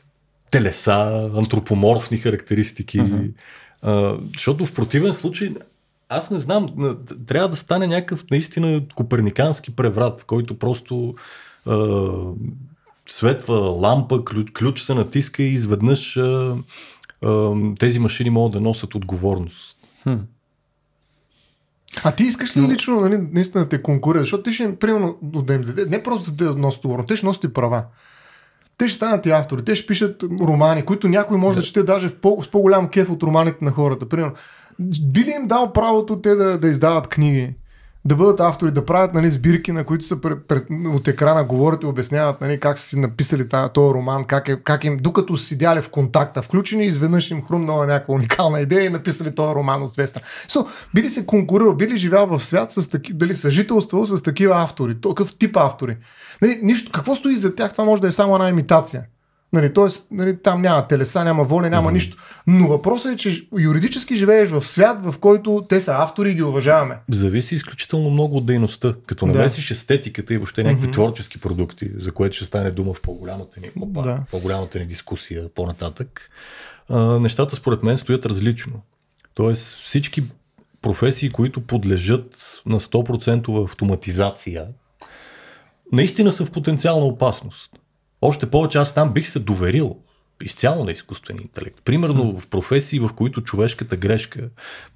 телеса, 0.50 1.30
антропоморфни 1.36 2.18
характеристики. 2.18 3.00
Uh-huh. 3.00 3.30
А, 3.82 4.18
защото 4.32 4.66
в 4.66 4.72
противен 4.72 5.14
случай 5.14 5.54
аз 6.08 6.30
не 6.30 6.38
знам, 6.38 6.68
на- 6.76 6.96
трябва 7.26 7.48
да 7.48 7.56
стане 7.56 7.86
някакъв 7.86 8.24
наистина 8.30 8.82
коперникански 8.94 9.76
преврат, 9.76 10.20
в 10.20 10.24
който 10.24 10.58
просто 10.58 11.14
а, 11.66 11.76
светва 13.06 13.56
лампа, 13.56 14.24
ключ, 14.24 14.50
ключ 14.50 14.82
се 14.82 14.94
натиска 14.94 15.42
и 15.42 15.52
изведнъж 15.52 16.16
а, 16.16 16.56
а, 17.22 17.54
тези 17.78 17.98
машини 17.98 18.30
могат 18.30 18.52
да 18.52 18.60
носят 18.60 18.94
отговорност. 18.94 19.76
Хм. 20.02 20.14
А 22.04 22.12
ти 22.12 22.24
искаш 22.24 22.56
ли 22.56 22.60
лично 22.60 23.00
нали, 23.00 23.18
наистина 23.32 23.64
да 23.64 23.68
те 23.68 23.82
конкурира? 23.82 24.22
Защото 24.22 24.42
ти 24.42 24.52
ще, 24.52 24.76
примерно, 24.76 25.18
да 25.22 25.54
им 25.54 25.62
даде, 25.62 25.84
не 25.84 26.02
просто 26.02 26.30
да 26.30 26.54
те 26.54 26.60
носят 26.60 26.78
отговорност, 26.78 27.08
те 27.08 27.16
ще 27.16 27.26
носят 27.26 27.44
и 27.44 27.52
права. 27.52 27.84
Те 28.78 28.88
ще 28.88 28.96
станат 28.96 29.26
и 29.26 29.30
автори, 29.30 29.64
те 29.64 29.74
ще 29.74 29.86
пишат 29.86 30.22
романи, 30.22 30.84
които 30.84 31.08
някой 31.08 31.38
може 31.38 31.58
да, 31.58 31.62
чете 31.62 31.82
даже 31.82 32.08
в 32.08 32.20
по, 32.20 32.42
с 32.42 32.50
по-голям 32.50 32.88
кеф 32.88 33.10
от 33.10 33.22
романите 33.22 33.64
на 33.64 33.70
хората. 33.70 34.08
Примерно, 34.08 34.32
би 35.02 35.24
ли 35.24 35.30
им 35.30 35.46
дал 35.46 35.72
правото 35.72 36.20
те 36.20 36.34
да, 36.34 36.58
да 36.58 36.68
издават 36.68 37.08
книги? 37.08 37.54
Да 38.06 38.14
бъдат 38.14 38.40
автори, 38.40 38.70
да 38.70 38.84
правят 38.84 39.14
нали, 39.14 39.30
сбирки, 39.30 39.72
на 39.72 39.84
които 39.84 40.04
са 40.04 40.20
пред, 40.20 40.48
пред, 40.48 40.66
от 40.94 41.08
екрана 41.08 41.44
говорят 41.44 41.82
и 41.82 41.86
обясняват 41.86 42.40
нали, 42.40 42.60
как 42.60 42.78
са 42.78 42.88
си 42.88 42.98
написали 42.98 43.48
този 43.48 43.94
роман, 43.94 44.24
как, 44.24 44.48
е, 44.48 44.60
как 44.62 44.84
им, 44.84 44.96
докато 45.00 45.36
са 45.36 45.46
седяли 45.46 45.82
в 45.82 45.88
контакта, 45.88 46.42
включени, 46.42 46.86
изведнъж 46.86 47.30
им 47.30 47.42
хрумнала 47.48 47.86
някаква 47.86 48.14
уникална 48.14 48.60
идея 48.60 48.84
и 48.84 48.88
написали 48.88 49.34
този 49.34 49.54
роман 49.54 49.82
от 49.82 49.92
звезда. 49.92 50.20
So, 50.48 50.66
би 50.94 51.02
ли 51.02 51.10
се 51.10 51.26
конкурирал, 51.26 51.74
би 51.74 51.88
ли 51.88 51.98
живял 51.98 52.26
в 52.26 52.40
свят 52.40 52.72
с 52.72 52.90
таки, 52.90 53.12
дали 53.12 53.34
съжителствал 53.34 54.06
с 54.06 54.22
такива 54.22 54.62
автори, 54.62 55.00
такъв 55.00 55.36
тип 55.36 55.56
автори? 55.56 55.96
Нали, 56.42 56.60
нищо, 56.62 56.92
какво 56.92 57.14
стои 57.14 57.36
за 57.36 57.54
тях? 57.54 57.72
Това 57.72 57.84
може 57.84 58.02
да 58.02 58.08
е 58.08 58.12
само 58.12 58.34
една 58.34 58.48
имитация. 58.48 59.02
Нали, 59.52 59.72
тоест, 59.72 60.06
нали, 60.10 60.42
там 60.42 60.62
няма 60.62 60.88
телеса, 60.88 61.24
няма 61.24 61.44
воля, 61.44 61.70
няма 61.70 61.88
mm-hmm. 61.88 61.92
нищо. 61.92 62.16
Но 62.46 62.68
въпросът 62.68 63.12
е, 63.12 63.16
че 63.16 63.48
юридически 63.58 64.16
живееш 64.16 64.50
в 64.50 64.66
свят, 64.66 65.04
в 65.04 65.18
който 65.18 65.66
те 65.68 65.80
са 65.80 65.94
автори 65.96 66.30
и 66.30 66.34
ги 66.34 66.42
уважаваме. 66.42 66.98
Зависи 67.10 67.54
изключително 67.54 68.10
много 68.10 68.36
от 68.36 68.46
дейността. 68.46 68.94
Като 69.06 69.26
Да. 69.26 69.32
намесиш 69.32 69.70
естетиката 69.70 70.34
и 70.34 70.36
въобще 70.36 70.62
някакви 70.62 70.86
Мгм. 70.86 70.92
творчески 70.92 71.40
продукти, 71.40 71.90
за 71.98 72.12
което 72.12 72.36
ще 72.36 72.44
стане 72.44 72.70
дума 72.70 72.94
в 72.94 73.00
по-голямата 73.00 73.60
ни, 73.60 73.70
опа, 73.80 74.02
Да. 74.02 74.18
по-голямата 74.30 74.78
ни 74.78 74.86
дискусия 74.86 75.48
по-нататък, 75.54 76.30
а, 76.88 76.98
нещата 77.18 77.56
според 77.56 77.82
мен 77.82 77.98
стоят 77.98 78.26
различно. 78.26 78.72
Тоест 79.34 79.76
всички 79.76 80.24
професии, 80.82 81.30
които 81.30 81.60
подлежат 81.60 82.60
на 82.66 82.80
100% 82.80 83.64
автоматизация, 83.64 84.66
наистина 85.92 86.32
са 86.32 86.44
в 86.44 86.50
потенциална 86.50 87.06
опасност. 87.06 87.70
Още 88.22 88.46
повече 88.50 88.78
аз 88.78 88.94
там 88.94 89.12
бих 89.12 89.28
се 89.28 89.38
доверил 89.38 89.96
изцяло 90.44 90.84
на 90.84 90.92
изкуствения 90.92 91.42
интелект. 91.42 91.82
Примерно 91.84 92.38
в 92.38 92.46
професии, 92.46 93.00
в 93.00 93.10
които 93.16 93.40
човешката 93.42 93.96
грешка 93.96 94.40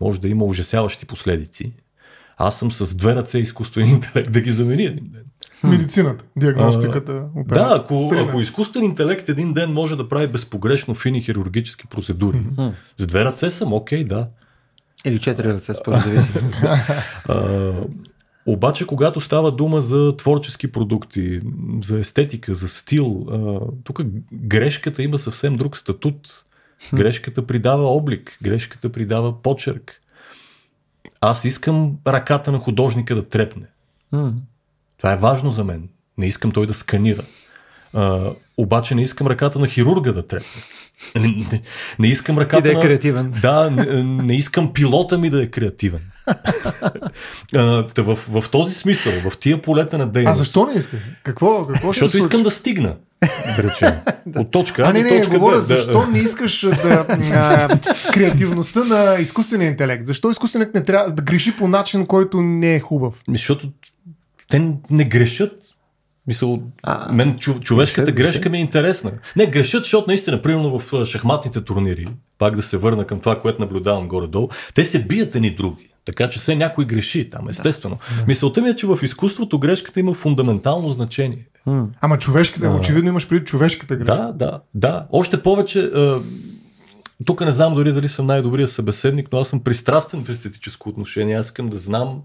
може 0.01 0.21
да 0.21 0.29
има 0.29 0.45
ужасяващи 0.45 1.07
последици. 1.07 1.73
Аз 2.39 2.59
съм 2.59 2.73
с 2.73 2.95
две 2.95 3.17
ръце 3.17 3.39
изкуствен 3.39 3.89
интелект 3.91 4.33
да 4.33 4.41
ги 4.41 4.51
замени 4.51 4.83
един 4.85 5.05
ден. 5.05 5.25
Медицината, 5.65 6.25
диагностиката, 6.37 7.13
Да, 7.13 7.29
операция. 7.41 7.77
ако, 7.77 8.09
Пример. 8.11 8.29
ако 8.29 8.41
изкуствен 8.41 8.85
интелект 8.85 9.29
един 9.29 9.53
ден 9.53 9.73
може 9.73 9.97
да 9.97 10.09
прави 10.09 10.27
безпогрешно 10.27 10.95
фини 10.95 11.23
хирургически 11.23 11.87
процедури, 11.87 12.43
с 12.99 13.07
две 13.07 13.25
ръце 13.25 13.51
съм, 13.51 13.73
окей, 13.73 14.05
да. 14.05 14.29
Или 15.05 15.19
четири 15.21 15.49
ръце, 15.49 15.75
според 15.75 16.03
зависи. 16.03 16.31
Обаче, 18.47 18.87
когато 18.87 19.21
става 19.21 19.53
дума 19.53 19.83
за 19.83 20.17
творчески 20.17 20.73
продукти, 20.73 21.41
за 21.83 21.99
естетика, 21.99 22.55
за 22.55 22.69
стил, 22.69 23.27
тук 23.85 24.01
грешката 24.33 25.03
има 25.03 25.19
съвсем 25.19 25.53
друг 25.53 25.77
статут. 25.77 26.45
Грешката 26.95 27.47
придава 27.47 27.83
облик, 27.83 28.39
грешката 28.43 28.93
придава 28.93 29.43
почерк. 29.43 30.01
Аз 31.21 31.45
искам 31.45 31.99
ръката 32.07 32.53
на 32.53 32.59
художника 32.59 33.15
да 33.15 33.29
трепне. 33.29 33.67
Това 34.97 35.13
е 35.13 35.17
важно 35.17 35.51
за 35.51 35.65
мен. 35.65 35.89
Не 36.19 36.27
искам 36.27 36.51
той 36.51 36.67
да 36.67 36.75
сканира. 36.75 37.23
А, 37.95 38.31
обаче 38.57 38.95
не 38.95 39.03
искам 39.03 39.27
ръката 39.27 39.59
на 39.59 39.67
хирурга 39.67 40.13
да 40.13 40.27
трепне. 40.27 40.63
Не, 41.15 41.29
не, 41.29 41.63
не 41.99 42.09
искам 42.09 42.37
И 42.37 42.41
ръката 42.41 42.63
да 42.63 42.71
е 42.71 42.75
на... 42.75 42.81
креативен. 42.81 43.35
Да, 43.43 43.71
не, 43.71 44.03
не 44.03 44.37
искам 44.37 44.73
пилота 44.73 45.19
ми 45.19 45.31
да 45.31 45.43
е 45.43 45.47
креативен. 45.47 46.01
а, 47.57 47.87
та 47.87 48.03
в, 48.03 48.19
в 48.29 48.45
този 48.51 48.75
смисъл, 48.75 49.13
в 49.31 49.39
тия 49.39 49.63
полета 49.63 49.99
на 49.99 50.07
дейност. 50.07 50.33
А 50.33 50.35
защо 50.35 50.67
не 50.67 50.79
искаш? 50.79 51.01
Какво, 51.23 51.67
какво 51.67 51.93
ще 51.93 52.05
Защото 52.05 52.25
искам 52.25 52.43
да 52.43 52.51
стигна, 52.51 52.97
да 53.57 53.63
речем. 53.63 53.93
От 54.37 54.51
точка 54.51 54.83
А, 54.83 54.91
А, 54.91 54.93
не, 54.93 55.03
не, 55.03 55.09
точка 55.09 55.39
говоря, 55.39 55.57
Б. 55.57 55.61
защо 55.61 56.01
Да, 56.01 56.07
не 56.07 56.19
искаш 56.19 56.61
да, 56.61 57.07
а, 57.33 57.79
креативността 58.13 58.85
на 58.85 59.17
изкуствения 59.21 59.69
интелект? 59.69 60.07
Защо 60.07 60.31
изкуственият 60.31 60.75
не 60.75 60.85
трябва 60.85 61.13
да 61.13 61.23
греши 61.23 61.57
по 61.57 61.69
начин, 61.69 62.07
който 62.07 62.43
не 62.43 62.75
е 62.75 62.81
хубав? 62.81 63.15
Защото 63.29 63.69
те 64.49 64.73
не 64.91 65.05
грешат. 65.05 65.53
Мисъл, 66.27 66.63
А, 66.83 67.13
мен 67.13 67.39
чу, 67.39 67.61
човешката 67.61 68.03
грешат, 68.13 68.17
грешка 68.17 68.39
грешат. 68.39 68.53
ми 68.53 68.59
е 68.59 68.61
интересна. 68.61 69.13
Не, 69.37 69.47
грешат, 69.47 69.85
защото 69.85 70.05
наистина, 70.09 70.43
примерно 70.43 70.79
в 70.79 71.05
шахматните 71.07 71.61
турнири, 71.61 72.09
пак 72.39 72.57
да 72.57 72.63
се 72.63 72.77
върна 72.77 73.05
към 73.07 73.21
това, 73.21 73.41
което 73.41 73.61
наблюдавам 73.61 74.09
горе-долу, 74.09 74.49
те 74.75 74.85
се 74.85 75.05
бият 75.05 75.35
едни 75.35 75.51
други. 75.51 75.87
Така 76.05 76.29
че 76.29 76.39
все 76.39 76.57
някой 76.57 76.85
греши 76.85 77.29
там, 77.29 77.49
естествено. 77.49 77.99
Мисълта 78.27 78.63
ми 78.63 78.69
е, 78.69 78.77
че 78.77 78.87
в 78.87 78.99
изкуството 79.03 79.59
грешката 79.59 80.01
има 80.01 80.15
фундаментално 80.15 80.89
значение. 80.89 81.47
М. 81.67 81.87
Ама 82.01 82.19
човешката, 82.19 82.67
А. 82.67 82.71
очевидно 82.71 83.09
имаш 83.09 83.29
преди 83.29 83.45
човешката 83.45 83.97
грешка. 83.97 84.15
Да, 84.17 84.33
да, 84.33 84.61
да. 84.75 85.07
Още 85.13 85.43
повече, 85.43 85.81
а, 85.81 86.21
тук 87.25 87.41
не 87.41 87.53
знам 87.53 87.75
дори 87.75 87.93
дали 87.93 88.09
съм 88.09 88.27
най-добрият 88.27 88.71
събеседник, 88.71 89.29
но 89.33 89.39
аз 89.41 89.49
съм 89.49 89.61
пристрастен 89.61 90.25
в 90.25 90.29
естетическо 90.29 90.89
отношение. 90.89 91.37
Аз 91.37 91.47
искам 91.47 91.69
да 91.69 91.79
знам. 91.79 92.19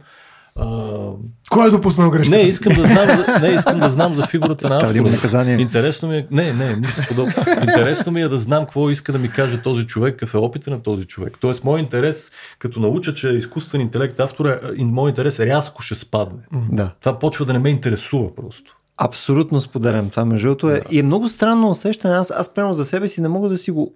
А, 0.59 1.09
Кой 1.49 1.67
е 1.67 1.71
допуснал 1.71 2.09
грешката? 2.09 2.37
не, 2.37 2.43
искам 2.43 2.73
да 2.73 2.83
знам, 2.83 3.07
за, 3.07 3.39
не, 3.39 3.47
искам 3.47 3.79
да 3.79 3.89
знам 3.89 4.15
за 4.15 4.27
фигурата 4.27 4.69
на 4.69 4.77
да 4.79 4.97
има 4.97 5.07
автора. 5.07 5.15
наказание. 5.15 5.55
Интересно 5.55 6.07
ми 6.07 6.17
е, 6.17 6.27
не, 6.31 6.53
не, 6.53 6.75
нищо 6.75 7.01
подобно. 7.07 7.33
Интересно 7.61 8.11
ми 8.11 8.21
е 8.21 8.27
да 8.27 8.37
знам 8.37 8.63
какво 8.63 8.89
иска 8.89 9.11
да 9.11 9.19
ми 9.19 9.31
каже 9.31 9.61
този 9.61 9.87
човек, 9.87 10.13
какъв 10.13 10.33
е 10.33 10.37
опита 10.37 10.69
на 10.69 10.81
този 10.81 11.05
човек. 11.05 11.37
Тоест, 11.41 11.63
мой 11.63 11.79
интерес, 11.79 12.31
като 12.59 12.79
науча, 12.79 13.13
че 13.13 13.29
е 13.29 13.33
изкуствен 13.33 13.81
интелект 13.81 14.19
автора, 14.19 14.59
и 14.77 14.85
мой 14.85 15.09
интерес 15.09 15.39
рязко 15.39 15.81
ще 15.81 15.95
спадне. 15.95 16.41
Да. 16.71 16.91
Това 16.99 17.19
почва 17.19 17.45
да 17.45 17.53
не 17.53 17.59
ме 17.59 17.69
интересува 17.69 18.35
просто. 18.35 18.77
Абсолютно 18.97 19.61
споделям 19.61 20.09
това, 20.09 20.25
между 20.25 20.47
другото. 20.47 20.69
Е. 20.69 20.81
И 20.91 20.99
е 20.99 21.03
много 21.03 21.29
странно 21.29 21.69
усещане. 21.69 22.15
Аз, 22.15 22.31
аз 22.31 22.53
прямо 22.53 22.73
за 22.73 22.85
себе 22.85 23.07
си 23.07 23.21
не 23.21 23.27
мога 23.27 23.49
да 23.49 23.57
си 23.57 23.71
го... 23.71 23.93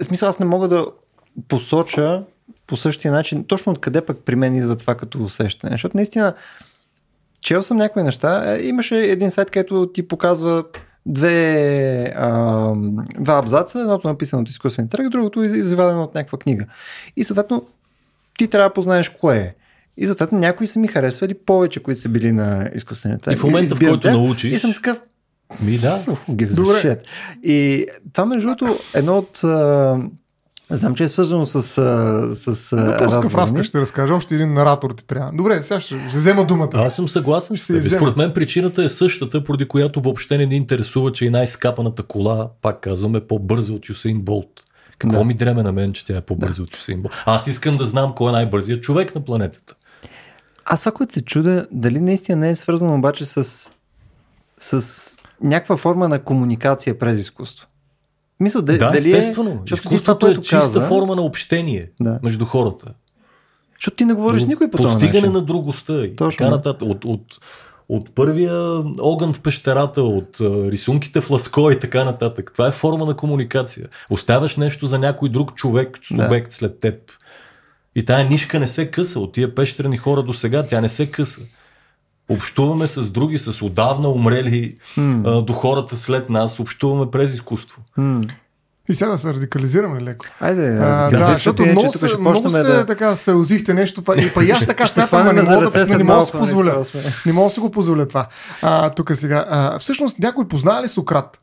В 0.00 0.04
смисъл, 0.04 0.28
аз 0.28 0.38
не 0.38 0.46
мога 0.46 0.68
да 0.68 0.86
посоча 1.48 2.22
по 2.70 2.76
същия 2.76 3.12
начин, 3.12 3.44
точно 3.44 3.72
откъде 3.72 4.00
пък 4.00 4.18
при 4.24 4.36
мен 4.36 4.56
идва 4.56 4.76
това 4.76 4.94
като 4.94 5.22
усещане. 5.22 5.72
Защото 5.72 5.96
наистина, 5.96 6.34
чел 7.40 7.62
съм 7.62 7.76
някои 7.76 8.02
неща. 8.02 8.54
Е, 8.54 8.62
имаше 8.62 8.96
един 8.96 9.30
сайт, 9.30 9.50
където 9.50 9.90
ти 9.94 10.08
показва 10.08 10.64
две, 11.06 12.12
а, 12.16 12.72
два 13.18 13.38
абзаца, 13.38 13.80
едното 13.80 14.08
написано 14.08 14.42
от 14.42 14.48
изкуствен 14.48 14.84
интелект, 14.84 15.10
другото 15.10 15.42
извадено 15.42 16.02
от 16.02 16.14
някаква 16.14 16.38
книга. 16.38 16.66
И 17.16 17.24
съответно 17.24 17.66
ти 18.38 18.48
трябва 18.48 18.68
да 18.68 18.74
познаеш 18.74 19.08
кое 19.08 19.36
е. 19.36 19.54
И 19.96 20.06
съответно 20.06 20.38
някои 20.38 20.66
са 20.66 20.78
ми 20.78 20.88
харесвали 20.88 21.34
повече, 21.34 21.82
които 21.82 22.00
са 22.00 22.08
били 22.08 22.32
на 22.32 22.70
изкуствен 22.74 23.12
интелект. 23.12 23.38
И 23.38 23.40
в 23.40 23.44
момента, 23.44 23.74
в 23.74 23.78
който 23.78 24.10
научиш... 24.10 24.54
И 24.54 24.58
съм 24.58 24.74
такъв, 24.74 25.02
ми 25.62 25.78
да. 25.78 26.04
Добре. 26.54 26.98
И 27.42 27.86
това 28.12 28.26
между 28.26 28.48
другото 28.48 28.78
едно 28.94 29.18
от 29.18 29.40
Знам, 30.70 30.94
че 30.94 31.04
е 31.04 31.08
свързано 31.08 31.46
с, 31.46 31.62
с, 31.62 32.54
с 32.54 32.72
разговори. 32.72 33.34
разка 33.34 33.64
ще 33.64 33.80
разкажа. 33.80 34.14
Още 34.14 34.34
един 34.34 34.52
наратор 34.52 34.90
ти 34.90 35.06
трябва. 35.06 35.32
Добре, 35.34 35.62
сега 35.62 35.80
ще, 35.80 36.08
ще 36.08 36.18
взема 36.18 36.44
думата. 36.44 36.68
Аз 36.74 36.96
съм 36.96 37.08
съгласен 37.08 37.56
с 37.56 37.66
теб. 37.66 37.96
Според 37.96 38.16
мен 38.16 38.32
причината 38.32 38.84
е 38.84 38.88
същата, 38.88 39.44
поради 39.44 39.68
която 39.68 40.00
въобще 40.00 40.38
не 40.38 40.46
ни 40.46 40.56
интересува, 40.56 41.12
че 41.12 41.24
и 41.24 41.30
най-скапаната 41.30 42.02
кола, 42.02 42.48
пак 42.62 42.80
казвам, 42.80 43.16
е 43.16 43.20
по-бърза 43.20 43.72
от 43.72 43.88
Юсейн 43.88 44.20
Болт. 44.20 44.64
Какво 44.98 45.18
да. 45.18 45.24
ми 45.24 45.34
дреме 45.34 45.62
на 45.62 45.72
мен, 45.72 45.92
че 45.92 46.04
тя 46.04 46.16
е 46.16 46.20
по-бърза 46.20 46.56
да. 46.56 46.62
от 46.62 46.76
Юсейн 46.76 47.02
Болт? 47.02 47.14
Аз 47.26 47.46
искам 47.46 47.76
да 47.76 47.84
знам 47.84 48.12
кой 48.16 48.28
е 48.28 48.32
най-бързият 48.32 48.82
човек 48.82 49.14
на 49.14 49.20
планетата. 49.20 49.74
Аз 50.64 50.80
това, 50.80 50.92
което 50.92 51.14
се 51.14 51.22
чудя, 51.22 51.66
дали 51.70 52.00
наистина 52.00 52.38
не 52.38 52.50
е 52.50 52.56
свързано 52.56 52.94
обаче 52.94 53.24
с, 53.24 53.70
с 54.58 55.16
някаква 55.42 55.76
форма 55.76 56.08
на 56.08 56.18
комуникация 56.18 56.98
през 56.98 57.18
изкуство. 57.18 57.66
Мисля, 58.40 58.62
да, 58.62 58.78
да 58.78 58.90
дали 58.90 59.12
е- 59.12 59.18
естествено. 59.18 59.50
Е, 59.50 59.74
Изкуството 59.74 60.26
е 60.26 60.36
чиста 60.36 60.58
каза, 60.58 60.80
форма 60.80 61.16
на 61.16 61.22
общение 61.22 61.90
да. 62.00 62.20
между 62.22 62.44
хората. 62.44 62.94
Защото 63.76 63.96
ти 63.96 64.04
не 64.04 64.14
говориш 64.14 64.42
с 64.42 64.46
никой 64.46 64.70
по 64.70 64.76
това 64.76 64.92
Постигане 64.92 65.28
на 65.28 65.40
другостта 65.40 66.04
и 66.04 66.16
Точно. 66.16 66.38
така 66.38 66.50
нататък. 66.50 66.88
От, 66.88 67.04
от, 67.04 67.38
от 67.88 68.14
първия 68.14 68.82
огън 69.00 69.32
в 69.32 69.40
пещерата, 69.40 70.02
от 70.02 70.36
рисунките 70.40 71.20
в 71.20 71.30
ласко 71.30 71.70
и 71.70 71.78
така 71.78 72.04
нататък. 72.04 72.50
Това 72.52 72.68
е 72.68 72.70
форма 72.70 73.06
на 73.06 73.16
комуникация. 73.16 73.88
Оставяш 74.10 74.56
нещо 74.56 74.86
за 74.86 74.98
някой 74.98 75.28
друг 75.28 75.54
човек, 75.54 75.98
субект 76.04 76.48
да. 76.48 76.54
след 76.54 76.80
теб. 76.80 76.94
И 77.94 78.04
тая 78.04 78.28
нишка 78.28 78.60
не 78.60 78.66
се 78.66 78.90
къса. 78.90 79.20
От 79.20 79.32
тия 79.32 79.54
пещерни 79.54 79.96
хора 79.96 80.22
до 80.22 80.32
сега 80.32 80.62
тя 80.62 80.80
не 80.80 80.88
се 80.88 81.10
къса 81.10 81.40
общуваме 82.30 82.86
с 82.86 83.10
други, 83.10 83.38
с 83.38 83.62
отдавна 83.62 84.08
умрели 84.08 84.76
mm. 84.98 85.22
а, 85.24 85.42
до 85.42 85.52
хората 85.52 85.96
след 85.96 86.30
нас, 86.30 86.60
общуваме 86.60 87.10
през 87.10 87.34
изкуство. 87.34 87.82
Mm. 87.98 88.32
И 88.88 88.94
сега 88.94 89.10
да 89.10 89.18
се 89.18 89.34
радикализираме 89.34 90.00
леко. 90.00 90.26
Айде, 90.40 90.68
а, 90.68 91.10
да, 91.10 91.24
защото 91.24 91.62
е, 91.62 91.66
много, 91.66 91.92
се, 91.92 92.18
много 92.18 92.50
се 92.50 92.62
да... 92.62 92.86
така 92.86 93.16
се 93.16 93.32
озихте 93.32 93.74
нещо, 93.74 94.02
па, 94.02 94.16
и 94.16 94.30
па 94.34 94.44
и 94.44 94.50
аз 94.50 94.66
така 94.66 94.86
смятам, 94.86 95.36
не 95.36 95.42
мога 95.42 95.70
да, 95.70 95.96
не 95.96 96.04
мога 96.04 96.20
да 96.20 96.26
си 96.26 96.32
позволя. 96.32 96.84
Не 97.26 97.32
мога 97.32 97.48
да 97.48 97.54
си 97.54 97.60
го 97.60 97.70
позволя 97.70 98.06
това. 98.08 98.26
А, 98.62 98.90
тук 98.90 99.12
сега. 99.14 99.44
А, 99.48 99.78
всъщност, 99.78 100.18
някой 100.18 100.48
познава 100.48 100.82
ли 100.82 100.88
Сократ? 100.88 101.40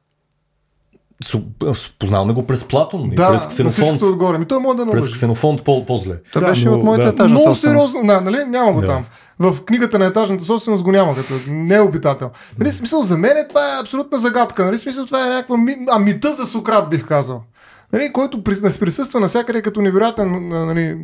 Познаваме 2.00 2.34
го 2.34 2.48
през 2.48 2.64
Платон, 2.64 3.10
да, 3.10 3.32
през 3.32 3.48
Ксенофонт. 3.48 4.02
Отгоре. 4.02 4.38
Ми 4.38 4.46
той 4.46 4.60
може 4.60 4.78
да 4.78 4.92
През 4.92 5.12
Ксенофонт 5.12 5.64
по- 5.64 5.86
по-зле. 5.86 6.16
Да, 6.34 6.42
беше 6.42 6.66
но, 6.66 6.74
от 6.74 6.84
моята 6.84 7.04
да. 7.04 7.10
етажна 7.10 7.40
Много 7.40 7.56
сериозно, 7.56 8.02
да, 8.04 8.22
нали? 8.22 8.38
Няма 8.46 8.74
го 8.74 8.82
да. 8.82 8.88
там 8.88 9.06
в 9.40 9.58
книгата 9.66 10.00
на 10.00 10.06
етажната 10.06 10.44
собственост 10.44 10.84
го 10.84 10.92
няма 10.92 11.16
като 11.16 11.34
необитател. 11.50 12.32
Нали, 12.60 12.72
смисъл, 12.72 13.04
за 13.04 13.18
мен 13.18 13.46
това 13.50 13.78
е 13.78 13.82
абсолютна 13.82 14.18
загадка. 14.18 14.66
Нали, 14.66 14.78
смисъл, 14.78 15.06
това 15.06 15.26
е 15.26 15.30
някаква 15.30 15.58
ми, 15.58 15.78
а 15.92 16.00
мита 16.00 16.34
за 16.34 16.46
Сократ, 16.46 16.90
бих 16.90 17.08
казал. 17.08 17.44
Нали, 17.94 18.14
който 18.14 18.44
присъства 18.44 19.20
навсякъде 19.20 19.62
като 19.62 19.82
невероятен 19.82 20.50
нали, 20.50 20.98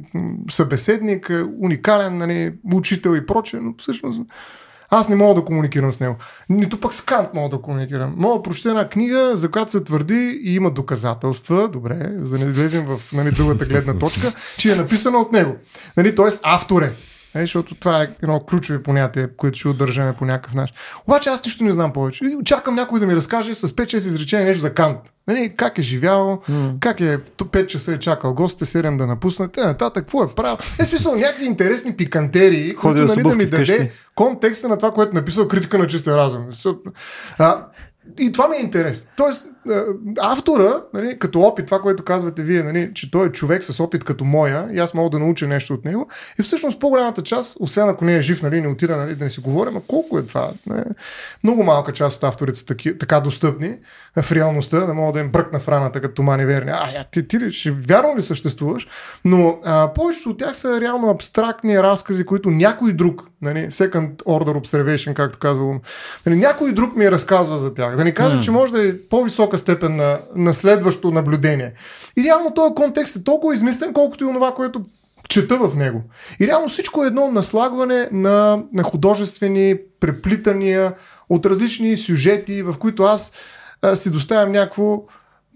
събеседник, 0.52 1.32
уникален 1.60 2.18
нали, 2.18 2.54
учител 2.74 3.16
и 3.16 3.26
прочее, 3.26 3.60
но 3.60 3.74
всъщност 3.78 4.22
аз 4.90 5.10
не 5.10 5.16
мога 5.16 5.42
да 5.42 5.46
комуникирам 5.46 5.94
с 5.94 6.00
него. 6.00 6.16
Нито 6.50 6.80
пък 6.80 6.94
с 6.94 7.02
Кант 7.02 7.30
мога 7.34 7.50
да 7.50 7.62
комуникирам. 7.62 8.14
Мога 8.18 8.36
да 8.36 8.44
прочета 8.44 8.70
една 8.70 8.90
книга, 8.90 9.32
за 9.36 9.52
която 9.52 9.72
се 9.72 9.84
твърди 9.84 10.42
и 10.44 10.56
има 10.56 10.72
доказателства, 10.72 11.68
добре, 11.68 12.12
за 12.20 12.38
да 12.38 12.46
не 12.46 12.52
влезем 12.52 12.86
в 12.86 13.14
нали, 13.14 13.32
другата 13.32 13.66
гледна 13.66 14.00
точка, 14.00 14.34
че 14.58 14.72
е 14.72 14.76
написана 14.76 15.18
от 15.18 15.32
него. 15.32 15.56
Нали, 15.98 16.16
Тоест 16.16 16.40
автор 16.44 16.82
е. 16.82 16.94
Е, 17.36 17.42
защото 17.42 17.76
това 17.76 18.04
е 18.04 18.08
едно 18.24 18.40
ключови 18.40 18.84
понятие, 18.84 19.28
което 19.38 19.60
ще 19.60 19.68
удържаме 19.68 20.14
по 20.14 20.26
някакъв 20.26 20.54
начин. 20.54 20.76
Обаче 21.08 21.30
аз 21.30 21.46
нищо 21.46 21.64
не 21.64 21.72
знам 21.72 21.94
повече. 21.94 22.26
Чакам 22.46 22.76
някой 22.76 23.00
да 23.00 23.08
ми 23.08 23.16
разкаже 23.16 23.56
с 23.56 23.68
5-6 23.68 23.98
изречения 23.98 24.48
нещо 24.48 24.62
за 24.62 24.74
Кант. 24.74 25.00
Нали, 25.28 25.54
как 25.58 25.78
е 25.78 25.82
живял, 25.82 26.42
mm. 26.50 26.80
как 26.80 27.02
е 27.02 27.18
5 27.18 27.68
часа 27.68 27.94
е 27.94 28.00
чакал 28.00 28.34
гостите, 28.34 28.66
7 28.66 28.98
да 28.98 29.08
напуснат, 29.08 29.52
те 29.52 29.66
нататък, 29.66 30.04
какво 30.04 30.24
е 30.24 30.36
правил. 30.36 30.58
Е 30.80 30.86
смисъл 30.86 31.16
някакви 31.16 31.46
интересни 31.46 31.96
пикантерии, 31.96 32.76
които 32.76 33.06
нали, 33.06 33.24
да 33.24 33.36
ми 33.36 33.46
даде 33.46 33.92
контекста 34.16 34.70
на 34.70 34.78
това, 34.78 34.92
което 34.92 35.12
е 35.12 35.20
написал 35.20 35.48
критика 35.48 35.78
на 35.78 35.88
чистия 35.88 36.18
разум. 36.18 36.48
А, 37.38 37.66
и 38.20 38.32
това 38.32 38.48
ми 38.48 38.58
е 38.58 38.60
интерес. 38.60 39.08
Тоест, 39.16 39.48
автора, 40.20 40.82
нали, 40.93 41.20
като 41.20 41.41
опит, 41.41 41.66
това, 41.66 41.80
което 41.80 42.03
казвате 42.03 42.43
вие, 42.43 42.64
нали, 42.64 42.91
че 42.93 43.11
той 43.11 43.28
е 43.28 43.32
човек 43.32 43.64
с 43.64 43.80
опит 43.80 44.03
като 44.03 44.26
моя 44.26 44.70
и 44.74 44.80
аз 44.80 44.93
мога 44.93 45.09
да 45.09 45.20
науча 45.20 45.47
нещо 45.47 45.74
от 45.74 45.86
него, 45.86 46.07
и 46.39 46.43
всъщност 46.43 46.80
по-голямата 46.80 47.22
част, 47.22 47.57
освен 47.59 47.89
ако 47.89 48.05
не 48.05 48.16
е 48.16 48.22
жив, 48.22 48.41
нали, 48.41 48.61
не 48.61 48.68
отида 48.68 48.97
нали, 48.97 49.16
да 49.16 49.24
не 49.24 49.30
си 49.30 49.39
говорим, 49.39 49.78
а 49.78 49.82
колко 49.88 50.20
е 50.20 50.24
това? 50.24 50.51
Не? 50.68 50.84
Много 51.43 51.64
малка 51.64 51.93
част 51.93 52.18
от 52.18 52.24
авторите 52.24 52.59
са 52.59 52.66
таки, 52.66 52.97
така 52.97 53.20
достъпни 53.20 53.78
в 54.22 54.32
реалността, 54.32 54.80
да 54.80 54.93
мога 54.93 55.14
да 55.14 55.20
им 55.20 55.32
бръкна 55.32 55.59
в 55.59 55.68
раната 55.68 56.01
като 56.01 56.24
мани 56.24 56.45
верни. 56.45 56.72
А, 56.72 57.03
ти, 57.11 57.28
ти 57.28 57.39
ли, 57.39 57.51
ще 57.51 57.72
вярвам 57.72 58.18
ли 58.18 58.22
съществуваш? 58.22 58.88
Но 59.26 59.59
а, 59.64 59.93
повечето 59.93 60.30
от 60.30 60.38
тях 60.38 60.57
са 60.57 60.82
реално 60.82 61.09
абстрактни 61.09 61.84
разкази, 61.84 62.26
които 62.26 62.49
някой 62.49 62.93
друг, 62.93 63.24
нали, 63.41 63.59
second 63.59 64.16
order 64.16 64.57
observation, 64.57 65.14
както 65.14 65.39
казвам, 65.39 65.82
нали, 66.26 66.39
някой 66.39 66.72
друг 66.72 66.95
ми 66.95 67.11
разказва 67.11 67.57
за 67.57 67.74
тях. 67.74 67.95
Да 67.95 68.03
ни 68.03 68.14
каже, 68.14 68.36
mm. 68.36 68.41
че 68.41 68.51
може 68.51 68.72
да 68.72 68.88
е 68.88 68.93
по-висока 69.54 69.58
степен 69.58 69.95
на, 69.95 70.20
на 70.36 70.54
следващо 70.54 71.12
наблюдение. 71.12 71.74
И 72.18 72.24
реално 72.24 72.54
този 72.54 72.74
контекст 72.76 73.16
е 73.16 73.24
толкова 73.24 73.54
измислен, 73.54 73.93
колкото 73.93 74.24
и 74.24 74.28
онова, 74.28 74.54
което 74.54 74.82
чета 75.30 75.58
в 75.58 75.76
него. 75.76 76.04
И 76.39 76.47
реално 76.47 76.70
всичко 76.70 77.04
е 77.04 77.08
едно 77.08 77.32
наслагване 77.32 78.10
на, 78.12 78.64
на 78.74 78.84
художествени 78.84 79.78
преплитания 79.99 80.93
от 81.30 81.45
различни 81.45 81.97
сюжети, 81.97 82.64
в 82.64 82.76
които 82.80 83.04
аз 83.04 83.32
а, 83.82 83.95
си 83.95 84.12
доставям 84.12 84.51
някакво 84.51 85.04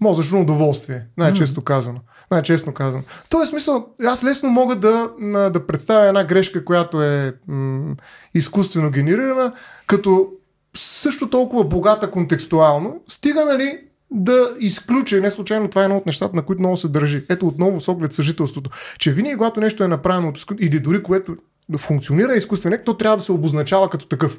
мозъчно 0.00 0.40
удоволствие, 0.40 1.06
най-често 1.16 1.64
казано. 1.64 2.00
Най-честно 2.30 2.74
казано. 2.74 3.02
В 3.24 3.30
този 3.30 3.50
смисъл, 3.50 3.86
аз 4.06 4.24
лесно 4.24 4.50
мога 4.50 4.76
да, 4.76 5.10
да 5.50 5.66
представя 5.66 6.06
една 6.06 6.24
грешка, 6.24 6.64
която 6.64 7.02
е 7.02 7.34
м- 7.48 7.94
изкуствено 8.34 8.90
генерирана, 8.90 9.52
като 9.86 10.28
също 10.76 11.30
толкова 11.30 11.64
богата 11.64 12.10
контекстуално, 12.10 13.00
стига 13.08 13.44
нали, 13.44 13.87
да 14.10 14.48
изключи, 14.60 15.20
не 15.20 15.30
случайно 15.30 15.68
това 15.68 15.82
е 15.82 15.84
едно 15.84 15.96
от 15.96 16.06
нещата, 16.06 16.36
на 16.36 16.42
които 16.42 16.62
много 16.62 16.76
се 16.76 16.88
държи. 16.88 17.24
Ето 17.28 17.48
отново 17.48 17.80
с 17.80 17.88
оглед 17.88 18.12
съжителството, 18.12 18.70
че 18.98 19.12
винаги 19.12 19.36
когато 19.36 19.60
нещо 19.60 19.84
е 19.84 19.88
направено 19.88 20.28
от 20.28 20.44
или 20.60 20.80
дори 20.80 21.02
което 21.02 21.36
функционира 21.78 22.34
изкуствен 22.34 22.78
то 22.84 22.96
трябва 22.96 23.16
да 23.16 23.22
се 23.22 23.32
обозначава 23.32 23.90
като 23.90 24.06
такъв. 24.06 24.38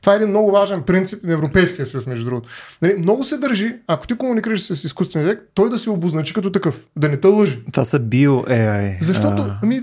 Това 0.00 0.12
е 0.12 0.16
един 0.16 0.28
много 0.28 0.50
важен 0.50 0.82
принцип 0.82 1.24
на 1.24 1.32
Европейския 1.32 1.86
съюз, 1.86 2.06
между 2.06 2.24
другото. 2.24 2.48
Нали, 2.82 2.94
много 2.94 3.24
се 3.24 3.36
държи, 3.36 3.74
ако 3.86 4.06
ти 4.06 4.16
комуникираш 4.16 4.62
с 4.62 4.84
изкуствен 4.84 5.22
интелект, 5.22 5.42
той 5.54 5.70
да 5.70 5.78
се 5.78 5.90
обозначи 5.90 6.34
като 6.34 6.52
такъв, 6.52 6.80
да 6.96 7.08
не 7.08 7.16
те 7.16 7.28
лъжи. 7.28 7.62
Това 7.72 7.84
са 7.84 7.98
био 7.98 8.42
AI. 8.42 8.96
Защото, 9.00 9.52
ами, 9.62 9.82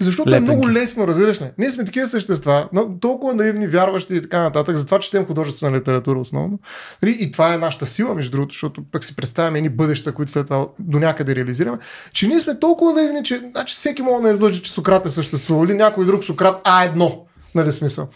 защото 0.00 0.30
Лепенки. 0.30 0.52
е 0.52 0.54
много 0.54 0.70
лесно, 0.70 1.08
разбираш 1.08 1.40
ли? 1.40 1.50
Ние 1.58 1.70
сме 1.70 1.84
такива 1.84 2.06
същества, 2.06 2.68
но 2.72 2.98
толкова 3.00 3.34
наивни, 3.34 3.66
вярващи 3.66 4.14
и 4.14 4.22
така 4.22 4.42
нататък. 4.42 4.76
Затова 4.76 4.98
четем 4.98 5.26
художествена 5.26 5.76
литература 5.76 6.18
основно. 6.18 6.58
Нали, 7.02 7.16
и 7.20 7.30
това 7.30 7.54
е 7.54 7.58
нашата 7.58 7.86
сила, 7.86 8.14
между 8.14 8.30
другото, 8.30 8.52
защото 8.52 8.82
пък 8.92 9.04
си 9.04 9.16
представяме 9.16 9.58
едни 9.58 9.68
бъдеща, 9.68 10.12
които 10.12 10.32
след 10.32 10.46
това 10.46 10.66
до 10.78 10.98
някъде 10.98 11.36
реализираме. 11.36 11.78
Че 12.12 12.28
ние 12.28 12.40
сме 12.40 12.58
толкова 12.58 12.92
наивни, 12.92 13.24
че 13.24 13.42
значи, 13.50 13.74
всеки 13.74 14.02
може 14.02 14.22
да 14.22 14.30
излъжи, 14.30 14.62
че 14.62 14.72
Сократ 14.72 15.06
е 15.06 15.10
съществувал 15.10 15.64
или 15.64 15.74
някой 15.74 16.06
друг 16.06 16.24
Сократ 16.24 16.64
А1. 16.64 17.18
Нали 17.54 17.72
смисъл? 17.72 18.08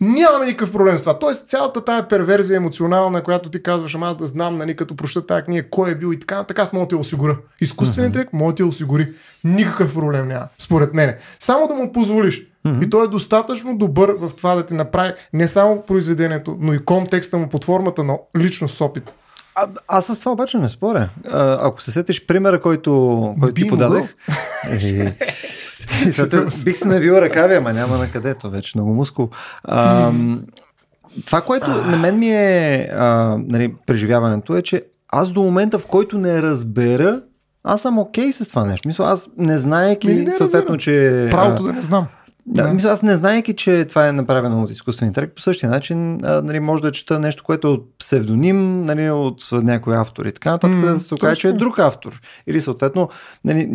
Нямаме 0.00 0.46
никакъв 0.46 0.72
проблем 0.72 0.98
с 0.98 1.02
това. 1.02 1.18
Тоест, 1.18 1.46
цялата 1.46 1.84
тая 1.84 2.08
перверзия 2.08 2.56
емоционална, 2.56 3.22
която 3.22 3.50
ти 3.50 3.62
казваш, 3.62 3.94
ама 3.94 4.08
аз 4.08 4.16
да 4.16 4.26
знам, 4.26 4.58
нали, 4.58 4.76
като 4.76 4.96
проща 4.96 5.26
тая 5.26 5.44
книга, 5.44 5.68
кой 5.70 5.90
е 5.90 5.94
бил 5.94 6.12
и 6.12 6.18
така, 6.18 6.44
така 6.44 6.62
аз 6.62 6.72
мога 6.72 6.84
да 6.86 6.88
те 6.88 6.96
осигуря. 6.96 7.36
Изкуственият 7.60 8.10
интелект 8.10 8.32
може 8.32 8.52
да 8.52 8.56
те 8.56 8.64
осигури. 8.64 9.12
Никакъв 9.44 9.94
проблем 9.94 10.28
няма, 10.28 10.48
според 10.58 10.94
мен. 10.94 11.14
Само 11.40 11.68
да 11.68 11.74
му 11.74 11.92
позволиш. 11.92 12.42
Mm-hmm. 12.66 12.86
И 12.86 12.90
той 12.90 13.04
е 13.04 13.08
достатъчно 13.08 13.78
добър 13.78 14.14
в 14.20 14.30
това 14.36 14.54
да 14.54 14.66
ти 14.66 14.74
направи 14.74 15.12
не 15.32 15.48
само 15.48 15.82
произведението, 15.82 16.56
но 16.60 16.74
и 16.74 16.84
контекста 16.84 17.38
му 17.38 17.48
под 17.48 17.64
формата 17.64 18.04
на 18.04 18.18
личност 18.38 18.76
с 18.76 18.80
опит. 18.80 19.14
А, 19.54 19.68
аз 19.88 20.06
с 20.06 20.20
това 20.20 20.32
обаче 20.32 20.58
не 20.58 20.68
споря. 20.68 21.08
А, 21.30 21.58
ако 21.66 21.82
се 21.82 21.92
сетиш 21.92 22.26
примера, 22.26 22.60
който, 22.60 23.34
който 23.40 23.54
ти 23.54 23.68
подадех. 23.68 24.14
Е, 24.70 25.16
и 26.08 26.12
след 26.12 26.34
бих 26.64 26.76
си 26.76 26.88
навил 26.88 27.12
ръкави, 27.12 27.54
ама 27.54 27.72
няма 27.72 27.98
на 27.98 28.10
където, 28.10 28.50
вече 28.50 28.72
много 28.74 28.94
мускул. 28.94 29.28
А, 29.64 30.12
това, 31.26 31.40
което 31.40 31.70
на 31.70 31.96
мен 31.96 32.18
ми 32.18 32.28
е 32.28 32.88
а, 32.92 33.36
нали, 33.38 33.74
преживяването 33.86 34.56
е, 34.56 34.62
че 34.62 34.82
аз 35.08 35.32
до 35.32 35.42
момента, 35.42 35.78
в 35.78 35.86
който 35.86 36.18
не 36.18 36.42
разбера 36.42 37.20
аз 37.64 37.82
съм 37.82 37.98
окей 37.98 38.32
с 38.32 38.48
това 38.48 38.64
нещо. 38.64 38.88
Мисля, 38.88 39.04
аз 39.04 39.28
не 39.38 39.58
знаеки, 39.58 40.08
Ми, 40.08 40.14
не 40.14 40.32
съответно, 40.32 40.74
разбирам. 40.74 40.78
че... 40.78 41.28
Правото 41.30 41.62
да 41.62 41.72
не 41.72 41.82
знам. 41.82 42.06
Да, 42.46 42.68
мисля, 42.68 42.88
аз 42.88 43.02
не 43.02 43.14
знаеки, 43.14 43.54
че 43.54 43.84
това 43.84 44.08
е 44.08 44.12
направено 44.12 44.62
от 44.62 44.70
изкуствен 44.70 45.08
интелект, 45.08 45.34
по 45.34 45.42
същия 45.42 45.70
начин 45.70 46.24
а, 46.24 46.42
нали, 46.42 46.60
може 46.60 46.82
да 46.82 46.92
чета 46.92 47.20
нещо, 47.20 47.44
което 47.44 47.68
е 47.68 47.70
от 47.70 47.98
псевдоним 47.98 48.84
нали, 48.84 49.10
от 49.10 49.48
някой 49.52 49.96
автор 49.96 50.26
и 50.26 50.32
така 50.32 50.50
нататък, 50.50 50.76
М, 50.76 50.86
да 50.86 50.98
се 50.98 51.14
окаже, 51.14 51.40
че 51.40 51.48
е 51.48 51.52
друг 51.52 51.78
автор. 51.78 52.20
Или 52.46 52.60
съответно, 52.60 53.08
нали, 53.44 53.70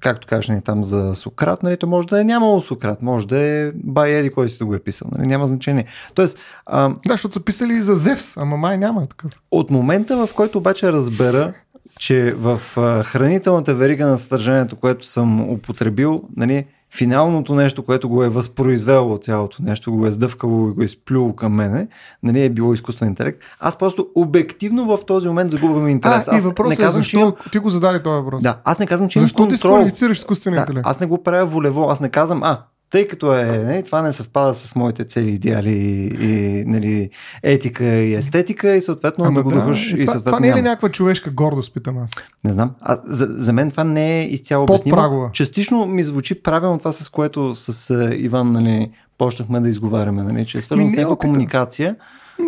както 0.00 0.26
кажеш 0.26 0.48
нали, 0.48 0.60
там 0.60 0.84
за 0.84 1.14
Сократ, 1.14 1.62
нали, 1.62 1.76
то 1.76 1.86
може 1.86 2.08
да 2.08 2.20
е 2.20 2.24
нямало 2.24 2.62
Сократ, 2.62 3.02
може 3.02 3.26
да 3.26 3.38
е 3.38 3.72
бай 3.74 4.10
Еди, 4.10 4.30
кой 4.30 4.48
си 4.48 4.58
да 4.58 4.66
го 4.66 4.74
е 4.74 4.80
писал. 4.80 5.08
Нали, 5.14 5.28
няма 5.28 5.46
значение. 5.46 5.84
Тоест, 6.14 6.38
а, 6.66 6.88
Да, 6.88 6.96
защото 7.08 7.34
са 7.34 7.40
писали 7.44 7.72
и 7.74 7.82
за 7.82 7.94
Зевс, 7.94 8.36
ама 8.36 8.56
май 8.56 8.78
няма 8.78 9.06
такъв. 9.06 9.32
от 9.50 9.70
момента, 9.70 10.26
в 10.26 10.34
който 10.34 10.58
обаче 10.58 10.92
разбера, 10.92 11.52
че 11.98 12.34
в 12.36 12.60
а, 12.76 13.02
хранителната 13.02 13.74
верига 13.74 14.06
на 14.06 14.18
съдържанието, 14.18 14.76
което 14.76 15.06
съм 15.06 15.50
употребил, 15.50 16.20
нали, 16.36 16.66
финалното 16.96 17.54
нещо, 17.54 17.82
което 17.84 18.08
го 18.08 18.24
е 18.24 18.28
възпроизвело 18.28 19.18
цялото 19.18 19.62
нещо, 19.62 19.92
го 19.92 20.06
е 20.06 20.10
сдъвкало 20.10 20.68
и 20.68 20.72
го 20.72 20.82
е 20.82 20.84
изплюло 20.84 21.36
към 21.36 21.52
мене, 21.52 21.88
нали, 22.22 22.44
е 22.44 22.50
било 22.50 22.74
изкуствен 22.74 23.08
интелект. 23.08 23.38
Аз 23.60 23.78
просто 23.78 24.06
обективно 24.14 24.96
в 24.96 24.98
този 25.06 25.28
момент 25.28 25.50
загубвам 25.50 25.88
интерес. 25.88 26.28
А, 26.28 26.34
и 26.34 26.38
аз 26.38 26.44
въпросът 26.44 26.68
не 26.78 26.84
е 26.84 26.86
казвам, 26.86 27.02
че 27.02 27.04
защо 27.04 27.18
имам... 27.18 27.32
ти 27.52 27.58
го 27.58 27.70
зададе 27.70 28.02
този 28.02 28.22
въпрос. 28.22 28.42
Да, 28.42 28.60
аз 28.64 28.78
не 28.78 28.86
казвам, 28.86 29.08
че 29.08 29.20
защо 29.20 29.42
имам 29.42 29.50
ти 29.50 29.54
контрол. 29.54 29.76
сквалифицираш 29.76 30.18
изкуствения 30.18 30.56
Да, 30.60 30.62
интелект? 30.62 30.86
аз 30.86 31.00
не 31.00 31.06
го 31.06 31.22
правя 31.22 31.46
волево, 31.46 31.88
аз 31.90 32.00
не 32.00 32.08
казвам, 32.08 32.42
а, 32.42 32.58
тъй 32.92 33.08
като 33.08 33.34
е, 33.34 33.44
нали, 33.44 33.82
това 33.82 34.02
не 34.02 34.12
съвпада 34.12 34.54
с 34.54 34.74
моите 34.74 35.04
цели, 35.04 35.30
идеали 35.30 35.70
и, 35.70 36.06
и 36.24 36.64
нали, 36.64 37.10
етика 37.42 37.84
и 37.84 38.14
естетика 38.14 38.74
и 38.74 38.80
съответно 38.80 39.24
Ама 39.24 39.34
да 39.34 39.42
го 39.42 39.50
да, 39.50 39.56
духаш 39.56 39.92
е, 39.92 39.96
и 39.96 40.00
това, 40.00 40.12
съответно 40.12 40.24
това 40.24 40.40
не 40.40 40.48
е 40.48 40.54
ли 40.54 40.62
някаква 40.62 40.88
човешка 40.88 41.30
гордост, 41.30 41.74
питам 41.74 41.98
аз? 41.98 42.10
Не 42.44 42.52
знам. 42.52 42.74
А, 42.80 42.98
за, 43.04 43.26
за 43.30 43.52
мен 43.52 43.70
това 43.70 43.84
не 43.84 44.20
е 44.20 44.24
изцяло 44.24 44.64
обяснимо. 44.64 45.30
Частично 45.32 45.86
ми 45.86 46.02
звучи 46.02 46.42
правилно 46.42 46.78
това, 46.78 46.92
с 46.92 47.08
което 47.08 47.54
с 47.54 47.90
а, 47.90 48.14
Иван 48.14 48.52
нали, 48.52 48.90
почнахме 49.18 49.60
да 49.60 49.68
изговаряме, 49.68 50.22
нали, 50.22 50.44
че 50.44 50.58
е 50.58 50.60
свързано 50.60 50.88
с 50.88 50.92
не 50.92 51.00
е 51.00 51.04
някаква 51.04 51.16
комуникация. 51.16 51.96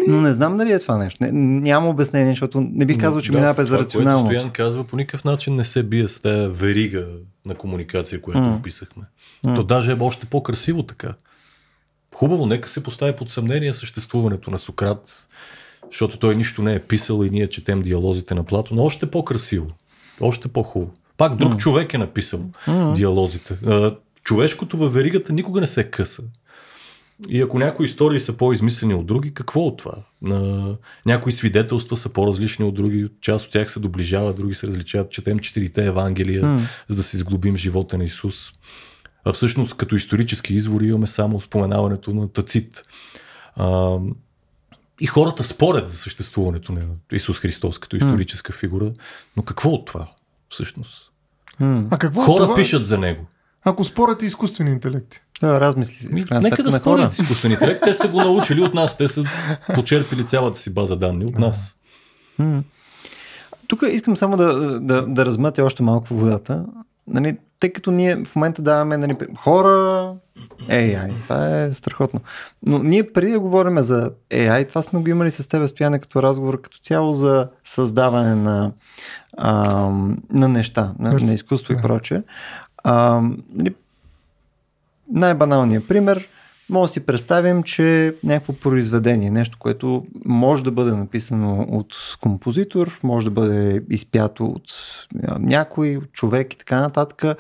Но 0.08 0.20
не 0.20 0.32
знам 0.32 0.56
дали 0.56 0.72
е 0.72 0.78
това 0.78 0.98
нещо. 0.98 1.24
Не, 1.24 1.32
няма 1.60 1.88
обяснение, 1.88 2.32
защото 2.32 2.60
не 2.60 2.86
бих 2.86 2.98
казал, 2.98 3.20
че 3.20 3.32
Да, 3.32 3.38
минава 3.38 3.54
през 3.54 3.68
това, 3.68 3.78
рационално. 3.78 4.26
Стоян 4.26 4.50
казва, 4.50 4.84
по 4.84 4.96
никакъв 4.96 5.24
начин 5.24 5.54
не 5.54 5.64
се 5.64 5.82
бие 5.82 6.08
с 6.08 6.20
тази 6.20 6.48
верига 6.48 7.06
на 7.46 7.54
комуникация, 7.54 8.20
която 8.20 8.42
М. 8.42 8.56
описахме. 8.56 9.02
То 9.44 9.62
даже 9.62 9.92
е 9.92 9.96
още 10.00 10.26
по-красиво 10.26 10.82
така. 10.82 11.14
Хубаво, 12.14 12.46
нека 12.46 12.68
се 12.68 12.82
постави 12.82 13.16
под 13.16 13.30
съмнение 13.30 13.74
съществуването 13.74 14.50
на 14.50 14.58
Сократ, 14.58 15.28
защото 15.90 16.18
той 16.18 16.36
нищо 16.36 16.62
не 16.62 16.74
е 16.74 16.80
писал 16.80 17.24
и 17.24 17.30
ние 17.30 17.48
четем 17.48 17.82
диалозите 17.82 18.34
на 18.34 18.44
Плато, 18.44 18.74
но 18.74 18.82
още 18.84 19.10
по-красиво, 19.10 19.70
още 20.20 20.48
по-хубаво. 20.48 20.92
Пак 21.16 21.36
друг 21.36 21.58
човек 21.58 21.94
е 21.94 21.98
написал 21.98 22.40
диалозите. 22.94 23.58
А, 23.66 23.96
Човешкото 24.24 24.76
във 24.76 24.94
веригата 24.94 25.32
никога 25.32 25.60
не 25.60 25.66
се 25.66 25.84
къса. 25.84 26.22
И 27.28 27.40
ако 27.40 27.58
някои 27.58 27.86
истории 27.86 28.20
са 28.20 28.32
по-измислени 28.32 28.94
от 28.94 29.06
други, 29.06 29.34
какво 29.34 29.60
от 29.60 29.76
това? 29.76 29.92
На... 30.22 30.74
Някои 31.06 31.32
свидетелства 31.32 31.96
са 31.96 32.08
по-различни 32.08 32.64
от 32.64 32.74
други, 32.74 33.08
част 33.20 33.46
от 33.46 33.52
тях 33.52 33.70
се 33.70 33.80
доближават, 33.80 34.36
други 34.36 34.54
се 34.54 34.66
различават. 34.66 35.10
Четем 35.10 35.38
четирите 35.38 35.86
Евангелия, 35.86 36.46
М. 36.46 36.60
за 36.88 36.96
да 36.96 37.02
се 37.02 37.16
изглобим 37.16 37.56
живота 37.56 37.98
на 37.98 38.04
Исус. 38.04 38.52
А 39.24 39.32
всъщност 39.32 39.74
като 39.74 39.96
исторически 39.96 40.54
извори 40.54 40.86
имаме 40.86 41.06
само 41.06 41.40
споменаването 41.40 42.14
на 42.14 42.28
Тацит. 42.28 42.84
А, 43.56 43.98
и 45.00 45.06
хората 45.06 45.44
спорят 45.44 45.88
за 45.88 45.96
съществуването 45.96 46.72
на 46.72 46.80
Исус 47.12 47.38
Христос 47.38 47.78
като 47.78 47.96
историческа 47.96 48.52
фигура, 48.52 48.92
но 49.36 49.42
какво 49.42 49.70
от 49.70 49.86
това 49.86 50.08
всъщност? 50.48 51.10
М. 51.60 51.84
А 51.90 51.98
какво 51.98 52.22
е 52.22 52.24
Хора 52.24 52.44
това, 52.44 52.54
пишат 52.54 52.86
за 52.86 52.98
него. 52.98 53.26
ако 53.64 53.84
спорят 53.84 54.22
и 54.22 54.26
изкуствени 54.26 54.70
интелекти? 54.70 55.20
Е 55.42 55.46
размисли. 55.46 56.08
Нека 56.42 56.62
да 56.62 56.72
спорят 56.72 57.12
изкуствен 57.12 57.52
интелект. 57.52 57.80
Те 57.84 57.94
са 57.94 58.08
го 58.08 58.20
научили 58.20 58.60
от 58.60 58.74
нас. 58.74 58.96
Те 58.96 59.08
са 59.08 59.24
почерпили 59.74 60.26
цялата 60.26 60.58
си 60.58 60.74
база 60.74 60.96
данни 60.96 61.24
от 61.24 61.38
нас. 61.38 61.76
М. 62.38 62.62
Тук 63.66 63.82
искам 63.90 64.16
само 64.16 64.36
да, 64.36 64.80
да, 64.80 65.02
да 65.02 65.26
размътя 65.26 65.64
още 65.64 65.82
малко 65.82 66.14
водата. 66.14 66.66
Нали, 67.06 67.36
тъй 67.64 67.72
като 67.72 67.90
ние 67.90 68.16
в 68.24 68.36
момента 68.36 68.62
даваме 68.62 68.96
нали, 68.96 69.14
хора, 69.38 69.68
AI, 70.68 71.22
това 71.22 71.60
е 71.60 71.72
страхотно. 71.72 72.20
Но 72.66 72.78
ние 72.78 73.12
преди 73.12 73.32
да 73.32 73.40
говорим 73.40 73.82
за 73.82 74.10
AI, 74.30 74.68
това 74.68 74.82
сме 74.82 75.00
го 75.00 75.08
имали 75.08 75.30
с 75.30 75.48
теб 75.48 75.68
стояне 75.68 75.98
като 75.98 76.22
разговор, 76.22 76.60
като 76.60 76.78
цяло 76.78 77.12
за 77.12 77.48
създаване 77.64 78.34
на, 78.34 78.72
а, 79.36 79.90
на 80.30 80.48
неща, 80.48 80.94
на, 80.98 81.12
на 81.12 81.32
изкуство 81.32 81.72
и 81.72 81.76
прочее. 81.76 82.22
А, 82.84 83.22
нали, 83.54 83.74
най-баналният 85.12 85.88
пример, 85.88 86.28
може 86.68 86.90
да 86.90 86.92
си 86.92 87.06
представим, 87.06 87.62
че 87.62 88.14
някакво 88.24 88.52
произведение, 88.52 89.30
нещо, 89.30 89.58
което 89.58 90.06
може 90.24 90.64
да 90.64 90.70
бъде 90.70 90.90
написано 90.90 91.66
от 91.68 92.16
композитор, 92.20 92.98
може 93.02 93.24
да 93.24 93.30
бъде 93.30 93.82
изпято 93.90 94.44
от 94.44 94.62
някой, 95.38 95.96
от 95.96 96.12
човек 96.12 96.54
и 96.54 96.58
така 96.58 96.80
нататък, 96.80 97.38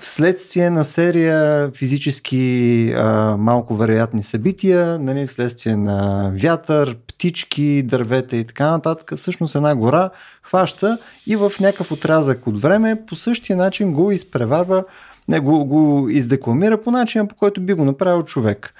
вследствие 0.00 0.70
на 0.70 0.84
серия 0.84 1.70
физически 1.70 2.92
а, 2.96 3.36
малко 3.36 3.74
вероятни 3.74 4.22
събития, 4.22 4.98
нали, 4.98 5.26
вследствие 5.26 5.76
на 5.76 6.30
вятър, 6.42 6.96
птички, 7.06 7.82
дървета 7.82 8.36
и 8.36 8.44
така 8.44 8.70
нататък, 8.70 9.12
всъщност 9.16 9.54
една 9.54 9.74
гора 9.74 10.10
хваща 10.42 10.98
и 11.26 11.36
в 11.36 11.52
някакъв 11.60 11.92
отрязък 11.92 12.46
от 12.46 12.60
време 12.60 13.02
по 13.06 13.16
същия 13.16 13.56
начин 13.56 13.92
го 13.92 14.12
изпреварва 14.12 14.84
не, 15.28 15.40
го, 15.40 15.64
го 15.64 16.08
издекламира 16.08 16.80
по 16.80 16.90
начина, 16.90 17.28
по 17.28 17.34
който 17.34 17.60
би 17.60 17.74
го 17.74 17.84
направил 17.84 18.22
човек. 18.22 18.74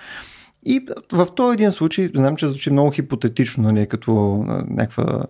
И 0.65 0.87
в 1.13 1.27
този 1.35 1.55
един 1.55 1.71
случай, 1.71 2.11
знам, 2.15 2.37
че 2.37 2.49
звучи 2.49 2.71
много 2.71 2.91
хипотетично, 2.91 3.63
нали, 3.63 3.87
като 3.87 4.45
някаква 4.69 5.23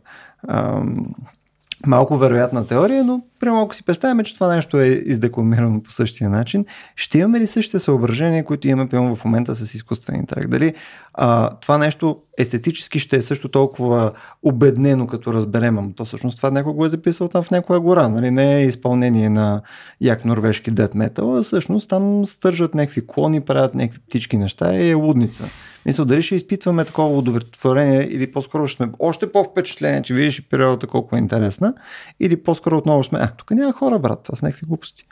малко 1.87 2.19
вероятна 2.19 2.66
теория, 2.66 3.05
но 3.05 3.23
прямо 3.41 3.62
ако 3.62 3.74
си 3.74 3.84
представяме, 3.84 4.24
че 4.24 4.34
това 4.34 4.55
нещо 4.55 4.80
е 4.80 4.86
издекламирано 4.86 5.82
по 5.82 5.91
същия 5.91 6.30
начин, 6.30 6.64
ще 6.97 7.18
имаме 7.18 7.41
ли 7.41 7.47
същите 7.47 7.78
съображения, 7.78 8.45
които 8.45 8.68
имаме 8.68 8.89
прямо 8.89 9.16
в 9.16 9.24
момента 9.24 9.55
с 9.55 9.74
изкуствен 9.74 10.16
интелект? 10.16 10.51
Дали 10.51 10.74
а, 11.14 11.51
това 11.51 11.78
нещо 11.78 12.18
естетически 12.39 12.99
ще 12.99 13.16
е 13.16 13.22
също 13.22 13.49
толкова 13.49 14.12
обеднено, 14.43 15.07
като 15.07 15.32
разберем, 15.32 15.78
ама 15.78 15.89
то 15.97 16.05
всъщност 16.05 16.36
това 16.36 16.51
някой 16.51 16.72
го 16.72 16.84
е 16.84 16.89
записал 16.89 17.28
там 17.28 17.43
в 17.43 17.51
някоя 17.51 17.80
гора, 17.80 18.09
нали? 18.09 18.30
не 18.30 18.57
е 18.57 18.64
изпълнение 18.64 19.28
на 19.28 19.62
як 20.01 20.24
норвежки 20.24 20.70
дед 20.70 20.95
метал, 20.95 21.36
а 21.36 21.43
всъщност 21.43 21.89
там 21.89 22.26
стържат 22.26 22.74
някакви 22.74 23.07
клони, 23.07 23.41
правят 23.41 23.74
някакви 23.74 24.01
птички 24.01 24.36
неща 24.36 24.74
и 24.74 24.91
е 24.91 24.95
лудница. 24.95 25.45
Мисля, 25.86 26.05
дали 26.05 26.22
ще 26.22 26.34
изпитваме 26.34 26.84
такова 26.84 27.18
удовлетворение 27.18 28.09
или 28.11 28.32
по-скоро 28.32 28.66
ще 28.66 28.76
сме 28.76 28.93
още 28.99 29.32
по-впечатлени, 29.32 30.03
че 30.03 30.14
видиш 30.14 30.43
периодата 30.51 30.86
колко 30.86 31.16
е 31.16 31.18
интересна, 31.18 31.74
или 32.20 32.43
по-скоро 32.43 32.76
отново 32.78 33.05
сме, 33.05 33.28
а, 33.29 33.37
тук 33.37 33.51
няма 33.51 33.72
хора, 33.72 33.99
брат, 33.99 34.22
това 34.22 34.37
са 34.37 34.47
някакви 34.47 34.66
глупости. 34.66 35.07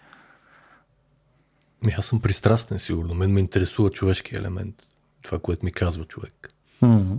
Ми, 1.85 1.95
аз 1.99 2.07
съм 2.07 2.21
пристрастен, 2.21 2.79
сигурно. 2.79 3.15
Мен 3.15 3.33
ме 3.33 3.41
интересува 3.41 3.91
човешки 3.91 4.37
елемент. 4.37 4.75
Това, 5.23 5.39
което 5.39 5.65
ми 5.65 5.73
казва 5.73 6.05
човек. 6.05 6.53
М-м. 6.83 7.17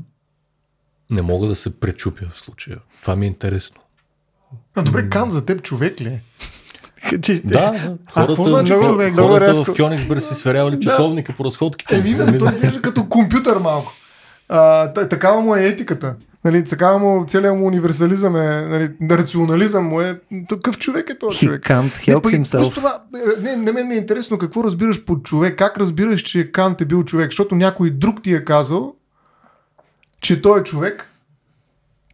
Не 1.10 1.22
мога 1.22 1.48
да 1.48 1.56
се 1.56 1.80
пречупя 1.80 2.26
в 2.26 2.40
случая. 2.40 2.78
Това 3.02 3.16
ми 3.16 3.26
е 3.26 3.28
интересно. 3.28 3.82
А, 4.76 4.82
добре, 4.82 5.10
Кан 5.10 5.32
за 5.32 5.46
теб 5.46 5.64
човек 5.64 6.02
ли 6.02 6.08
е? 6.08 6.24
Да, 7.44 7.60
А, 7.60 7.80
хората, 8.12 8.28
какво 8.28 8.44
значи 8.44 8.74
човек? 8.74 9.16
Хората 9.16 9.42
рязко. 9.42 9.64
в 9.66 9.76
Кьонигсберг 9.76 10.22
си 10.22 10.36
сверявали 10.36 10.80
часовника 10.80 11.34
по 11.34 11.46
разходките. 11.46 11.98
Еми, 11.98 12.16
бе, 12.16 12.38
той 12.40 12.50
изглежда 12.50 12.82
като 12.82 13.10
компютър 13.10 13.58
малко. 13.58 13.92
А, 14.50 14.94
та- 14.94 15.10
такава 15.10 15.42
му 15.42 15.56
е 15.56 15.66
етиката. 15.66 16.16
Нали, 16.46 16.66
такава 16.66 17.00
му, 17.00 17.26
целият 17.28 17.58
му 17.58 17.68
универсализъм 17.68 18.36
е, 18.36 18.62
нали, 18.62 18.92
рационализъм 19.12 19.86
му 19.86 20.02
е. 20.02 20.20
Такъв 20.50 20.78
човек 20.78 21.10
е 21.10 21.18
този 21.20 21.38
He 21.38 21.46
човек. 21.46 21.64
can't 21.64 22.08
Не, 22.08 22.14
help 22.14 22.34
и 22.34 22.40
himself. 22.44 22.74
това, 22.76 23.04
е, 23.38 23.42
не, 23.42 23.56
на 23.56 23.74
мен 23.74 23.88
ми 23.88 23.94
е 23.96 23.98
интересно 23.98 24.38
какво 24.38 24.64
разбираш 24.64 25.06
под 25.06 25.24
човек. 25.24 25.58
Как 25.58 25.78
разбираш, 25.78 26.22
че 26.22 26.52
Кант 26.52 26.82
е 26.82 26.86
бил 26.86 27.04
човек? 27.04 27.26
Защото 27.32 27.56
някой 27.56 27.90
друг 27.90 28.24
ти 28.24 28.34
е 28.34 28.44
казал, 28.46 28.96
че 30.22 30.42
той 30.42 30.60
е 30.60 30.64
човек. 30.64 31.06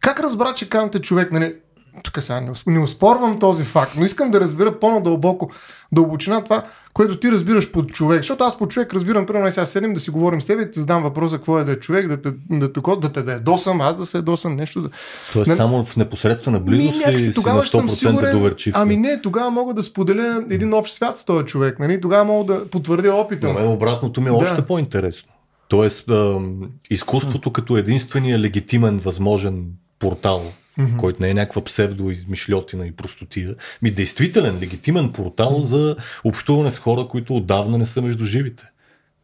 Как 0.00 0.20
разбра, 0.20 0.54
че 0.54 0.68
Кант 0.70 0.94
е 0.94 1.00
човек? 1.00 1.32
Нали, 1.32 1.54
тук 2.02 2.22
сега 2.22 2.40
не, 2.40 2.52
не 2.66 2.78
успорвам 2.78 3.38
този 3.38 3.64
факт, 3.64 3.92
но 3.98 4.04
искам 4.04 4.30
да 4.30 4.40
разбера 4.40 4.78
по-надълбоко 4.78 5.50
дълбочина 5.92 6.44
това, 6.44 6.62
което 6.94 7.16
ти 7.18 7.30
разбираш 7.30 7.70
под 7.70 7.88
човек. 7.92 8.18
Защото 8.18 8.44
аз 8.44 8.58
под 8.58 8.70
човек 8.70 8.94
разбирам, 8.94 9.26
примерно, 9.26 9.50
сега 9.50 9.66
седем 9.66 9.94
да 9.94 10.00
си 10.00 10.10
говорим 10.10 10.42
с 10.42 10.46
теб 10.46 10.60
и 10.60 10.70
ти 10.70 10.78
задам 10.80 11.02
въпроса 11.02 11.36
какво 11.36 11.58
е 11.58 11.64
да 11.64 11.72
е 11.72 11.76
човек, 11.76 12.08
да 12.08 12.22
те, 12.22 12.32
да, 12.50 12.72
те, 12.72 12.80
да 13.00 13.12
те 13.12 13.22
да 13.22 13.32
е 13.32 13.38
досъм, 13.38 13.80
аз 13.80 13.96
да 13.96 14.06
се 14.06 14.22
досъм, 14.22 14.56
нещо 14.56 14.80
да... 14.80 14.88
Тоест 15.32 15.46
Нали? 15.48 15.56
само 15.56 15.84
в 15.84 15.96
непосредствена 15.96 16.58
Ми, 16.58 16.64
близост 16.64 16.94
ли 16.94 16.98
някакси 16.98 17.22
си 17.24 17.28
на 17.28 17.34
тогава 17.34 17.62
ще 17.62 17.76
съм 17.76 17.88
100% 17.88 17.94
сигурен. 17.94 18.32
доверчив? 18.38 18.74
Ами 18.76 18.96
не, 18.96 19.20
тогава 19.22 19.50
мога 19.50 19.74
да 19.74 19.82
споделя 19.82 20.44
един 20.50 20.74
общ 20.74 20.94
свят 20.94 21.18
с 21.18 21.24
този 21.24 21.44
човек. 21.44 21.78
Нали? 21.78 22.00
Тогава 22.00 22.24
мога 22.24 22.54
да 22.54 22.66
потвърдя 22.66 23.14
опита. 23.14 23.46
На 23.46 23.52
му. 23.52 23.58
мен 23.58 23.68
обратното 23.68 24.20
ми 24.20 24.26
е 24.28 24.30
Да. 24.30 24.36
още 24.36 24.62
по-интересно. 24.62 25.28
Тоест, 25.68 26.10
ам, 26.10 26.54
изкуството 26.90 27.52
като 27.52 27.76
единствения 27.76 28.38
легитимен 28.38 28.98
възможен 28.98 29.64
портал 29.98 30.42
mm-hmm. 30.78 30.96
който 30.96 31.22
не 31.22 31.30
е 31.30 31.34
някаква 31.34 31.64
псевдоизмишлетина 31.64 32.86
и 32.86 32.92
простотия, 32.92 33.54
ми 33.82 33.90
действителен, 33.90 34.58
легитимен 34.60 35.12
портал 35.12 35.60
за 35.62 35.96
общуване 36.24 36.70
с 36.70 36.78
хора, 36.78 37.08
които 37.08 37.36
отдавна 37.36 37.78
не 37.78 37.86
са 37.86 38.02
между 38.02 38.24
живите. 38.24 38.64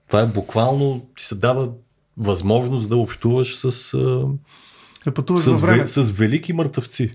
Това 0.06 0.20
е 0.20 0.26
буквално, 0.26 1.06
ти 1.16 1.24
се 1.24 1.34
дава 1.34 1.68
възможност 2.16 2.88
да 2.88 2.96
общуваш 2.96 3.56
с, 3.56 3.96
да 5.04 5.14
пътуваш 5.14 5.42
с, 5.42 5.60
време. 5.60 5.88
с 5.88 6.10
велики 6.10 6.52
мъртъвци. 6.52 7.10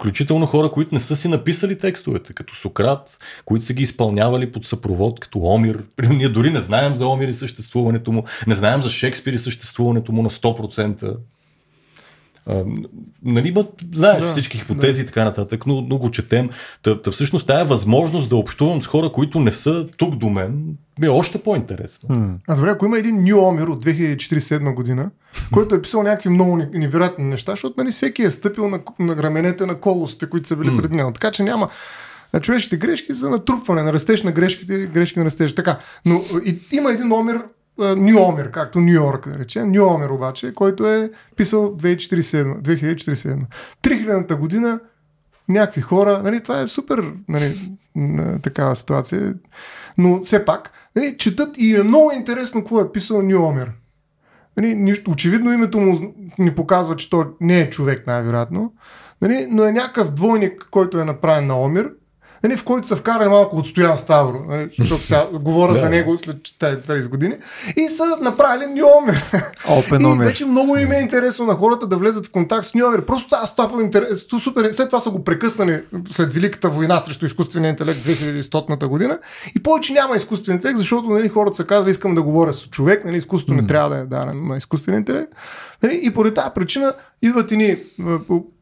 Включително 0.00 0.46
хора, 0.46 0.70
които 0.70 0.94
не 0.94 1.00
са 1.00 1.16
си 1.16 1.28
написали 1.28 1.78
текстовете, 1.78 2.32
като 2.32 2.56
Сократ, 2.56 3.18
които 3.44 3.64
са 3.64 3.72
ги 3.72 3.82
изпълнявали 3.82 4.52
под 4.52 4.66
съпровод, 4.66 5.20
като 5.20 5.38
Омир. 5.38 5.84
Ние 6.08 6.28
дори 6.28 6.50
не 6.50 6.60
знаем 6.60 6.96
за 6.96 7.06
Омир 7.06 7.28
и 7.28 7.34
съществуването 7.34 8.12
му, 8.12 8.24
не 8.46 8.54
знаем 8.54 8.82
за 8.82 8.90
Шекспир 8.90 9.32
и 9.32 9.38
съществуването 9.38 10.12
му 10.12 10.22
на 10.22 10.30
100%. 10.30 11.16
А, 12.50 12.64
нали, 13.22 13.52
бъд, 13.52 13.66
знаеш 13.94 14.22
да, 14.22 14.30
всички 14.30 14.58
хипотези 14.58 14.98
да. 14.98 15.02
и 15.02 15.06
така 15.06 15.24
нататък, 15.24 15.66
но, 15.66 15.80
но 15.80 15.98
го 15.98 16.10
четем. 16.10 16.50
Та, 16.82 17.02
та 17.02 17.10
всъщност 17.10 17.46
тая 17.46 17.64
възможност 17.64 18.28
да 18.28 18.36
общувам 18.36 18.82
с 18.82 18.86
хора, 18.86 19.12
които 19.12 19.40
не 19.40 19.52
са 19.52 19.86
тук 19.96 20.16
до 20.16 20.30
мен, 20.30 20.76
ми 21.00 21.06
е 21.06 21.10
още 21.10 21.38
по-интересно. 21.38 22.08
Hmm. 22.08 22.34
А 22.48 22.54
добре, 22.54 22.70
ако 22.70 22.86
има 22.86 22.98
един 22.98 23.24
Нью 23.24 23.38
Омир 23.38 23.66
от 23.66 23.84
2047 23.84 24.74
година, 24.74 25.10
който 25.52 25.74
е 25.74 25.82
писал 25.82 26.02
някакви 26.02 26.28
много 26.28 26.56
невероятни 26.72 27.24
неща, 27.24 27.52
защото 27.52 27.74
нали, 27.78 27.90
всеки 27.90 28.22
е 28.22 28.30
стъпил 28.30 28.68
на, 28.68 28.80
на 28.98 29.16
раменете 29.16 29.66
на 29.66 29.74
колосите, 29.74 30.30
които 30.30 30.48
са 30.48 30.56
били 30.56 30.68
hmm. 30.68 30.82
пред 30.82 30.90
него. 30.90 31.12
Така 31.12 31.30
че 31.30 31.42
няма 31.42 31.68
човешките 32.38 32.76
грешки 32.76 33.14
за 33.14 33.30
натрупване, 33.30 33.82
на 33.82 33.92
растеж 33.92 34.22
на 34.22 34.32
грешките, 34.32 34.86
грешки 34.86 35.18
на 35.18 35.24
растеж. 35.24 35.54
Така. 35.54 35.78
Но 36.06 36.22
и, 36.44 36.58
има 36.72 36.92
един 36.92 37.12
Омир, 37.12 37.42
Нью 37.80 38.22
Омер, 38.22 38.50
както 38.50 38.80
Нью 38.80 38.94
Йорк, 38.94 39.28
да 39.28 39.38
речем. 39.38 39.70
Нью 39.70 39.86
Омер 39.86 40.08
обаче, 40.08 40.54
който 40.54 40.86
е 40.86 41.10
писал 41.36 41.76
2047. 41.76 42.60
2047. 42.60 43.38
3000-та 43.82 44.36
година 44.36 44.80
някакви 45.48 45.80
хора, 45.80 46.20
нали, 46.24 46.42
това 46.42 46.60
е 46.60 46.68
супер 46.68 47.12
нали, 47.28 47.78
такава 48.42 48.76
ситуация, 48.76 49.34
но 49.98 50.22
все 50.22 50.44
пак, 50.44 50.70
нали, 50.96 51.16
четат 51.18 51.58
и 51.58 51.76
е 51.76 51.82
много 51.82 52.12
интересно 52.12 52.60
какво 52.60 52.80
е 52.80 52.92
писал 52.92 53.22
Нью 53.22 53.42
Омер. 53.42 53.72
Нали, 54.56 55.02
очевидно 55.08 55.52
името 55.52 55.80
му 55.80 56.14
ни 56.38 56.54
показва, 56.54 56.96
че 56.96 57.10
той 57.10 57.24
не 57.40 57.60
е 57.60 57.70
човек 57.70 58.06
най-вероятно, 58.06 58.72
нали, 59.22 59.46
но 59.50 59.64
е 59.64 59.72
някакъв 59.72 60.10
двойник, 60.10 60.68
който 60.70 61.00
е 61.00 61.04
направен 61.04 61.46
на 61.46 61.60
Омер 61.60 61.90
нали, 62.42 62.56
в 62.56 62.64
който 62.64 62.88
са 62.88 62.96
вкарали 62.96 63.28
малко 63.28 63.56
от 63.56 63.66
Стоян 63.66 63.98
Ставро, 63.98 64.44
нали, 64.48 64.70
защото 64.78 65.06
сега 65.06 65.26
говоря 65.32 65.74
за 65.74 65.90
него 65.90 66.18
след 66.18 66.36
30 66.36 67.08
години, 67.08 67.34
и 67.76 67.88
са 67.88 68.04
направили 68.22 68.66
Ньомер. 68.66 69.24
и 70.24 70.26
вече 70.26 70.46
много 70.46 70.76
им 70.76 70.92
е 70.92 71.00
интересно 71.00 71.46
на 71.46 71.54
хората 71.54 71.86
да 71.86 71.96
влезат 71.96 72.26
в 72.26 72.30
контакт 72.30 72.66
с 72.66 72.74
Ньомер. 72.74 73.06
Просто 73.06 73.36
аз 73.42 73.56
това 73.56 73.82
интерес, 73.82 74.26
супер, 74.40 74.72
след 74.72 74.88
това 74.88 75.00
са 75.00 75.10
го 75.10 75.24
прекъснали 75.24 75.82
след 76.10 76.32
Великата 76.32 76.68
война 76.68 77.00
срещу 77.00 77.26
изкуствения 77.26 77.70
интелект 77.70 78.06
2100 78.06 78.86
година. 78.86 79.18
И 79.56 79.62
повече 79.62 79.92
няма 79.92 80.16
изкуствен 80.16 80.54
интелект, 80.54 80.78
защото 80.78 81.08
нали, 81.08 81.28
хората 81.28 81.56
са 81.56 81.64
казали, 81.64 81.90
искам 81.90 82.14
да 82.14 82.22
говоря 82.22 82.52
с 82.52 82.68
човек, 82.68 83.04
нали, 83.04 83.16
изкуството 83.16 83.60
не 83.60 83.66
трябва 83.66 83.90
да 83.90 83.96
е 83.96 84.04
дадено 84.04 84.42
на 84.42 84.56
изкуствен 84.56 84.94
интелект. 84.94 85.32
Нали, 85.82 86.00
и 86.02 86.14
поради 86.14 86.34
тази 86.34 86.50
причина 86.54 86.92
идват 87.22 87.50
и 87.50 87.56
ни 87.56 87.76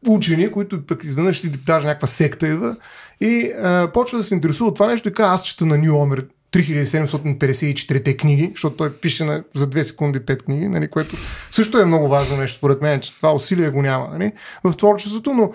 учени, 0.07 0.51
които 0.51 0.85
пък 0.85 1.03
изведнъж 1.03 1.43
даже 1.65 1.87
някаква 1.87 2.07
секта 2.07 2.47
идва 2.47 2.75
и 3.21 3.51
а, 3.63 3.91
почва 3.93 4.17
да 4.17 4.23
се 4.23 4.33
интересува 4.33 4.67
от 4.69 4.75
това 4.75 4.87
нещо 4.87 5.09
и 5.09 5.13
казва, 5.13 5.33
аз 5.33 5.43
чета 5.43 5.65
на 5.65 5.77
Нью 5.77 5.97
Омер 5.97 6.25
3754 6.51 8.17
книги, 8.17 8.51
защото 8.55 8.75
той 8.75 8.93
пише 8.93 9.23
на, 9.23 9.43
за 9.55 9.67
2 9.67 9.81
секунди 9.81 10.19
5 10.19 10.43
книги, 10.43 10.67
нали, 10.67 10.87
което 10.87 11.15
също 11.51 11.79
е 11.79 11.85
много 11.85 12.07
важно 12.07 12.37
нещо, 12.37 12.57
според 12.57 12.81
мен, 12.81 13.01
че 13.01 13.15
това 13.17 13.33
усилие 13.33 13.69
го 13.69 13.81
няма 13.81 14.07
нали, 14.13 14.31
в 14.63 14.73
творчеството, 14.73 15.33
но 15.33 15.51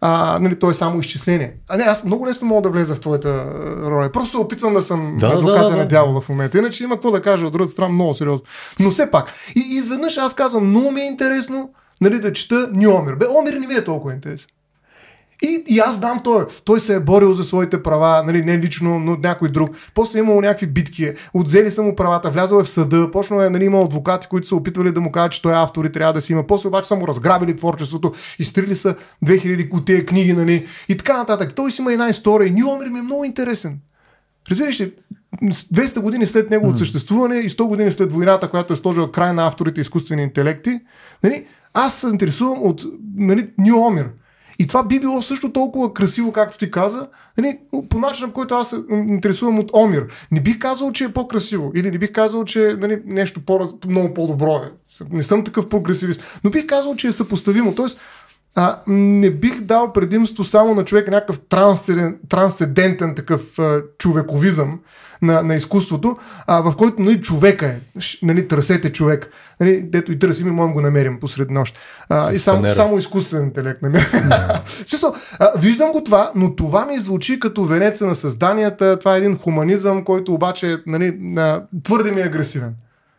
а, 0.00 0.38
нали, 0.38 0.58
то 0.58 0.70
е 0.70 0.74
само 0.74 1.00
изчисление. 1.00 1.54
А 1.68 1.76
не, 1.76 1.84
аз 1.84 2.04
много 2.04 2.26
лесно 2.26 2.46
мога 2.46 2.62
да 2.62 2.68
влеза 2.68 2.94
в 2.94 3.00
твоята 3.00 3.46
роля. 3.90 4.12
Просто 4.12 4.30
се 4.30 4.36
опитвам 4.36 4.74
да 4.74 4.82
съм 4.82 5.16
да, 5.20 5.26
адвоката 5.26 5.64
да, 5.64 5.70
да, 5.70 5.76
на 5.76 5.88
дявола 5.88 6.20
в 6.20 6.28
момента. 6.28 6.58
Иначе 6.58 6.84
има 6.84 6.94
какво 6.94 7.10
да 7.10 7.22
кажа 7.22 7.46
от 7.46 7.52
другата 7.52 7.72
страна 7.72 7.88
много 7.88 8.14
сериозно. 8.14 8.46
Но 8.80 8.90
все 8.90 9.10
пак. 9.10 9.32
И 9.56 9.60
изведнъж 9.60 10.16
аз 10.16 10.34
казвам, 10.34 10.68
много 10.68 10.90
ми 10.90 11.00
е 11.00 11.06
интересно 11.06 11.70
нали, 12.00 12.18
да 12.18 12.32
чета 12.32 12.68
Нью 12.72 12.94
Омер. 12.94 13.14
Бе, 13.14 13.26
Омер 13.38 13.52
не 13.52 13.66
ви 13.66 13.74
е 13.74 13.84
толкова 13.84 14.14
интересен. 14.14 14.48
И, 15.48 15.64
и 15.66 15.78
аз 15.78 16.00
дам 16.00 16.20
той. 16.24 16.46
Той 16.64 16.80
се 16.80 16.94
е 16.94 17.00
борил 17.00 17.32
за 17.32 17.44
своите 17.44 17.82
права, 17.82 18.22
нали, 18.26 18.42
не 18.42 18.58
лично, 18.58 18.98
но 18.98 19.16
някой 19.16 19.48
друг. 19.48 19.70
После 19.94 20.18
е 20.18 20.22
имало 20.22 20.40
някакви 20.40 20.66
битки, 20.66 21.12
отзели 21.34 21.70
са 21.70 21.82
му 21.82 21.96
правата, 21.96 22.30
влязъл 22.30 22.58
е 22.58 22.64
в 22.64 22.68
съда, 22.68 23.10
почнал 23.10 23.40
е, 23.40 23.50
нали, 23.50 23.64
имал 23.64 23.82
адвокати, 23.82 24.26
които 24.26 24.48
са 24.48 24.56
опитвали 24.56 24.92
да 24.92 25.00
му 25.00 25.12
кажат, 25.12 25.32
че 25.32 25.42
той 25.42 25.52
е 25.52 25.56
автор 25.56 25.84
и 25.84 25.92
трябва 25.92 26.12
да 26.12 26.20
си 26.20 26.32
има. 26.32 26.46
После 26.46 26.68
обаче 26.68 26.88
са 26.88 26.96
му 26.96 27.08
разграбили 27.08 27.56
творчеството, 27.56 28.12
изтрили 28.38 28.76
са 28.76 28.94
2000 29.24 29.72
от 29.72 29.84
тези 29.84 30.06
книги, 30.06 30.32
нали, 30.32 30.66
и 30.88 30.96
така 30.96 31.16
нататък. 31.16 31.54
Той 31.54 31.72
си 31.72 31.82
има 31.82 31.92
една 31.92 32.08
история 32.08 32.52
Нью 32.52 32.90
ми 32.90 32.98
е 32.98 33.02
много 33.02 33.24
интересен. 33.24 33.78
Разбираш 34.50 34.80
ли, 34.80 34.92
200 35.42 36.00
години 36.00 36.26
след 36.26 36.50
неговото 36.50 36.76
mm. 36.76 36.78
съществуване 36.78 37.36
и 37.36 37.50
100 37.50 37.62
години 37.62 37.92
след 37.92 38.12
войната, 38.12 38.50
която 38.50 38.72
е 38.72 38.76
сложила 38.76 39.12
край 39.12 39.32
на 39.32 39.46
авторите 39.46 39.80
изкуствени 39.80 40.22
интелекти, 40.22 40.80
нали, 41.22 41.46
аз 41.74 41.94
се 41.94 42.06
интересувам 42.06 42.62
от 42.62 42.84
нали, 43.16 43.50
Нью 43.58 43.78
Омер. 43.78 44.08
И 44.58 44.66
това 44.66 44.82
би 44.82 45.00
било 45.00 45.22
също 45.22 45.52
толкова 45.52 45.94
красиво, 45.94 46.32
както 46.32 46.58
ти 46.58 46.70
каза, 46.70 47.08
нали, 47.38 47.58
по 47.88 47.98
начина, 47.98 48.28
по 48.28 48.34
който 48.34 48.54
аз 48.54 48.70
се 48.70 48.76
интересувам 48.90 49.58
от 49.58 49.70
Омир. 49.72 50.06
Не 50.30 50.40
бих 50.40 50.58
казал, 50.58 50.92
че 50.92 51.04
е 51.04 51.12
по-красиво 51.12 51.72
или 51.74 51.90
не 51.90 51.98
бих 51.98 52.12
казал, 52.12 52.44
че 52.44 52.76
нали, 52.78 53.02
нещо 53.04 53.40
по- 53.40 53.78
много 53.88 54.14
по-добро 54.14 54.56
е. 54.56 54.70
Не 55.10 55.22
съм 55.22 55.44
такъв 55.44 55.68
прогресивист, 55.68 56.40
но 56.44 56.50
бих 56.50 56.66
казал, 56.66 56.96
че 56.96 57.08
е 57.08 57.12
съпоставимо. 57.12 57.74
Тоест, 57.74 57.98
а, 58.54 58.80
не 58.86 59.30
бих 59.30 59.60
дал 59.60 59.92
предимство 59.92 60.44
само 60.44 60.74
на 60.74 60.84
човек 60.84 61.08
някакъв 61.08 61.40
трансцендентен 62.28 63.14
такъв 63.14 63.58
а, 63.58 63.82
човековизъм 63.98 64.80
на, 65.22 65.42
на 65.42 65.54
изкуството, 65.54 66.16
а, 66.46 66.60
в 66.60 66.76
който 66.76 67.02
нали, 67.02 67.20
човека 67.20 67.66
е, 67.66 67.78
нали, 68.22 68.48
търсете 68.48 68.92
човек. 68.92 69.30
Нали, 69.60 69.82
дето 69.82 70.12
и 70.12 70.18
търсим 70.18 70.48
и 70.48 70.50
можем 70.50 70.74
го 70.74 70.80
намерим 70.80 71.20
посред 71.20 71.50
нощ. 71.50 71.78
А, 72.08 72.32
и 72.32 72.38
само, 72.38 72.68
само 72.68 72.98
изкуствен 72.98 73.42
интелект 73.42 73.82
намерим. 73.82 74.06
смисъл, 74.86 75.14
а, 75.38 75.50
виждам 75.58 75.92
го 75.92 76.04
това, 76.04 76.32
но 76.34 76.56
това 76.56 76.86
ми 76.86 77.00
звучи 77.00 77.40
като 77.40 77.64
венеца 77.64 78.06
на 78.06 78.14
създанията. 78.14 78.98
Това 78.98 79.14
е 79.14 79.18
един 79.18 79.38
хуманизъм, 79.38 80.04
който 80.04 80.34
обаче 80.34 80.82
нали, 80.86 81.18
твърде 81.82 82.12
ми 82.12 82.20
е 82.20 82.24
агресивен. 82.24 82.74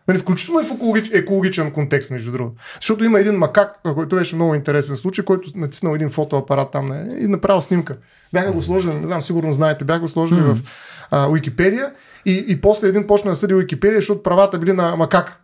Нали, 0.09 0.19
включително 0.19 0.61
и 0.61 0.63
в 0.63 0.71
екологич, 0.71 1.09
екологичен 1.13 1.71
контекст, 1.71 2.11
между 2.11 2.31
другото. 2.31 2.55
Защото 2.75 3.03
има 3.03 3.19
един 3.19 3.35
макак, 3.35 3.81
който 3.83 4.15
беше 4.15 4.35
много 4.35 4.55
интересен 4.55 4.97
случай, 4.97 5.25
който 5.25 5.51
натиснал 5.55 5.95
един 5.95 6.09
фотоапарат 6.09 6.71
там 6.71 6.85
не, 6.85 7.19
и 7.19 7.27
направил 7.27 7.61
снимка. 7.61 7.97
Бяха 8.33 8.51
го 8.51 8.61
сложили, 8.61 8.93
не 8.93 9.07
знам, 9.07 9.21
сигурно 9.21 9.53
знаете, 9.53 9.85
бяха 9.85 9.99
го 9.99 10.07
сложили 10.07 10.39
mm-hmm. 10.39 10.53
в 10.53 11.07
а, 11.11 11.29
Уикипедия 11.29 11.91
и, 12.25 12.45
и 12.47 12.61
после 12.61 12.87
един 12.87 13.07
почна 13.07 13.31
да 13.31 13.35
съди 13.35 13.53
Уикипедия, 13.53 13.97
защото 13.97 14.23
правата 14.23 14.57
били 14.57 14.73
на 14.73 14.95
макак. 14.95 15.41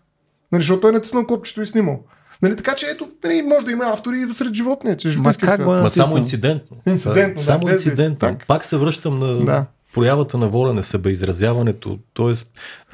Нали, 0.51 0.61
защото 0.61 0.82
той 0.82 0.89
е 0.89 0.93
натиснал 0.93 1.26
копчето 1.26 1.61
и 1.61 1.66
снимал. 1.66 2.03
Нали, 2.41 2.55
така 2.55 2.76
че 2.76 2.86
ето, 2.86 3.09
нали, 3.24 3.41
може 3.41 3.66
да 3.66 3.72
има 3.72 3.86
автори 3.86 4.18
и 4.18 4.34
сред 4.34 4.53
животни. 4.53 4.97
Че 4.97 5.18
Ма, 5.18 5.34
как 5.34 5.63
го 5.63 5.76
е 5.76 5.82
Ма 5.82 5.91
само 5.91 6.18
инцидентно. 6.18 6.78
Инцидентно, 6.88 7.36
да, 7.36 7.43
само 7.43 7.70
инцидентно. 7.70 8.38
Пак 8.47 8.66
се 8.66 8.78
връщам 8.78 9.20
на 9.20 9.45
да 9.45 9.66
проявата 9.96 10.38
на 10.38 10.48
воля, 10.50 10.74
на 10.74 10.84
себеизразяването, 10.84 12.00
т.е. 12.14 12.34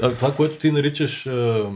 това, 0.10 0.34
което 0.34 0.58
ти 0.58 0.72
наричаш 0.72 1.28
а, 1.28 1.70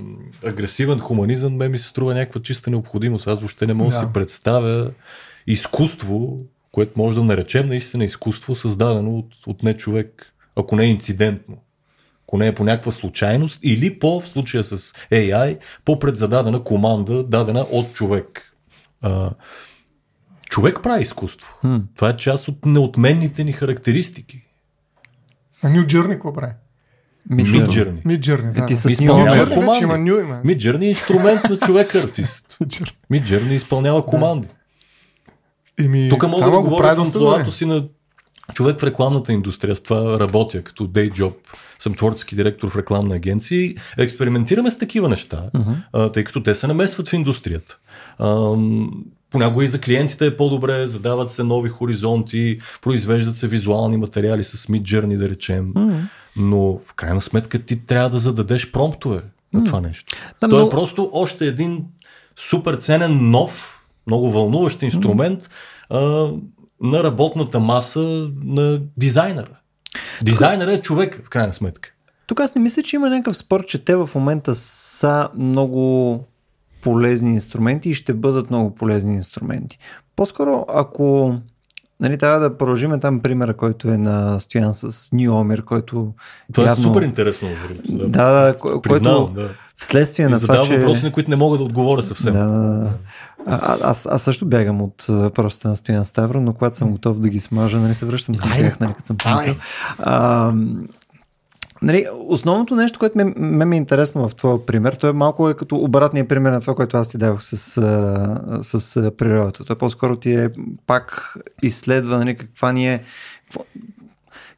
агресивен 0.46 1.00
хуманизъм, 1.00 1.56
ме 1.56 1.70
ми 1.70 1.80
се 1.80 1.88
струва 1.88 2.14
някаква 2.14 2.42
чиста 2.42 2.70
необходимост. 2.70 3.28
Аз 3.28 3.40
въобще 3.40 3.68
не 3.68 3.74
мога 3.74 3.92
да 3.92 4.00
си 4.00 4.06
представя 4.14 4.92
изкуство, 5.48 6.40
което 6.72 7.00
може 7.00 7.16
да 7.16 7.24
наречем 7.24 7.68
наистина 7.68 8.06
изкуство, 8.06 8.56
създадено 8.56 9.18
от, 9.18 9.36
от 9.48 9.64
не 9.64 9.78
човек, 9.78 10.34
ако 10.56 10.76
не 10.76 10.84
е 10.84 10.88
инцидентно. 10.90 11.58
Ако 12.28 12.38
не 12.38 12.48
е 12.48 12.56
по 12.56 12.64
някаква 12.64 12.92
случайност 12.92 13.60
или 13.64 14.00
по, 14.00 14.22
в 14.22 14.30
случая 14.30 14.64
с 14.64 14.78
AI, 15.12 15.58
по 15.86 16.00
предзададена 16.00 16.64
команда, 16.64 17.24
дадена 17.24 17.62
от 17.62 17.94
човек. 17.94 18.54
А, 19.02 19.32
човек 20.50 20.80
прави 20.84 21.04
изкуство. 21.04 21.58
Hmm. 21.64 21.82
Това 21.96 22.10
е 22.10 22.18
част 22.18 22.48
от 22.48 22.66
неотменните 22.66 23.44
ни 23.44 23.52
характеристики. 23.52 24.45
А 25.66 25.70
New 25.70 25.86
Journey 25.86 26.10
какво 26.10 26.34
прави? 26.34 26.54
Midjourney. 27.32 28.06
Midjourney, 28.06 28.52
да. 28.52 28.64
Е, 28.64 28.66
ти 28.66 28.76
с 28.76 28.90
Midjourney 28.90 29.60
вече 29.68 29.84
има 29.84 29.98
е 30.86 30.90
инструмент 30.90 31.44
на 31.50 31.58
човек 31.58 31.96
артист. 31.96 32.58
Midjourney 33.12 33.52
изпълнява 33.52 34.06
команди. 34.06 34.48
Ими, 35.80 36.10
Тук 36.10 36.28
мога 36.28 36.52
да 36.52 36.60
говоря 36.62 36.96
в 36.96 37.00
амплуато 37.00 37.52
си 37.52 37.66
на 37.66 37.86
човек 38.54 38.80
в 38.80 38.84
рекламната 38.84 39.34
индустрия. 39.34 39.76
С 39.76 39.82
това 39.82 40.20
работя 40.20 40.62
като 40.62 40.88
day 40.88 41.12
job. 41.12 41.34
Съм 41.80 41.94
творчески 41.94 42.36
директор 42.36 42.70
в 42.70 42.78
рекламна 42.78 43.16
агенция 43.16 43.62
и 43.62 43.76
експериментираме 43.98 44.72
с 44.72 44.78
такива 44.78 45.10
неща, 45.10 45.44
uh-huh. 45.54 46.14
тъй 46.14 46.24
като 46.24 46.44
те 46.44 46.56
се 46.56 46.68
намесват 46.68 47.10
в 47.10 47.14
индустрията. 47.14 47.78
Понякога 49.36 49.64
и 49.64 49.68
за 49.68 49.80
клиентите 49.80 50.26
е 50.26 50.38
по-добре, 50.38 50.88
задават 50.88 51.32
се 51.32 51.44
нови 51.44 51.70
хоризонти, 51.70 52.60
произвеждат 52.82 53.38
се 53.38 53.48
визуални 53.48 53.98
материали 53.98 54.44
с 54.44 54.68
Mid 54.68 54.82
Journey, 54.82 55.18
да 55.18 55.30
речем. 55.30 55.74
Mm. 55.74 56.02
Но 56.36 56.80
в 56.86 56.94
крайна 56.94 57.22
сметка 57.22 57.60
ти 57.60 57.86
трябва 57.86 58.10
да 58.10 58.20
зададеш 58.20 58.72
промптове 58.72 59.22
на 59.54 59.64
това 59.64 59.82
нещо. 59.82 60.16
Там 60.40 60.50
То 60.50 60.68
е 60.68 60.70
просто 60.70 61.10
още 61.14 61.48
един 61.48 61.86
супер 62.36 62.76
ценен 62.76 63.30
нов 63.32 63.86
много 64.08 64.32
вълнуващ 64.32 64.82
инструмент 64.82 65.50
а, 65.90 66.00
на 66.82 67.04
работната 67.04 67.60
маса 67.60 68.30
на 68.44 68.82
дизайнера. 68.98 69.58
Дизайнера 70.22 70.72
е 70.72 70.82
човек, 70.82 71.22
в 71.26 71.30
крайна 71.30 71.54
сметка. 71.54 71.92
Тук 72.28 72.40
аз 72.40 72.56
не 72.56 72.62
мисля, 72.62 72.84
че 72.84 72.96
има 72.96 73.10
някакъв 73.10 73.38
спор, 73.38 73.66
че 73.66 73.86
те 73.86 73.96
в 73.96 74.10
момента 74.16 74.56
са 74.56 75.30
много 75.38 76.24
полезни 76.86 77.32
инструменти 77.34 77.90
и 77.90 77.96
ще 77.96 78.14
бъдат 78.14 78.50
много 78.50 78.76
полезни 78.76 79.14
инструменти. 79.14 79.80
По-скоро, 80.16 80.66
ако 80.70 81.36
нали, 82.00 82.18
трябва 82.18 82.40
да 82.40 82.58
продължим 82.58 83.00
там 83.00 83.20
примера, 83.20 83.54
който 83.54 83.88
е 83.88 83.98
на 83.98 84.40
Стоян 84.40 84.74
с 84.74 84.92
New 84.92 85.30
Omer, 85.30 85.64
който 85.64 86.14
Това 86.54 86.68
явно... 86.68 86.82
е 86.82 86.88
супер 86.88 87.02
интересно. 87.02 87.48
Да, 87.90 88.08
Да, 88.08 88.42
да, 88.42 88.58
ко- 88.60 88.82
Признавам, 88.82 89.26
който 89.26 89.42
да. 89.42 89.50
вследствие 89.78 90.26
И 90.26 90.30
на 90.30 90.40
това, 90.40 90.64
че... 90.66 90.78
въпроси, 90.78 91.06
на 91.06 91.12
които 91.12 91.30
не 91.30 91.36
мога 91.36 91.58
да 91.58 91.64
отговоря 91.64 92.04
съвсем. 92.04 92.34
Да, 92.34 92.46
да, 92.46 92.60
да. 92.60 92.94
А, 93.46 93.78
аз, 93.82 94.06
аз 94.06 94.22
също 94.22 94.46
бягам 94.46 94.82
от 94.82 95.06
въпросите 95.10 95.68
на 95.68 95.76
Стоян 95.76 96.06
Ставро, 96.06 96.42
но 96.42 96.54
когато 96.54 96.78
съм 96.78 96.92
готов 96.92 97.20
да 97.20 97.30
ги 97.30 97.40
смажа, 97.40 97.78
нали, 97.78 97.96
се 97.96 98.06
връщам 98.06 98.36
към 98.36 98.52
тях, 98.58 98.80
нали, 98.80 98.94
като 98.94 99.08
съм 99.08 99.18
помислил. 99.18 99.56
Нали, 101.86 102.06
основното 102.28 102.76
нещо, 102.76 103.00
което 103.00 103.18
ме, 103.18 103.66
ме, 103.66 103.76
е 103.76 103.78
интересно 103.78 104.30
в 104.30 104.36
твоя 104.36 104.66
пример, 104.66 104.94
то 104.94 105.08
е 105.08 105.14
малко 105.14 105.50
е 105.50 105.54
като 105.54 105.76
обратния 105.76 106.28
пример 106.28 106.52
на 106.52 106.62
това, 106.62 106.76
което 106.76 106.98
аз 106.98 107.10
ти 107.10 107.18
дадох 107.18 107.44
с, 107.44 107.58
с 108.62 108.98
а, 108.98 109.12
природата. 109.18 109.66
То 109.66 109.76
по-скоро 109.76 110.16
ти 110.16 110.34
е 110.34 110.50
пак 110.88 111.34
изследва 111.64 112.18
нали, 112.18 112.38
каква 112.38 112.72
ни 112.72 112.94
е 112.94 113.04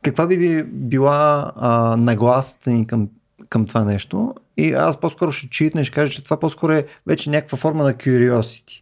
каква 0.02 0.28
би 0.28 0.64
била 0.64 1.52
а, 1.56 1.96
нагласата 1.98 2.70
ни 2.70 2.88
към, 2.88 3.10
към 3.50 3.66
това 3.66 3.84
нещо. 3.84 4.36
И 4.58 4.74
аз 4.74 4.98
по-скоро 4.98 5.32
ще 5.32 5.50
читна 5.50 5.82
и 5.82 5.86
ще 5.86 5.96
кажа, 5.96 6.14
че 6.14 6.24
това 6.24 6.40
по-скоро 6.40 6.74
е 6.74 6.86
вече 7.08 7.30
някаква 7.30 7.58
форма 7.58 7.84
на 7.84 7.94
curiosity. 7.94 8.82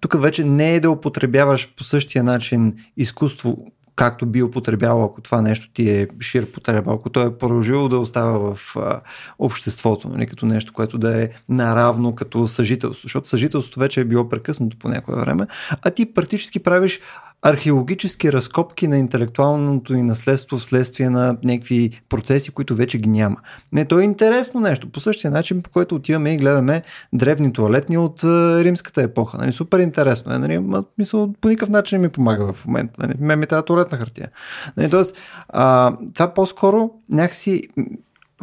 Тук 0.00 0.22
вече 0.22 0.44
не 0.44 0.74
е 0.74 0.80
да 0.80 0.90
употребяваш 0.90 1.74
по 1.76 1.84
същия 1.84 2.24
начин 2.24 2.74
изкуство, 2.96 3.66
както 4.00 4.26
би 4.26 4.42
употребявал, 4.42 5.04
ако 5.04 5.20
това 5.20 5.42
нещо 5.42 5.70
ти 5.72 5.90
е 5.90 6.08
шир 6.20 6.52
потреба, 6.52 6.92
ако 6.94 7.10
то 7.10 7.22
е 7.22 7.38
продължило 7.38 7.88
да 7.88 7.98
остава 7.98 8.54
в 8.54 8.76
а, 8.76 9.00
обществото, 9.38 10.08
нали, 10.08 10.26
като 10.26 10.46
нещо, 10.46 10.72
което 10.72 10.98
да 10.98 11.22
е 11.22 11.28
наравно 11.48 12.14
като 12.14 12.48
съжителство, 12.48 13.02
защото 13.02 13.28
съжителството 13.28 13.80
вече 13.80 14.00
е 14.00 14.04
било 14.04 14.28
прекъснато 14.28 14.76
по 14.76 14.88
някое 14.88 15.20
време, 15.20 15.46
а 15.82 15.90
ти 15.90 16.14
практически 16.14 16.58
правиш 16.58 17.00
археологически 17.42 18.32
разкопки 18.32 18.88
на 18.88 18.98
интелектуалното 18.98 19.94
и 19.94 20.02
наследство 20.02 20.58
вследствие 20.58 21.10
на 21.10 21.36
някакви 21.44 22.02
процеси, 22.08 22.50
които 22.50 22.74
вече 22.74 22.98
ги 22.98 23.08
няма. 23.08 23.36
Не, 23.72 23.84
то 23.84 23.98
е 23.98 24.04
интересно 24.04 24.60
нещо. 24.60 24.88
По 24.88 25.00
същия 25.00 25.30
начин, 25.30 25.62
по 25.62 25.70
който 25.70 25.94
отиваме 25.94 26.34
и 26.34 26.36
гледаме 26.36 26.82
древни 27.12 27.52
туалетни 27.52 27.98
от 27.98 28.24
а, 28.24 28.64
римската 28.64 29.02
епоха. 29.02 29.38
Нали, 29.38 29.52
супер 29.52 29.78
интересно 29.78 30.34
е. 30.34 30.38
Нали, 30.38 30.58
ма, 30.58 30.84
мисъл, 30.98 31.32
по 31.40 31.48
никакъв 31.48 31.68
начин 31.68 31.98
не 31.98 32.02
ми 32.06 32.12
помага 32.12 32.52
в 32.52 32.66
момента. 32.66 33.06
Нали, 33.06 33.14
ме 33.20 33.36
ми 33.36 33.46
тази 33.46 33.64
туалетна 33.64 33.98
хартия. 33.98 34.28
Нали, 34.76 34.90
тоест, 34.90 35.16
а, 35.48 35.96
това 36.14 36.34
по-скоро 36.34 36.90
някакси 37.12 37.62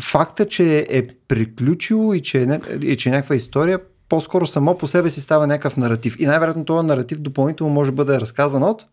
факта, 0.02 0.48
че 0.48 0.86
е 0.90 1.08
приключило 1.28 2.14
и 2.14 2.22
че 2.22 2.42
е, 2.42 2.60
и 2.82 2.98
че 2.98 3.10
е 3.10 3.12
някаква 3.12 3.36
история, 3.36 3.80
по-скоро 4.10 4.48
само 4.48 4.78
по 4.78 4.88
себе 4.88 5.10
си 5.10 5.22
става 5.22 5.48
някакъв 5.48 5.78
наратив. 5.78 6.16
И 6.20 6.26
най-вероятно 6.26 6.66
този 6.66 6.88
наратив 6.88 7.20
допълнително 7.20 7.74
може 7.74 7.92
да 7.92 7.96
бъде 7.96 8.20
разказан 8.20 8.64
от 8.64 8.86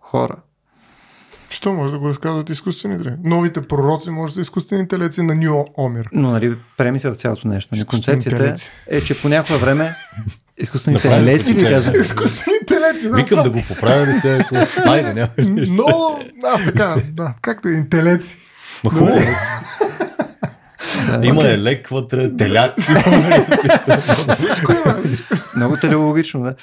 хора. 0.00 0.36
Що 1.50 1.72
може 1.72 1.92
да 1.92 1.98
го 1.98 2.08
разказват 2.08 2.50
изкуствените? 2.50 3.16
Новите 3.24 3.62
пророци 3.62 4.10
може 4.10 4.30
да 4.30 4.34
са 4.34 4.40
изкуствени 4.40 4.82
интелеци 4.82 5.22
на 5.22 5.34
Нью 5.34 5.64
Омир. 5.78 6.08
Но 6.12 6.30
нали, 6.30 6.56
премисля 6.76 7.12
в 7.12 7.16
цялото 7.16 7.48
нещо. 7.48 7.68
Нали, 7.72 7.80
Изкуствени 7.80 8.14
концепцията 8.16 8.44
интелекти. 8.44 8.70
е, 8.86 9.00
че 9.00 9.22
по 9.22 9.28
някое 9.28 9.56
време 9.56 9.96
интелекти 10.88 11.52
ви 11.52 11.64
концепция. 11.64 11.70
казвам. 11.70 12.02
Изкуствени 12.02 12.56
интелеки, 12.60 13.08
да. 13.08 13.16
Викам 13.16 13.42
да 13.42 13.50
го 13.50 13.62
поправя 13.68 14.06
ли 14.06 14.14
се, 14.14 14.38
ако... 14.38 14.56
Айде, 14.90 15.14
няма. 15.14 15.30
Но, 15.68 16.20
аз 16.44 16.64
така, 16.64 16.96
да, 17.12 17.34
както 17.42 17.68
е, 17.68 17.72
интелеци. 17.72 18.38
Ма 18.84 18.90
хубаво. 18.90 19.20
Има 21.22 21.48
елек 21.48 21.88
вътре, 21.88 22.36
теляк. 22.36 22.74
Всичко 24.34 24.72
има. 24.72 24.96
Много 25.56 25.76
телеологично, 25.76 26.42
да. 26.42 26.54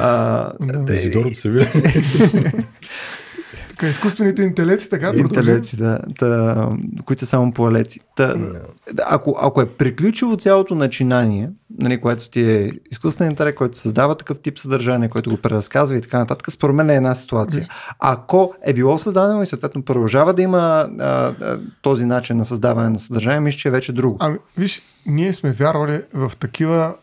А, 0.00 0.52
Изидор 0.92 1.24
от 1.24 1.36
Севиля. 1.36 1.66
Така, 3.74 3.88
изкуствените 3.88 4.42
интелеци, 4.42 4.90
така. 4.90 5.12
Интелеци, 5.16 5.76
да, 5.76 5.98
та, 6.18 6.68
които 7.04 7.20
са 7.20 7.26
само 7.26 7.52
по 7.52 7.66
алеци. 7.66 8.00
Та, 8.16 8.34
ако, 9.06 9.36
ако 9.40 9.60
е 9.60 9.68
приключило 9.68 10.36
цялото 10.36 10.74
начинание, 10.74 11.50
нали, 11.78 12.00
което 12.00 12.30
ти 12.30 12.50
е 12.50 12.72
изкуствен 12.90 13.30
интелект, 13.30 13.58
който 13.58 13.78
създава 13.78 14.14
такъв 14.14 14.38
тип 14.38 14.58
съдържание, 14.58 15.08
който 15.08 15.30
го 15.30 15.36
преразказва 15.36 15.96
и 15.96 16.00
така 16.00 16.18
нататък, 16.18 16.52
според 16.52 16.76
мен 16.76 16.90
е 16.90 16.96
една 16.96 17.14
ситуация. 17.14 17.68
Ако 17.98 18.54
е 18.62 18.72
било 18.72 18.98
създадено 18.98 19.42
и 19.42 19.46
съответно 19.46 19.82
продължава 19.82 20.34
да 20.34 20.42
има 20.42 20.58
а, 20.58 21.34
а, 21.40 21.60
този 21.82 22.04
начин 22.04 22.36
на 22.36 22.44
създаване 22.44 22.90
на 22.90 22.98
съдържание, 22.98 23.40
мисля, 23.40 23.58
че 23.58 23.68
е 23.68 23.70
вече 23.70 23.92
друго. 23.92 24.16
Ами, 24.20 24.38
виж, 24.58 24.82
ние 25.06 25.32
сме 25.32 25.52
вярвали 25.52 26.00
в 26.14 26.32
такива, 26.38 26.94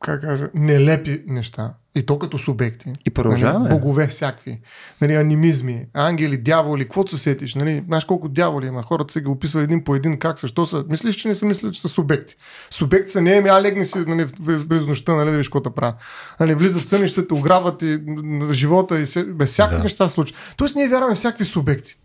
как 0.00 0.20
кажа, 0.20 0.50
нелепи 0.54 1.22
неща. 1.26 1.74
И 1.94 2.02
то 2.02 2.18
като 2.18 2.38
субекти. 2.38 2.92
И 3.06 3.10
продължаваме. 3.10 3.68
Нали, 3.68 3.74
богове 3.74 4.06
всякакви. 4.06 4.60
Нали, 5.00 5.14
анимизми, 5.14 5.86
ангели, 5.94 6.36
дяволи, 6.36 6.84
какво 6.84 7.06
се 7.06 7.18
сетиш? 7.18 7.54
Нали, 7.54 7.82
знаеш 7.86 8.04
колко 8.04 8.28
дяволи 8.28 8.66
има? 8.66 8.82
Хората 8.82 9.12
се 9.12 9.20
ги 9.20 9.26
описват 9.26 9.64
един 9.64 9.84
по 9.84 9.94
един. 9.94 10.18
Как? 10.18 10.38
Защо 10.38 10.66
са? 10.66 10.84
Мислиш, 10.88 11.16
че 11.16 11.28
не 11.28 11.34
са 11.34 11.46
мислят, 11.46 11.74
че 11.74 11.80
са 11.80 11.88
субекти. 11.88 12.36
Субекти 12.70 13.12
са 13.12 13.20
не 13.20 13.36
еми, 13.36 13.48
а 13.48 13.62
легни 13.62 13.84
си 13.84 13.98
нали, 13.98 14.26
без, 14.66 14.86
нощта, 14.86 15.14
нали, 15.14 15.30
да 15.30 15.36
виж 15.38 15.48
какво 15.48 15.74
правят. 15.74 15.94
Нали, 16.40 16.54
влизат 16.54 16.86
сънищата, 16.88 17.34
ограбват 17.34 17.82
и 17.82 18.00
живота 18.52 19.00
и 19.00 19.06
се, 19.06 19.24
без 19.24 19.50
всякакви 19.50 19.76
Да. 19.76 19.82
неща 19.82 20.08
се 20.08 20.14
случват. 20.14 20.54
Тоест 20.56 20.76
ние 20.76 20.88
вярваме 20.88 21.14
всякакви 21.14 21.44
субекти. 21.44 21.96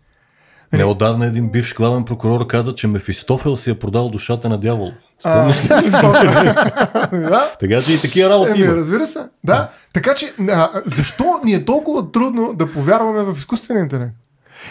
Неодавна 0.72 1.26
един 1.26 1.48
бивш 1.48 1.74
главен 1.74 2.04
прокурор 2.04 2.46
каза, 2.46 2.74
че 2.74 2.86
Мефистофел 2.86 3.56
си 3.56 3.70
е 3.70 3.74
продал 3.74 4.08
душата 4.08 4.48
на 4.48 4.58
дявол. 4.58 4.92
Така 7.60 7.82
че 7.82 7.92
и 7.92 8.00
такива 8.00 8.30
работи 8.30 8.60
има. 8.60 8.74
разбира 8.74 9.06
се. 9.06 9.18
Да. 9.44 9.70
Така 9.92 10.14
че, 10.14 10.34
защо 10.84 11.24
ни 11.44 11.54
е 11.54 11.64
толкова 11.64 12.12
трудно 12.12 12.54
да 12.54 12.72
повярваме 12.72 13.22
в 13.22 13.38
изкуствения 13.38 13.82
интелект? 13.82 14.12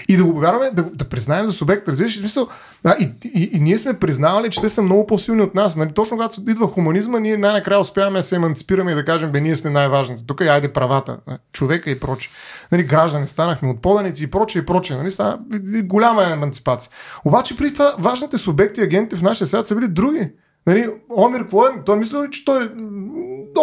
И 0.07 0.17
да 0.17 0.23
го 0.23 0.33
повярваме, 0.33 0.69
да, 0.73 0.83
да 0.83 1.05
признаем 1.05 1.45
за 1.47 1.51
субект, 1.51 1.87
разбираш 1.87 2.17
смисъл? 2.17 2.47
Да, 2.83 2.95
и, 2.99 3.11
и, 3.23 3.49
и, 3.53 3.59
ние 3.59 3.77
сме 3.77 3.93
признавали, 3.93 4.49
че 4.49 4.61
те 4.61 4.69
са 4.69 4.81
много 4.81 5.07
по-силни 5.07 5.41
от 5.41 5.55
нас. 5.55 5.75
Нали? 5.75 5.91
Точно 5.91 6.17
когато 6.17 6.41
идва 6.49 6.67
хуманизма, 6.67 7.19
ние 7.19 7.37
най-накрая 7.37 7.79
успяваме 7.79 8.19
да 8.19 8.23
се 8.23 8.35
еманципираме 8.35 8.91
и 8.91 8.95
да 8.95 9.05
кажем, 9.05 9.31
бе, 9.31 9.41
ние 9.41 9.55
сме 9.55 9.69
най-важните. 9.69 10.25
Тук 10.25 10.41
айде 10.41 10.73
правата, 10.73 11.17
човека 11.51 11.89
и 11.89 11.99
проче. 11.99 12.29
Нали, 12.71 12.83
граждани 12.83 13.27
станахме 13.27 13.69
от 13.69 13.81
поданици 13.81 14.23
и 14.23 14.27
проче 14.27 14.59
и 14.59 14.65
проче. 14.65 14.95
Нали? 14.95 15.11
Стана 15.11 15.39
голяма 15.83 16.23
е 16.23 16.31
еманципация. 16.31 16.91
Обаче 17.25 17.57
при 17.57 17.73
това 17.73 17.95
важните 17.99 18.37
субекти 18.37 18.79
и 18.79 18.83
агенти 18.83 19.15
в 19.15 19.21
нашия 19.21 19.47
свят 19.47 19.67
са 19.67 19.75
били 19.75 19.87
други. 19.87 20.29
Нали, 20.67 20.89
Омир, 21.17 21.39
какво 21.39 21.65
е? 21.65 21.69
Той 21.85 21.99
ли, 21.99 22.05
че 22.31 22.45
той... 22.45 22.69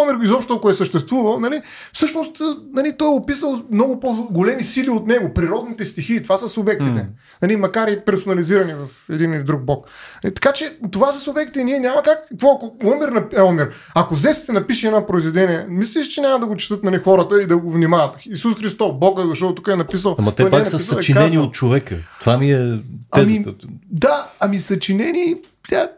Омир 0.02 0.24
изобщо, 0.24 0.54
ако 0.54 0.70
е 0.70 0.74
съществувал, 0.74 1.40
нали, 1.40 1.62
всъщност 1.92 2.36
нали, 2.72 2.94
той 2.98 3.08
е 3.08 3.10
описал 3.10 3.62
много 3.70 4.00
по-големи 4.00 4.62
сили 4.62 4.90
от 4.90 5.06
него. 5.06 5.34
Природните 5.34 5.86
стихии, 5.86 6.22
това 6.22 6.36
са 6.36 6.48
субектите. 6.48 6.90
Mm. 6.90 7.06
Нали, 7.42 7.56
макар 7.56 7.88
и 7.88 8.00
персонализирани 8.00 8.74
в 8.74 9.12
един 9.12 9.34
или 9.34 9.42
друг 9.42 9.64
бог. 9.64 9.86
Нали, 10.24 10.34
така 10.34 10.52
че 10.52 10.78
това 10.92 11.12
са 11.12 11.20
субекти 11.20 11.60
и 11.60 11.64
ние 11.64 11.80
няма 11.80 12.02
как... 12.02 12.28
Какво, 12.28 12.52
ако 12.52 12.76
Омир, 12.84 13.28
е, 13.36 13.42
Омир, 13.42 13.74
ако 13.94 14.14
Зевсите 14.14 14.52
напише 14.52 14.86
едно 14.86 15.06
произведение, 15.06 15.66
мислиш, 15.68 16.08
че 16.08 16.20
няма 16.20 16.38
да 16.40 16.46
го 16.46 16.56
четат 16.56 16.84
нали, 16.84 16.98
хората 16.98 17.42
и 17.42 17.46
да 17.46 17.56
го 17.56 17.72
внимават? 17.72 18.16
Исус 18.26 18.54
Христос, 18.54 18.92
Бог 18.94 19.20
е 19.20 19.22
дошъл, 19.22 19.54
тук 19.54 19.68
е 19.68 19.76
написал... 19.76 20.16
Ама 20.18 20.32
те 20.32 20.42
е 20.42 20.50
пак 20.50 20.68
са 20.68 20.76
написал, 20.76 20.94
е 20.94 21.02
съчинени 21.02 21.26
казал. 21.26 21.42
от 21.42 21.52
човека. 21.52 21.96
Това 22.20 22.38
ми 22.38 22.52
е 22.52 22.80
Ами, 23.10 23.42
тезата. 23.42 23.66
да, 23.90 24.26
ами 24.40 24.58
съчинени... 24.58 25.36
Тя, 25.68 25.88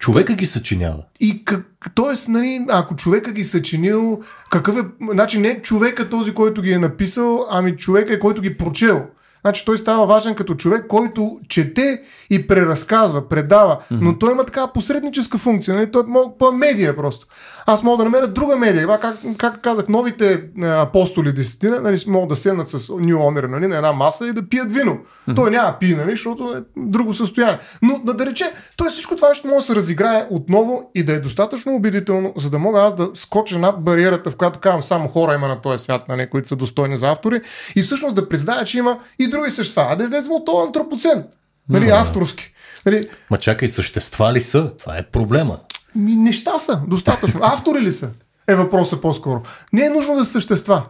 Човека 0.00 0.34
ги 0.34 0.46
съчинява. 0.46 1.02
И 1.20 1.44
как, 1.44 1.66
тоест, 1.94 2.28
нали, 2.28 2.66
ако 2.68 2.96
човека 2.96 3.32
ги 3.32 3.44
съчинил, 3.44 4.20
какъв 4.50 4.76
е, 4.76 4.82
значи 5.12 5.38
не 5.38 5.62
човека 5.62 6.10
този, 6.10 6.34
който 6.34 6.62
ги 6.62 6.72
е 6.72 6.78
написал, 6.78 7.46
ами 7.50 7.76
човека 7.76 8.14
е, 8.14 8.18
който 8.18 8.42
ги 8.42 8.56
прочел. 8.56 9.06
Значи 9.40 9.64
той 9.64 9.78
става 9.78 10.06
важен 10.06 10.34
като 10.34 10.54
човек, 10.54 10.86
който 10.88 11.40
чете 11.48 12.02
и 12.30 12.46
преразказва, 12.46 13.28
предава, 13.28 13.74
mm-hmm. 13.74 13.98
но 14.00 14.18
той 14.18 14.32
има 14.32 14.44
такава 14.44 14.72
посредническа 14.72 15.38
функция, 15.38 15.74
нали? 15.74 15.90
той 15.90 16.04
е 16.52 16.56
медия 16.56 16.96
просто. 16.96 17.26
Аз 17.66 17.82
мога 17.82 17.96
да 17.96 18.04
намеря 18.04 18.26
друга 18.26 18.56
медия, 18.56 18.98
как, 19.00 19.16
как 19.36 19.60
казах, 19.60 19.88
новите 19.88 20.42
а, 20.62 20.82
апостоли 20.82 21.32
десетина, 21.32 21.80
нали, 21.80 22.04
могат 22.06 22.28
да 22.28 22.36
седнат 22.36 22.68
с 22.68 22.88
Нью 22.98 23.18
Омер 23.20 23.44
нали, 23.44 23.66
на 23.66 23.76
една 23.76 23.92
маса 23.92 24.26
и 24.26 24.32
да 24.32 24.48
пият 24.48 24.72
вино. 24.72 24.98
Mm-hmm. 24.98 25.36
Той 25.36 25.50
няма 25.50 25.76
пие, 25.80 25.96
нали, 25.96 26.10
защото 26.10 26.54
е 26.56 26.62
друго 26.76 27.14
състояние. 27.14 27.58
Но 27.82 27.98
да, 28.04 28.14
да 28.14 28.26
рече, 28.26 28.52
той 28.76 28.88
всичко 28.88 29.16
това 29.16 29.34
ще 29.34 29.48
може 29.48 29.58
да 29.58 29.62
се 29.62 29.74
разиграе 29.74 30.26
отново 30.30 30.90
и 30.94 31.04
да 31.04 31.12
е 31.12 31.20
достатъчно 31.20 31.74
убедително, 31.74 32.32
за 32.36 32.50
да 32.50 32.58
мога 32.58 32.80
аз 32.80 32.94
да 32.94 33.08
скоча 33.14 33.58
над 33.58 33.84
бариерата, 33.84 34.30
в 34.30 34.36
която 34.36 34.58
казвам 34.58 34.82
само 34.82 35.08
хора 35.08 35.34
има 35.34 35.48
на 35.48 35.60
този 35.60 35.84
свят, 35.84 36.02
нали, 36.08 36.30
които 36.30 36.48
са 36.48 36.56
достойни 36.56 36.96
за 36.96 37.10
автори, 37.10 37.40
и 37.76 37.82
всъщност 37.82 38.16
да 38.16 38.28
призная, 38.28 38.64
че 38.64 38.78
има 38.78 38.98
и 39.18 39.29
други 39.30 39.50
същества. 39.50 39.86
А 39.88 39.96
да 39.96 40.04
излезем 40.04 40.32
от 40.32 40.46
този 40.46 40.66
антропоцен. 40.66 41.24
Нали, 41.68 41.86
Да. 41.86 41.92
авторски. 41.92 42.52
Нали, 42.86 43.02
Ма 43.30 43.38
чакай, 43.38 43.68
същества 43.68 44.32
ли 44.32 44.40
са? 44.40 44.72
Това 44.76 44.98
е 44.98 45.02
проблема. 45.02 45.58
ми, 45.94 46.16
неща 46.16 46.58
са, 46.58 46.80
достатъчно. 46.88 47.40
Автори 47.42 47.80
ли 47.80 47.92
са? 47.92 48.10
е 48.48 48.54
въпросът 48.54 49.02
по-скоро. 49.02 49.42
Не 49.72 49.84
е 49.84 49.90
нужно 49.90 50.14
да 50.14 50.24
са 50.24 50.30
същества. 50.30 50.82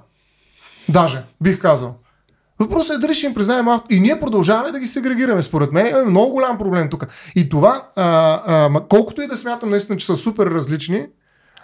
Даже, 0.88 1.22
бих 1.40 1.58
казал. 1.58 1.94
Въпросът 2.58 2.96
е 2.96 2.98
дали 2.98 3.14
ще 3.14 3.26
им 3.26 3.34
признаем 3.34 3.68
авто. 3.68 3.86
И 3.90 4.00
ние 4.00 4.20
продължаваме 4.20 4.70
да 4.70 4.80
ги 4.80 4.86
сегрегираме. 4.86 5.42
Според 5.42 5.72
мен 5.72 5.86
е 5.86 6.02
много 6.02 6.32
голям 6.32 6.58
проблем 6.58 6.90
тук. 6.90 7.06
И 7.34 7.48
това, 7.48 7.88
а, 7.96 8.04
а, 8.46 8.80
колкото 8.88 9.22
и 9.22 9.26
да 9.26 9.36
смятам 9.36 9.70
наистина, 9.70 9.98
че 9.98 10.06
са 10.06 10.16
супер 10.16 10.46
различни, 10.46 11.06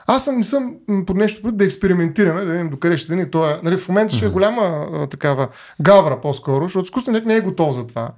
аз 0.06 0.24
съм, 0.24 0.36
не 0.36 0.44
съм 0.44 0.74
под 1.06 1.16
нещо 1.16 1.52
да 1.52 1.64
експериментираме, 1.64 2.44
да 2.44 2.52
видим 2.52 2.70
докъде 2.70 2.96
ще 2.96 3.16
ни. 3.16 3.30
Това, 3.30 3.60
нали, 3.62 3.76
в 3.76 3.88
момента 3.88 4.14
ще 4.14 4.26
е 4.26 4.28
голяма 4.28 4.86
а, 4.92 5.06
такава 5.06 5.48
гавра 5.80 6.20
по-скоро, 6.20 6.64
защото 6.64 6.84
изкуственият 6.84 7.26
не 7.26 7.34
е 7.34 7.40
готов 7.40 7.74
за 7.74 7.86
това. 7.86 8.10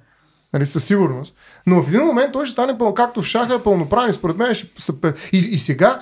Нали, 0.53 0.65
със 0.65 0.83
сигурност. 0.83 1.35
Но 1.67 1.83
в 1.83 1.87
един 1.87 2.01
момент 2.01 2.31
той 2.33 2.45
ще 2.45 2.53
стане 2.53 2.77
пълно, 2.77 2.93
както 2.93 3.21
в 3.21 3.25
шаха, 3.25 3.63
пълноправен. 3.63 4.13
Според 4.13 4.37
мен 4.37 4.55
ще 4.55 4.81
са... 4.81 4.93
И, 5.33 5.37
и 5.37 5.59
сега 5.59 6.01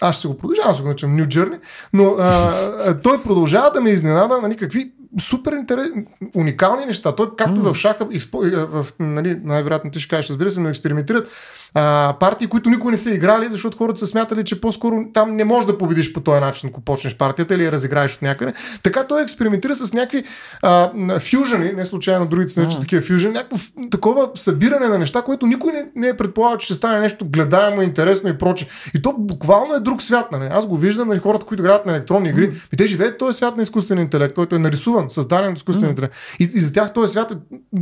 аз 0.00 0.14
ще 0.14 0.22
се 0.22 0.28
го 0.28 0.36
продължавам, 0.36 0.74
ще 0.74 0.82
го 0.82 0.88
начам 0.88 1.16
New 1.16 1.26
Journey, 1.26 1.58
но 1.92 2.16
а, 2.18 2.98
той 2.98 3.22
продължава 3.22 3.70
да 3.70 3.80
ме 3.80 3.90
изненада, 3.90 4.40
нали, 4.42 4.56
какви 4.56 4.92
супер 5.20 5.52
интересни, 5.52 6.04
уникални 6.36 6.86
неща. 6.86 7.14
Той, 7.14 7.36
както 7.36 7.60
mm. 7.60 7.72
в 7.72 7.74
шаха, 7.74 8.06
в, 8.44 8.86
нали, 9.00 9.40
най-вероятно 9.44 9.90
ти 9.90 10.00
ще 10.00 10.08
кажеш, 10.08 10.30
разбира 10.30 10.50
се, 10.50 10.60
но 10.60 10.68
експериментират 10.68 11.28
а, 11.74 12.14
партии, 12.20 12.46
които 12.46 12.70
никой 12.70 12.92
не 12.92 12.98
са 12.98 13.10
играли, 13.10 13.48
защото 13.48 13.78
хората 13.78 13.98
са 13.98 14.06
смятали, 14.06 14.44
че 14.44 14.60
по-скоро 14.60 15.04
там 15.14 15.34
не 15.34 15.44
можеш 15.44 15.66
да 15.66 15.78
победиш 15.78 16.12
по 16.12 16.20
този 16.20 16.40
начин, 16.40 16.68
ако 16.68 16.80
почнеш 16.80 17.16
партията 17.16 17.54
или 17.54 17.64
я 17.64 17.72
разиграеш 17.72 18.14
от 18.14 18.22
някъде. 18.22 18.52
Така 18.82 19.04
той 19.04 19.22
експериментира 19.22 19.76
с 19.76 19.92
някакви 19.92 20.24
а, 20.62 20.90
фюжени, 21.20 21.72
не 21.72 21.86
случайно 21.86 22.26
другите 22.26 22.52
се 22.52 22.60
наричат 22.60 22.80
такива 22.80 23.02
фюжени, 23.02 23.34
някакво 23.34 23.58
такова 23.90 24.30
събиране 24.34 24.88
на 24.88 24.98
неща, 24.98 25.22
което 25.22 25.46
никой 25.46 25.72
не, 25.72 25.84
не 25.94 26.08
е 26.08 26.16
предполагал, 26.16 26.58
че 26.58 26.64
ще 26.64 26.74
стане 26.74 27.00
нещо 27.00 27.26
гледаемо, 27.28 27.82
интересно 27.82 28.30
и 28.30 28.38
проче. 28.38 28.68
И 28.94 29.02
то 29.02 29.14
буквално 29.18 29.74
е 29.74 29.80
друг 29.80 30.02
свят. 30.02 30.32
Нали? 30.32 30.48
Аз 30.50 30.66
го 30.66 30.76
виждам, 30.76 31.08
нали, 31.08 31.18
хората, 31.18 31.46
които 31.46 31.62
играят 31.62 31.86
на 31.86 31.92
електронни 31.92 32.28
игри, 32.28 32.52
mm. 32.52 32.68
и 32.72 32.76
те 32.76 32.86
живеят 32.86 33.18
този 33.18 33.36
свят 33.36 33.56
на 33.56 33.62
изкуствен 33.62 33.98
интелект, 33.98 34.34
който 34.34 34.56
е 34.56 34.58
нарисуван, 34.58 35.10
създаден 35.10 35.50
от 35.50 35.56
изкуствен 35.56 35.86
mm. 35.88 35.90
интелект. 35.90 36.16
И, 36.38 36.50
и 36.54 36.60
за 36.60 36.72
тях 36.72 36.92
този 36.92 37.12
свят 37.12 37.32
е 37.32 37.36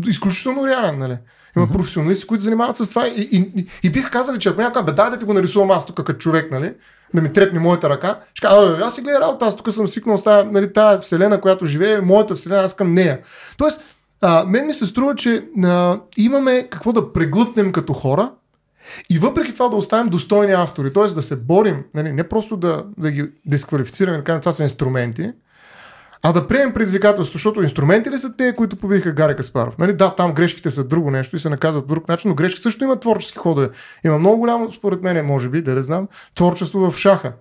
изключително 0.09 0.67
реален. 0.67 0.99
Нали? 0.99 1.17
Има 1.57 1.67
mm-hmm. 1.67 1.73
професионалисти, 1.73 2.27
които 2.27 2.45
занимават 2.45 2.77
с 2.77 2.89
това 2.89 3.09
и, 3.09 3.29
и, 3.33 3.53
и, 3.57 3.67
и 3.83 3.91
биха 3.91 4.11
казали, 4.11 4.39
че 4.39 4.49
ако 4.49 4.61
някой 4.61 4.85
бе, 4.85 4.93
дай 4.93 5.11
да 5.11 5.19
ти 5.19 5.25
го 5.25 5.33
нарисувам 5.33 5.71
аз 5.71 5.87
тук 5.87 5.97
като 5.97 6.19
човек, 6.19 6.51
нали? 6.51 6.75
да 7.15 7.23
ми 7.23 7.33
трепне 7.33 7.61
моята 7.61 7.91
ръка, 7.91 8.21
ще 8.35 8.47
кажа, 8.47 8.79
аз 8.83 8.95
си 8.95 9.01
гледа 9.01 9.21
работа, 9.21 9.45
аз 9.45 9.57
тук 9.57 9.73
съм 9.73 9.89
свикнал 9.89 10.19
с 10.19 10.25
тази, 10.25 10.49
нали, 10.49 10.73
тази 10.73 11.01
вселена, 11.01 11.41
която 11.41 11.65
живее, 11.65 12.01
моята 12.01 12.35
вселена, 12.35 12.63
аз 12.63 12.77
към 12.77 12.95
нея. 12.95 13.21
Тоест, 13.57 13.81
а, 14.21 14.45
мен 14.45 14.67
ми 14.67 14.73
се 14.73 14.87
струва, 14.87 15.15
че 15.15 15.45
а, 15.65 16.01
имаме 16.17 16.69
какво 16.71 16.93
да 16.93 17.13
преглътнем 17.13 17.73
като 17.73 17.93
хора, 17.93 18.31
и 19.11 19.19
въпреки 19.19 19.55
това 19.55 19.69
да 19.69 19.77
оставим 19.77 20.09
достойни 20.09 20.53
автори, 20.53 20.93
т.е. 20.93 21.07
да 21.07 21.23
се 21.23 21.37
борим, 21.37 21.85
нали, 21.95 22.13
не 22.13 22.29
просто 22.29 22.57
да, 22.57 22.85
да 22.99 23.11
ги 23.11 23.31
дисквалифицираме, 23.47 24.23
да 24.23 24.41
това 24.41 24.53
са 24.53 24.63
инструменти, 24.63 25.33
а 26.23 26.33
да 26.33 26.49
приемем 26.49 26.73
предизвикателство, 26.73 27.33
защото 27.33 27.63
инструменти 27.63 28.11
ли 28.11 28.19
са 28.19 28.37
те, 28.37 28.57
които 28.57 28.77
победиха 28.77 29.13
Гари 29.13 29.37
Каспаров? 29.37 29.79
Нали, 29.79 29.93
да, 29.93 30.15
там 30.15 30.35
грешките 30.35 30.71
са 30.71 30.85
друго 30.85 31.11
нещо 31.11 31.37
и 31.37 31.39
се 31.39 31.49
наказват 31.49 31.87
по 31.87 31.95
друг 31.95 32.09
начин, 32.09 32.29
но 32.29 32.35
грешки 32.35 32.61
също 32.61 32.85
има 32.85 33.01
творчески 33.01 33.39
ходове. 33.39 33.71
Има 34.05 34.19
много 34.19 34.39
голямо, 34.39 34.73
според 34.73 35.03
мен, 35.03 35.27
може 35.27 35.49
би, 35.49 35.63
да 35.63 35.75
не 35.75 35.83
знам, 35.83 36.09
творчество 36.35 36.91
в 36.91 36.99
шаха. 36.99 37.33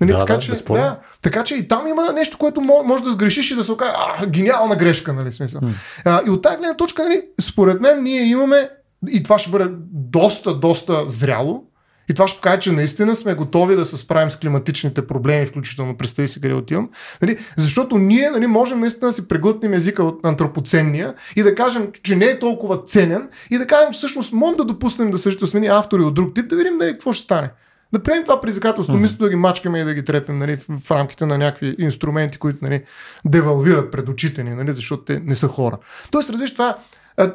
Нали, 0.00 0.12
да, 0.12 0.18
така, 0.18 0.34
да, 0.34 0.40
че, 0.40 0.52
да, 0.52 0.98
така 1.22 1.44
че 1.44 1.54
и 1.54 1.68
там 1.68 1.86
има 1.86 2.12
нещо, 2.12 2.38
което 2.38 2.60
може 2.60 3.04
да 3.04 3.10
сгрешиш 3.10 3.50
и 3.50 3.54
да 3.54 3.64
се 3.64 3.72
окаже, 3.72 3.92
а, 3.96 4.26
гениална 4.26 4.76
грешка, 4.76 5.12
нали, 5.12 5.32
смисъл. 5.32 5.60
Hmm. 5.60 5.72
А, 6.04 6.22
и 6.26 6.30
от 6.30 6.42
тази 6.42 6.56
гледна 6.56 6.76
точка, 6.76 7.04
нали, 7.04 7.22
според 7.40 7.80
мен, 7.80 8.02
ние 8.02 8.24
имаме, 8.24 8.70
и 9.10 9.22
това 9.22 9.38
ще 9.38 9.50
бъде 9.50 9.70
доста, 9.92 10.54
доста 10.54 11.08
зряло, 11.08 11.64
и 12.10 12.14
това 12.14 12.28
ще 12.28 12.36
покаже, 12.36 12.60
че 12.60 12.72
наистина 12.72 13.14
сме 13.14 13.34
готови 13.34 13.76
да 13.76 13.86
се 13.86 13.96
справим 13.96 14.30
с 14.30 14.36
климатичните 14.36 15.06
проблеми, 15.06 15.46
включително 15.46 15.96
представи 15.96 16.28
си 16.28 16.40
къде 16.40 16.54
отивам. 16.54 16.90
Нали? 17.22 17.38
Защото 17.56 17.98
ние 17.98 18.30
нали, 18.30 18.46
можем 18.46 18.80
наистина 18.80 19.08
да 19.08 19.12
си 19.12 19.28
преглътнем 19.28 19.74
езика 19.74 20.04
от 20.04 20.26
антропоценния 20.26 21.14
и 21.36 21.42
да 21.42 21.54
кажем, 21.54 21.88
че 22.02 22.16
не 22.16 22.24
е 22.24 22.38
толкова 22.38 22.82
ценен 22.82 23.28
и 23.50 23.58
да 23.58 23.66
кажем, 23.66 23.92
че 23.92 23.98
всъщност 23.98 24.32
можем 24.32 24.56
да 24.56 24.64
допуснем 24.64 25.10
да 25.10 25.18
също 25.18 25.46
смени 25.46 25.66
автори 25.66 26.02
от 26.02 26.14
друг 26.14 26.34
тип, 26.34 26.48
да 26.48 26.56
видим 26.56 26.76
нали, 26.76 26.92
какво 26.92 27.12
ще 27.12 27.24
стане. 27.24 27.50
Да 27.92 28.02
приемем 28.02 28.24
това 28.24 28.40
предизвикателство, 28.40 28.96
mm-hmm. 28.96 29.18
да 29.18 29.28
ги 29.28 29.36
мачкаме 29.36 29.80
и 29.80 29.84
да 29.84 29.94
ги 29.94 30.04
трепим 30.04 30.38
нали, 30.38 30.58
в 30.68 30.90
рамките 30.90 31.26
на 31.26 31.38
някакви 31.38 31.76
инструменти, 31.78 32.38
които 32.38 32.58
нали, 32.62 32.82
девалвират 33.24 33.90
пред 33.90 34.08
очите 34.08 34.44
ни, 34.44 34.54
нали, 34.54 34.72
защото 34.72 35.04
те 35.04 35.20
не 35.24 35.36
са 35.36 35.48
хора. 35.48 35.78
Тоест, 36.10 36.30
разбираш, 36.30 36.52
това, 36.52 36.76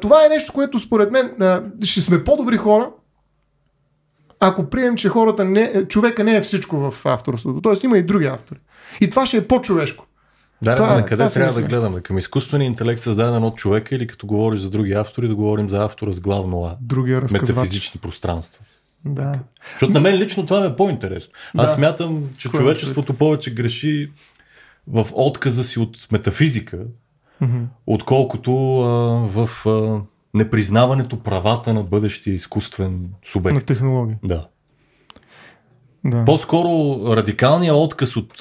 това 0.00 0.24
е 0.26 0.28
нещо, 0.28 0.52
което 0.52 0.78
според 0.78 1.10
мен 1.10 1.30
ще 1.84 2.00
сме 2.00 2.24
по-добри 2.24 2.56
хора, 2.56 2.90
ако 4.40 4.70
прием, 4.70 4.96
че 4.96 5.08
хората 5.08 5.44
не, 5.44 5.84
човека 5.88 6.24
не 6.24 6.36
е 6.36 6.40
всичко 6.40 6.90
в 6.90 7.06
авторството. 7.06 7.60
Тоест 7.60 7.84
има 7.84 7.98
и 7.98 8.02
други 8.02 8.26
автори. 8.26 8.58
И 9.00 9.10
това 9.10 9.26
ще 9.26 9.36
е 9.36 9.48
по-човешко. 9.48 10.06
Да, 10.62 10.74
това, 10.74 10.94
на 10.94 11.04
къде 11.04 11.28
трябва 11.28 11.60
да 11.60 11.62
гледаме? 11.62 12.00
Към 12.00 12.18
изкуствения 12.18 12.66
интелект, 12.66 13.00
създаден 13.00 13.44
от 13.44 13.56
човека 13.56 13.94
или 13.94 14.06
като 14.06 14.26
говориш 14.26 14.60
за 14.60 14.70
други 14.70 14.92
автори, 14.92 15.28
да 15.28 15.34
говорим 15.34 15.70
за 15.70 15.84
автора 15.84 16.12
с 16.12 16.20
главно 16.20 16.64
А. 16.64 16.76
Другия 16.80 17.22
Метафизични 17.32 18.00
пространства. 18.00 18.64
Да. 19.04 19.38
Защото 19.72 19.92
на 19.92 20.00
мен 20.00 20.14
лично 20.14 20.46
това 20.46 20.66
е 20.66 20.76
по-интересно. 20.76 21.32
Аз 21.56 21.70
да. 21.70 21.74
смятам, 21.76 22.24
че 22.38 22.48
Кой 22.48 22.58
е 22.58 22.60
човечеството 22.60 23.14
повече 23.14 23.54
греши 23.54 24.10
в 24.86 25.06
отказа 25.12 25.64
си 25.64 25.78
от 25.78 26.08
метафизика, 26.12 26.78
mm-hmm. 27.42 27.64
отколкото 27.86 28.80
а, 28.80 28.88
в 29.28 29.66
а, 29.66 30.00
непризнаването 30.34 31.22
правата 31.22 31.74
на 31.74 31.82
бъдещия 31.82 32.34
изкуствен 32.34 33.08
субект. 33.32 33.54
На 33.54 33.60
технология. 33.60 34.18
Да. 34.24 34.48
да. 36.04 36.24
По-скоро 36.24 36.98
радикалният 37.16 37.76
отказ 37.76 38.16
от 38.16 38.32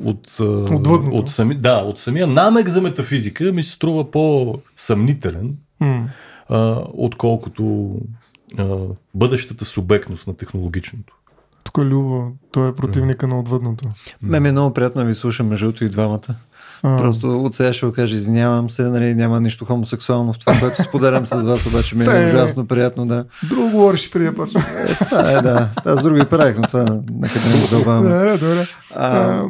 от, 0.00 0.36
от, 0.40 0.86
от, 1.12 1.30
сами, 1.30 1.54
да, 1.54 1.76
от 1.76 1.98
самия 1.98 2.26
намек 2.26 2.68
за 2.68 2.82
метафизика 2.82 3.52
ми 3.52 3.62
се 3.62 3.70
струва 3.70 4.10
по-съмнителен, 4.10 5.56
mm. 5.82 6.06
а, 6.48 6.84
отколкото 6.92 7.94
а, 8.58 8.76
бъдещата 9.14 9.64
субектност 9.64 10.26
на 10.26 10.36
технологичното. 10.36 11.16
Тук 11.64 11.78
е 11.78 11.84
Любо, 11.84 12.32
той 12.52 12.68
е 12.68 12.74
противника 12.74 13.26
mm. 13.26 13.28
на 13.28 13.40
отвъдното. 13.40 13.88
Ме 14.22 14.40
ми 14.40 14.48
е 14.48 14.52
много 14.52 14.74
приятно 14.74 15.00
да 15.00 15.06
ви 15.06 15.14
слушам 15.14 15.48
между 15.48 15.72
и 15.80 15.88
двамата. 15.88 16.34
А. 16.82 16.96
Просто 16.96 17.40
от 17.44 17.54
сега 17.54 17.72
ще 17.72 17.86
го 17.86 17.92
кажа, 17.92 18.16
извинявам 18.16 18.70
се, 18.70 18.82
нали, 18.82 19.14
няма 19.14 19.40
нищо 19.40 19.64
хомосексуално 19.64 20.32
в 20.32 20.38
това, 20.38 20.58
което 20.60 20.82
споделям 20.82 21.26
с 21.26 21.42
вас, 21.42 21.66
обаче 21.66 21.96
ми 21.96 22.04
е 22.04 22.08
ужасно 22.34 22.66
приятно 22.66 23.06
да. 23.06 23.24
Друго 23.48 23.70
говориш 23.70 24.10
преди 24.10 24.34
почна. 24.34 24.62
Е, 24.88 24.94
това 24.94 25.30
е, 25.30 25.42
да. 25.42 25.68
Аз 25.84 26.02
други 26.02 26.24
правих, 26.24 26.56
но 26.56 26.62
това 26.62 26.80
накъде 27.20 27.48
не 27.48 27.60
задълбаваме. 27.68 28.08
Да, 28.08 28.38
добре. 28.38 28.66
А, 28.94 29.42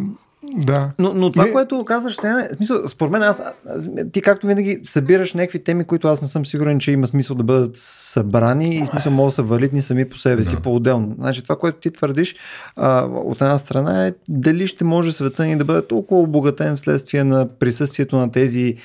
да. 0.56 0.90
Но, 0.98 1.14
но 1.14 1.32
това, 1.32 1.44
не... 1.44 1.52
което 1.52 1.84
казваш, 1.84 2.18
не, 2.18 2.48
смисъл, 2.56 2.88
според 2.88 3.12
мен, 3.12 3.22
аз, 3.22 3.42
аз, 3.66 3.88
ти 4.12 4.22
както 4.22 4.46
винаги 4.46 4.80
събираш 4.84 5.34
някакви 5.34 5.64
теми, 5.64 5.84
които 5.84 6.08
аз 6.08 6.22
не 6.22 6.28
съм 6.28 6.46
сигурен, 6.46 6.78
че 6.78 6.92
има 6.92 7.06
смисъл 7.06 7.36
да 7.36 7.42
бъдат 7.42 7.76
събрани 7.76 8.74
и 8.74 8.86
смисъл 8.86 9.12
могат 9.12 9.28
да 9.28 9.34
са 9.34 9.42
валидни 9.42 9.82
сами 9.82 10.08
по 10.08 10.18
себе 10.18 10.44
си, 10.44 10.54
да. 10.54 10.62
по-отделно. 10.62 11.14
Значи 11.18 11.42
това, 11.42 11.56
което 11.56 11.78
ти 11.78 11.90
твърдиш 11.90 12.36
а, 12.76 13.04
от 13.04 13.42
една 13.42 13.58
страна 13.58 14.06
е 14.06 14.12
дали 14.28 14.66
ще 14.66 14.84
може 14.84 15.12
света 15.12 15.46
ни 15.46 15.56
да 15.56 15.64
бъде 15.64 15.86
толкова 15.86 16.20
обогатен 16.20 16.76
вследствие 16.76 17.24
на 17.24 17.48
присъствието 17.58 18.16
на 18.16 18.30
тези 18.30 18.76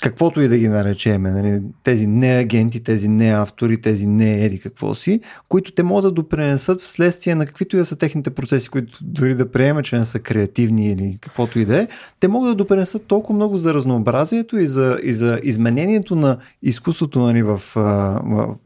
каквото 0.00 0.40
и 0.40 0.48
да 0.48 0.58
ги 0.58 0.68
наречеме, 0.68 1.30
нали, 1.30 1.62
тези 1.82 2.06
не 2.06 2.28
агенти, 2.28 2.80
тези 2.80 3.08
не 3.08 3.34
автори, 3.34 3.80
тези 3.80 4.06
не 4.06 4.44
еди 4.44 4.60
какво 4.60 4.94
си, 4.94 5.20
които 5.48 5.72
те 5.72 5.82
могат 5.82 6.02
да 6.04 6.10
допренесат 6.10 6.80
вследствие 6.80 7.34
на 7.34 7.46
каквито 7.46 7.76
и 7.76 7.78
да 7.78 7.84
са 7.84 7.96
техните 7.96 8.30
процеси, 8.30 8.68
които 8.68 8.98
дори 9.02 9.34
да 9.34 9.52
приеме, 9.52 9.82
че 9.82 9.98
не 9.98 10.04
са 10.04 10.18
креативни 10.18 10.92
или 10.92 11.18
каквото 11.20 11.58
и 11.58 11.64
да 11.64 11.82
е, 11.82 11.88
те 12.20 12.28
могат 12.28 12.50
да 12.50 12.54
допренесат 12.54 13.06
толкова 13.06 13.34
много 13.34 13.56
за 13.56 13.74
разнообразието 13.74 14.58
и 14.58 14.66
за, 14.66 14.98
и 15.02 15.12
за 15.12 15.40
изменението 15.42 16.16
на 16.16 16.36
изкуството 16.62 17.20
нали, 17.20 17.42
в, 17.42 17.62
в, 17.74 18.56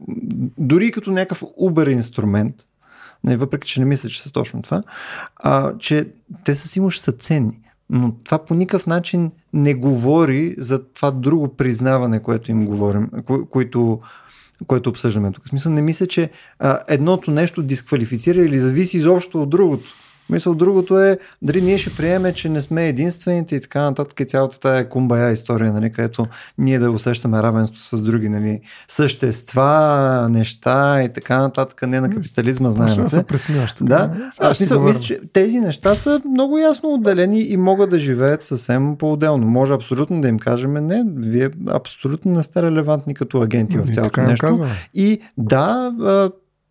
дори 0.57 0.91
като 0.91 1.11
някакъв 1.11 1.43
убер 1.57 1.87
инструмент, 1.87 2.55
нали, 3.23 3.35
въпреки 3.35 3.67
че 3.67 3.79
не 3.79 3.85
мисля, 3.85 4.09
че 4.09 4.23
са 4.23 4.31
точно 4.31 4.61
това, 4.61 4.83
а, 5.35 5.77
че 5.77 6.07
те 6.43 6.55
със 6.55 6.71
сигурност 6.71 7.01
са 7.01 7.11
ценни. 7.11 7.59
Но 7.89 8.15
това 8.23 8.37
по 8.37 8.53
никакъв 8.53 8.87
начин 8.87 9.31
не 9.55 9.73
говори 9.73 10.55
за 10.57 10.83
това 10.83 11.11
друго 11.11 11.55
признаване, 11.55 12.23
което 12.23 12.51
им 12.51 12.65
говорим, 12.65 13.07
ко- 13.07 13.49
което, 13.49 14.01
обсъждаме 14.89 15.31
тук. 15.31 15.45
В 15.45 15.49
смисъл, 15.49 15.71
не 15.71 15.81
мисля, 15.81 16.07
че 16.07 16.29
а, 16.59 16.79
едното 16.87 17.31
нещо 17.31 17.63
дисквалифицира 17.63 18.39
или 18.39 18.59
зависи 18.59 18.97
изобщо 18.97 19.41
от 19.41 19.49
другото. 19.49 19.93
Мисъл, 20.29 20.55
другото 20.55 20.99
е 20.99 21.17
дали 21.41 21.61
ние 21.61 21.77
ще 21.77 21.95
приеме, 21.95 22.33
че 22.33 22.49
не 22.49 22.61
сме 22.61 22.87
единствените 22.87 23.55
и 23.55 23.61
така 23.61 23.81
нататък 23.81 24.19
и 24.19 24.25
цялата 24.25 24.59
тая 24.59 24.89
кумбая 24.89 25.31
история, 25.31 25.73
нали, 25.73 25.91
където 25.91 26.25
ние 26.57 26.79
да 26.79 26.91
усещаме 26.91 27.43
равенство 27.43 27.81
с 27.81 28.03
други 28.03 28.29
нали, 28.29 28.61
същества, 28.87 30.27
неща 30.31 31.03
и 31.03 31.09
така 31.13 31.41
нататък, 31.41 31.87
не 31.87 32.01
на 32.01 32.09
капитализма, 32.09 32.69
знаем. 32.71 32.95
Да, 33.85 34.07
да. 34.07 34.29
Аз 34.39 34.59
мисля, 34.59 34.79
мисля, 34.79 35.01
че 35.01 35.19
тези 35.33 35.59
неща 35.59 35.95
са 35.95 36.21
много 36.25 36.57
ясно 36.57 36.93
отделени 36.93 37.41
и 37.41 37.57
могат 37.57 37.89
да 37.89 37.99
живеят 37.99 38.43
съвсем 38.43 38.95
по-отделно. 38.97 39.47
Може 39.47 39.73
абсолютно 39.73 40.21
да 40.21 40.27
им 40.27 40.39
кажем, 40.39 40.73
не, 40.73 41.03
вие 41.15 41.49
абсолютно 41.67 42.31
не 42.31 42.43
сте 42.43 42.61
релевантни 42.61 43.13
като 43.13 43.41
агенти 43.41 43.77
в 43.77 43.93
цялото 43.93 44.21
нещо. 44.21 44.65
И 44.93 45.19
да, 45.37 45.93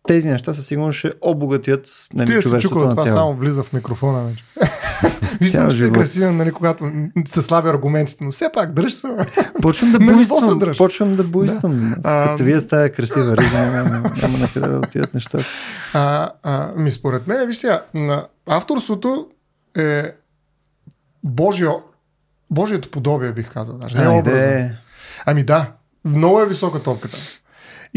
тези 0.07 0.29
неща 0.29 0.53
със 0.53 0.67
сигурност 0.67 0.99
ще 0.99 1.11
обогатят 1.21 2.07
нали, 2.13 2.27
Ти 2.27 2.33
е 2.33 2.41
човечеството 2.41 2.75
чука, 2.75 2.89
на 2.89 2.95
това 2.95 3.03
цяло. 3.03 3.17
само 3.17 3.33
влиза 3.33 3.63
в 3.63 3.73
микрофона 3.73 4.23
вече. 4.23 4.43
Виждам, 5.41 5.71
че 5.71 5.77
си 5.77 5.91
красивен, 5.91 6.37
нали, 6.37 6.51
когато 6.51 6.91
се 7.27 7.41
слаби 7.41 7.69
аргументите, 7.69 8.23
но 8.23 8.31
все 8.31 8.49
пак 8.53 8.71
дръж 8.71 8.93
се. 8.93 9.07
Почвам 9.61 9.91
да 9.91 9.99
буйствам. 10.13 10.59
Почвам 10.77 11.15
да 11.15 11.23
буйствам. 11.23 11.95
Да. 11.97 12.27
Като 12.27 12.43
вие 12.43 12.59
с 12.59 12.67
тая 12.67 12.89
красива 12.89 13.37
риза, 13.37 13.71
няма, 13.71 14.11
няма 14.21 14.37
на 14.37 14.49
къде 14.53 14.69
да 14.69 14.77
отидат 14.77 15.13
нещата. 15.13 15.45
А, 15.93 16.29
а, 16.43 16.71
ми 16.77 16.91
според 16.91 17.27
мен, 17.27 17.47
виж 17.47 17.57
сега, 17.57 17.83
авторството 18.47 19.27
е 19.77 20.11
Божие, 21.23 21.67
Божието 22.49 22.91
подобие, 22.91 23.31
бих 23.31 23.53
казал. 23.53 23.77
Даже, 23.77 23.97
не 23.97 24.03
е. 24.03 24.07
Айде. 24.07 24.75
Ами 25.25 25.43
да, 25.43 25.71
много 26.05 26.41
е 26.41 26.47
висока 26.47 26.83
топката. 26.83 27.17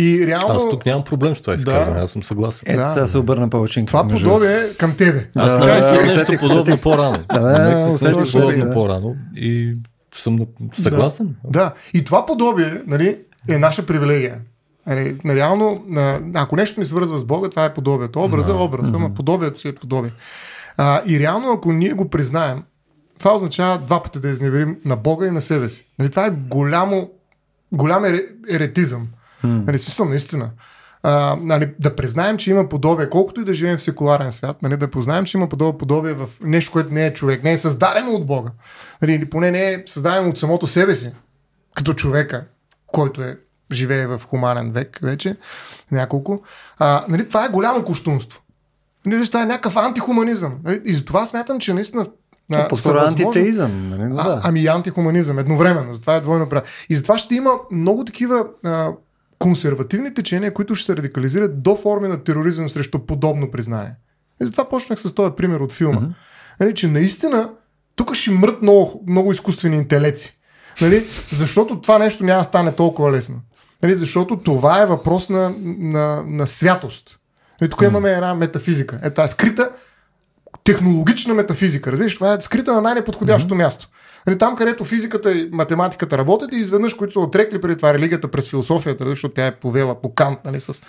И 0.00 0.26
реално 0.26 0.54
Аз 0.54 0.70
тук 0.70 0.86
нямам 0.86 1.04
проблем 1.04 1.36
с 1.36 1.40
това 1.40 1.54
изказване, 1.54 2.00
аз 2.00 2.10
съм 2.10 2.22
съгласен. 2.22 2.62
Ето 2.66 2.80
Да. 2.80 2.86
сега 2.86 3.06
се 3.06 3.18
обърна 3.18 3.50
повече. 3.50 3.84
това 3.84 4.08
подобие 4.08 4.56
е 4.56 4.74
към 4.74 4.96
тебе. 4.96 5.26
Аз 5.34 5.46
Да, 5.46 5.58
да, 5.58 5.66
да, 5.66 5.80
да, 5.80 5.96
да, 5.96 6.02
нещо 6.02 6.36
подобно 6.40 6.78
по-рано. 6.78 7.18
Да, 7.32 7.40
да, 7.40 7.90
усетих, 7.90 8.16
нещо 8.16 8.28
усетих, 8.28 8.32
подобно 8.32 8.64
да. 8.64 8.74
по-рано 8.74 9.16
и 9.36 9.76
съм 10.14 10.38
съгласен. 10.72 11.34
Да, 11.44 11.72
и 11.94 12.04
това 12.04 12.26
подобие 12.26 12.82
нали, 12.86 13.18
е 13.48 13.58
наша 13.58 13.86
привилегия. 13.86 14.38
Нали, 14.86 15.16
на 15.24 15.34
реално, 15.34 15.84
ако 16.34 16.56
нещо 16.56 16.80
ни 16.80 16.86
свързва 16.86 17.18
с 17.18 17.24
Бога, 17.24 17.48
това 17.48 17.64
е 17.64 17.74
подобието. 17.74 18.24
Образа 18.24 18.50
е 18.50 18.54
образ, 18.54 18.88
ама 18.94 19.14
подобието 19.14 19.60
си 19.60 19.68
е 19.68 19.74
подобие. 19.74 20.10
А, 20.76 21.02
и 21.06 21.18
реално, 21.18 21.52
ако 21.52 21.72
ние 21.72 21.92
го 21.92 22.10
признаем, 22.10 22.62
това 23.18 23.34
означава 23.34 23.78
два 23.78 24.02
пъти 24.02 24.18
да 24.18 24.28
изневерим 24.28 24.76
на 24.84 24.96
Бога 24.96 25.26
и 25.26 25.30
на 25.30 25.40
себе 25.40 25.70
си. 25.70 25.86
Нали, 25.98 26.10
това 26.10 26.26
е 26.26 26.30
голямо, 26.30 27.10
голям 27.72 28.04
ере, 28.04 28.20
еретизъм. 29.44 29.64
Нали, 29.64 29.78
смисъл, 29.78 30.06
наистина. 30.06 30.50
А, 31.02 31.36
нали, 31.40 31.74
да 31.80 31.96
признаем, 31.96 32.36
че 32.36 32.50
има 32.50 32.68
подобие, 32.68 33.10
колкото 33.10 33.40
и 33.40 33.44
да 33.44 33.54
живеем 33.54 33.78
в 33.78 33.82
секуларен 33.82 34.32
свят, 34.32 34.62
нали, 34.62 34.76
да 34.76 34.90
познаем, 34.90 35.24
че 35.24 35.38
има 35.38 35.48
подобие, 35.48 35.78
подобие 35.78 36.14
в 36.14 36.28
нещо, 36.40 36.72
което 36.72 36.94
не 36.94 37.06
е 37.06 37.14
човек, 37.14 37.44
не 37.44 37.52
е 37.52 37.58
създадено 37.58 38.10
от 38.12 38.26
Бога. 38.26 38.50
Нали, 39.02 39.12
или 39.12 39.30
поне 39.30 39.50
не 39.50 39.72
е 39.72 39.82
създадено 39.86 40.28
от 40.28 40.38
самото 40.38 40.66
себе 40.66 40.96
си, 40.96 41.12
като 41.74 41.94
човека, 41.94 42.44
който 42.86 43.22
е 43.22 43.38
живее 43.72 44.06
в 44.06 44.20
хуманен 44.26 44.72
век 44.72 44.98
вече, 45.02 45.36
няколко. 45.92 46.42
А, 46.78 47.04
нали, 47.08 47.28
това 47.28 47.44
е 47.44 47.48
голямо 47.48 47.84
куштунство. 47.84 48.40
Нали, 49.06 49.26
това 49.26 49.42
е 49.42 49.46
някакъв 49.46 49.76
антихуманизъм. 49.76 50.58
Нали, 50.64 50.80
и 50.84 50.94
затова 50.94 51.26
смятам, 51.26 51.60
че 51.60 51.74
наистина 51.74 52.06
а, 52.54 52.68
По-скоро 52.68 52.98
антитеизъм. 52.98 53.88
Нали? 53.88 54.02
Но 54.02 54.16
а, 54.18 54.24
да. 54.24 54.40
ами 54.44 54.60
и 54.60 54.66
антихуманизъм, 54.66 55.38
едновременно. 55.38 55.94
Затова 55.94 56.14
е 56.14 56.20
двойно 56.20 56.46
брат. 56.46 56.68
И 56.88 56.96
затова 56.96 57.18
ще 57.18 57.34
има 57.34 57.50
много 57.70 58.04
такива 58.04 58.46
а, 58.64 58.90
консервативни 59.38 60.14
течения, 60.14 60.54
които 60.54 60.74
ще 60.74 60.86
се 60.86 60.96
радикализират 60.96 61.62
до 61.62 61.76
форми 61.76 62.08
на 62.08 62.24
тероризъм 62.24 62.68
срещу 62.68 62.98
подобно 62.98 63.50
признание. 63.50 63.94
И 64.42 64.44
затова 64.44 64.68
почнах 64.68 64.98
с 64.98 65.14
този 65.14 65.34
пример 65.36 65.60
от 65.60 65.72
филма. 65.72 66.00
Mm-hmm. 66.00 66.14
Нали, 66.60 66.74
че 66.74 66.88
наистина 66.88 67.50
тук 67.96 68.14
ще 68.14 68.30
мрът 68.30 68.62
много, 68.62 69.04
много 69.06 69.32
изкуствени 69.32 69.76
интелеци. 69.76 70.38
Нали? 70.80 71.04
Защото 71.32 71.80
това 71.80 71.98
нещо 71.98 72.24
няма 72.24 72.40
да 72.40 72.44
стане 72.44 72.72
толкова 72.72 73.12
лесно. 73.12 73.40
Нали? 73.82 73.94
Защото 73.94 74.36
това 74.36 74.82
е 74.82 74.86
въпрос 74.86 75.28
на, 75.28 75.54
на, 75.78 76.22
на 76.26 76.46
святост. 76.46 77.18
Нали? 77.60 77.70
Тук 77.70 77.82
имаме 77.82 78.10
една 78.10 78.34
метафизика. 78.34 79.00
Е 79.02 79.10
тази 79.10 79.32
скрита 79.32 79.70
технологична 80.64 81.34
метафизика. 81.34 81.92
Разбираш, 81.92 82.14
това 82.14 82.32
е 82.32 82.40
скрита 82.40 82.72
на 82.74 82.80
най-неподходящото 82.80 83.54
mm-hmm. 83.54 83.58
място. 83.58 83.88
Нали, 84.28 84.38
там, 84.38 84.56
където 84.56 84.84
физиката 84.84 85.32
и 85.32 85.48
математиката 85.52 86.18
работят 86.18 86.52
и 86.52 86.56
изведнъж, 86.56 86.94
които 86.94 87.12
са 87.12 87.20
отрекли 87.20 87.60
преди 87.60 87.76
това 87.76 87.94
религията 87.94 88.28
през 88.28 88.50
философията, 88.50 89.04
нали, 89.04 89.12
защото 89.12 89.34
тя 89.34 89.46
е 89.46 89.54
повела 89.54 90.00
по 90.00 90.14
кант, 90.14 90.38
нали, 90.44 90.60
с 90.60 90.82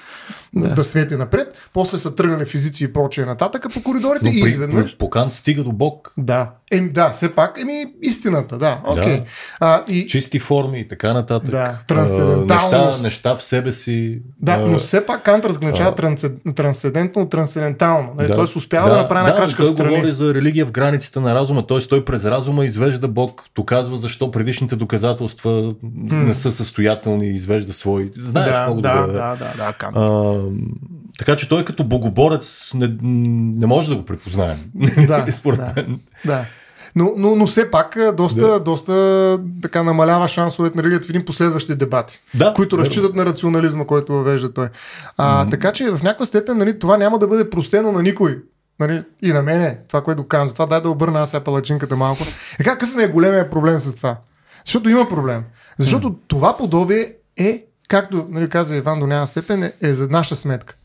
да. 0.54 0.76
да 0.76 0.84
свети 0.84 1.16
напред, 1.16 1.48
после 1.74 2.00
са 2.00 2.16
тръгнали 2.16 2.46
физици 2.46 2.84
и 2.84 2.94
прочее 2.94 3.26
нататък 3.26 3.66
по 3.74 3.84
коридорите 3.84 4.26
Но 4.26 4.32
и 4.32 4.50
изведнъж... 4.50 4.92
при, 4.92 4.98
по 4.98 5.10
Кант 5.10 5.34
стига 5.34 5.64
до 5.64 5.72
Бог. 5.72 6.14
Да, 6.18 6.50
еми, 6.72 6.90
да, 6.90 7.10
все 7.10 7.36
пак, 7.36 7.60
еми 7.62 7.86
истината, 8.02 8.58
да, 8.58 8.82
окей. 8.86 9.18
Да. 9.18 9.24
А, 9.60 9.84
и, 9.88 10.08
Чисти 10.08 10.40
форми 10.40 10.80
и 10.80 10.88
така 10.88 11.14
нататък. 11.14 11.52
Да, 11.52 11.58
А, 11.58 11.86
трансценденталност. 11.88 13.04
Неща, 13.04 13.04
неща 13.04 13.36
в 13.36 13.44
себе 13.44 13.72
си. 13.72 14.22
да, 14.42 14.54
а, 14.54 14.58
но 14.58 14.80
все 14.80 15.06
пак 15.06 15.24
Кант 15.24 15.46
разграничава 15.46 15.90
а. 15.90 15.96
трансцен- 15.96 16.56
трансцендентно 16.56 17.22
от 17.22 17.30
трансцендентално. 17.30 18.14
Нали? 18.18 18.28
да. 18.28 18.36
Тоест 18.36 18.56
успява 18.56 18.90
да, 18.90 18.96
да 18.96 19.02
направи 19.02 19.20
една 19.20 19.32
да, 19.32 19.38
крачка 19.38 19.64
той 19.64 19.72
встрани. 19.72 19.96
говори 19.96 20.12
за 20.12 20.34
религия 20.34 20.66
в 20.66 20.72
границите 20.72 21.20
на 21.20 21.36
разума, 21.36 21.68
т.е. 21.68 21.80
той 21.80 22.06
през 22.06 22.26
разума 22.26 22.66
извежда 22.66 23.08
Бог, 23.08 23.29
доказва 23.56 23.98
защо 23.98 24.32
предишните 24.32 24.76
доказателства 24.76 25.74
не 26.12 26.34
са 26.34 26.52
състоятелни 26.52 27.28
и 27.28 27.36
извежда 27.36 27.74
свои. 27.74 28.10
Знаеш 28.18 28.56
да, 28.56 28.64
много 28.64 28.82
да, 28.82 29.02
добре. 29.02 29.14
да, 29.14 29.36
да, 29.36 29.54
да, 29.58 29.74
Кант. 29.74 29.98
А, 29.98 30.42
така 31.20 31.36
че 31.36 31.50
той 31.50 31.66
като 31.66 31.84
богоборец 31.84 32.72
не, 32.76 32.98
не 33.02 33.66
може 33.66 33.90
да 33.90 33.96
го 33.96 34.06
препознаем. 34.06 34.58
Да, 35.08 35.26
Според 35.32 35.60
да. 35.60 35.74
мен. 35.76 36.00
Да. 36.26 36.46
Но, 36.96 37.12
но, 37.18 37.36
но 37.36 37.48
все 37.48 37.72
пак 37.72 37.98
доста, 38.18 38.48
Да. 38.48 38.60
доста 38.60 39.40
така 39.62 39.84
намалява 39.84 40.28
шансовете 40.28 40.78
на 40.78 40.84
религията 40.84 41.08
в 41.08 41.10
един 41.10 41.26
последващи 41.26 41.76
дебати, 41.76 42.22
Да, 42.36 42.54
които 42.54 42.76
верно. 42.76 42.86
разчитат 42.86 43.16
на 43.16 43.26
рационализма, 43.26 43.86
който 43.86 44.14
въвежда 44.14 44.54
той. 44.54 44.68
А, 45.18 45.46
mm-hmm. 45.46 45.52
Така 45.52 45.72
че 45.72 45.92
в 45.92 46.04
някаква 46.04 46.26
степен 46.26 46.58
нали, 46.58 46.80
това 46.80 46.98
няма 46.98 47.20
да 47.20 47.28
бъде 47.28 47.50
простено 47.50 47.92
на 47.92 48.02
никой. 48.02 48.40
Нали, 48.80 49.04
и 49.22 49.34
на 49.34 49.42
мене, 49.42 49.80
това, 49.88 50.04
което 50.04 50.28
казвам. 50.28 50.48
Затова 50.48 50.66
дай 50.66 50.82
да 50.82 50.90
обърна 50.90 51.22
аз 51.22 51.30
сега 51.30 51.44
палачинката 51.44 51.96
малко. 51.96 52.24
Е, 52.60 52.64
какъв 52.64 52.96
ми 52.96 53.04
е 53.04 53.08
големия 53.08 53.50
проблем 53.50 53.80
с 53.80 53.96
това? 53.96 54.18
Защото 54.66 54.90
има 54.90 55.10
проблем. 55.10 55.44
Защото 55.78 56.10
mm. 56.10 56.16
това 56.28 56.58
подобие 56.58 57.14
е, 57.38 57.66
както 57.88 58.28
нали, 58.30 58.50
каза 58.50 58.76
Иван 58.76 59.00
до 59.00 59.08
няма 59.08 59.28
степен, 59.28 59.64
е, 59.64 59.74
е 59.82 59.94
за 59.94 60.08
наша 60.08 60.36
сметка. 60.36 60.76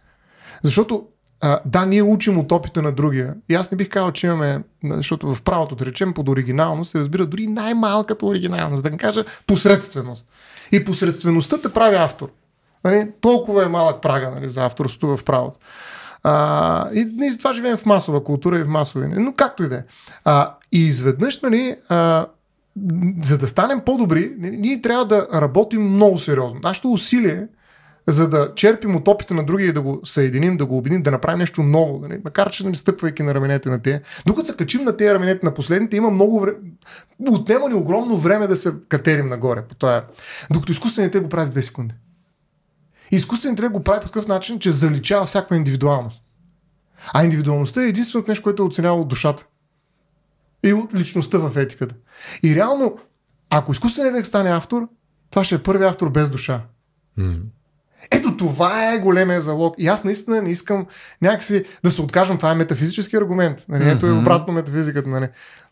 Защото 0.63 1.07
а, 1.41 1.61
да, 1.65 1.87
ние 1.87 2.03
учим 2.03 2.39
от 2.39 2.53
опита 2.53 2.83
на 2.83 2.93
другия. 2.93 3.35
И 3.49 3.55
аз 3.55 3.71
не 3.71 3.77
бих 3.77 3.89
казал, 3.89 4.13
че 4.13 4.27
имаме, 4.27 4.63
защото 4.85 5.35
в 5.35 5.43
правото, 5.43 5.75
да 5.75 5.87
речем, 5.87 6.15
под 6.15 6.29
оригиналност 6.29 6.91
се 6.91 6.99
разбира 6.99 7.27
дори 7.27 7.47
най-малката 7.47 8.27
оригиналност, 8.27 8.83
да 8.83 8.91
не 8.91 8.97
кажа 8.97 9.25
посредственост. 9.47 10.27
И 10.73 10.85
посредствеността 10.85 11.61
те 11.61 11.73
прави 11.73 11.97
автор. 11.97 12.31
Нали? 12.85 13.11
Толкова 13.21 13.65
е 13.65 13.69
малък 13.69 14.03
прага 14.03 14.31
нали, 14.31 14.49
за 14.49 14.65
авторството 14.65 15.17
в 15.17 15.25
правото. 15.25 15.59
И 16.95 17.12
ние 17.16 17.31
затова 17.31 17.53
живеем 17.53 17.77
в 17.77 17.87
масова 17.87 18.25
култура 18.25 18.59
и 18.59 18.62
в 18.62 18.68
масови. 18.68 19.07
Но 19.09 19.33
както 19.33 19.62
и 19.62 19.68
да 19.68 19.77
е. 19.77 19.83
И 20.72 20.87
изведнъж, 20.87 21.41
нали, 21.41 21.77
а, 21.89 22.27
за 23.22 23.39
да 23.39 23.49
станем 23.49 23.81
по-добри, 23.81 24.33
нали, 24.39 24.57
ние 24.57 24.81
трябва 24.81 25.07
да 25.07 25.29
работим 25.35 25.83
много 25.83 26.18
сериозно. 26.18 26.61
Нашето 26.62 26.93
усилие 26.93 27.47
за 28.07 28.29
да 28.29 28.55
черпим 28.55 28.97
от 28.97 29.09
опита 29.09 29.35
на 29.35 29.45
другия 29.45 29.68
и 29.68 29.72
да 29.72 29.81
го 29.81 30.01
съединим, 30.05 30.57
да 30.57 30.66
го 30.66 30.79
обединим, 30.79 31.03
да 31.03 31.11
направим 31.11 31.39
нещо 31.39 31.62
ново. 31.62 31.99
Нали? 31.99 32.20
Макар, 32.25 32.51
че 32.51 32.64
нали, 32.64 32.77
стъпвайки 32.77 33.22
на 33.22 33.35
раменете 33.35 33.68
на 33.68 33.83
те. 33.83 34.03
Докато 34.27 34.47
се 34.47 34.57
качим 34.57 34.85
на 34.85 34.97
тези 34.97 35.14
раменете 35.14 35.47
на 35.47 35.55
последните, 35.55 35.97
има 35.97 36.11
много 36.11 36.41
време. 36.41 36.57
Отнема 37.31 37.68
ни 37.68 37.75
огромно 37.75 38.16
време 38.16 38.47
да 38.47 38.57
се 38.57 38.72
катерим 38.89 39.29
нагоре. 39.29 39.62
По 39.68 39.75
това. 39.75 40.05
Докато 40.51 40.72
изкуствените 40.72 41.18
го 41.18 41.29
прави 41.29 41.47
с 41.47 41.51
2 41.51 41.61
секунди. 41.61 41.95
И 43.13 43.17
изкуствените 43.17 43.69
го 43.69 43.85
прави 43.85 44.01
по 44.01 44.07
такъв 44.07 44.27
начин, 44.27 44.59
че 44.59 44.71
заличава 44.71 45.27
всяка 45.27 45.57
индивидуалност. 45.57 46.23
А 47.13 47.25
индивидуалността 47.25 47.83
е 47.83 47.89
единственото 47.89 48.31
нещо, 48.31 48.43
което 48.43 48.63
е 48.63 48.67
оценява 48.67 49.01
от 49.01 49.09
душата. 49.09 49.47
И 50.65 50.73
от 50.73 50.95
личността 50.95 51.39
в 51.39 51.57
етиката. 51.57 51.95
И 52.43 52.55
реално, 52.55 52.99
ако 53.51 53.73
изкуственият 53.73 54.11
интелект 54.11 54.29
стане 54.29 54.51
автор, 54.51 54.89
това 55.31 55.45
ще 55.45 55.55
е 55.55 55.63
първи 55.63 55.85
автор 55.85 56.11
без 56.11 56.31
душа. 56.31 56.61
М. 57.17 57.37
Ето 58.11 58.37
това 58.37 58.95
е 58.95 58.99
големия 58.99 59.41
залог. 59.41 59.75
И 59.79 59.87
аз 59.87 60.05
наистина 60.05 60.43
не 60.43 60.51
искам 60.51 60.87
някакси 61.23 61.65
да 61.85 61.91
се 61.91 62.03
откажем. 62.03 62.37
Това 62.37 62.51
е 62.51 62.55
метафизически 62.55 63.17
аргумент. 63.17 63.65
Нали? 63.69 63.91
Ето 63.91 64.07
е 64.07 64.13
обратно 64.13 64.55
метафизиката. 64.55 65.09
Нали? 65.09 65.29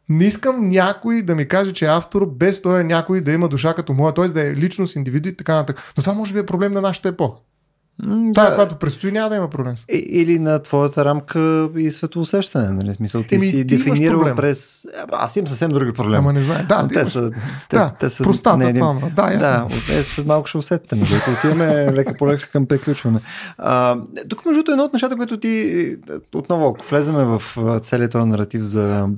Не 0.09 0.25
искам 0.25 0.69
някой 0.69 1.23
да 1.23 1.35
ми 1.35 1.49
каже, 1.49 1.73
че 1.73 1.85
е 1.85 1.89
автор, 1.89 2.27
без 2.27 2.63
той 2.63 2.81
е 2.81 2.85
някой 2.85 3.21
да 3.21 3.33
има 3.33 3.49
душа 3.49 3.75
като 3.75 3.93
моя, 3.93 4.15
т.е. 4.15 4.29
да 4.29 4.49
е 4.49 4.57
личност, 4.57 4.97
индивид 4.97 5.27
и 5.27 5.37
така 5.37 5.55
нататък. 5.55 5.93
Но 5.97 6.03
това 6.03 6.15
може 6.15 6.33
би 6.33 6.39
е 6.39 6.47
проблем 6.47 6.73
на 6.73 6.81
нашата 6.81 7.09
епоха. 7.09 7.41
Тая, 8.35 8.51
да. 8.51 8.55
която 8.55 8.77
предстои, 8.77 9.13
няма 9.13 9.31
да 9.31 9.37
има 9.37 9.51
проблем. 9.51 9.75
Или 9.89 10.39
на 10.39 10.63
твоята 10.63 11.05
рамка 11.05 11.71
и 11.77 11.91
светоусещане. 11.91 12.73
Нали? 12.73 12.93
Смисъл, 12.93 13.23
ти 13.23 13.35
Еми, 13.35 13.47
си 13.47 13.53
ти 13.53 13.65
дефинирал 13.65 14.35
през... 14.37 14.87
Аз 15.13 15.37
имам 15.37 15.49
съвсем 15.49 15.69
други 15.69 15.93
проблеми. 15.93 16.17
Ама 16.17 16.33
не 16.33 16.43
знае. 16.43 16.63
Да, 16.63 16.89
те 16.89 16.95
имаш- 16.99 17.09
са, 17.09 17.31
те, 17.69 17.77
да, 17.77 17.95
те 18.01 18.11
са 18.11 18.23
простата, 18.23 18.57
не 18.57 18.69
един- 18.69 18.81
това, 18.81 19.11
да, 19.17 19.33
ясно. 19.33 19.69
Да, 19.69 19.77
те 19.87 20.05
след 20.05 20.27
малко 20.27 20.47
ще 20.47 20.59
усетите, 20.59 20.97
между. 20.97 21.15
Отиваме 21.39 21.93
лека 21.93 22.15
по 22.19 22.29
лека 22.29 22.51
към 22.51 22.67
приключване. 22.67 23.21
А, 23.59 23.97
тук, 24.29 24.45
между 24.47 24.55
другото, 24.59 24.73
едно 24.73 24.85
от 24.85 24.93
нещата, 24.93 25.17
които 25.17 25.41
ти, 25.41 25.97
отново, 26.35 26.67
ако 26.67 26.87
влеземе 26.87 27.25
в 27.25 27.43
целият 27.83 28.13
този 28.13 28.27
наратив 28.27 28.63
за 28.63 29.09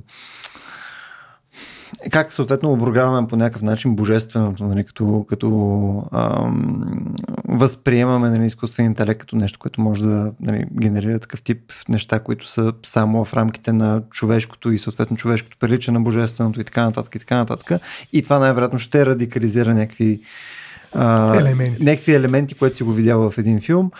как 2.11 2.33
съответно 2.33 2.71
обругаваме 2.71 3.27
по 3.27 3.35
някакъв 3.35 3.61
начин 3.61 3.95
божественото, 3.95 4.63
нали, 4.63 4.83
като, 4.83 5.25
като 5.29 6.03
ам, 6.11 7.15
възприемаме 7.47 8.29
нали, 8.29 8.45
изкуствен 8.45 8.85
интелект 8.85 9.19
като 9.19 9.35
нещо, 9.35 9.59
което 9.59 9.81
може 9.81 10.03
да 10.03 10.31
нали, 10.39 10.65
генерира 10.81 11.19
такъв 11.19 11.41
тип 11.41 11.73
неща, 11.89 12.19
които 12.19 12.47
са 12.47 12.73
само 12.85 13.25
в 13.25 13.33
рамките 13.33 13.73
на 13.73 14.01
човешкото 14.11 14.71
и 14.71 14.79
съответно 14.79 15.17
човешкото 15.17 15.57
прилича 15.59 15.91
на 15.91 16.01
божественото 16.01 16.61
и 16.61 16.63
така 16.63 16.83
нататък 16.83 17.15
и 17.15 17.19
така 17.19 17.37
нататък. 17.37 17.81
И 18.13 18.21
това 18.21 18.39
най-вероятно 18.39 18.79
ще 18.79 19.05
радикализира 19.05 19.73
някакви 19.73 20.21
а, 20.95 21.37
Елементи. 21.39 21.83
някакви 21.83 22.13
елементи, 22.13 22.55
които 22.55 22.75
си 22.75 22.83
го 22.83 22.91
видял 22.93 23.29
в 23.29 23.37
един 23.37 23.61
филм. 23.61 23.91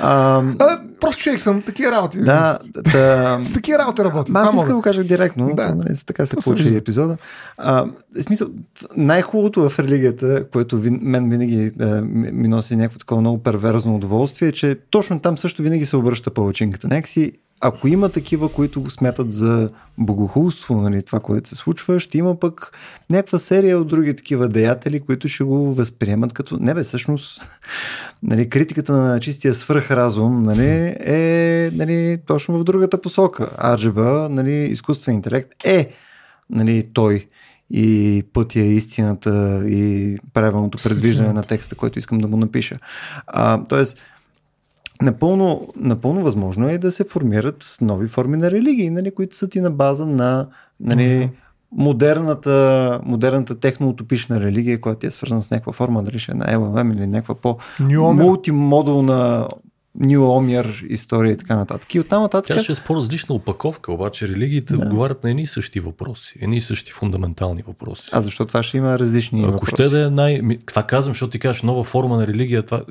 А, 0.00 0.42
А, 0.60 0.80
просто 1.00 1.22
човек 1.22 1.40
съм, 1.40 1.62
такива 1.62 1.92
работи. 1.92 2.18
да, 2.18 2.58
да, 2.92 3.40
С 3.44 3.52
такива 3.52 3.78
работи 3.78 4.04
работя. 4.04 4.32
Аз 4.34 4.52
не 4.52 4.56
искам 4.56 4.68
да 4.68 4.74
го 4.74 4.82
кажа 4.82 5.04
директно, 5.04 5.46
Да. 5.54 5.66
да. 5.66 5.74
нали, 5.74 5.96
така 6.06 6.26
се 6.26 6.36
получи 6.36 6.76
епизода. 6.76 7.16
А, 7.58 7.84
в 8.18 8.22
смисъл, 8.22 8.48
най-хубавото 8.96 9.68
в 9.68 9.78
религията, 9.78 10.44
което 10.52 10.78
ви, 10.78 10.90
мен 10.90 11.30
винаги 11.30 11.70
а, 11.80 12.00
ми 12.00 12.30
ми 12.32 12.48
носи 12.48 12.76
някакво 12.76 12.98
такова 12.98 13.20
много 13.20 13.42
перверзно 13.42 13.94
удоволствие, 13.96 14.48
е, 14.48 14.52
че 14.52 14.76
точно 14.90 15.20
там 15.20 15.38
също 15.38 15.62
винаги 15.62 15.84
се 15.84 15.96
обръща 15.96 16.30
палачинката. 16.30 16.88
Някакси, 16.88 17.32
ако 17.60 17.88
има 17.88 18.08
такива, 18.08 18.48
които 18.52 18.80
го 18.82 18.90
смятат 18.90 19.30
за 19.30 19.70
богохулство, 19.98 20.80
нали, 20.80 21.02
това, 21.02 21.20
което 21.20 21.48
се 21.48 21.54
случва, 21.54 22.00
ще 22.00 22.18
има 22.18 22.40
пък 22.40 22.78
някаква 23.10 23.38
серия 23.38 23.78
от 23.78 23.88
други 23.88 24.16
такива 24.16 24.48
деятели, 24.48 25.00
които 25.00 25.28
ще 25.28 25.44
го 25.44 25.74
възприемат 25.74 26.32
като... 26.32 26.58
Не 26.60 26.74
бе, 26.74 26.84
всъщност, 26.84 27.42
нали, 28.22 28.48
критиката 28.48 28.92
на 28.92 29.20
чистия 29.20 29.54
свръхразум 29.54 30.42
нали, 30.42 30.96
е 31.00 31.70
нали, 31.74 32.18
точно 32.26 32.58
в 32.58 32.64
другата 32.64 33.00
посока. 33.00 33.50
Аджеба, 33.64 34.28
нали, 34.30 34.52
изкуствен 34.52 35.14
интелект 35.14 35.64
е 35.64 35.90
нали, 36.50 36.82
той 36.92 37.26
и 37.70 38.22
пътя, 38.32 38.60
истината 38.60 39.62
и 39.68 40.16
правилното 40.32 40.78
предвиждане 40.82 41.32
на 41.32 41.42
текста, 41.42 41.74
който 41.74 41.98
искам 41.98 42.18
да 42.18 42.28
му 42.28 42.36
напиша. 42.36 42.76
А, 43.26 43.64
тоест, 43.64 43.98
напълно, 45.02 45.68
напълно 45.76 46.22
възможно 46.22 46.68
е 46.68 46.78
да 46.78 46.90
се 46.90 47.04
формират 47.04 47.76
нови 47.80 48.08
форми 48.08 48.36
на 48.36 48.50
религии, 48.50 48.90
нали, 48.90 49.10
които 49.10 49.36
са 49.36 49.48
ти 49.48 49.60
на 49.60 49.70
база 49.70 50.06
на 50.06 50.46
нали, 50.80 51.30
модерната, 51.72 53.00
модерната 53.04 53.60
техноутопична 53.60 54.40
религия, 54.40 54.80
която 54.80 54.98
ти 54.98 55.06
е 55.06 55.10
свързана 55.10 55.42
с 55.42 55.50
някаква 55.50 55.72
форма, 55.72 56.02
дали 56.02 56.18
ще 56.18 56.32
е 56.32 56.34
на 56.34 56.44
LLM 56.44 56.92
или 56.92 57.06
някаква 57.06 57.34
по 57.34 57.58
New 60.00 60.36
Омир 60.38 60.84
история 60.88 61.32
и 61.32 61.36
така 61.36 61.56
нататък. 61.56 61.94
И 61.94 62.00
оттам 62.00 62.22
нататък... 62.22 62.56
Тя 62.56 62.62
ще 62.62 62.72
е 62.72 62.74
с 62.74 62.80
по-различна 62.80 63.34
опаковка, 63.34 63.92
обаче 63.92 64.28
религиите 64.28 64.76
Да. 64.76 64.78
отговарят 64.84 65.24
на 65.24 65.30
едни 65.30 65.42
и 65.42 65.46
същи 65.46 65.80
въпроси, 65.80 66.38
едни 66.40 66.56
и 66.56 66.60
същи 66.60 66.92
фундаментални 66.92 67.62
въпроси. 67.62 68.08
А 68.12 68.22
защо 68.22 68.46
това 68.46 68.62
ще 68.62 68.76
има 68.76 68.98
различни 68.98 69.42
Ако 69.42 69.52
въпроси? 69.52 69.72
ще 69.72 69.88
да 69.88 70.06
е 70.06 70.10
най... 70.10 70.40
Това 70.66 70.82
казвам, 70.82 71.14
защото 71.14 71.30
ти 71.30 71.38
кажеш 71.38 71.62
нова 71.62 71.84
форма 71.84 72.16
на 72.16 72.26
религия, 72.26 72.62
това... 72.62 72.82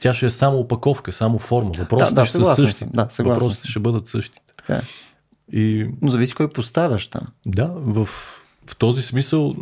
тя 0.00 0.14
ще 0.14 0.26
е 0.26 0.30
само 0.30 0.58
опаковка, 0.58 1.12
само 1.12 1.38
форма. 1.38 1.70
Въпросите 1.78 2.14
Да, 2.14 2.20
да, 2.20 2.26
ще 2.26 2.38
са 2.38 2.54
същите. 2.54 2.78
съм. 2.78 2.88
Да, 2.94 3.08
Въпросите 3.18 3.68
ще 3.68 3.80
бъдат 3.80 4.08
същите. 4.08 4.40
Така 4.56 4.74
е. 4.74 4.82
И 5.52 5.86
Но 6.02 6.10
зависи 6.10 6.34
кой 6.34 6.48
поставяш 6.48 7.08
там. 7.08 7.22
да, 7.46 7.70
в, 7.76 8.06
в 8.66 8.76
този 8.78 9.02
смисъл 9.02 9.54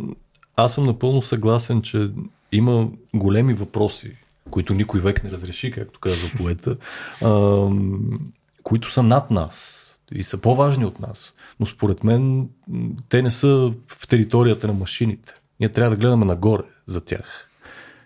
аз 0.55 0.73
съм 0.73 0.85
напълно 0.85 1.21
съгласен, 1.21 1.81
че 1.81 2.09
има 2.51 2.87
големи 3.15 3.53
въпроси, 3.53 4.11
които 4.51 4.73
никой 4.73 4.99
век 4.99 5.23
не 5.23 5.31
разреши, 5.31 5.71
както 5.71 5.99
казва 5.99 6.29
поета, 6.37 6.77
ам, 7.23 8.19
които 8.63 8.91
са 8.91 9.03
над 9.03 9.31
нас 9.31 9.87
и 10.11 10.23
са 10.23 10.37
по-важни 10.37 10.85
от 10.85 10.99
нас. 10.99 11.33
Но 11.59 11.65
според 11.65 12.03
мен 12.03 12.49
те 13.09 13.21
не 13.21 13.31
са 13.31 13.73
в 13.87 14.07
територията 14.07 14.67
на 14.67 14.73
машините. 14.73 15.33
Ние 15.59 15.69
трябва 15.69 15.89
да 15.89 15.97
гледаме 15.97 16.25
нагоре 16.25 16.63
за 16.87 17.01
тях. 17.01 17.47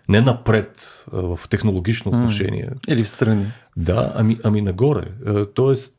Не 0.08 0.20
напред 0.20 1.04
а, 1.12 1.36
в 1.36 1.48
технологично 1.48 2.08
отношение. 2.08 2.70
Или 2.88 3.04
в 3.04 3.08
страни. 3.08 3.46
Да, 3.76 4.12
ами, 4.16 4.38
ами 4.44 4.60
нагоре. 4.60 5.04
Тоест, 5.54 5.94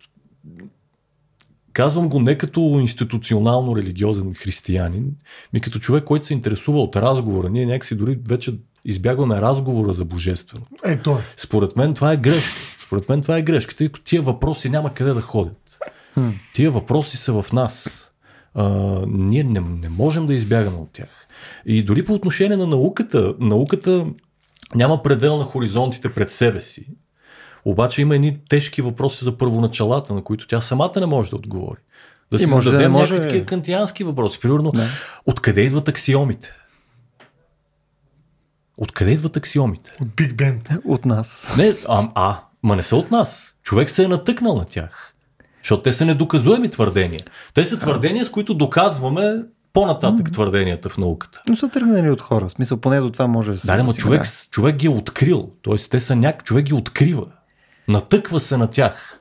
казвам 1.73 2.09
го 2.09 2.19
не 2.19 2.37
като 2.37 2.59
институционално 2.59 3.75
религиозен 3.75 4.33
християнин, 4.33 5.15
ми 5.53 5.61
като 5.61 5.79
човек, 5.79 6.03
който 6.03 6.25
се 6.25 6.33
интересува 6.33 6.81
от 6.81 6.95
разговора. 6.95 7.49
Ние 7.49 7.65
някакси 7.65 7.95
дори 7.95 8.19
вече 8.27 8.55
избягваме 8.87 9.41
разговора 9.41 9.93
за 9.93 10.05
божествено. 10.05 10.65
Е, 10.85 10.97
той. 10.99 11.21
Според 11.37 11.75
мен 11.75 11.93
това 11.93 12.13
е 12.13 12.17
грешка. 12.17 12.51
Според 12.85 13.09
мен 13.09 13.21
това 13.21 13.37
е 13.37 13.41
грешка, 13.41 13.75
тъй 13.75 13.87
като 13.87 14.01
тия 14.01 14.21
въпроси 14.21 14.69
няма 14.69 14.93
къде 14.93 15.13
да 15.13 15.21
ходят. 15.21 15.79
Тия 16.53 16.71
въпроси 16.71 17.17
са 17.17 17.41
в 17.41 17.51
нас. 17.53 18.03
А, 18.53 18.69
ние 19.07 19.43
не, 19.43 19.59
не 19.59 19.89
можем 19.89 20.25
да 20.25 20.33
избягаме 20.33 20.77
от 20.77 20.89
тях. 20.93 21.27
И 21.65 21.83
дори 21.83 22.05
по 22.05 22.13
отношение 22.13 22.57
на 22.57 22.67
науката, 22.67 23.33
науката 23.39 24.05
няма 24.75 25.03
предел 25.03 25.37
на 25.37 25.43
хоризонтите 25.43 26.13
пред 26.13 26.31
себе 26.31 26.61
си. 26.61 26.87
Обаче 27.65 28.01
има 28.01 28.15
едни 28.15 28.37
тежки 28.49 28.81
въпроси 28.81 29.23
за 29.25 29.37
първоначалата, 29.37 30.13
на 30.13 30.21
които 30.23 30.47
тя 30.47 30.61
самата 30.61 30.91
не 30.99 31.05
може 31.05 31.29
да 31.29 31.35
отговори. 31.35 31.79
Да 32.31 32.37
И 32.37 32.39
си 32.39 32.45
може 32.49 32.63
да 32.65 32.71
зададем 32.71 32.91
не 32.91 32.97
може- 32.99 33.13
някакви 33.13 33.29
такива 33.29 33.45
кантиански 33.45 34.03
въпроси. 34.03 34.39
Примерно, 34.39 34.71
Да. 34.71 34.87
откъде 35.25 35.61
идват 35.61 35.87
аксиомите? 35.87 36.53
Откъде 38.77 39.11
идват 39.11 39.37
аксиомите? 39.37 39.97
От 40.01 40.07
Биг 40.15 40.35
Бен. 40.35 40.61
От 40.85 41.05
нас. 41.05 41.53
Не, 41.57 41.75
а, 41.89 42.09
а, 42.15 42.39
ма 42.63 42.75
не 42.75 42.83
са 42.83 42.95
от 42.95 43.11
нас. 43.11 43.55
Човек 43.63 43.89
се 43.89 44.03
е 44.03 44.07
натъкнал 44.07 44.55
на 44.55 44.65
тях. 44.65 45.13
Защото 45.63 45.83
те 45.83 45.93
са 45.93 46.05
недоказуеми 46.05 46.69
твърдения. 46.69 47.21
Те 47.53 47.65
са 47.65 47.79
твърдения, 47.79 48.25
с 48.25 48.31
които 48.31 48.53
доказваме 48.53 49.43
по-нататък 49.73 50.31
твърденията 50.31 50.89
в 50.89 50.97
науката. 50.97 51.41
Но 51.49 51.55
са 51.55 51.69
тръгнали 51.69 52.09
от 52.09 52.21
хора. 52.21 52.47
В 52.47 52.51
смисъл, 52.51 52.77
поне 52.77 52.99
до 52.99 53.09
това 53.09 53.27
може 53.27 53.51
да 53.51 53.57
се 53.57 53.67
Да, 53.67 53.77
да, 53.77 53.83
ма 53.83 53.89
съгласим, 53.89 54.01
човек, 54.01 54.51
човек 54.51 54.75
ги 54.75 54.87
е 54.87 54.89
открил. 54.89 55.51
Тоест, 55.61 55.91
те 55.91 55.99
са 55.99 56.15
няк... 56.15 56.43
човек 56.43 56.65
ги 56.65 56.73
открива. 56.73 57.25
Натъква 57.87 58.39
се 58.39 58.57
на 58.57 58.67
тях. 58.67 59.16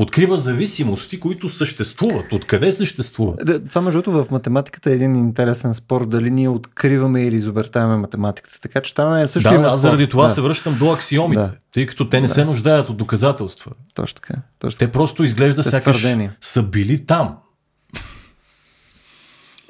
Открива 0.00 0.36
зависимости, 0.36 1.20
които 1.20 1.48
съществуват. 1.48 2.32
Откъде 2.32 2.72
съществуват? 2.72 3.40
Да, 3.44 3.64
това 3.64 3.80
между 3.80 4.02
другото 4.02 4.24
в 4.24 4.30
математиката 4.30 4.90
е 4.90 4.94
един 4.94 5.16
интересен 5.16 5.74
спор, 5.74 6.06
дали 6.06 6.30
ние 6.30 6.48
откриваме 6.48 7.22
или 7.22 7.36
изобретаваме 7.36 7.96
математиката. 7.96 8.60
Така 8.60 8.80
че 8.80 8.94
там 8.94 9.14
е 9.14 9.28
също 9.28 9.50
Да, 9.50 9.56
аз 9.56 9.80
заради 9.80 10.08
това 10.08 10.28
да, 10.28 10.34
се 10.34 10.40
връщам 10.40 10.78
до 10.78 10.92
аксиомите, 10.92 11.40
Да. 11.40 11.52
тъй 11.72 11.86
като 11.86 12.08
те 12.08 12.20
не 12.20 12.28
се 12.28 12.44
нуждаят 12.44 12.88
от 12.88 12.96
доказателства. 12.96 13.72
Точно 13.94 14.14
така. 14.14 14.34
Точно 14.58 14.78
Те 14.78 14.92
просто 14.92 15.24
изглежда 15.24 15.62
сякаш 15.62 16.06
са 16.40 16.62
били 16.62 17.06
там. 17.06 17.36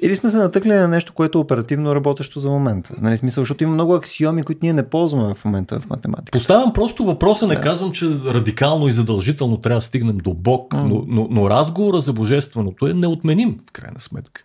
Или 0.01 0.15
сме 0.15 0.29
се 0.29 0.37
натъкли 0.37 0.69
на 0.69 0.87
нещо, 0.87 1.13
което 1.13 1.37
е 1.37 1.41
оперативно 1.41 1.95
работещо 1.95 2.39
за 2.39 2.49
момента. 2.49 2.93
Нали, 3.01 3.17
смисъл, 3.17 3.41
защото 3.41 3.63
има 3.63 3.73
много 3.73 3.93
аксиоми, 3.93 4.43
които 4.43 4.59
ние 4.63 4.73
не 4.73 4.89
ползваме 4.89 5.33
в 5.33 5.45
момента 5.45 5.79
в 5.79 5.89
математика. 5.89 6.39
Поставям 6.39 6.73
просто 6.73 7.05
въпроса, 7.05 7.47
не 7.47 7.61
казвам, 7.61 7.91
че 7.91 8.05
радикално 8.05 8.87
и 8.87 8.91
задължително 8.91 9.57
трябва 9.57 9.79
да 9.79 9.85
стигнем 9.85 10.17
до 10.17 10.33
Бог, 10.33 10.73
но, 10.73 11.03
но, 11.07 11.27
но 11.31 11.49
разговора 11.49 12.01
за 12.01 12.13
божественото 12.13 12.87
е 12.87 12.93
неотменим, 12.93 13.57
в 13.69 13.71
крайна 13.71 13.99
сметка. 13.99 14.43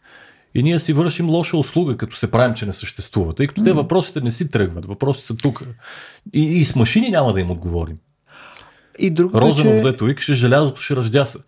И 0.55 0.63
ние 0.63 0.81
си 0.81 0.93
вършим 0.93 1.31
лоша 1.31 1.57
услуга, 1.57 1.97
като 1.97 2.17
се 2.17 2.31
правим, 2.31 2.55
че 2.55 2.67
не 2.67 2.73
съществува, 2.73 3.33
тъй 3.33 3.47
като 3.47 3.63
те 3.63 3.73
въпросите 3.73 4.21
не 4.21 4.31
си 4.31 4.49
тръгват, 4.49 4.87
въпросите 4.87 5.27
са 5.27 5.37
тук. 5.37 5.63
И, 6.33 6.43
и 6.43 6.65
с 6.65 6.77
машини 6.77 7.11
няма 7.11 7.33
да 7.33 7.41
им 7.41 7.51
отговорим. 7.51 7.97
И 8.99 9.15
Розанов, 9.35 9.75
е, 9.75 9.77
че 9.77 9.83
дето 9.83 10.05
викаше, 10.05 10.35
желязото 10.35 10.81
ще 10.81 10.97
ръждяса. 10.97 11.39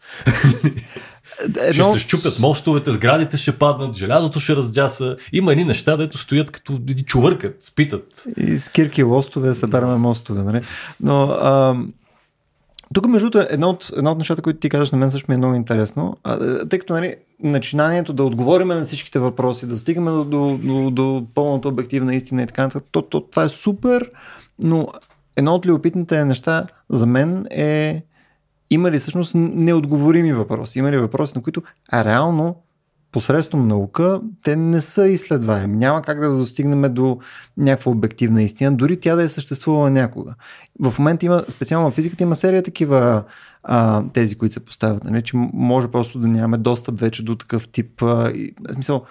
Ще 0.58 0.74
едно, 1.60 1.92
се 1.92 1.98
щупят 1.98 2.38
мостовете, 2.38 2.92
сградите 2.92 3.36
ще 3.36 3.52
паднат, 3.52 3.96
желязото 3.96 4.40
ще 4.40 4.56
раздяса. 4.56 5.16
Има 5.32 5.52
едни 5.52 5.64
неща, 5.64 5.96
дето 5.96 6.18
стоят 6.18 6.50
като 6.50 6.78
чувъркат, 7.06 7.62
спитат. 7.62 8.24
и 8.36 8.58
с 8.58 8.68
кирки 8.68 9.02
лостове 9.02 9.54
събираме 9.54 9.96
мостове. 9.96 10.42
Нали? 10.42 10.60
Но 11.00 11.22
а, 11.22 11.76
тук, 12.94 13.06
между 13.06 13.30
другото, 13.30 13.54
едно 13.54 13.68
от, 13.68 13.90
едно 13.96 14.10
от 14.10 14.18
нещата, 14.18 14.42
които 14.42 14.58
ти 14.58 14.68
казваш 14.68 14.90
на 14.90 14.98
мен 14.98 15.10
също 15.10 15.30
ми 15.30 15.34
е 15.34 15.38
много 15.38 15.54
интересно, 15.54 16.16
а, 16.24 16.66
тъй 16.68 16.78
като 16.78 16.92
нали, 16.92 17.14
начинанието 17.42 18.12
да 18.12 18.24
отговорим 18.24 18.68
на 18.68 18.84
всичките 18.84 19.18
въпроси, 19.18 19.66
да 19.66 19.76
стигаме 19.76 20.10
до, 20.10 20.24
до, 20.24 20.58
до, 20.62 20.90
до 20.90 21.26
пълната 21.34 21.68
обективна 21.68 22.14
истина 22.14 22.42
и 22.42 22.46
така 22.46 22.62
нататък, 22.62 22.88
то, 22.90 23.02
то, 23.02 23.20
това 23.20 23.44
е 23.44 23.48
супер, 23.48 24.10
но 24.58 24.88
едно 25.36 25.54
от 25.54 25.66
любопитните 25.66 26.24
неща 26.24 26.66
за 26.90 27.06
мен 27.06 27.46
е 27.50 28.02
има 28.70 28.90
ли 28.90 28.98
всъщност 28.98 29.34
неотговорими 29.34 30.32
въпроси? 30.32 30.78
Има 30.78 30.90
ли 30.92 30.98
въпроси, 30.98 31.32
на 31.36 31.42
които 31.42 31.62
а 31.92 32.04
реално 32.04 32.56
посредством 33.12 33.68
наука 33.68 34.20
те 34.42 34.56
не 34.56 34.80
са 34.80 35.08
изследваеми. 35.08 35.76
Няма 35.76 36.02
как 36.02 36.20
да 36.20 36.36
достигнем 36.36 36.94
до 36.94 37.18
някаква 37.56 37.92
обективна 37.92 38.42
истина, 38.42 38.76
дори 38.76 39.00
тя 39.00 39.16
да 39.16 39.22
е 39.22 39.28
съществувала 39.28 39.90
някога. 39.90 40.34
В 40.80 40.98
момента 40.98 41.26
има, 41.26 41.44
специално 41.48 41.90
в 41.90 41.94
физиката, 41.94 42.22
има 42.22 42.36
серия 42.36 42.62
такива 42.62 43.24
а, 43.62 44.04
тези, 44.12 44.34
които 44.34 44.52
се 44.52 44.64
поставят, 44.64 45.04
нали, 45.04 45.22
че 45.22 45.36
може 45.52 45.88
просто 45.88 46.18
да 46.18 46.28
нямаме 46.28 46.58
достъп 46.58 47.00
вече 47.00 47.22
до 47.22 47.36
такъв 47.36 47.68
тип, 47.68 48.02
а, 48.02 48.30
и, 48.34 48.54
в 48.68 48.72
смисъл, 48.72 49.04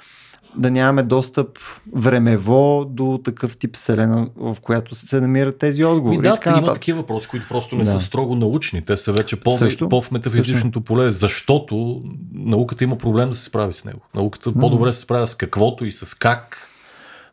да 0.58 0.72
нямаме 0.72 1.04
достъп 1.04 1.48
времево 1.96 2.86
до 2.90 3.20
такъв 3.24 3.58
тип 3.58 3.76
вселена, 3.76 4.30
в 4.36 4.58
която 4.62 4.96
се 4.96 5.22
намират 5.22 5.58
тези 5.58 5.86
отговори. 5.86 6.18
Ми, 6.18 6.20
и 6.20 6.30
да, 6.30 6.34
така 6.34 6.58
има 6.58 6.74
такива 6.74 7.00
въпроси, 7.00 7.28
които 7.28 7.48
просто 7.48 7.76
не 7.76 7.84
Да. 7.84 7.92
са 7.92 8.00
строго 8.00 8.36
научни. 8.36 8.82
Те 8.82 8.98
са 8.98 9.14
вече 9.14 9.36
по, 9.36 9.58
Също. 9.58 9.90
по 9.90 10.02
в 10.02 10.12
метафизичното 10.12 10.82
поле, 10.82 11.12
защото 11.12 12.04
науката 12.34 12.84
има 12.84 12.98
проблем 12.98 13.30
да 13.30 13.36
се 13.36 13.44
справи 13.44 13.74
с 13.74 13.86
него. 13.86 14.00
Науката 14.16 14.54
по-добре 14.54 14.94
се 14.94 15.00
справя 15.00 15.28
с 15.28 15.36
каквото 15.36 15.86
и 15.86 15.92
с 15.92 16.18
как, 16.18 16.58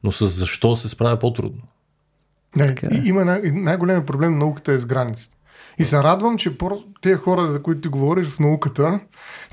но 0.05 0.13
с 0.13 0.27
защо 0.27 0.77
се 0.77 0.89
справя 0.89 1.17
по-трудно. 1.17 1.63
Не, 2.57 2.67
Така 2.67 2.87
е. 2.87 2.95
и, 2.95 3.09
има 3.09 3.25
най- 3.25 3.41
най-големият 3.45 4.07
проблем 4.07 4.33
на 4.33 4.39
науката 4.39 4.73
е 4.73 4.79
с 4.79 4.87
границите. 4.87 5.37
И 5.79 5.85
се 5.85 6.03
радвам, 6.03 6.39
че 6.39 6.57
тези 7.01 7.15
хора, 7.15 7.51
за 7.51 7.63
които 7.63 7.81
ти 7.81 7.89
говориш 7.89 8.27
в 8.27 8.41
науката, 8.41 9.01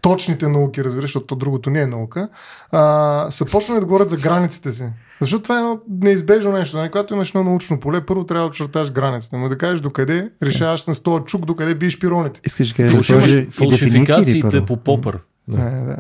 точните 0.01 0.47
науки, 0.47 0.83
разбираш, 0.83 1.05
защото 1.05 1.25
то 1.25 1.35
другото 1.35 1.69
не 1.69 1.81
е 1.81 1.87
наука, 1.87 2.29
а, 2.71 3.27
са 3.31 3.45
почнали 3.45 3.79
да 3.79 3.85
говорят 3.85 4.09
за 4.09 4.17
границите 4.17 4.71
си. 4.71 4.85
Защото 5.21 5.43
това 5.43 5.55
е 5.55 5.59
едно 5.59 5.79
неизбежно 5.89 6.51
нещо. 6.51 6.77
Не? 6.77 6.81
Нали? 6.81 6.91
Когато 6.91 7.13
имаш 7.13 7.29
едно 7.29 7.43
научно 7.43 7.79
поле, 7.79 8.05
първо 8.05 8.23
трябва 8.23 8.45
да 8.45 8.49
очерташ 8.49 8.91
границите. 8.91 9.37
Но 9.37 9.49
да 9.49 9.57
кажеш 9.57 9.79
докъде, 9.79 10.29
решаваш 10.43 10.87
на 10.87 10.95
стоя 10.95 11.23
чук, 11.23 11.45
докъде 11.45 11.75
биеш 11.75 11.99
пироните. 11.99 12.39
Искаш 12.45 12.73
да 12.73 13.01
кажеш 13.07 13.49
фалшификациите 13.49 14.65
по 14.65 14.77
попър. 14.77 15.19
Да. 15.47 15.57
Не, 15.57 15.85
да. 15.85 15.97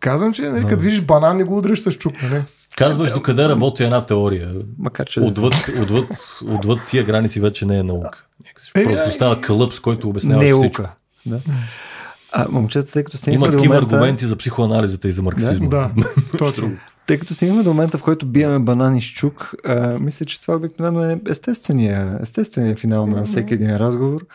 Казвам, 0.00 0.32
че 0.32 0.42
нали, 0.42 0.64
като 0.64 0.82
видиш 0.82 1.00
банан, 1.00 1.36
не 1.36 1.44
го 1.44 1.58
удриш 1.58 1.80
с 1.80 1.92
чук. 1.92 2.12
Нали? 2.22 2.42
Казваш 2.76 3.12
до 3.12 3.22
къде 3.22 3.48
работи 3.48 3.84
една 3.84 4.06
теория. 4.06 4.54
Макар, 4.78 5.06
че... 5.06 5.20
Отвъд, 5.20 5.54
отвъд, 5.82 6.06
отвъд 6.48 6.78
тия 6.86 7.04
граници 7.04 7.40
вече 7.40 7.66
не 7.66 7.78
е 7.78 7.82
наука. 7.82 8.24
Е, 8.74 8.84
Просто 8.84 9.10
става 9.10 9.40
кълъп, 9.40 9.72
с 9.72 9.80
който 9.80 10.08
обяснява 10.08 10.44
не 10.44 10.54
всичко. 10.54 10.82
Да. 11.26 11.40
А, 12.32 12.46
момчета, 12.50 12.92
тъй 12.92 13.04
като 13.04 13.30
Има 13.30 13.46
такива 13.46 13.74
момента... 13.74 13.96
аргументи 13.96 14.26
за 14.26 14.36
психоанализата 14.36 15.08
и 15.08 15.12
за 15.12 15.22
марксизма. 15.22 15.68
Да, 15.68 15.90
да 15.96 16.14
точно. 16.38 16.70
Тъй 17.06 17.18
като 17.18 17.34
стигнахме 17.34 17.62
до 17.62 17.70
момента, 17.70 17.98
в 17.98 18.02
който 18.02 18.26
биеме 18.26 18.58
банани 18.58 19.02
с 19.02 19.04
чук, 19.04 19.54
а, 19.64 19.98
мисля, 19.98 20.26
че 20.26 20.40
това 20.40 20.54
обикновено 20.56 21.04
е 21.04 21.20
естествения, 21.28 22.18
естествения 22.22 22.76
финал 22.76 23.06
на 23.06 23.24
всеки 23.24 23.54
един 23.54 23.76
разговор. 23.76 24.26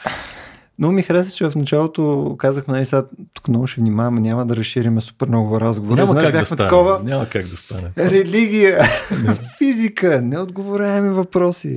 Но 0.80 0.92
ми 0.92 1.02
хареса, 1.02 1.36
че 1.36 1.50
в 1.50 1.56
началото 1.56 2.36
казахме, 2.40 2.74
нали, 2.74 2.86
сега 2.86 3.04
тук 3.34 3.48
много 3.48 3.68
ще 3.68 3.82
внимаваме, 3.82 4.22
няма 4.22 4.46
да 4.46 4.56
разшириме 4.56 5.02
супер 5.02 5.28
много 5.28 5.62
разговори. 5.62 6.00
Няма 6.00 6.12
Знаеш, 6.12 6.32
как 6.32 6.40
да 6.40 6.46
стане. 6.46 6.70
Такова, 6.70 7.00
няма 7.04 7.30
как 7.30 7.48
да 7.48 7.58
стане. 7.58 7.90
Религия, 7.98 8.90
физика, 9.58 10.22
неотговоряеми 10.22 11.10
въпроси. 11.10 11.76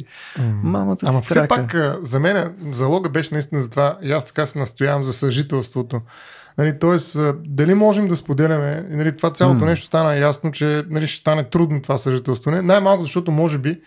Мамата 0.63 0.97
Ама 1.07 1.23
все 1.23 1.49
пак 1.49 1.77
за 2.03 2.21
мен 2.21 2.55
залога 2.73 3.09
беше 3.09 3.35
наистина 3.35 3.63
за 3.63 3.71
това 3.71 3.99
и 4.03 4.13
аз 4.13 4.25
така 4.25 4.47
се 4.47 4.59
настоявам 4.59 5.05
за 5.05 5.13
съжителството. 5.13 6.01
Нали, 6.59 6.79
тоест, 6.79 7.19
дали 7.47 7.75
можем 7.75 8.09
да 8.09 8.17
споделяме, 8.17 8.87
нали, 8.91 9.17
това 9.17 9.33
цялото 9.33 9.65
mm. 9.65 9.67
нещо 9.67 9.87
стана 9.87 10.17
ясно, 10.17 10.53
че 10.53 10.85
нали, 10.91 11.07
ще 11.07 11.21
стане 11.21 11.45
трудно 11.45 11.83
това 11.83 11.99
съжителство. 11.99 12.51
Не? 12.51 12.63
Най-малко, 12.63 13.03
защото 13.03 13.31
може 13.31 13.59
би 13.59 13.81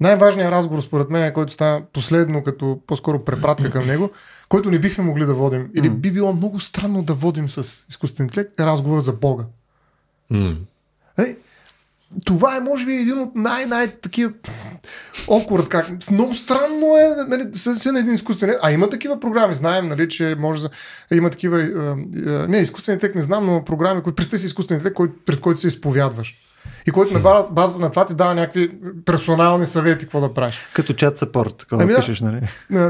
най-важният 0.00 0.52
разговор, 0.52 0.82
според 0.82 1.10
мен, 1.10 1.32
който 1.32 1.52
стана 1.52 1.82
последно, 1.92 2.44
като 2.44 2.80
по-скоро 2.86 3.24
препратка 3.24 3.70
към 3.70 3.86
него, 3.86 4.10
който 4.48 4.70
не 4.70 4.78
бихме 4.78 5.04
могли 5.04 5.26
да 5.26 5.34
водим, 5.34 5.70
или 5.74 5.90
би 5.90 6.12
било 6.12 6.32
много 6.32 6.60
странно 6.60 7.02
да 7.02 7.14
водим 7.14 7.48
с 7.48 7.84
изкуствен 7.90 8.26
интелект, 8.26 8.60
е 8.60 8.66
разговора 8.66 9.00
за 9.00 9.12
Бога. 9.12 9.44
Mm. 10.32 10.56
Е, 11.18 11.36
това 12.24 12.56
е, 12.56 12.60
може 12.60 12.86
би, 12.86 12.92
един 12.92 13.18
от 13.18 13.36
най-най-такива 13.36 14.32
окорът. 15.28 15.68
Как... 15.68 16.10
Много 16.10 16.34
странно 16.34 16.96
е, 16.96 17.24
нали, 17.28 17.44
се 17.54 17.92
на 17.92 17.98
един 17.98 18.14
изкуствен 18.14 18.54
А 18.62 18.72
има 18.72 18.90
такива 18.90 19.20
програми, 19.20 19.54
знаем, 19.54 19.88
нали, 19.88 20.08
че 20.08 20.36
може 20.38 20.62
да... 20.62 20.70
Има 21.16 21.30
такива... 21.30 21.58
Не, 22.48 22.58
изкуствен 22.58 22.94
интелект 22.94 23.14
не 23.14 23.22
знам, 23.22 23.46
но 23.46 23.64
програми, 23.64 24.02
които 24.02 24.16
представи 24.16 24.40
си 24.40 24.46
изкуствен 24.46 24.76
интелект, 24.76 24.96
пред 25.26 25.40
който 25.40 25.60
се 25.60 25.66
изповядваш 25.66 26.34
и 26.86 26.90
който 26.90 27.18
на 27.18 27.46
базата 27.50 27.80
на 27.80 27.90
това 27.90 28.06
ти 28.06 28.14
дава 28.14 28.34
някакви 28.34 28.70
персонални 29.04 29.66
съвети 29.66 30.04
какво 30.04 30.20
да 30.20 30.34
правиш. 30.34 30.68
Като 30.74 30.92
чат 30.92 31.18
сапорт, 31.18 31.56
такова 31.56 31.82
ами, 31.82 31.92
да 31.92 31.98
пишеш, 31.98 32.20
нали? 32.20 32.40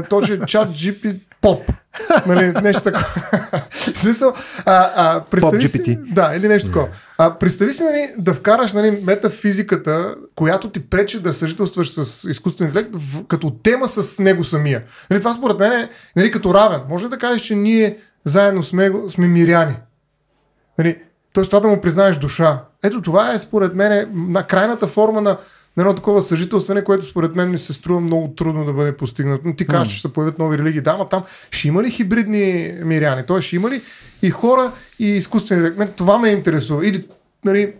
Точно 0.09 0.35
е 0.35 0.39
чат 0.45 0.69
GP 0.69 1.19
поп. 1.41 1.71
нали, 2.27 2.51
нещо 2.63 2.83
такова. 2.83 3.05
смисъл, 3.93 4.33
а, 4.65 4.91
а, 4.95 5.21
представи 5.21 5.67
си, 5.67 5.97
да, 6.07 6.33
или 6.35 6.47
нещо 6.47 6.67
такова. 6.67 6.87
А, 7.17 7.37
представи 7.37 7.73
си 7.73 7.83
нали, 7.83 8.07
да 8.17 8.33
вкараш 8.33 8.73
нали, 8.73 8.99
метафизиката, 9.03 10.15
която 10.35 10.69
ти 10.69 10.89
пречи 10.89 11.19
да 11.19 11.33
съжителстваш 11.33 11.91
с 11.91 12.29
изкуствен 12.29 12.67
интелект 12.67 12.89
в, 12.93 13.25
като 13.27 13.51
тема 13.63 13.87
с 13.87 14.19
него 14.19 14.43
самия. 14.43 14.83
Нали, 15.09 15.19
това 15.19 15.33
според 15.33 15.59
мен 15.59 15.71
е 15.71 15.89
нали, 16.15 16.31
като 16.31 16.53
равен. 16.53 16.81
Може 16.89 17.09
да 17.09 17.17
кажеш, 17.17 17.41
че 17.41 17.55
ние 17.55 17.97
заедно 18.25 18.63
сме, 18.63 18.91
сме 19.09 19.27
миряни. 19.27 19.75
Нали, 20.77 20.97
Тоест 21.33 21.49
това 21.49 21.59
да 21.59 21.67
му 21.67 21.81
признаеш 21.81 22.17
душа. 22.17 22.63
Ето 22.83 23.01
това 23.01 23.33
е 23.33 23.39
според 23.39 23.75
мен 23.75 24.09
на 24.13 24.43
крайната 24.43 24.87
форма 24.87 25.21
на, 25.21 25.37
на 25.77 25.83
едно 25.83 25.95
такова 25.95 26.21
съжителстване, 26.21 26.83
което 26.83 27.05
според 27.05 27.35
мен 27.35 27.51
ми 27.51 27.57
се 27.57 27.73
струва 27.73 27.99
много 27.99 28.33
трудно 28.37 28.65
да 28.65 28.73
бъде 28.73 28.97
постигнато. 28.97 29.41
Но 29.45 29.55
ти 29.55 29.67
казваш, 29.67 29.87
че 29.87 29.95
ще 29.95 30.07
се 30.07 30.13
появят 30.13 30.39
нови 30.39 30.57
религии. 30.57 30.81
Да, 30.81 30.97
но 30.97 31.05
там 31.05 31.23
ще 31.51 31.67
има 31.67 31.83
ли 31.83 31.91
хибридни 31.91 32.73
миряни? 32.83 33.23
Тоест 33.27 33.47
ще 33.47 33.55
има 33.55 33.69
ли 33.69 33.81
и 34.21 34.29
хора, 34.29 34.71
и 34.99 35.07
изкуствени. 35.07 35.69
Мен 35.77 35.89
това 35.95 36.17
ме 36.17 36.29
интересува. 36.29 36.87
Или, 36.87 37.07
нали, 37.45 37.73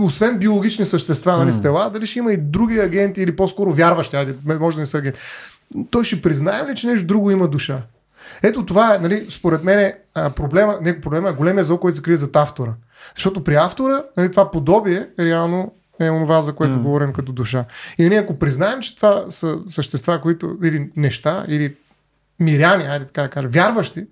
освен 0.00 0.38
биологични 0.38 0.86
същества, 0.86 1.36
нали, 1.36 1.52
стела, 1.52 1.90
дали 1.90 2.06
ще 2.06 2.18
има 2.18 2.32
и 2.32 2.36
други 2.36 2.78
агенти 2.78 3.22
или 3.22 3.36
по-скоро 3.36 3.72
вярващи, 3.72 4.16
може 4.60 4.76
да 4.76 4.80
не 4.80 4.86
са 4.86 4.98
агенти. 4.98 5.20
Той 5.90 6.04
ще 6.04 6.22
признаем 6.22 6.66
ли, 6.66 6.76
че 6.76 6.86
нещо 6.86 7.06
друго 7.06 7.30
има 7.30 7.48
душа? 7.48 7.82
Ето 8.42 8.66
това 8.66 8.94
е, 8.94 8.98
нали, 8.98 9.26
според 9.30 9.64
мен, 9.64 9.78
е, 9.78 9.94
проблема, 10.14 10.78
не 10.82 11.00
проблема, 11.00 11.28
е 11.28 11.32
големия 11.32 11.64
зъл, 11.64 11.78
който 11.78 11.96
се 11.96 12.02
крие 12.02 12.16
зад 12.16 12.36
автора. 12.36 12.72
Защото 13.14 13.44
при 13.44 13.54
автора, 13.54 14.04
нали, 14.16 14.30
това 14.30 14.50
подобие 14.50 15.08
реално 15.18 15.72
е 16.00 16.10
онова, 16.10 16.42
за 16.42 16.52
което 16.52 16.74
mm. 16.74 16.82
говорим 16.82 17.12
като 17.12 17.32
душа. 17.32 17.64
И 17.98 18.02
нали, 18.02 18.14
ако 18.14 18.38
признаем, 18.38 18.80
че 18.80 18.96
това 18.96 19.24
са 19.30 19.58
същества, 19.70 20.20
които, 20.20 20.58
или 20.64 20.90
неща, 20.96 21.44
или 21.48 21.76
миряни, 22.40 22.84
айде 22.84 23.06
така 23.06 23.22
да 23.22 23.28
кажа, 23.28 23.48
вярващи, 23.48 24.06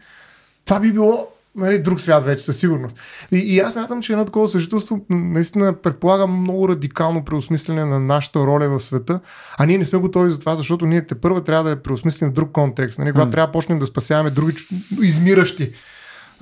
това 0.65 0.81
би 0.81 0.93
било 0.93 1.29
нали, 1.57 1.79
друг 1.79 2.01
свят 2.01 2.25
вече, 2.25 2.45
със 2.45 2.57
сигурност. 2.57 2.97
И, 3.33 3.37
и 3.37 3.61
аз 3.61 3.77
мятам, 3.77 4.03
че 4.03 4.13
едно 4.13 4.25
такова 4.25 4.49
съжителство 4.49 5.01
наистина 5.11 5.73
предполага 5.73 6.27
много 6.27 6.69
радикално 6.69 7.25
преосмислене 7.25 7.85
на 7.85 8.01
нашата 8.01 8.39
роля 8.39 8.69
в 8.69 8.81
света, 8.81 9.21
а 9.59 9.67
ние 9.67 9.79
не 9.79 9.85
сме 9.85 9.99
готови 9.99 10.31
за 10.31 10.41
това, 10.41 10.55
защото 10.55 10.87
ние 10.87 11.07
те 11.07 11.15
първо 11.15 11.41
трябва 11.41 11.65
да 11.65 11.71
я 11.71 11.83
преосмислим 11.83 12.31
в 12.31 12.33
друг 12.33 12.53
контекст. 12.53 12.99
Нали, 12.99 13.13
когато 13.13 13.29
mm. 13.29 13.33
трябва 13.33 13.47
да 13.47 13.53
почнем 13.53 13.79
да 13.79 13.87
спасяваме 13.87 14.31
други 14.31 14.57
измиращи 15.03 15.73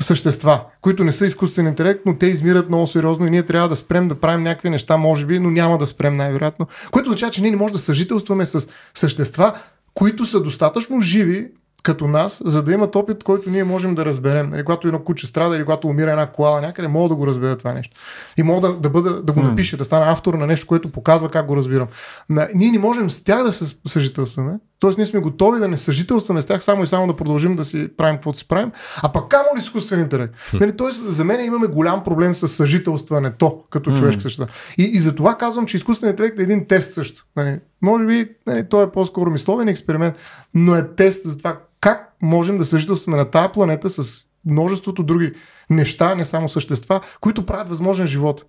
същества, 0.01 0.61
които 0.81 1.05
не 1.05 1.12
са 1.12 1.27
изкуствен 1.27 1.66
интелект, 1.66 2.01
но 2.07 2.19
те 2.19 2.27
измират 2.27 2.69
много 2.69 2.87
сериозно 2.87 3.27
и 3.27 3.31
ние 3.31 3.43
трябва 3.43 3.69
да 3.69 3.77
спрем 3.77 4.09
да 4.09 4.15
правим 4.15 4.43
някакви 4.43 4.70
неща, 4.70 4.97
може 4.97 5.27
би, 5.27 5.39
но 5.39 5.51
няма 5.51 5.78
да 5.78 5.87
спрем 5.87 6.16
най-вероятно. 6.16 6.66
Което 6.91 7.09
означава, 7.09 7.32
че 7.32 7.43
ние 7.43 7.51
не 7.51 7.57
можем 7.57 7.73
да 7.73 7.78
съжителстваме 7.78 8.47
с 8.47 8.69
същества, 8.95 9.53
които 9.95 10.27
са 10.27 10.43
достатъчно 10.43 11.01
живи, 11.01 11.49
като 11.82 12.07
нас, 12.07 12.43
за 12.44 12.62
да 12.62 12.73
имат 12.73 12.97
опит, 12.97 13.24
който 13.24 13.51
ние 13.51 13.65
можем 13.65 13.94
да 13.94 14.05
разберем. 14.05 14.51
Нали, 14.51 14.65
когато 14.65 14.89
едно 14.89 15.05
куче 15.05 15.27
страда 15.27 15.57
или 15.57 15.65
когато 15.65 15.89
умира 15.89 16.11
една 16.11 16.27
коала 16.27 16.61
някъде, 16.61 16.89
мога 16.89 17.09
да 17.09 17.15
го 17.15 17.27
разбера 17.27 17.59
това 17.59 17.73
нещо. 17.73 17.97
И 18.36 18.43
мога 18.43 18.69
да, 18.69 18.77
да, 18.77 18.90
бъда, 18.90 19.23
да 19.23 19.32
го 19.32 19.43
напиша, 19.43 19.77
да 19.77 19.85
стана 19.85 20.12
автор 20.12 20.35
на 20.35 20.47
нещо, 20.47 20.66
което 20.66 20.93
показва 20.93 21.31
как 21.31 21.47
го 21.47 21.57
разбирам. 21.57 21.89
На, 22.28 22.48
ние 22.55 22.70
не 22.70 22.78
можем 22.78 23.11
с 23.11 23.24
тях 23.24 23.44
да 23.44 23.52
се 23.52 23.77
съжителстваме. 23.86 24.52
Тоест, 24.81 24.98
ние 24.98 25.07
сме 25.07 25.20
готови 25.20 25.59
да 25.59 25.69
не 25.69 25.78
съжителстваме 25.78 26.43
с 26.43 26.47
тях, 26.47 26.62
само 26.62 26.82
и 26.82 26.86
само 26.86 27.07
да 27.07 27.16
продължим 27.16 27.57
да 27.57 27.65
си 27.65 27.89
правим 27.97 28.16
каквото 28.16 28.39
си 28.39 28.48
правим. 28.48 28.73
А 29.02 29.12
пък 29.12 29.28
камо 29.28 29.44
ли 29.57 29.59
изкуствен 29.59 30.01
интелект? 30.01 30.35
Нали, 30.61 30.77
тоест, 30.77 31.11
за 31.11 31.24
мен 31.24 31.44
имаме 31.44 31.66
голям 31.66 32.05
проблем 32.05 32.35
с 32.35 32.48
съжителстването 32.48 33.65
като 33.70 33.97
човешка 33.97 34.23
същество. 34.23 34.55
И, 34.78 34.82
и 34.82 35.01
за 35.01 35.15
това 35.15 35.35
казвам, 35.35 35.66
че 35.66 35.77
изкуственият 35.77 36.19
интелект 36.19 36.39
е 36.39 36.43
един 36.43 36.66
тест 36.66 36.93
също. 36.93 37.27
Нали, 37.36 37.59
може 37.82 38.07
би 38.07 38.28
нали, 38.47 38.69
той 38.69 38.85
е 38.85 38.90
по-скоро 38.90 39.31
мисловен 39.31 39.69
експеримент, 39.69 40.15
но 40.55 40.74
е 40.74 40.89
тест 40.97 41.24
за 41.24 41.39
това 41.39 41.59
как 41.81 42.12
можем 42.23 42.59
да 42.59 42.65
съжителстваме 42.65 43.16
на 43.16 43.24
тази 43.24 43.48
планета 43.52 43.90
с 43.90 44.24
множеството 44.47 45.02
други 45.02 45.32
неща, 45.70 46.15
не 46.15 46.24
само 46.24 46.48
същества, 46.48 47.01
които 47.20 47.47
правят 47.47 47.69
възможен 47.69 48.07
живот. 48.07 48.44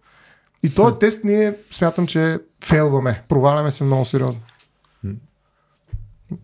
И 0.64 0.74
този 0.76 0.96
тест 1.00 1.24
ние 1.24 1.56
смятам, 1.72 2.08
че 2.08 2.40
фейлваме, 2.64 3.24
проваляме 3.30 3.72
се 3.72 3.84
много 3.84 4.06
сериозно. 4.06 4.42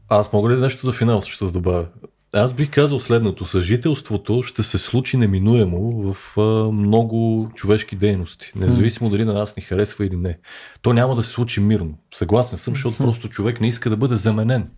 Аз 0.10 0.34
мога 0.34 0.50
ли 0.50 0.60
нещо 0.60 0.86
за 0.86 0.94
финал 0.94 1.22
ще 1.22 1.46
да 1.46 1.52
добавя? 1.52 1.86
Аз 2.34 2.54
бих 2.54 2.72
казал 2.72 3.00
следното. 3.00 3.46
Съжителството 3.46 4.44
ще 4.44 4.64
се 4.64 4.78
случи 4.78 5.18
неминуемо 5.18 6.14
в 6.14 6.38
а, 6.38 6.72
много 6.72 7.50
човешки 7.56 7.96
дейности. 7.96 8.52
Независимо 8.56 9.10
дали 9.10 9.26
на 9.26 9.34
нас 9.34 9.56
ни 9.56 9.64
харесва 9.64 10.06
или 10.06 10.16
не. 10.16 10.38
То 10.82 10.94
няма 10.94 11.16
да 11.16 11.24
се 11.24 11.30
случи 11.30 11.62
мирно. 11.62 11.98
Съгласен 12.14 12.58
съм, 12.58 12.74
защото 12.74 12.98
просто 12.98 13.30
човек 13.30 13.62
не 13.62 13.68
иска 13.68 13.90
да 13.90 13.98
бъде 13.98 14.16
заменен. 14.16 14.70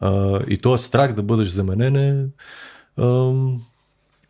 А, 0.00 0.40
и 0.48 0.58
този 0.58 0.84
страх 0.84 1.12
да 1.12 1.22
бъдеш 1.22 1.48
заменен 1.48 1.96
е... 1.96 2.26
А, 3.02 3.32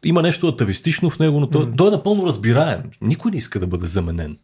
има 0.04 0.22
нещо 0.22 0.48
атавистично 0.48 1.10
в 1.10 1.18
него, 1.18 1.40
но 1.40 1.46
той, 1.50 1.64
mm. 1.64 1.76
той 1.76 1.88
е 1.88 1.90
напълно 1.90 2.26
разбираем. 2.26 2.82
Никой 3.00 3.30
не 3.30 3.36
иска 3.36 3.60
да 3.60 3.66
бъде 3.66 3.86
заменен. 3.86 4.38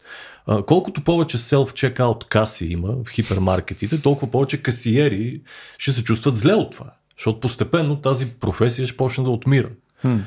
А, 0.47 0.62
колкото 0.62 1.05
повече 1.05 1.39
self-checkout 1.39 2.28
каси 2.28 2.66
има 2.66 2.89
в 3.05 3.10
хипермаркетите, 3.10 4.02
толкова 4.02 4.31
повече 4.31 4.62
касиери 4.62 5.40
ще 5.78 5.93
се 5.93 6.05
чувстват 6.05 6.36
зле 6.36 6.55
от 6.55 6.72
това. 6.72 6.90
Защото 7.18 7.40
постепенно 7.40 7.97
тази 7.97 8.26
професия 8.26 8.86
ще 8.86 8.97
почне 8.97 9.24
да 9.24 9.31
отмира. 9.31 9.68
Mm. 10.05 10.20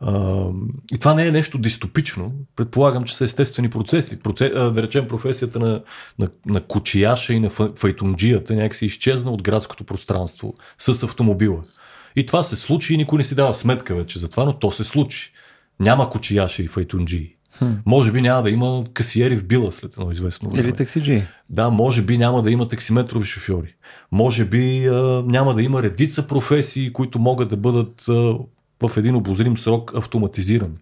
А, 0.00 0.46
и 0.94 0.98
това 0.98 1.14
не 1.14 1.26
е 1.26 1.32
нещо 1.32 1.58
дистопично. 1.58 2.32
Предполагам, 2.56 3.04
че 3.04 3.16
са 3.16 3.24
естествени 3.24 3.70
процеси. 3.70 4.18
Проце, 4.18 4.52
а, 4.54 4.70
да 4.70 4.82
речем, 4.82 5.08
професията 5.08 5.58
на, 5.58 5.82
на, 6.18 6.28
на 6.46 6.60
кучияша 6.60 7.32
и 7.34 7.40
на 7.40 7.50
файтунджията 7.50 8.54
някакси 8.54 8.86
изчезна 8.86 9.30
от 9.30 9.42
градското 9.42 9.84
пространство 9.84 10.54
с 10.78 11.02
автомобила. 11.02 11.62
И 12.16 12.26
това 12.26 12.42
се 12.42 12.56
случи 12.56 12.94
и 12.94 12.96
никой 12.96 13.18
не 13.18 13.24
си 13.24 13.34
дава 13.34 13.54
сметка 13.54 13.94
вече 13.94 14.18
за 14.18 14.28
това, 14.28 14.44
но 14.44 14.52
то 14.52 14.72
се 14.72 14.84
случи. 14.84 15.32
Няма 15.80 16.10
кучияша 16.10 16.62
и 16.62 16.66
файтунджии. 16.66 17.34
Хм. 17.58 17.72
Може 17.86 18.12
би 18.12 18.22
няма 18.22 18.42
да 18.42 18.50
има 18.50 18.84
касиери 18.92 19.36
в 19.36 19.44
била 19.44 19.72
след 19.72 19.96
едно 19.98 20.10
известно 20.10 20.50
време. 20.50 20.68
Или 20.68 20.72
таксиджи. 20.72 21.26
Да, 21.50 21.70
може 21.70 22.02
би 22.02 22.18
няма 22.18 22.42
да 22.42 22.50
има 22.50 22.68
таксиметрови 22.68 23.24
шофьори. 23.24 23.74
Може 24.12 24.44
би 24.44 24.86
а, 24.86 25.22
няма 25.26 25.54
да 25.54 25.62
има 25.62 25.82
редица 25.82 26.26
професии, 26.26 26.92
които 26.92 27.18
могат 27.18 27.48
да 27.48 27.56
бъдат 27.56 28.04
а, 28.08 28.12
в 28.82 28.96
един 28.96 29.16
обозрим 29.16 29.58
срок 29.58 29.92
автоматизирани. 29.94 30.76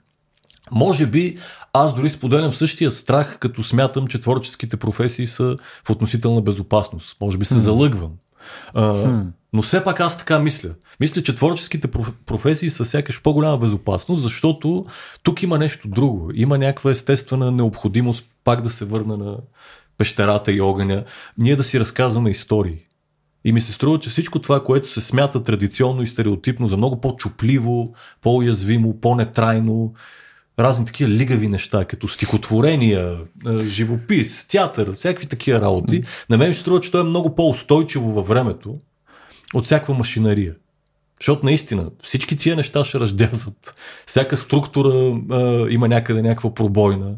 Може 0.70 1.06
би 1.06 1.38
аз 1.72 1.94
дори 1.94 2.10
споделям 2.10 2.52
същия 2.52 2.92
страх, 2.92 3.38
като 3.38 3.62
смятам, 3.62 4.06
че 4.06 4.18
творческите 4.18 4.76
професии 4.76 5.26
са 5.26 5.56
в 5.84 5.90
относителна 5.90 6.42
безопасност. 6.42 7.16
Може 7.20 7.38
би 7.38 7.44
се 7.44 7.58
залъгвам. 7.58 8.12
А, 8.74 9.22
но 9.52 9.62
все 9.62 9.84
пак 9.84 10.00
аз 10.00 10.18
така 10.18 10.38
мисля. 10.38 10.70
Мисля, 11.00 11.22
че 11.22 11.34
творческите 11.34 11.88
професии 12.26 12.70
са 12.70 12.84
сякаш 12.84 13.22
по-голяма 13.22 13.58
безопасност, 13.58 14.22
защото 14.22 14.86
тук 15.22 15.42
има 15.42 15.58
нещо 15.58 15.88
друго. 15.88 16.30
Има 16.34 16.58
някаква 16.58 16.90
естествена 16.90 17.50
необходимост 17.50 18.24
пак 18.44 18.60
да 18.60 18.70
се 18.70 18.84
върна 18.84 19.16
на 19.16 19.36
пещерата 19.98 20.52
и 20.52 20.60
огъня, 20.60 21.04
ние 21.38 21.56
да 21.56 21.64
си 21.64 21.80
разказваме 21.80 22.30
истории. 22.30 22.78
И 23.44 23.52
ми 23.52 23.60
се 23.60 23.72
струва, 23.72 24.00
че 24.00 24.10
всичко 24.10 24.38
това, 24.38 24.64
което 24.64 24.88
се 24.88 25.00
смята 25.00 25.42
традиционно 25.42 26.02
и 26.02 26.06
стереотипно 26.06 26.68
за 26.68 26.76
много 26.76 27.00
по-чупливо, 27.00 27.94
по-уязвимо, 28.20 29.00
по-нетрайно, 29.00 29.94
разни 30.58 30.86
такива 30.86 31.10
лигави 31.10 31.48
неща, 31.48 31.84
като 31.84 32.08
стихотворения, 32.08 33.18
живопис, 33.66 34.44
театър, 34.48 34.94
всякакви 34.96 35.26
такива 35.26 35.60
работи, 35.60 36.02
на 36.30 36.38
мен 36.38 36.48
ми 36.48 36.54
се 36.54 36.60
струва, 36.60 36.80
че 36.80 36.90
то 36.90 37.00
е 37.00 37.04
много 37.04 37.34
по-устойчиво 37.34 38.12
във 38.12 38.28
времето 38.28 38.78
от 39.54 39.64
всякаква 39.64 39.94
машинария. 39.94 40.54
Защото 41.20 41.44
наистина 41.44 41.90
всички 42.02 42.36
тия 42.36 42.56
неща 42.56 42.84
ще 42.84 43.00
раздязат. 43.00 43.74
Всяка 44.06 44.36
структура 44.36 45.20
а, 45.30 45.66
има 45.70 45.88
някъде 45.88 46.22
някаква 46.22 46.54
пробойна. 46.54 47.16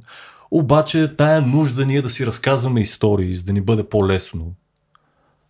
Обаче 0.51 1.17
тая 1.17 1.43
нужда 1.43 1.87
ние 1.87 2.03
да 2.03 2.11
си 2.11 2.27
разказваме 2.27 2.81
истории, 2.81 3.35
за 3.35 3.45
да 3.45 3.53
ни 3.53 3.61
бъде 3.61 3.85
по-лесно 3.89 4.55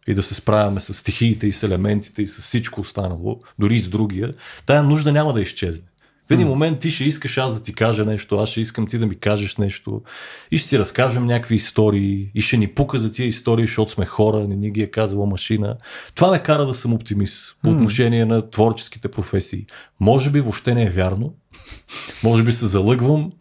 и 0.06 0.14
да 0.14 0.22
се 0.22 0.34
справяме 0.34 0.80
с 0.80 0.94
стихиите 0.94 1.46
и 1.46 1.52
с 1.52 1.62
елементите 1.62 2.22
и 2.22 2.26
с 2.26 2.42
всичко 2.42 2.80
останало, 2.80 3.40
дори 3.58 3.74
и 3.74 3.80
с 3.80 3.88
другия, 3.88 4.34
тая 4.66 4.82
нужда 4.82 5.12
няма 5.12 5.32
да 5.32 5.42
изчезне. 5.42 5.86
В 6.28 6.32
един 6.32 6.48
момент 6.48 6.78
ти 6.78 6.90
ще 6.90 7.04
искаш 7.04 7.38
аз 7.38 7.54
да 7.54 7.62
ти 7.62 7.74
кажа 7.74 8.04
нещо, 8.04 8.36
аз 8.36 8.48
ще 8.48 8.60
искам 8.60 8.86
ти 8.86 8.98
да 8.98 9.06
ми 9.06 9.18
кажеш 9.18 9.56
нещо 9.56 10.02
и 10.50 10.58
ще 10.58 10.68
си 10.68 10.78
разкажем 10.78 11.26
някакви 11.26 11.54
истории 11.54 12.30
и 12.34 12.40
ще 12.40 12.56
ни 12.56 12.66
пука 12.66 12.98
за 12.98 13.12
тия 13.12 13.26
истории, 13.26 13.66
защото 13.66 13.92
сме 13.92 14.06
хора, 14.06 14.38
не 14.38 14.56
ни 14.56 14.70
ги 14.70 14.82
е 14.82 14.90
казала 14.90 15.26
машина. 15.26 15.76
Това 16.14 16.30
ме 16.30 16.42
кара 16.42 16.66
да 16.66 16.74
съм 16.74 16.94
оптимист 16.94 17.56
по 17.62 17.70
отношение 17.70 18.24
на 18.24 18.50
творческите 18.50 19.08
професии. 19.08 19.66
Може 20.00 20.30
би 20.30 20.40
въобще 20.40 20.74
не 20.74 20.82
е 20.82 20.90
вярно, 20.90 21.34
може 22.22 22.42
би 22.42 22.52
се 22.52 22.66
залъгвам, 22.66 23.32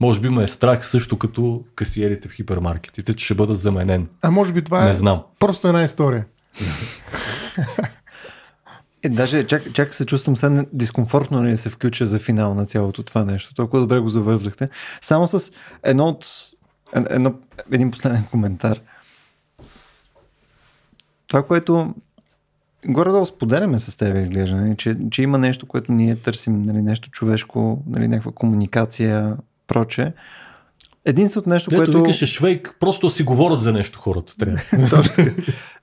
може 0.00 0.20
би 0.20 0.28
ме 0.28 0.44
е 0.44 0.48
страх 0.48 0.86
също 0.86 1.18
като 1.18 1.64
касиерите 1.74 2.28
в 2.28 2.32
хипермаркетите, 2.32 3.14
че 3.14 3.24
ще 3.24 3.34
бъда 3.34 3.54
заменен. 3.54 4.08
А 4.22 4.30
може 4.30 4.52
би 4.52 4.62
това 4.62 4.84
не 4.84 4.90
е 4.90 4.94
знам. 4.94 5.22
просто 5.38 5.68
една 5.68 5.82
история. 5.82 6.26
Е, 9.06 9.08
даже 9.08 9.46
чак, 9.46 9.72
чак 9.72 9.94
се 9.94 10.06
чувствам 10.06 10.36
сега 10.36 10.64
дискомфортно 10.72 11.42
да 11.42 11.56
се 11.56 11.70
включа 11.70 12.06
за 12.06 12.18
финал 12.18 12.54
на 12.54 12.66
цялото 12.66 13.02
това 13.02 13.24
нещо. 13.24 13.54
Толкова 13.54 13.80
добре 13.80 13.98
го 13.98 14.08
завързахте. 14.08 14.68
Само 15.00 15.26
с 15.26 15.52
едно 15.82 16.08
от, 16.08 16.26
едно, 17.10 17.34
един 17.72 17.90
последен 17.90 18.24
коментар. 18.30 18.80
Това, 21.28 21.42
което 21.42 21.94
горе-долу 22.86 23.26
споделяме 23.26 23.80
с 23.80 23.96
теб, 23.96 24.16
изглежда, 24.16 24.56
нали, 24.56 24.76
че, 24.76 24.96
че 25.10 25.22
има 25.22 25.38
нещо, 25.38 25.66
което 25.66 25.92
ние 25.92 26.16
търсим, 26.16 26.62
нали, 26.62 26.82
нещо 26.82 27.10
човешко, 27.10 27.82
нали, 27.86 28.08
някаква 28.08 28.32
комуникация, 28.32 29.36
проче. 29.66 30.12
Единственото 31.04 31.48
нещо, 31.48 31.70
Дето 31.70 31.82
което... 31.82 32.02
викаше 32.02 32.26
Швейк, 32.26 32.76
просто 32.80 33.10
си 33.10 33.22
говорят 33.22 33.62
за 33.62 33.72
нещо 33.72 33.98
хората. 33.98 34.36
Трябва. 34.36 35.02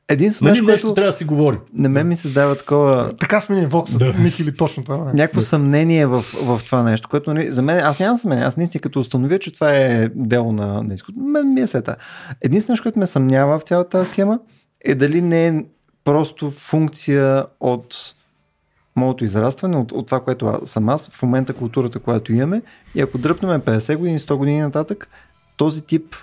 Единствено 0.10 0.50
нали 0.50 0.62
нещо, 0.62 0.72
нещо 0.72 0.94
трябва 0.94 1.12
да 1.12 1.18
си 1.18 1.26
говори. 1.26 1.58
На 1.74 1.90
мен 1.90 2.08
ми 2.08 2.16
създава 2.16 2.56
такова... 2.56 3.14
Така 3.20 3.42
сме 3.42 3.56
ние 3.56 3.68
Вокс, 3.68 3.98
да. 3.98 4.14
Михили, 4.14 4.56
точно 4.56 4.84
това. 4.84 4.96
Е. 4.96 5.14
Някакво 5.14 5.40
да. 5.40 5.46
съмнение 5.46 6.06
в, 6.06 6.22
в 6.22 6.62
това 6.66 6.84
нещо, 6.84 7.10
което 7.10 7.34
нали, 7.34 7.52
за 7.52 7.62
мен, 7.62 7.78
аз 7.78 8.00
нямам 8.00 8.18
съмнение, 8.18 8.46
аз 8.46 8.58
наистина 8.58 8.82
като 8.82 9.00
установя, 9.00 9.40
че 9.40 9.54
това 9.54 9.72
е 9.76 10.10
дело 10.16 10.52
на, 10.52 10.84
на 10.84 10.94
изкуство, 10.94 11.22
мен 11.24 11.54
ми 11.54 11.62
е 11.62 11.68
сета. 11.68 11.96
Единственото, 12.42 12.84
което 12.84 13.00
ме 13.00 13.08
съмнява 13.08 13.60
в 13.60 13.64
цялата 13.64 13.90
тази 13.90 14.10
схема 14.10 14.40
е 14.86 14.96
дали 14.96 15.22
не 15.22 15.48
е 15.48 15.64
просто 16.04 16.52
функция 16.52 17.46
от 17.60 17.96
моето 18.96 19.24
израстване, 19.24 19.78
от, 19.78 19.92
от 19.92 20.06
това, 20.06 20.20
което 20.20 20.60
съм 20.66 20.90
аз, 20.90 21.10
в 21.10 21.24
момента 21.24 21.54
културата, 21.54 22.00
която 22.00 22.34
имаме 22.34 22.62
и 22.96 23.02
ако 23.02 23.18
дръпнем 23.18 23.62
50 23.62 23.96
години, 23.98 24.20
100 24.20 24.36
години 24.36 24.62
нататък, 24.62 25.08
този 25.58 25.82
тип 25.82 26.16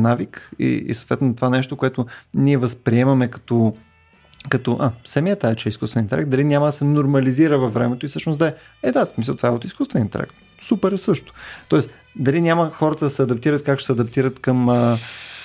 навик 0.00 0.50
и, 0.58 0.66
и 0.66 0.94
съответно 0.94 1.34
това 1.34 1.50
нещо, 1.50 1.76
което 1.76 2.06
ние 2.34 2.56
възприемаме 2.56 3.28
като 3.28 3.74
като, 4.48 4.76
а, 4.80 4.90
самия 5.04 5.36
тая, 5.36 5.54
че 5.54 5.68
е 5.68 5.70
изкуствен 5.70 6.02
интелект, 6.02 6.30
дали 6.30 6.44
няма 6.44 6.66
да 6.66 6.72
се 6.72 6.84
нормализира 6.84 7.58
във 7.58 7.74
времето 7.74 8.06
и 8.06 8.08
всъщност 8.08 8.38
да 8.38 8.48
е, 8.48 8.54
е 8.82 8.92
да, 8.92 9.06
мисля, 9.18 9.36
това 9.36 9.48
е 9.48 9.52
от 9.52 9.64
изкуствен 9.64 10.02
интелект. 10.02 10.34
Супер 10.62 10.92
е 10.92 10.98
също. 10.98 11.32
Тоест, 11.68 11.90
дали 12.16 12.40
няма 12.40 12.70
хората 12.70 13.04
да 13.04 13.10
се 13.10 13.22
адаптират, 13.22 13.62
как 13.62 13.78
ще 13.78 13.86
се 13.86 13.92
адаптират 13.92 14.40
към 14.40 14.68
а, 14.68 14.98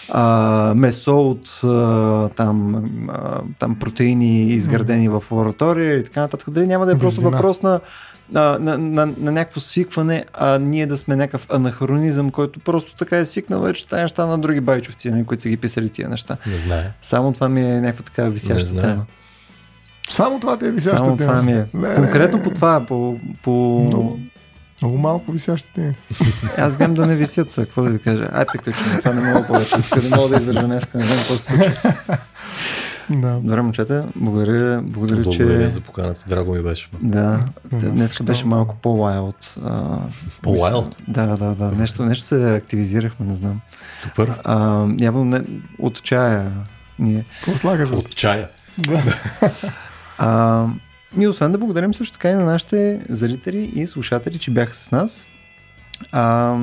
а, 0.09 0.73
месо 0.75 1.29
от 1.29 1.61
а, 1.63 2.29
там, 2.29 2.83
а, 3.09 3.41
там 3.59 3.79
протеини, 3.79 4.41
изградени 4.41 5.09
в 5.09 5.23
лаборатория 5.31 5.97
и 5.97 6.03
така 6.03 6.21
нататък. 6.21 6.49
Дали 6.49 6.67
няма 6.67 6.85
да 6.85 6.91
е 6.91 6.97
просто 6.97 7.21
въпрос 7.21 7.61
на 7.61 7.79
на, 8.31 8.57
на, 8.59 8.77
на, 8.77 9.13
на 9.17 9.31
някакво 9.31 9.59
свикване, 9.59 10.25
а 10.33 10.59
ние 10.59 10.85
да 10.85 10.97
сме 10.97 11.15
някакъв 11.15 11.47
анахронизъм, 11.51 12.31
който 12.31 12.59
просто 12.59 12.95
така 12.95 13.17
е 13.17 13.25
свикнал 13.25 13.61
вече 13.61 13.87
тази 13.87 14.01
неща 14.01 14.25
на 14.25 14.37
други 14.37 14.61
байчовци, 14.61 15.11
нали, 15.11 15.25
които 15.25 15.43
са 15.43 15.49
ги 15.49 15.57
писали 15.57 15.89
тия 15.89 16.09
неща. 16.09 16.37
Не 16.47 16.57
знае. 16.57 16.91
Само 17.01 17.33
това 17.33 17.49
ми 17.49 17.61
е 17.61 17.81
някаква 17.81 18.03
така 18.05 18.29
висяща 18.29 18.81
тема. 18.81 19.05
Само 20.09 20.39
това 20.39 20.57
ти 20.57 20.65
е 20.65 20.71
висяща 20.71 20.97
Само 20.97 21.17
тема. 21.17 21.29
това 21.29 21.41
ми 21.41 21.51
е. 21.51 21.65
Не, 21.73 21.95
Конкретно 21.95 22.37
не, 22.37 22.43
по 22.43 22.49
това, 22.49 22.85
по... 22.85 23.19
по... 23.43 23.83
Много, 23.87 24.19
много 24.81 24.97
малко 24.97 25.31
висящи 25.31 25.73
теми. 25.75 25.93
Аз 26.57 26.77
гледам 26.77 26.93
да 26.93 27.05
не 27.05 27.15
висят 27.15 27.51
са, 27.51 27.61
какво 27.61 27.83
да 27.83 27.89
ви 27.89 27.99
кажа. 27.99 28.29
Ай, 28.31 28.45
приключим, 28.45 28.83
това 28.99 29.13
не 29.13 29.33
мога 29.33 29.47
повече. 29.47 29.75
Не 30.03 30.17
мога 30.17 30.29
да 30.29 30.35
издържа 30.35 30.63
днес, 30.63 30.93
не 30.93 31.01
знам 31.01 31.17
какво 31.17 31.37
се 31.37 31.45
случи. 31.45 31.69
Да. 33.09 33.39
Добре, 33.39 33.61
момчета, 33.61 34.07
благодаря, 34.15 34.81
благодаря, 34.83 35.23
благодаря 35.23 35.67
че... 35.67 35.73
за 35.73 35.81
поканата, 35.81 36.25
драго 36.27 36.53
ми 36.53 36.61
беше. 36.61 36.89
Да, 37.01 37.45
днес 37.71 38.23
беше 38.23 38.45
малко 38.45 38.75
по-лайлд. 38.81 39.57
По-лайлд? 40.41 40.97
Да, 41.07 41.25
да, 41.25 41.55
да. 41.55 41.71
Нещо, 41.71 42.05
нещо 42.05 42.25
се 42.25 42.55
активизирахме, 42.55 43.25
не 43.25 43.35
знам. 43.35 43.61
Супер. 44.03 44.39
А, 44.43 44.87
явно 44.99 45.25
не, 45.25 45.41
от 45.79 46.03
чая 46.03 46.51
ние. 46.99 47.25
Какво 47.43 47.57
слагаш? 47.57 47.89
От 47.89 48.15
чая. 48.15 48.49
Да. 48.77 49.03
а, 50.17 50.65
и 51.19 51.27
освен 51.27 51.51
да 51.51 51.57
благодарим 51.57 51.93
също 51.93 52.13
така 52.13 52.29
и 52.29 52.33
на 52.33 52.43
нашите 52.43 53.01
зрители 53.09 53.71
и 53.75 53.87
слушатели, 53.87 54.39
че 54.39 54.51
бяха 54.51 54.73
с 54.73 54.91
нас. 54.91 55.25
А, 56.11 56.55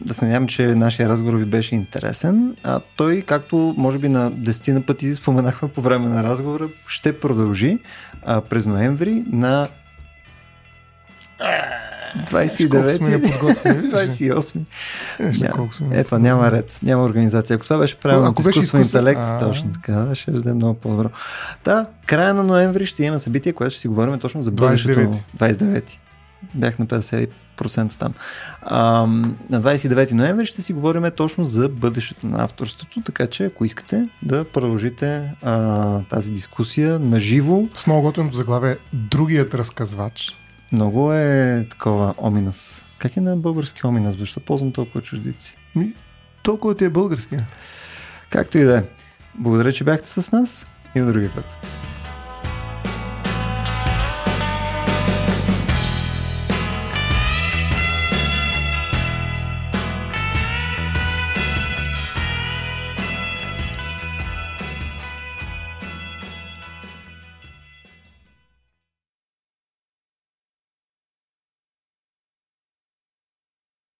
да 0.00 0.14
се 0.14 0.24
надявам, 0.24 0.48
че 0.48 0.66
нашия 0.66 1.08
разговор 1.08 1.36
ви 1.36 1.44
беше 1.44 1.74
интересен. 1.74 2.56
А 2.62 2.80
той, 2.96 3.22
както 3.22 3.74
може 3.76 3.98
би 3.98 4.08
на 4.08 4.30
десетина 4.30 4.80
пъти 4.80 5.14
споменахме 5.14 5.68
по 5.68 5.80
време 5.80 6.08
на 6.08 6.24
разговора, 6.24 6.68
ще 6.86 7.20
продължи 7.20 7.78
а, 8.22 8.40
през 8.40 8.66
ноември 8.66 9.24
на 9.32 9.68
29 12.30 12.98
28 15.18 15.92
Ето, 15.92 16.18
няма 16.18 16.52
ред, 16.52 16.80
няма 16.82 17.04
организация. 17.04 17.54
Ако 17.54 17.64
това 17.64 17.78
беше 17.78 17.96
правилно 17.96 18.30
от 18.30 18.40
изкуствен 18.40 18.82
интелект, 18.82 19.20
точно 19.40 19.72
така, 19.72 20.14
ще 20.14 20.30
бъде 20.30 20.52
много 20.52 20.74
по-добро. 20.74 21.08
Да, 21.64 21.86
края 22.06 22.34
на 22.34 22.44
ноември 22.44 22.86
ще 22.86 23.04
има 23.04 23.18
събитие, 23.18 23.52
което 23.52 23.70
ще 23.70 23.80
си 23.80 23.88
говорим 23.88 24.18
точно 24.18 24.42
за 24.42 24.50
бъдещето. 24.50 25.00
29. 25.00 25.18
29 25.38 25.98
бях 26.54 26.78
на 26.78 26.86
50% 27.56 27.98
там. 27.98 28.14
А, 28.62 29.06
на 29.50 29.62
29 29.62 30.12
ноември 30.12 30.46
ще 30.46 30.62
си 30.62 30.72
говорим 30.72 31.10
точно 31.16 31.44
за 31.44 31.68
бъдещето 31.68 32.26
на 32.26 32.44
авторството, 32.44 33.02
така 33.02 33.26
че 33.26 33.44
ако 33.44 33.64
искате 33.64 34.08
да 34.22 34.44
продължите 34.44 35.34
а, 35.42 36.02
тази 36.02 36.32
дискусия 36.32 36.98
на 36.98 37.20
живо. 37.20 37.68
С 37.74 37.86
много 37.86 38.02
готвеното 38.02 38.36
заглавие 38.36 38.76
Другият 38.92 39.54
разказвач. 39.54 40.36
Много 40.72 41.12
е 41.12 41.66
такова 41.70 42.14
оминас. 42.22 42.84
Как 42.98 43.16
е 43.16 43.20
на 43.20 43.36
български 43.36 43.86
оминас? 43.86 44.16
Защо 44.18 44.40
ползвам 44.40 44.72
толкова 44.72 45.02
чуждици? 45.02 45.56
Ми, 45.76 45.92
толкова 46.42 46.74
ти 46.74 46.84
е 46.84 46.90
български. 46.90 47.36
Както 48.30 48.58
и 48.58 48.64
да 48.64 48.78
е. 48.78 48.82
Благодаря, 49.34 49.72
че 49.72 49.84
бяхте 49.84 50.10
с 50.10 50.32
нас 50.32 50.66
и 50.94 51.00
до 51.00 51.06
другия 51.06 51.34
път. 51.34 51.58